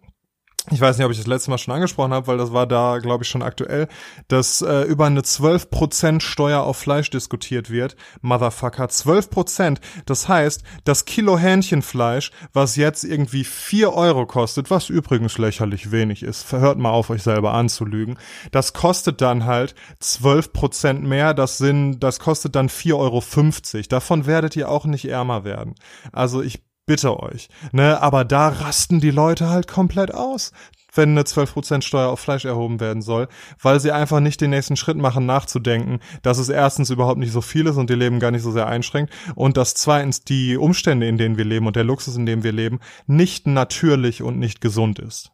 Ich 0.71 0.79
weiß 0.79 0.97
nicht, 0.97 1.05
ob 1.05 1.11
ich 1.11 1.17
das 1.17 1.27
letzte 1.27 1.49
Mal 1.49 1.57
schon 1.57 1.73
angesprochen 1.73 2.13
habe, 2.13 2.27
weil 2.27 2.37
das 2.37 2.53
war 2.53 2.65
da, 2.65 2.99
glaube 2.99 3.25
ich, 3.25 3.29
schon 3.29 3.41
aktuell, 3.41 3.89
dass 4.29 4.61
äh, 4.61 4.83
über 4.83 5.05
eine 5.05 5.19
12% 5.19 6.21
Steuer 6.21 6.61
auf 6.61 6.77
Fleisch 6.77 7.09
diskutiert 7.09 7.69
wird. 7.69 7.97
Motherfucker, 8.21 8.85
12%. 8.85 9.79
Das 10.05 10.29
heißt, 10.29 10.63
das 10.85 11.03
Kilo 11.03 11.37
Hähnchenfleisch, 11.37 12.31
was 12.53 12.77
jetzt 12.77 13.03
irgendwie 13.03 13.43
4 13.43 13.93
Euro 13.93 14.25
kostet, 14.25 14.71
was 14.71 14.87
übrigens 14.87 15.37
lächerlich 15.37 15.91
wenig 15.91 16.23
ist, 16.23 16.49
hört 16.53 16.77
mal 16.77 16.91
auf, 16.91 17.09
euch 17.09 17.23
selber 17.23 17.53
anzulügen, 17.53 18.17
das 18.51 18.71
kostet 18.71 19.19
dann 19.19 19.45
halt 19.45 19.75
12% 20.01 20.99
mehr, 20.99 21.33
das 21.33 21.57
sind, 21.57 21.99
das 21.99 22.19
kostet 22.19 22.55
dann 22.55 22.69
4,50 22.69 22.93
Euro. 22.95 23.87
Davon 23.89 24.25
werdet 24.25 24.55
ihr 24.55 24.69
auch 24.69 24.85
nicht 24.85 25.05
ärmer 25.09 25.43
werden. 25.43 25.75
Also 26.13 26.41
ich 26.41 26.61
bitte 26.85 27.19
euch. 27.19 27.49
Ne, 27.71 28.01
aber 28.01 28.25
da 28.25 28.49
rasten 28.49 28.99
die 28.99 29.11
Leute 29.11 29.49
halt 29.49 29.67
komplett 29.67 30.13
aus 30.13 30.51
wenn 30.95 31.09
eine 31.09 31.23
12% 31.23 31.81
Steuer 31.81 32.09
auf 32.09 32.19
Fleisch 32.19 32.45
erhoben 32.45 32.79
werden 32.79 33.01
soll, 33.01 33.27
weil 33.61 33.79
sie 33.79 33.91
einfach 33.91 34.19
nicht 34.19 34.41
den 34.41 34.51
nächsten 34.51 34.75
Schritt 34.75 34.97
machen, 34.97 35.25
nachzudenken, 35.25 35.99
dass 36.21 36.37
es 36.37 36.49
erstens 36.49 36.89
überhaupt 36.89 37.19
nicht 37.19 37.31
so 37.31 37.41
viel 37.41 37.67
ist 37.67 37.77
und 37.77 37.89
ihr 37.89 37.95
Leben 37.95 38.19
gar 38.19 38.31
nicht 38.31 38.43
so 38.43 38.51
sehr 38.51 38.67
einschränkt 38.67 39.13
und 39.35 39.57
dass 39.57 39.73
zweitens 39.73 40.23
die 40.23 40.57
Umstände, 40.57 41.07
in 41.07 41.17
denen 41.17 41.37
wir 41.37 41.45
leben 41.45 41.67
und 41.67 41.75
der 41.75 41.83
Luxus, 41.83 42.15
in 42.15 42.25
dem 42.25 42.43
wir 42.43 42.51
leben, 42.51 42.79
nicht 43.07 43.47
natürlich 43.47 44.21
und 44.21 44.39
nicht 44.39 44.61
gesund 44.61 44.99
ist. 44.99 45.31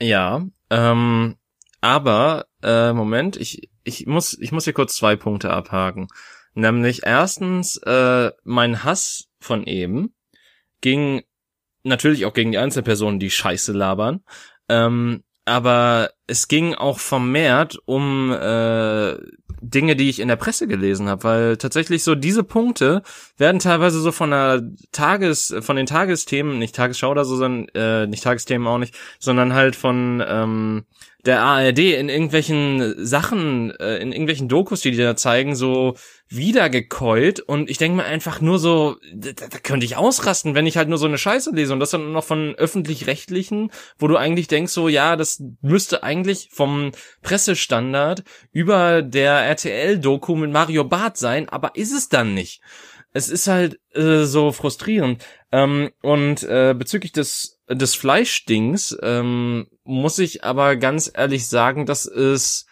Ja, 0.00 0.46
ähm, 0.70 1.36
aber 1.80 2.46
äh, 2.62 2.92
Moment, 2.92 3.36
ich 3.36 3.70
ich 3.82 4.06
muss 4.06 4.38
ich 4.38 4.52
muss 4.52 4.64
hier 4.64 4.72
kurz 4.72 4.94
zwei 4.94 5.16
Punkte 5.16 5.50
abhaken. 5.50 6.08
Nämlich 6.54 7.02
erstens 7.04 7.76
äh, 7.78 8.30
mein 8.44 8.84
Hass 8.84 9.28
von 9.40 9.64
eben 9.64 10.14
ging 10.80 11.22
natürlich 11.82 12.26
auch 12.26 12.34
gegen 12.34 12.52
die 12.52 12.58
Einzelpersonen, 12.58 13.20
die 13.20 13.30
Scheiße 13.30 13.72
labern. 13.72 14.22
Ähm, 14.68 15.24
aber 15.44 16.12
es 16.30 16.48
ging 16.48 16.74
auch 16.74 17.00
vermehrt 17.00 17.78
um 17.86 18.32
äh, 18.32 19.16
Dinge, 19.62 19.96
die 19.96 20.08
ich 20.08 20.20
in 20.20 20.28
der 20.28 20.36
Presse 20.36 20.66
gelesen 20.66 21.08
habe, 21.08 21.24
weil 21.24 21.56
tatsächlich 21.56 22.02
so 22.02 22.14
diese 22.14 22.44
Punkte 22.44 23.02
werden 23.36 23.58
teilweise 23.58 24.00
so 24.00 24.12
von 24.12 24.30
der 24.30 24.62
Tages, 24.92 25.54
von 25.60 25.76
den 25.76 25.86
Tagesthemen, 25.86 26.58
nicht 26.58 26.74
Tagesschau 26.74 27.10
oder 27.10 27.24
so, 27.24 27.36
sondern 27.36 27.68
äh, 27.74 28.06
nicht 28.06 28.24
Tagesthemen 28.24 28.66
auch 28.66 28.78
nicht, 28.78 28.94
sondern 29.18 29.52
halt 29.52 29.76
von 29.76 30.24
ähm, 30.26 30.84
der 31.26 31.42
ARD 31.42 31.78
in 31.78 32.08
irgendwelchen 32.08 32.94
Sachen, 33.04 33.72
äh, 33.78 33.98
in 33.98 34.12
irgendwelchen 34.12 34.48
Dokus, 34.48 34.80
die 34.80 34.90
die 34.90 34.96
da 34.96 35.16
zeigen, 35.16 35.54
so 35.54 35.96
wiedergekeult. 36.28 37.40
Und 37.40 37.68
ich 37.68 37.76
denke 37.76 37.98
mir 37.98 38.04
einfach 38.04 38.40
nur 38.40 38.58
so, 38.58 38.96
da, 39.12 39.32
da 39.32 39.58
könnte 39.58 39.84
ich 39.84 39.96
ausrasten, 39.96 40.54
wenn 40.54 40.66
ich 40.66 40.76
halt 40.76 40.88
nur 40.88 40.98
so 40.98 41.06
eine 41.06 41.18
Scheiße 41.18 41.50
lese 41.54 41.72
und 41.72 41.80
das 41.80 41.90
dann 41.90 42.12
noch 42.12 42.24
von 42.24 42.54
öffentlich-rechtlichen, 42.54 43.70
wo 43.98 44.08
du 44.08 44.16
eigentlich 44.16 44.48
denkst 44.48 44.72
so, 44.72 44.88
ja, 44.88 45.16
das 45.16 45.42
müsste 45.60 46.02
eigentlich 46.02 46.19
vom 46.50 46.92
Pressestandard 47.22 48.24
über 48.52 49.02
der 49.02 49.32
RTL-Doku 49.32 50.34
mit 50.36 50.50
Mario 50.50 50.84
Barth 50.84 51.16
sein, 51.16 51.48
aber 51.48 51.76
ist 51.76 51.92
es 51.92 52.08
dann 52.08 52.34
nicht. 52.34 52.60
Es 53.12 53.28
ist 53.28 53.48
halt 53.48 53.80
äh, 53.94 54.22
so 54.24 54.52
frustrierend. 54.52 55.24
Ähm, 55.50 55.90
und 56.00 56.44
äh, 56.44 56.74
bezüglich 56.76 57.12
des 57.12 57.60
des 57.74 57.94
Fleischdings 57.94 58.96
ähm, 59.02 59.68
muss 59.84 60.18
ich 60.18 60.44
aber 60.44 60.76
ganz 60.76 61.10
ehrlich 61.14 61.46
sagen, 61.46 61.86
dass 61.86 62.04
es 62.04 62.66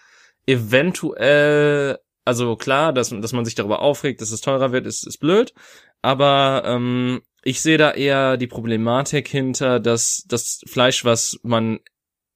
eventuell, 0.47 1.99
also 2.25 2.57
klar, 2.57 2.93
dass, 2.93 3.11
dass 3.11 3.33
man 3.33 3.45
sich 3.45 3.55
darüber 3.55 3.81
aufregt, 3.81 4.21
dass 4.21 4.33
es 4.33 4.41
teurer 4.41 4.73
wird, 4.73 4.87
ist, 4.87 5.07
ist 5.07 5.19
blöd, 5.19 5.55
aber 6.03 6.63
ähm, 6.67 7.23
ich 7.43 7.61
sehe 7.61 7.79
da 7.79 7.93
eher 7.93 8.37
die 8.37 8.47
Problematik 8.47 9.29
hinter, 9.29 9.79
dass 9.79 10.25
das 10.27 10.61
Fleisch, 10.67 11.05
was 11.05 11.39
man, 11.43 11.79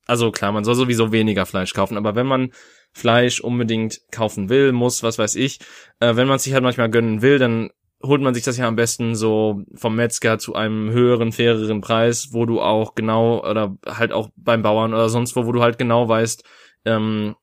also 0.07 0.31
klar, 0.31 0.53
man 0.53 0.65
soll 0.65 0.75
sowieso 0.75 1.13
weniger 1.13 1.47
Fleisch 1.47 1.75
kaufen, 1.75 1.97
aber 1.97 2.15
wenn 2.15 2.27
man 2.27 2.53
Fleisch 2.93 3.41
unbedingt 3.41 4.01
kaufen 4.11 4.49
will, 4.49 4.73
muss, 4.73 5.03
was 5.03 5.19
weiß 5.19 5.37
ich, 5.37 5.61
äh, 6.01 6.17
wenn 6.17 6.29
man 6.29 6.39
sich 6.39 6.53
halt 6.53 6.63
manchmal 6.63 6.91
gönnen 6.91 7.23
will, 7.23 7.39
dann 7.39 7.71
holt 8.03 8.21
man 8.21 8.35
sich 8.35 8.43
das 8.43 8.57
ja 8.59 8.67
am 8.67 8.77
besten 8.77 9.15
so 9.15 9.63
vom 9.75 9.97
Metzger 9.97 10.39
zu 10.39 10.55
einem 10.55 10.91
höheren, 10.91 11.33
faireren 11.33 11.81
Preis, 11.81 12.29
wo 12.33 12.47
du 12.47 12.61
auch 12.61 12.95
genau 12.95 13.49
oder 13.49 13.77
halt 13.87 14.13
auch 14.13 14.31
beim 14.37 14.63
Bauern 14.63 14.93
oder 14.93 15.09
sonst 15.09 15.37
wo, 15.37 15.47
wo 15.47 15.53
du 15.53 15.63
halt 15.63 15.79
genau 15.79 16.09
weißt, 16.09 16.45
ähm, 16.85 17.37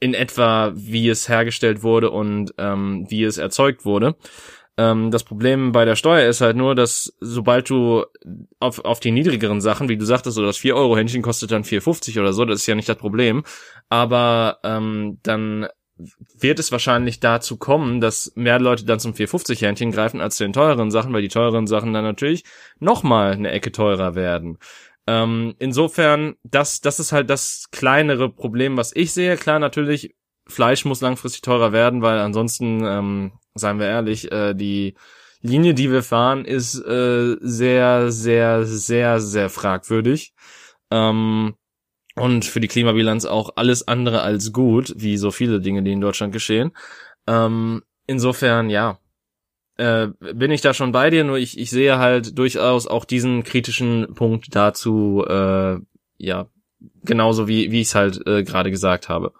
in 0.00 0.14
etwa, 0.14 0.72
wie 0.74 1.08
es 1.08 1.28
hergestellt 1.28 1.82
wurde 1.82 2.10
und 2.10 2.54
ähm, 2.58 3.06
wie 3.08 3.24
es 3.24 3.38
erzeugt 3.38 3.84
wurde. 3.84 4.16
Ähm, 4.76 5.10
das 5.10 5.24
Problem 5.24 5.72
bei 5.72 5.84
der 5.84 5.96
Steuer 5.96 6.28
ist 6.28 6.40
halt 6.40 6.56
nur, 6.56 6.74
dass 6.74 7.14
sobald 7.20 7.70
du 7.70 8.04
auf, 8.58 8.84
auf 8.84 9.00
die 9.00 9.12
niedrigeren 9.12 9.60
Sachen, 9.60 9.88
wie 9.88 9.96
du 9.96 10.04
sagtest, 10.04 10.34
so 10.34 10.44
das 10.44 10.58
4-Euro-Händchen 10.58 11.22
kostet 11.22 11.52
dann 11.52 11.64
4,50 11.64 12.20
oder 12.20 12.32
so, 12.32 12.44
das 12.44 12.60
ist 12.60 12.66
ja 12.66 12.74
nicht 12.74 12.88
das 12.88 12.96
Problem. 12.96 13.44
Aber 13.88 14.58
ähm, 14.64 15.18
dann 15.22 15.68
wird 15.96 16.58
es 16.58 16.72
wahrscheinlich 16.72 17.20
dazu 17.20 17.56
kommen, 17.56 18.00
dass 18.00 18.32
mehr 18.34 18.58
Leute 18.58 18.84
dann 18.84 18.98
zum 18.98 19.12
450-Hähnchen 19.12 19.92
greifen 19.92 20.20
als 20.20 20.36
zu 20.36 20.44
den 20.44 20.52
teureren 20.52 20.90
Sachen, 20.90 21.12
weil 21.12 21.22
die 21.22 21.28
teureren 21.28 21.66
Sachen 21.66 21.92
dann 21.92 22.04
natürlich 22.04 22.44
nochmal 22.80 23.32
eine 23.32 23.52
Ecke 23.52 23.70
teurer 23.70 24.14
werden. 24.16 24.58
Ähm, 25.06 25.54
insofern, 25.58 26.34
das, 26.42 26.80
das 26.80 26.98
ist 26.98 27.12
halt 27.12 27.30
das 27.30 27.68
kleinere 27.70 28.30
Problem, 28.30 28.76
was 28.76 28.94
ich 28.94 29.12
sehe. 29.12 29.36
Klar, 29.36 29.58
natürlich, 29.58 30.14
Fleisch 30.46 30.84
muss 30.84 31.00
langfristig 31.00 31.42
teurer 31.42 31.72
werden, 31.72 32.02
weil 32.02 32.18
ansonsten, 32.18 32.84
ähm, 32.84 33.32
seien 33.54 33.78
wir 33.78 33.86
ehrlich, 33.86 34.30
äh, 34.32 34.54
die 34.54 34.94
Linie, 35.40 35.74
die 35.74 35.90
wir 35.90 36.02
fahren, 36.02 36.44
ist 36.44 36.74
äh, 36.74 37.36
sehr, 37.40 38.10
sehr, 38.10 38.64
sehr, 38.64 39.20
sehr 39.20 39.50
fragwürdig. 39.50 40.34
Ähm, 40.90 41.54
und 42.16 42.44
für 42.44 42.60
die 42.60 42.68
Klimabilanz 42.68 43.24
auch 43.24 43.50
alles 43.56 43.86
andere 43.86 44.22
als 44.22 44.52
gut, 44.52 44.94
wie 44.96 45.16
so 45.16 45.30
viele 45.30 45.60
Dinge, 45.60 45.82
die 45.82 45.92
in 45.92 46.00
Deutschland 46.00 46.32
geschehen. 46.32 46.72
Ähm, 47.26 47.82
insofern, 48.06 48.70
ja, 48.70 48.98
äh, 49.76 50.08
bin 50.18 50.50
ich 50.50 50.60
da 50.60 50.72
schon 50.72 50.92
bei 50.92 51.10
dir, 51.10 51.24
nur 51.24 51.36
ich, 51.36 51.58
ich 51.58 51.70
sehe 51.70 51.98
halt 51.98 52.38
durchaus 52.38 52.86
auch 52.86 53.04
diesen 53.04 53.42
kritischen 53.42 54.14
Punkt 54.14 54.54
dazu, 54.54 55.24
äh, 55.28 55.78
ja, 56.18 56.46
genauso 57.04 57.48
wie, 57.48 57.72
wie 57.72 57.80
ich 57.80 57.88
es 57.88 57.94
halt 57.94 58.24
äh, 58.26 58.44
gerade 58.44 58.70
gesagt 58.70 59.08
habe. 59.08 59.32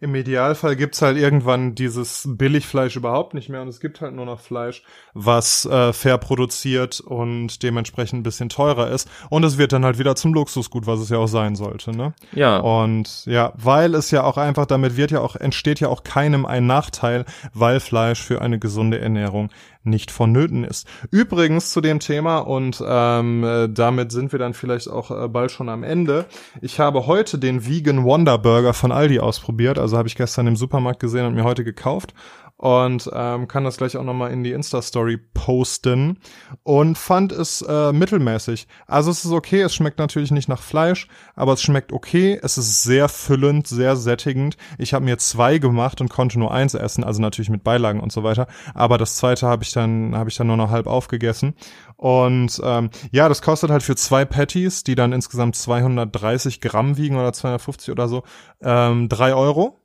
Im 0.00 0.14
Idealfall 0.14 0.76
gibt's 0.76 1.02
halt 1.02 1.16
irgendwann 1.16 1.74
dieses 1.74 2.28
Billigfleisch 2.28 2.96
überhaupt 2.96 3.34
nicht 3.34 3.48
mehr 3.48 3.62
und 3.62 3.68
es 3.68 3.80
gibt 3.80 4.00
halt 4.00 4.14
nur 4.14 4.26
noch 4.26 4.40
Fleisch, 4.40 4.82
was 5.14 5.66
äh, 5.66 5.92
fair 5.92 6.18
produziert 6.18 7.00
und 7.00 7.62
dementsprechend 7.62 8.20
ein 8.20 8.22
bisschen 8.22 8.48
teurer 8.48 8.90
ist. 8.90 9.08
Und 9.30 9.44
es 9.44 9.58
wird 9.58 9.72
dann 9.72 9.84
halt 9.84 9.98
wieder 9.98 10.16
zum 10.16 10.34
Luxusgut, 10.34 10.86
was 10.86 11.00
es 11.00 11.08
ja 11.08 11.18
auch 11.18 11.26
sein 11.26 11.56
sollte, 11.56 11.96
ne? 11.96 12.14
Ja. 12.32 12.58
Und 12.58 13.26
ja, 13.26 13.52
weil 13.56 13.94
es 13.94 14.10
ja 14.10 14.24
auch 14.24 14.36
einfach, 14.36 14.66
damit 14.66 14.96
wird 14.96 15.10
ja 15.10 15.20
auch, 15.20 15.36
entsteht 15.36 15.80
ja 15.80 15.88
auch 15.88 16.04
keinem 16.04 16.46
ein 16.46 16.66
Nachteil, 16.66 17.24
weil 17.54 17.80
Fleisch 17.80 18.22
für 18.22 18.40
eine 18.40 18.58
gesunde 18.58 18.98
Ernährung 18.98 19.50
nicht 19.84 20.10
vonnöten 20.10 20.64
ist. 20.64 20.86
Übrigens 21.10 21.70
zu 21.70 21.80
dem 21.80 22.00
Thema, 22.00 22.38
und 22.38 22.82
ähm, 22.86 23.44
äh, 23.44 23.68
damit 23.68 24.12
sind 24.12 24.32
wir 24.32 24.38
dann 24.38 24.54
vielleicht 24.54 24.88
auch 24.88 25.10
äh, 25.10 25.28
bald 25.28 25.50
schon 25.50 25.68
am 25.68 25.82
Ende. 25.82 26.26
Ich 26.60 26.78
habe 26.78 27.06
heute 27.06 27.38
den 27.38 27.66
Vegan 27.66 28.04
Wonder 28.04 28.38
Burger 28.38 28.74
von 28.74 28.92
Aldi 28.92 29.20
ausprobiert, 29.20 29.78
also 29.78 29.96
habe 29.96 30.08
ich 30.08 30.16
gestern 30.16 30.46
im 30.46 30.56
Supermarkt 30.56 31.00
gesehen 31.00 31.26
und 31.26 31.34
mir 31.34 31.44
heute 31.44 31.64
gekauft 31.64 32.14
und 32.62 33.10
ähm, 33.12 33.48
kann 33.48 33.64
das 33.64 33.76
gleich 33.76 33.96
auch 33.96 34.04
nochmal 34.04 34.30
in 34.30 34.44
die 34.44 34.52
Insta-Story 34.52 35.18
posten. 35.34 36.18
Und 36.62 36.96
fand 36.96 37.32
es 37.32 37.60
äh, 37.62 37.92
mittelmäßig. 37.92 38.68
Also 38.86 39.10
es 39.10 39.24
ist 39.24 39.32
okay, 39.32 39.62
es 39.62 39.74
schmeckt 39.74 39.98
natürlich 39.98 40.30
nicht 40.30 40.48
nach 40.48 40.62
Fleisch, 40.62 41.08
aber 41.34 41.54
es 41.54 41.62
schmeckt 41.62 41.92
okay, 41.92 42.38
es 42.40 42.58
ist 42.58 42.84
sehr 42.84 43.08
füllend, 43.08 43.66
sehr 43.66 43.96
sättigend. 43.96 44.56
Ich 44.78 44.94
habe 44.94 45.04
mir 45.04 45.18
zwei 45.18 45.58
gemacht 45.58 46.00
und 46.00 46.08
konnte 46.08 46.38
nur 46.38 46.54
eins 46.54 46.74
essen, 46.74 47.02
also 47.02 47.20
natürlich 47.20 47.50
mit 47.50 47.64
Beilagen 47.64 47.98
und 47.98 48.12
so 48.12 48.22
weiter, 48.22 48.46
aber 48.74 48.96
das 48.96 49.16
zweite 49.16 49.48
habe 49.48 49.64
ich 49.64 49.72
dann 49.72 50.14
habe 50.14 50.30
ich 50.30 50.36
dann 50.36 50.46
nur 50.46 50.56
noch 50.56 50.70
halb 50.70 50.86
aufgegessen. 50.86 51.54
Und 51.96 52.60
ähm, 52.62 52.90
ja, 53.10 53.28
das 53.28 53.42
kostet 53.42 53.70
halt 53.70 53.82
für 53.82 53.96
zwei 53.96 54.24
Patties, 54.24 54.84
die 54.84 54.94
dann 54.94 55.12
insgesamt 55.12 55.56
230 55.56 56.60
Gramm 56.60 56.96
wiegen 56.96 57.16
oder 57.16 57.32
250 57.32 57.90
oder 57.90 58.06
so, 58.06 58.22
ähm, 58.62 59.08
drei 59.08 59.34
Euro 59.34 59.81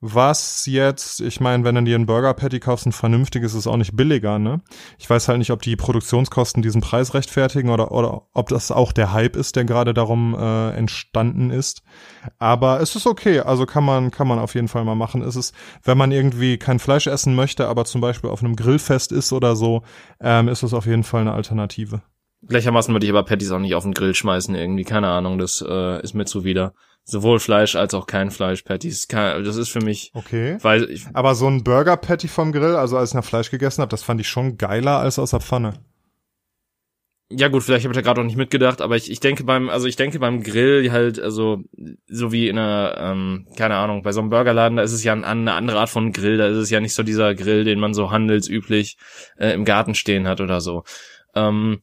was 0.00 0.66
jetzt, 0.66 1.20
ich 1.20 1.40
meine, 1.40 1.64
wenn 1.64 1.74
du 1.74 1.82
dir 1.82 1.94
einen 1.94 2.06
Burger 2.06 2.34
Patty 2.34 2.60
kaufst, 2.60 2.86
ein 2.86 2.92
vernünftiges 2.92 3.54
ist 3.54 3.66
auch 3.66 3.78
nicht 3.78 3.96
billiger, 3.96 4.38
ne? 4.38 4.60
Ich 4.98 5.08
weiß 5.08 5.28
halt 5.28 5.38
nicht, 5.38 5.50
ob 5.50 5.62
die 5.62 5.74
Produktionskosten 5.74 6.62
diesen 6.62 6.82
Preis 6.82 7.14
rechtfertigen 7.14 7.70
oder, 7.70 7.92
oder 7.92 8.22
ob 8.34 8.48
das 8.50 8.70
auch 8.70 8.92
der 8.92 9.12
Hype 9.12 9.36
ist, 9.36 9.56
der 9.56 9.64
gerade 9.64 9.94
darum 9.94 10.34
äh, 10.38 10.70
entstanden 10.72 11.50
ist. 11.50 11.82
Aber 12.38 12.80
es 12.80 12.94
ist 12.94 13.06
okay, 13.06 13.40
also 13.40 13.64
kann 13.64 13.84
man, 13.84 14.10
kann 14.10 14.28
man 14.28 14.38
auf 14.38 14.54
jeden 14.54 14.68
Fall 14.68 14.84
mal 14.84 14.94
machen. 14.94 15.22
Es 15.22 15.34
ist, 15.34 15.54
wenn 15.82 15.96
man 15.96 16.12
irgendwie 16.12 16.58
kein 16.58 16.78
Fleisch 16.78 17.06
essen 17.06 17.34
möchte, 17.34 17.66
aber 17.66 17.86
zum 17.86 18.02
Beispiel 18.02 18.30
auf 18.30 18.42
einem 18.42 18.56
Grillfest 18.56 19.12
ist 19.12 19.32
oder 19.32 19.56
so, 19.56 19.82
ähm, 20.20 20.48
ist 20.48 20.62
es 20.62 20.74
auf 20.74 20.86
jeden 20.86 21.04
Fall 21.04 21.22
eine 21.22 21.32
Alternative. 21.32 22.02
Gleichermaßen 22.46 22.94
würde 22.94 23.06
ich 23.06 23.10
aber 23.10 23.24
Patties 23.24 23.50
auch 23.50 23.58
nicht 23.58 23.74
auf 23.74 23.82
den 23.82 23.94
Grill 23.94 24.14
schmeißen, 24.14 24.54
irgendwie, 24.54 24.84
keine 24.84 25.08
Ahnung, 25.08 25.38
das 25.38 25.64
äh, 25.66 26.02
ist 26.02 26.14
mir 26.14 26.26
zuwider 26.26 26.74
sowohl 27.06 27.38
Fleisch 27.38 27.76
als 27.76 27.94
auch 27.94 28.06
kein 28.06 28.30
Fleisch 28.30 28.62
Patties. 28.62 29.06
Das 29.08 29.56
ist 29.56 29.70
für 29.70 29.80
mich. 29.80 30.10
Okay. 30.12 30.58
Weil 30.60 30.90
ich, 30.90 31.06
Aber 31.14 31.34
so 31.34 31.46
ein 31.46 31.64
Burger 31.64 31.96
Patty 31.96 32.28
vom 32.28 32.52
Grill, 32.52 32.74
also 32.76 32.98
als 32.98 33.10
ich 33.10 33.14
nach 33.14 33.24
Fleisch 33.24 33.50
gegessen 33.50 33.80
habe, 33.80 33.90
das 33.90 34.02
fand 34.02 34.20
ich 34.20 34.28
schon 34.28 34.58
geiler 34.58 34.98
als 34.98 35.18
aus 35.18 35.30
der 35.30 35.40
Pfanne. 35.40 35.74
Ja 37.28 37.48
gut, 37.48 37.64
vielleicht 37.64 37.84
habe 37.84 37.92
ich 37.92 37.96
da 37.96 38.02
gerade 38.02 38.20
auch 38.20 38.24
nicht 38.24 38.36
mitgedacht, 38.36 38.80
aber 38.80 38.94
ich, 38.94 39.10
ich 39.10 39.18
denke 39.18 39.42
beim, 39.42 39.68
also 39.68 39.88
ich 39.88 39.96
denke 39.96 40.20
beim 40.20 40.44
Grill 40.44 40.92
halt, 40.92 41.18
also 41.18 41.64
so 42.06 42.30
wie 42.30 42.48
in 42.48 42.56
einer, 42.56 42.96
ähm, 43.00 43.48
keine 43.56 43.74
Ahnung, 43.74 44.02
bei 44.02 44.12
so 44.12 44.20
einem 44.20 44.30
Burgerladen, 44.30 44.76
da 44.76 44.84
ist 44.84 44.92
es 44.92 45.02
ja 45.02 45.12
eine 45.12 45.52
andere 45.52 45.80
Art 45.80 45.90
von 45.90 46.12
Grill, 46.12 46.38
da 46.38 46.46
ist 46.46 46.56
es 46.56 46.70
ja 46.70 46.78
nicht 46.78 46.94
so 46.94 47.02
dieser 47.02 47.34
Grill, 47.34 47.64
den 47.64 47.80
man 47.80 47.94
so 47.94 48.12
handelsüblich 48.12 48.96
äh, 49.38 49.52
im 49.54 49.64
Garten 49.64 49.96
stehen 49.96 50.28
hat 50.28 50.40
oder 50.40 50.60
so. 50.60 50.84
Ähm, 51.34 51.82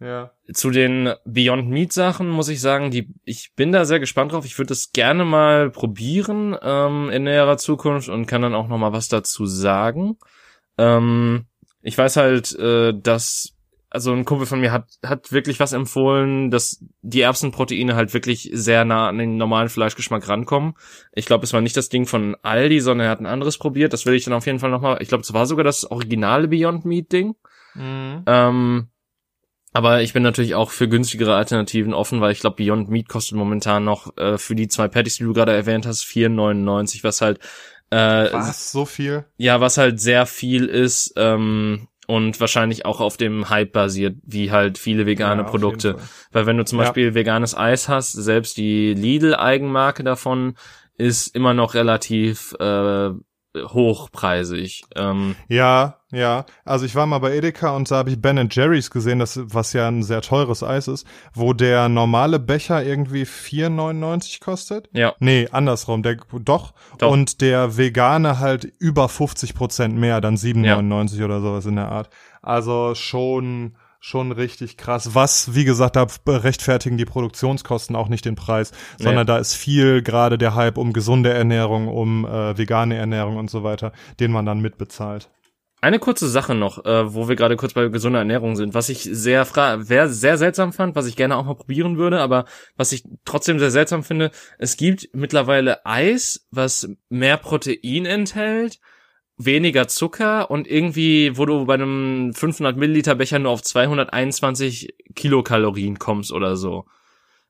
ja. 0.00 0.32
Zu 0.52 0.70
den 0.70 1.12
Beyond 1.26 1.68
Meat 1.68 1.92
Sachen 1.92 2.28
muss 2.30 2.48
ich 2.48 2.60
sagen, 2.60 2.90
die 2.90 3.12
ich 3.24 3.52
bin 3.54 3.70
da 3.70 3.84
sehr 3.84 4.00
gespannt 4.00 4.32
drauf. 4.32 4.46
Ich 4.46 4.58
würde 4.58 4.68
das 4.68 4.92
gerne 4.92 5.24
mal 5.24 5.70
probieren 5.70 6.56
ähm, 6.62 7.10
in 7.10 7.24
näherer 7.24 7.58
Zukunft 7.58 8.08
und 8.08 8.26
kann 8.26 8.42
dann 8.42 8.54
auch 8.54 8.68
noch 8.68 8.78
mal 8.78 8.92
was 8.92 9.08
dazu 9.08 9.44
sagen. 9.44 10.16
Ähm, 10.78 11.44
ich 11.82 11.96
weiß 11.96 12.16
halt, 12.16 12.58
äh, 12.58 12.94
dass 12.98 13.54
also 13.90 14.12
ein 14.12 14.24
Kumpel 14.24 14.46
von 14.46 14.60
mir 14.60 14.70
hat, 14.70 14.86
hat 15.04 15.32
wirklich 15.32 15.58
was 15.58 15.72
empfohlen, 15.72 16.50
dass 16.50 16.82
die 17.02 17.22
Erbsenproteine 17.22 17.96
halt 17.96 18.14
wirklich 18.14 18.48
sehr 18.52 18.84
nah 18.84 19.08
an 19.08 19.18
den 19.18 19.36
normalen 19.36 19.68
Fleischgeschmack 19.68 20.28
rankommen. 20.28 20.74
Ich 21.12 21.26
glaube, 21.26 21.44
es 21.44 21.52
war 21.52 21.60
nicht 21.60 21.76
das 21.76 21.88
Ding 21.88 22.06
von 22.06 22.36
Aldi, 22.42 22.80
sondern 22.80 23.06
er 23.06 23.10
hat 23.10 23.20
ein 23.20 23.26
anderes 23.26 23.58
probiert. 23.58 23.92
Das 23.92 24.06
will 24.06 24.14
ich 24.14 24.24
dann 24.24 24.32
auf 24.32 24.46
jeden 24.46 24.60
Fall 24.60 24.70
nochmal, 24.70 24.98
ich 25.00 25.08
glaube, 25.08 25.22
es 25.22 25.32
war 25.32 25.44
sogar 25.44 25.64
das 25.64 25.90
originale 25.90 26.46
Beyond 26.46 26.84
Meat 26.84 27.12
Ding. 27.12 27.34
Mhm. 27.74 28.22
Ähm, 28.26 28.88
aber 29.72 30.02
ich 30.02 30.12
bin 30.12 30.22
natürlich 30.22 30.54
auch 30.54 30.70
für 30.70 30.88
günstigere 30.88 31.36
Alternativen 31.36 31.94
offen, 31.94 32.20
weil 32.20 32.32
ich 32.32 32.40
glaube, 32.40 32.56
Beyond 32.56 32.88
Meat 32.90 33.08
kostet 33.08 33.36
momentan 33.36 33.84
noch 33.84 34.16
äh, 34.16 34.38
für 34.38 34.54
die 34.54 34.68
zwei 34.68 34.88
Patties, 34.88 35.16
die 35.16 35.24
du 35.24 35.32
gerade 35.32 35.52
erwähnt 35.52 35.86
hast, 35.86 36.04
4,99, 36.04 37.04
was 37.04 37.20
halt 37.20 37.38
äh, 37.90 38.32
was 38.32 38.70
so 38.70 38.84
viel? 38.84 39.24
Ja, 39.36 39.60
was 39.60 39.76
halt 39.76 40.00
sehr 40.00 40.26
viel 40.26 40.66
ist. 40.66 41.12
Ähm, 41.16 41.88
und 42.06 42.40
wahrscheinlich 42.40 42.86
auch 42.86 43.00
auf 43.00 43.16
dem 43.16 43.50
Hype 43.50 43.72
basiert, 43.72 44.16
wie 44.24 44.50
halt 44.50 44.78
viele 44.78 45.06
vegane 45.06 45.42
ja, 45.42 45.48
Produkte. 45.48 45.96
Weil 46.32 46.44
wenn 46.46 46.56
du 46.56 46.64
zum 46.64 46.78
Beispiel 46.78 47.08
ja. 47.08 47.14
veganes 47.14 47.56
Eis 47.56 47.88
hast, 47.88 48.12
selbst 48.12 48.56
die 48.56 48.94
Lidl-Eigenmarke 48.94 50.02
davon 50.02 50.56
ist 50.98 51.36
immer 51.36 51.54
noch 51.54 51.74
relativ 51.74 52.52
äh, 52.58 53.10
hochpreisig. 53.56 54.82
Ähm, 54.96 55.36
ja, 55.46 55.99
ja. 56.10 56.44
Also 56.64 56.86
ich 56.86 56.94
war 56.94 57.06
mal 57.06 57.18
bei 57.18 57.34
Edeka 57.34 57.70
und 57.70 57.90
da 57.90 57.96
habe 57.96 58.10
ich 58.10 58.20
Ben 58.20 58.48
Jerry's 58.50 58.90
gesehen, 58.90 59.18
das, 59.18 59.40
was 59.42 59.72
ja 59.72 59.88
ein 59.88 60.02
sehr 60.02 60.22
teures 60.22 60.62
Eis 60.62 60.88
ist, 60.88 61.06
wo 61.34 61.52
der 61.52 61.88
normale 61.88 62.38
Becher 62.38 62.84
irgendwie 62.84 63.24
4,99 63.24 64.40
kostet. 64.40 64.88
Ja. 64.92 65.14
Nee, 65.20 65.48
andersrum. 65.50 66.02
Der, 66.02 66.16
doch. 66.44 66.74
doch. 66.98 67.10
Und 67.10 67.40
der 67.40 67.76
vegane 67.76 68.38
halt 68.38 68.64
über 68.78 69.08
50 69.08 69.54
Prozent 69.54 69.96
mehr, 69.96 70.20
dann 70.20 70.36
7,99 70.36 71.18
ja. 71.18 71.24
oder 71.24 71.40
sowas 71.40 71.66
in 71.66 71.76
der 71.76 71.90
Art. 71.90 72.10
Also 72.42 72.94
schon 72.94 73.76
schon 74.02 74.32
richtig 74.32 74.78
krass. 74.78 75.14
Was, 75.14 75.54
wie 75.54 75.64
gesagt, 75.64 75.94
da 75.94 76.06
rechtfertigen 76.26 76.96
die 76.96 77.04
Produktionskosten 77.04 77.94
auch 77.94 78.08
nicht 78.08 78.24
den 78.24 78.34
Preis, 78.34 78.72
sondern 78.96 79.26
nee. 79.26 79.32
da 79.32 79.36
ist 79.36 79.54
viel 79.54 80.02
gerade 80.02 80.38
der 80.38 80.54
Hype 80.54 80.78
um 80.78 80.94
gesunde 80.94 81.32
Ernährung, 81.34 81.86
um 81.88 82.24
äh, 82.24 82.56
vegane 82.56 82.96
Ernährung 82.96 83.36
und 83.36 83.50
so 83.50 83.62
weiter, 83.62 83.92
den 84.18 84.32
man 84.32 84.46
dann 84.46 84.60
mitbezahlt. 84.60 85.28
Eine 85.82 85.98
kurze 85.98 86.28
Sache 86.28 86.54
noch, 86.54 86.84
äh, 86.84 87.14
wo 87.14 87.28
wir 87.28 87.36
gerade 87.36 87.56
kurz 87.56 87.72
bei 87.72 87.88
gesunder 87.88 88.18
Ernährung 88.18 88.54
sind, 88.54 88.74
was 88.74 88.90
ich 88.90 89.02
sehr 89.02 89.46
fra 89.46 89.80
sehr 89.80 90.36
seltsam 90.36 90.74
fand, 90.74 90.94
was 90.94 91.06
ich 91.06 91.16
gerne 91.16 91.36
auch 91.36 91.44
mal 91.44 91.54
probieren 91.54 91.96
würde, 91.96 92.20
aber 92.20 92.44
was 92.76 92.92
ich 92.92 93.04
trotzdem 93.24 93.58
sehr 93.58 93.70
seltsam 93.70 94.02
finde, 94.02 94.30
es 94.58 94.76
gibt 94.76 95.08
mittlerweile 95.14 95.86
Eis, 95.86 96.46
was 96.50 96.90
mehr 97.08 97.38
Protein 97.38 98.04
enthält, 98.04 98.78
weniger 99.38 99.88
Zucker 99.88 100.50
und 100.50 100.68
irgendwie, 100.68 101.38
wo 101.38 101.46
du 101.46 101.64
bei 101.64 101.74
einem 101.74 102.34
500 102.34 102.76
Milliliter 102.76 103.14
Becher 103.14 103.38
nur 103.38 103.52
auf 103.52 103.62
221 103.62 104.94
Kilokalorien 105.14 105.98
kommst 105.98 106.30
oder 106.30 106.56
so. 106.56 106.84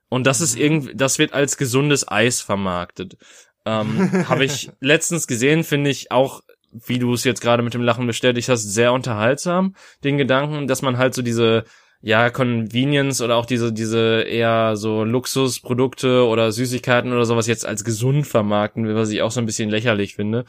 Und 0.09 0.27
das 0.27 0.41
ist 0.41 0.55
mhm. 0.55 0.63
irgendwie, 0.63 0.95
das 0.95 1.19
wird 1.19 1.33
als 1.33 1.57
gesundes 1.57 2.07
Eis 2.07 2.41
vermarktet. 2.41 3.17
Ähm, 3.65 4.11
Habe 4.29 4.45
ich 4.45 4.71
letztens 4.81 5.27
gesehen, 5.27 5.65
finde 5.65 5.91
ich 5.91 6.13
auch, 6.13 6.43
wie 6.73 6.99
du 6.99 7.13
es 7.13 7.25
jetzt 7.25 7.41
gerade 7.41 7.63
mit 7.63 7.75
dem 7.75 7.83
Lachen 7.83 8.07
bestätigt 8.07 8.49
hast, 8.49 8.63
sehr 8.63 8.93
unterhaltsam, 8.93 9.75
den 10.05 10.19
Gedanken, 10.19 10.67
dass 10.67 10.83
man 10.83 10.99
halt 10.99 11.15
so 11.15 11.23
diese 11.23 11.65
ja, 12.03 12.31
Convenience 12.31 13.21
oder 13.21 13.37
auch 13.37 13.45
diese, 13.45 13.73
diese 13.73 14.23
eher 14.23 14.75
so 14.77 15.05
Luxusprodukte 15.05 16.27
oder 16.27 16.51
Süßigkeiten 16.51 17.13
oder 17.13 17.27
sowas 17.27 17.47
jetzt 17.47 17.67
als 17.67 17.85
gesund 17.85 18.27
vermarkten 18.27 18.87
will, 18.87 18.95
was 18.95 19.11
ich 19.11 19.21
auch 19.21 19.31
so 19.31 19.41
ein 19.41 19.47
bisschen 19.47 19.69
lächerlich 19.69 20.15
finde. 20.15 20.47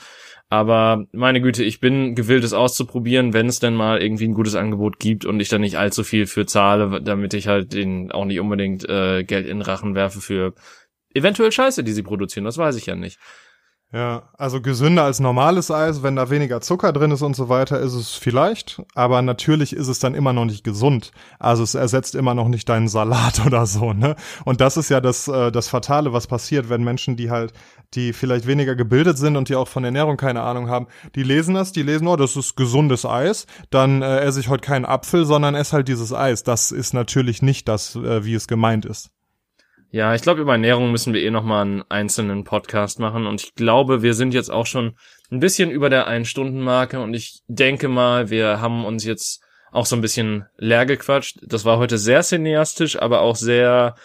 Aber 0.48 1.06
meine 1.12 1.42
Güte, 1.42 1.64
ich 1.64 1.80
bin 1.80 2.16
gewillt, 2.16 2.44
es 2.44 2.54
auszuprobieren, 2.54 3.34
wenn 3.34 3.48
es 3.48 3.60
denn 3.60 3.74
mal 3.74 4.02
irgendwie 4.02 4.28
ein 4.28 4.34
gutes 4.34 4.56
Angebot 4.56 5.00
gibt 5.00 5.26
und 5.26 5.40
ich 5.40 5.50
da 5.50 5.58
nicht 5.58 5.78
allzu 5.78 6.04
viel 6.04 6.26
für 6.26 6.46
zahle, 6.46 7.02
damit 7.02 7.34
ich 7.34 7.48
halt 7.48 7.74
den 7.74 8.12
auch 8.12 8.26
nicht 8.26 8.40
unbedingt 8.40 8.88
äh, 8.88 9.24
Geld 9.24 9.48
in 9.48 9.62
Rachen 9.62 9.96
werfe 9.96 10.22
für 10.22 10.54
eventuell 11.14 11.52
Scheiße, 11.52 11.84
die 11.84 11.94
sie 11.94 12.04
produzieren. 12.04 12.46
Das 12.46 12.58
weiß 12.58 12.76
ich 12.78 12.86
ja 12.86 12.96
nicht. 12.96 13.18
Ja, 13.94 14.24
also 14.38 14.62
gesünder 14.62 15.04
als 15.04 15.20
normales 15.20 15.70
Eis, 15.70 16.02
wenn 16.02 16.16
da 16.16 16.30
weniger 16.30 16.62
Zucker 16.62 16.94
drin 16.94 17.12
ist 17.12 17.24
und 17.24 17.36
so 17.36 17.50
weiter, 17.50 17.78
ist 17.82 17.94
es 17.94 18.12
vielleicht, 18.12 18.82
aber 18.96 19.22
natürlich 19.22 19.76
ist 19.76 19.89
es 19.89 20.00
dann 20.00 20.16
immer 20.16 20.32
noch 20.32 20.46
nicht 20.46 20.64
gesund. 20.64 21.12
Also 21.39 21.64
es 21.64 21.76
ersetzt 21.76 22.16
immer 22.16 22.34
noch 22.34 22.48
nicht 22.48 22.70
deinen 22.70 22.88
Salat 22.88 23.42
oder 23.46 23.66
so, 23.66 23.92
ne? 23.92 24.16
Und 24.46 24.62
das 24.62 24.78
ist 24.78 24.89
ja 24.89 25.02
das 25.02 25.28
äh, 25.28 25.52
das 25.52 25.68
fatale, 25.68 26.14
was 26.14 26.28
passiert, 26.28 26.70
wenn 26.70 26.86
Menschen, 26.86 27.18
die 27.18 27.30
halt 27.30 27.52
die 27.94 28.14
vielleicht 28.14 28.48
weniger 28.48 28.76
gebildet 28.78 29.18
sind 29.18 29.36
und 29.36 29.50
die 29.50 29.56
auch 29.56 29.68
von 29.68 29.84
Ernährung 29.84 30.16
keine 30.16 30.42
Ahnung 30.42 30.70
haben, 30.70 30.88
die 31.16 31.24
lesen 31.24 31.56
das, 31.56 31.74
die 31.74 31.84
lesen, 31.84 32.08
oh, 32.08 32.16
das 32.16 32.38
ist 32.38 32.56
gesundes 32.56 33.06
Eis, 33.06 33.46
dann 33.72 34.02
äh, 34.02 34.20
esse 34.20 34.39
ich 34.39 34.48
heute 34.48 34.66
keinen 34.66 34.86
Apfel, 34.86 35.26
sondern 35.26 35.54
esse 35.54 35.74
halt 35.74 35.89
dieses 35.89 36.14
Eis. 36.14 36.44
Das 36.44 36.72
ist 36.72 36.94
natürlich 36.94 37.42
nicht 37.42 37.68
das, 37.68 37.98
äh, 37.98 38.24
wie 38.24 38.36
es 38.36 38.48
gemeint 38.48 38.86
ist. 38.86 39.10
Ja, 39.94 40.16
ich 40.16 40.22
glaube, 40.22 40.39
über 40.39 40.54
Ernährung 40.54 40.89
müssen 40.89 41.14
wir 41.14 41.22
eh 41.22 41.32
nochmal 41.32 41.64
einen 41.64 41.84
einzelnen 41.89 42.46
Podcast 42.46 43.00
machen. 43.00 43.28
Und 43.28 43.42
ich 43.42 43.56
glaube, 43.56 44.02
wir 44.02 44.14
sind 44.14 44.34
jetzt 44.34 44.50
auch 44.50 44.66
schon 44.66 44.96
ein 45.30 45.42
bisschen 45.42 45.70
über 45.70 45.89
der 45.89 46.08
Ein-Stunden-Marke. 46.08 47.02
Und 47.02 47.14
ich 47.14 47.42
denke 47.48 47.89
mal, 47.89 48.30
wir 48.30 48.62
haben 48.62 48.86
uns 48.86 49.04
jetzt 49.04 49.44
auch 49.72 49.86
so 49.86 49.98
ein 49.98 50.02
bisschen 50.02 50.46
leer 50.58 50.86
gequatscht. 50.86 51.39
Das 51.44 51.66
war 51.66 51.78
heute 51.78 51.98
sehr 51.98 52.22
cineastisch, 52.22 53.02
aber 53.02 53.20
auch 53.20 53.36
sehr 53.36 53.96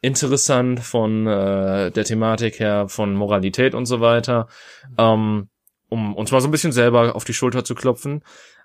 interessant 0.00 0.80
von 0.80 1.26
äh, 1.26 1.90
der 1.90 2.04
Thematik 2.04 2.58
her, 2.58 2.88
von 2.88 3.14
Moralität 3.14 3.74
und 3.74 3.84
so 3.84 4.00
weiter. 4.00 4.48
Ähm, 4.96 5.48
um 5.90 6.14
uns 6.16 6.32
mal 6.32 6.40
so 6.40 6.48
ein 6.48 6.52
bisschen 6.52 6.72
selber 6.72 7.14
auf 7.14 7.24
die 7.24 7.34
Schulter 7.34 7.64
zu 7.64 7.74
klopfen. 7.74 8.22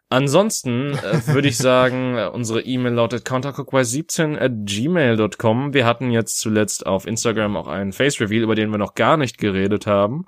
Ansonsten 0.09 0.93
äh, 0.93 1.27
würde 1.27 1.47
ich 1.47 1.57
sagen, 1.57 2.17
äh, 2.17 2.27
unsere 2.27 2.61
E-Mail 2.61 2.93
lautet 2.93 3.27
counterclockwise17 3.27 4.39
at 4.39 4.51
gmail.com. 4.65 5.73
Wir 5.73 5.85
hatten 5.85 6.09
jetzt 6.09 6.39
zuletzt 6.39 6.85
auf 6.87 7.05
Instagram 7.05 7.55
auch 7.55 7.67
einen 7.67 7.93
Face-Reveal, 7.93 8.43
über 8.43 8.55
den 8.55 8.71
wir 8.71 8.79
noch 8.79 8.95
gar 8.95 9.17
nicht 9.17 9.37
geredet 9.37 9.85
haben. 9.85 10.25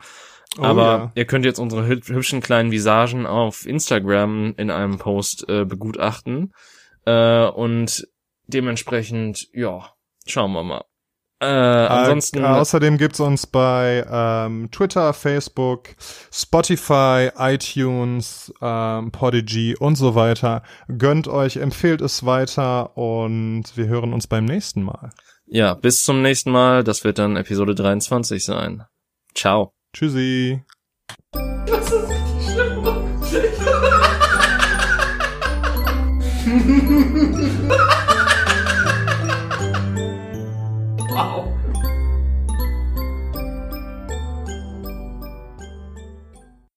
Oh, 0.59 0.63
Aber 0.63 0.83
ja. 0.83 1.11
ihr 1.15 1.25
könnt 1.25 1.45
jetzt 1.45 1.59
unsere 1.59 1.87
hübschen 1.87 2.41
kleinen 2.41 2.71
Visagen 2.71 3.25
auf 3.25 3.65
Instagram 3.65 4.53
in 4.57 4.69
einem 4.69 4.99
Post 4.99 5.49
äh, 5.49 5.65
begutachten. 5.65 6.53
Äh, 7.05 7.45
und 7.45 8.07
dementsprechend, 8.47 9.47
ja, 9.53 9.93
schauen 10.27 10.51
wir 10.51 10.63
mal. 10.63 10.83
Äh, 11.41 11.45
ansonsten. 11.45 12.43
Äh, 12.43 12.47
außerdem 12.47 12.99
gibt's 12.99 13.19
uns 13.19 13.47
bei 13.47 14.05
ähm, 14.09 14.69
Twitter, 14.71 15.11
Facebook, 15.13 15.89
Spotify, 16.31 17.31
iTunes, 17.35 18.53
ähm, 18.61 19.11
Podigy 19.11 19.75
und 19.75 19.95
so 19.95 20.13
weiter. 20.13 20.61
Gönnt 20.99 21.27
euch, 21.27 21.57
empfehlt 21.57 22.01
es 22.01 22.27
weiter 22.27 22.95
und 22.95 23.63
wir 23.75 23.87
hören 23.87 24.13
uns 24.13 24.27
beim 24.27 24.45
nächsten 24.45 24.83
Mal. 24.83 25.09
Ja, 25.47 25.73
bis 25.73 26.03
zum 26.03 26.21
nächsten 26.21 26.51
Mal. 26.51 26.83
Das 26.83 27.03
wird 27.03 27.17
dann 27.17 27.35
Episode 27.35 27.73
23 27.73 28.45
sein. 28.45 28.83
Ciao. 29.33 29.73
Tschüssi. 29.93 30.61
Das 31.65 31.91
ist 31.91 32.07
richtig 32.07 32.53
schlimm. 32.53 32.85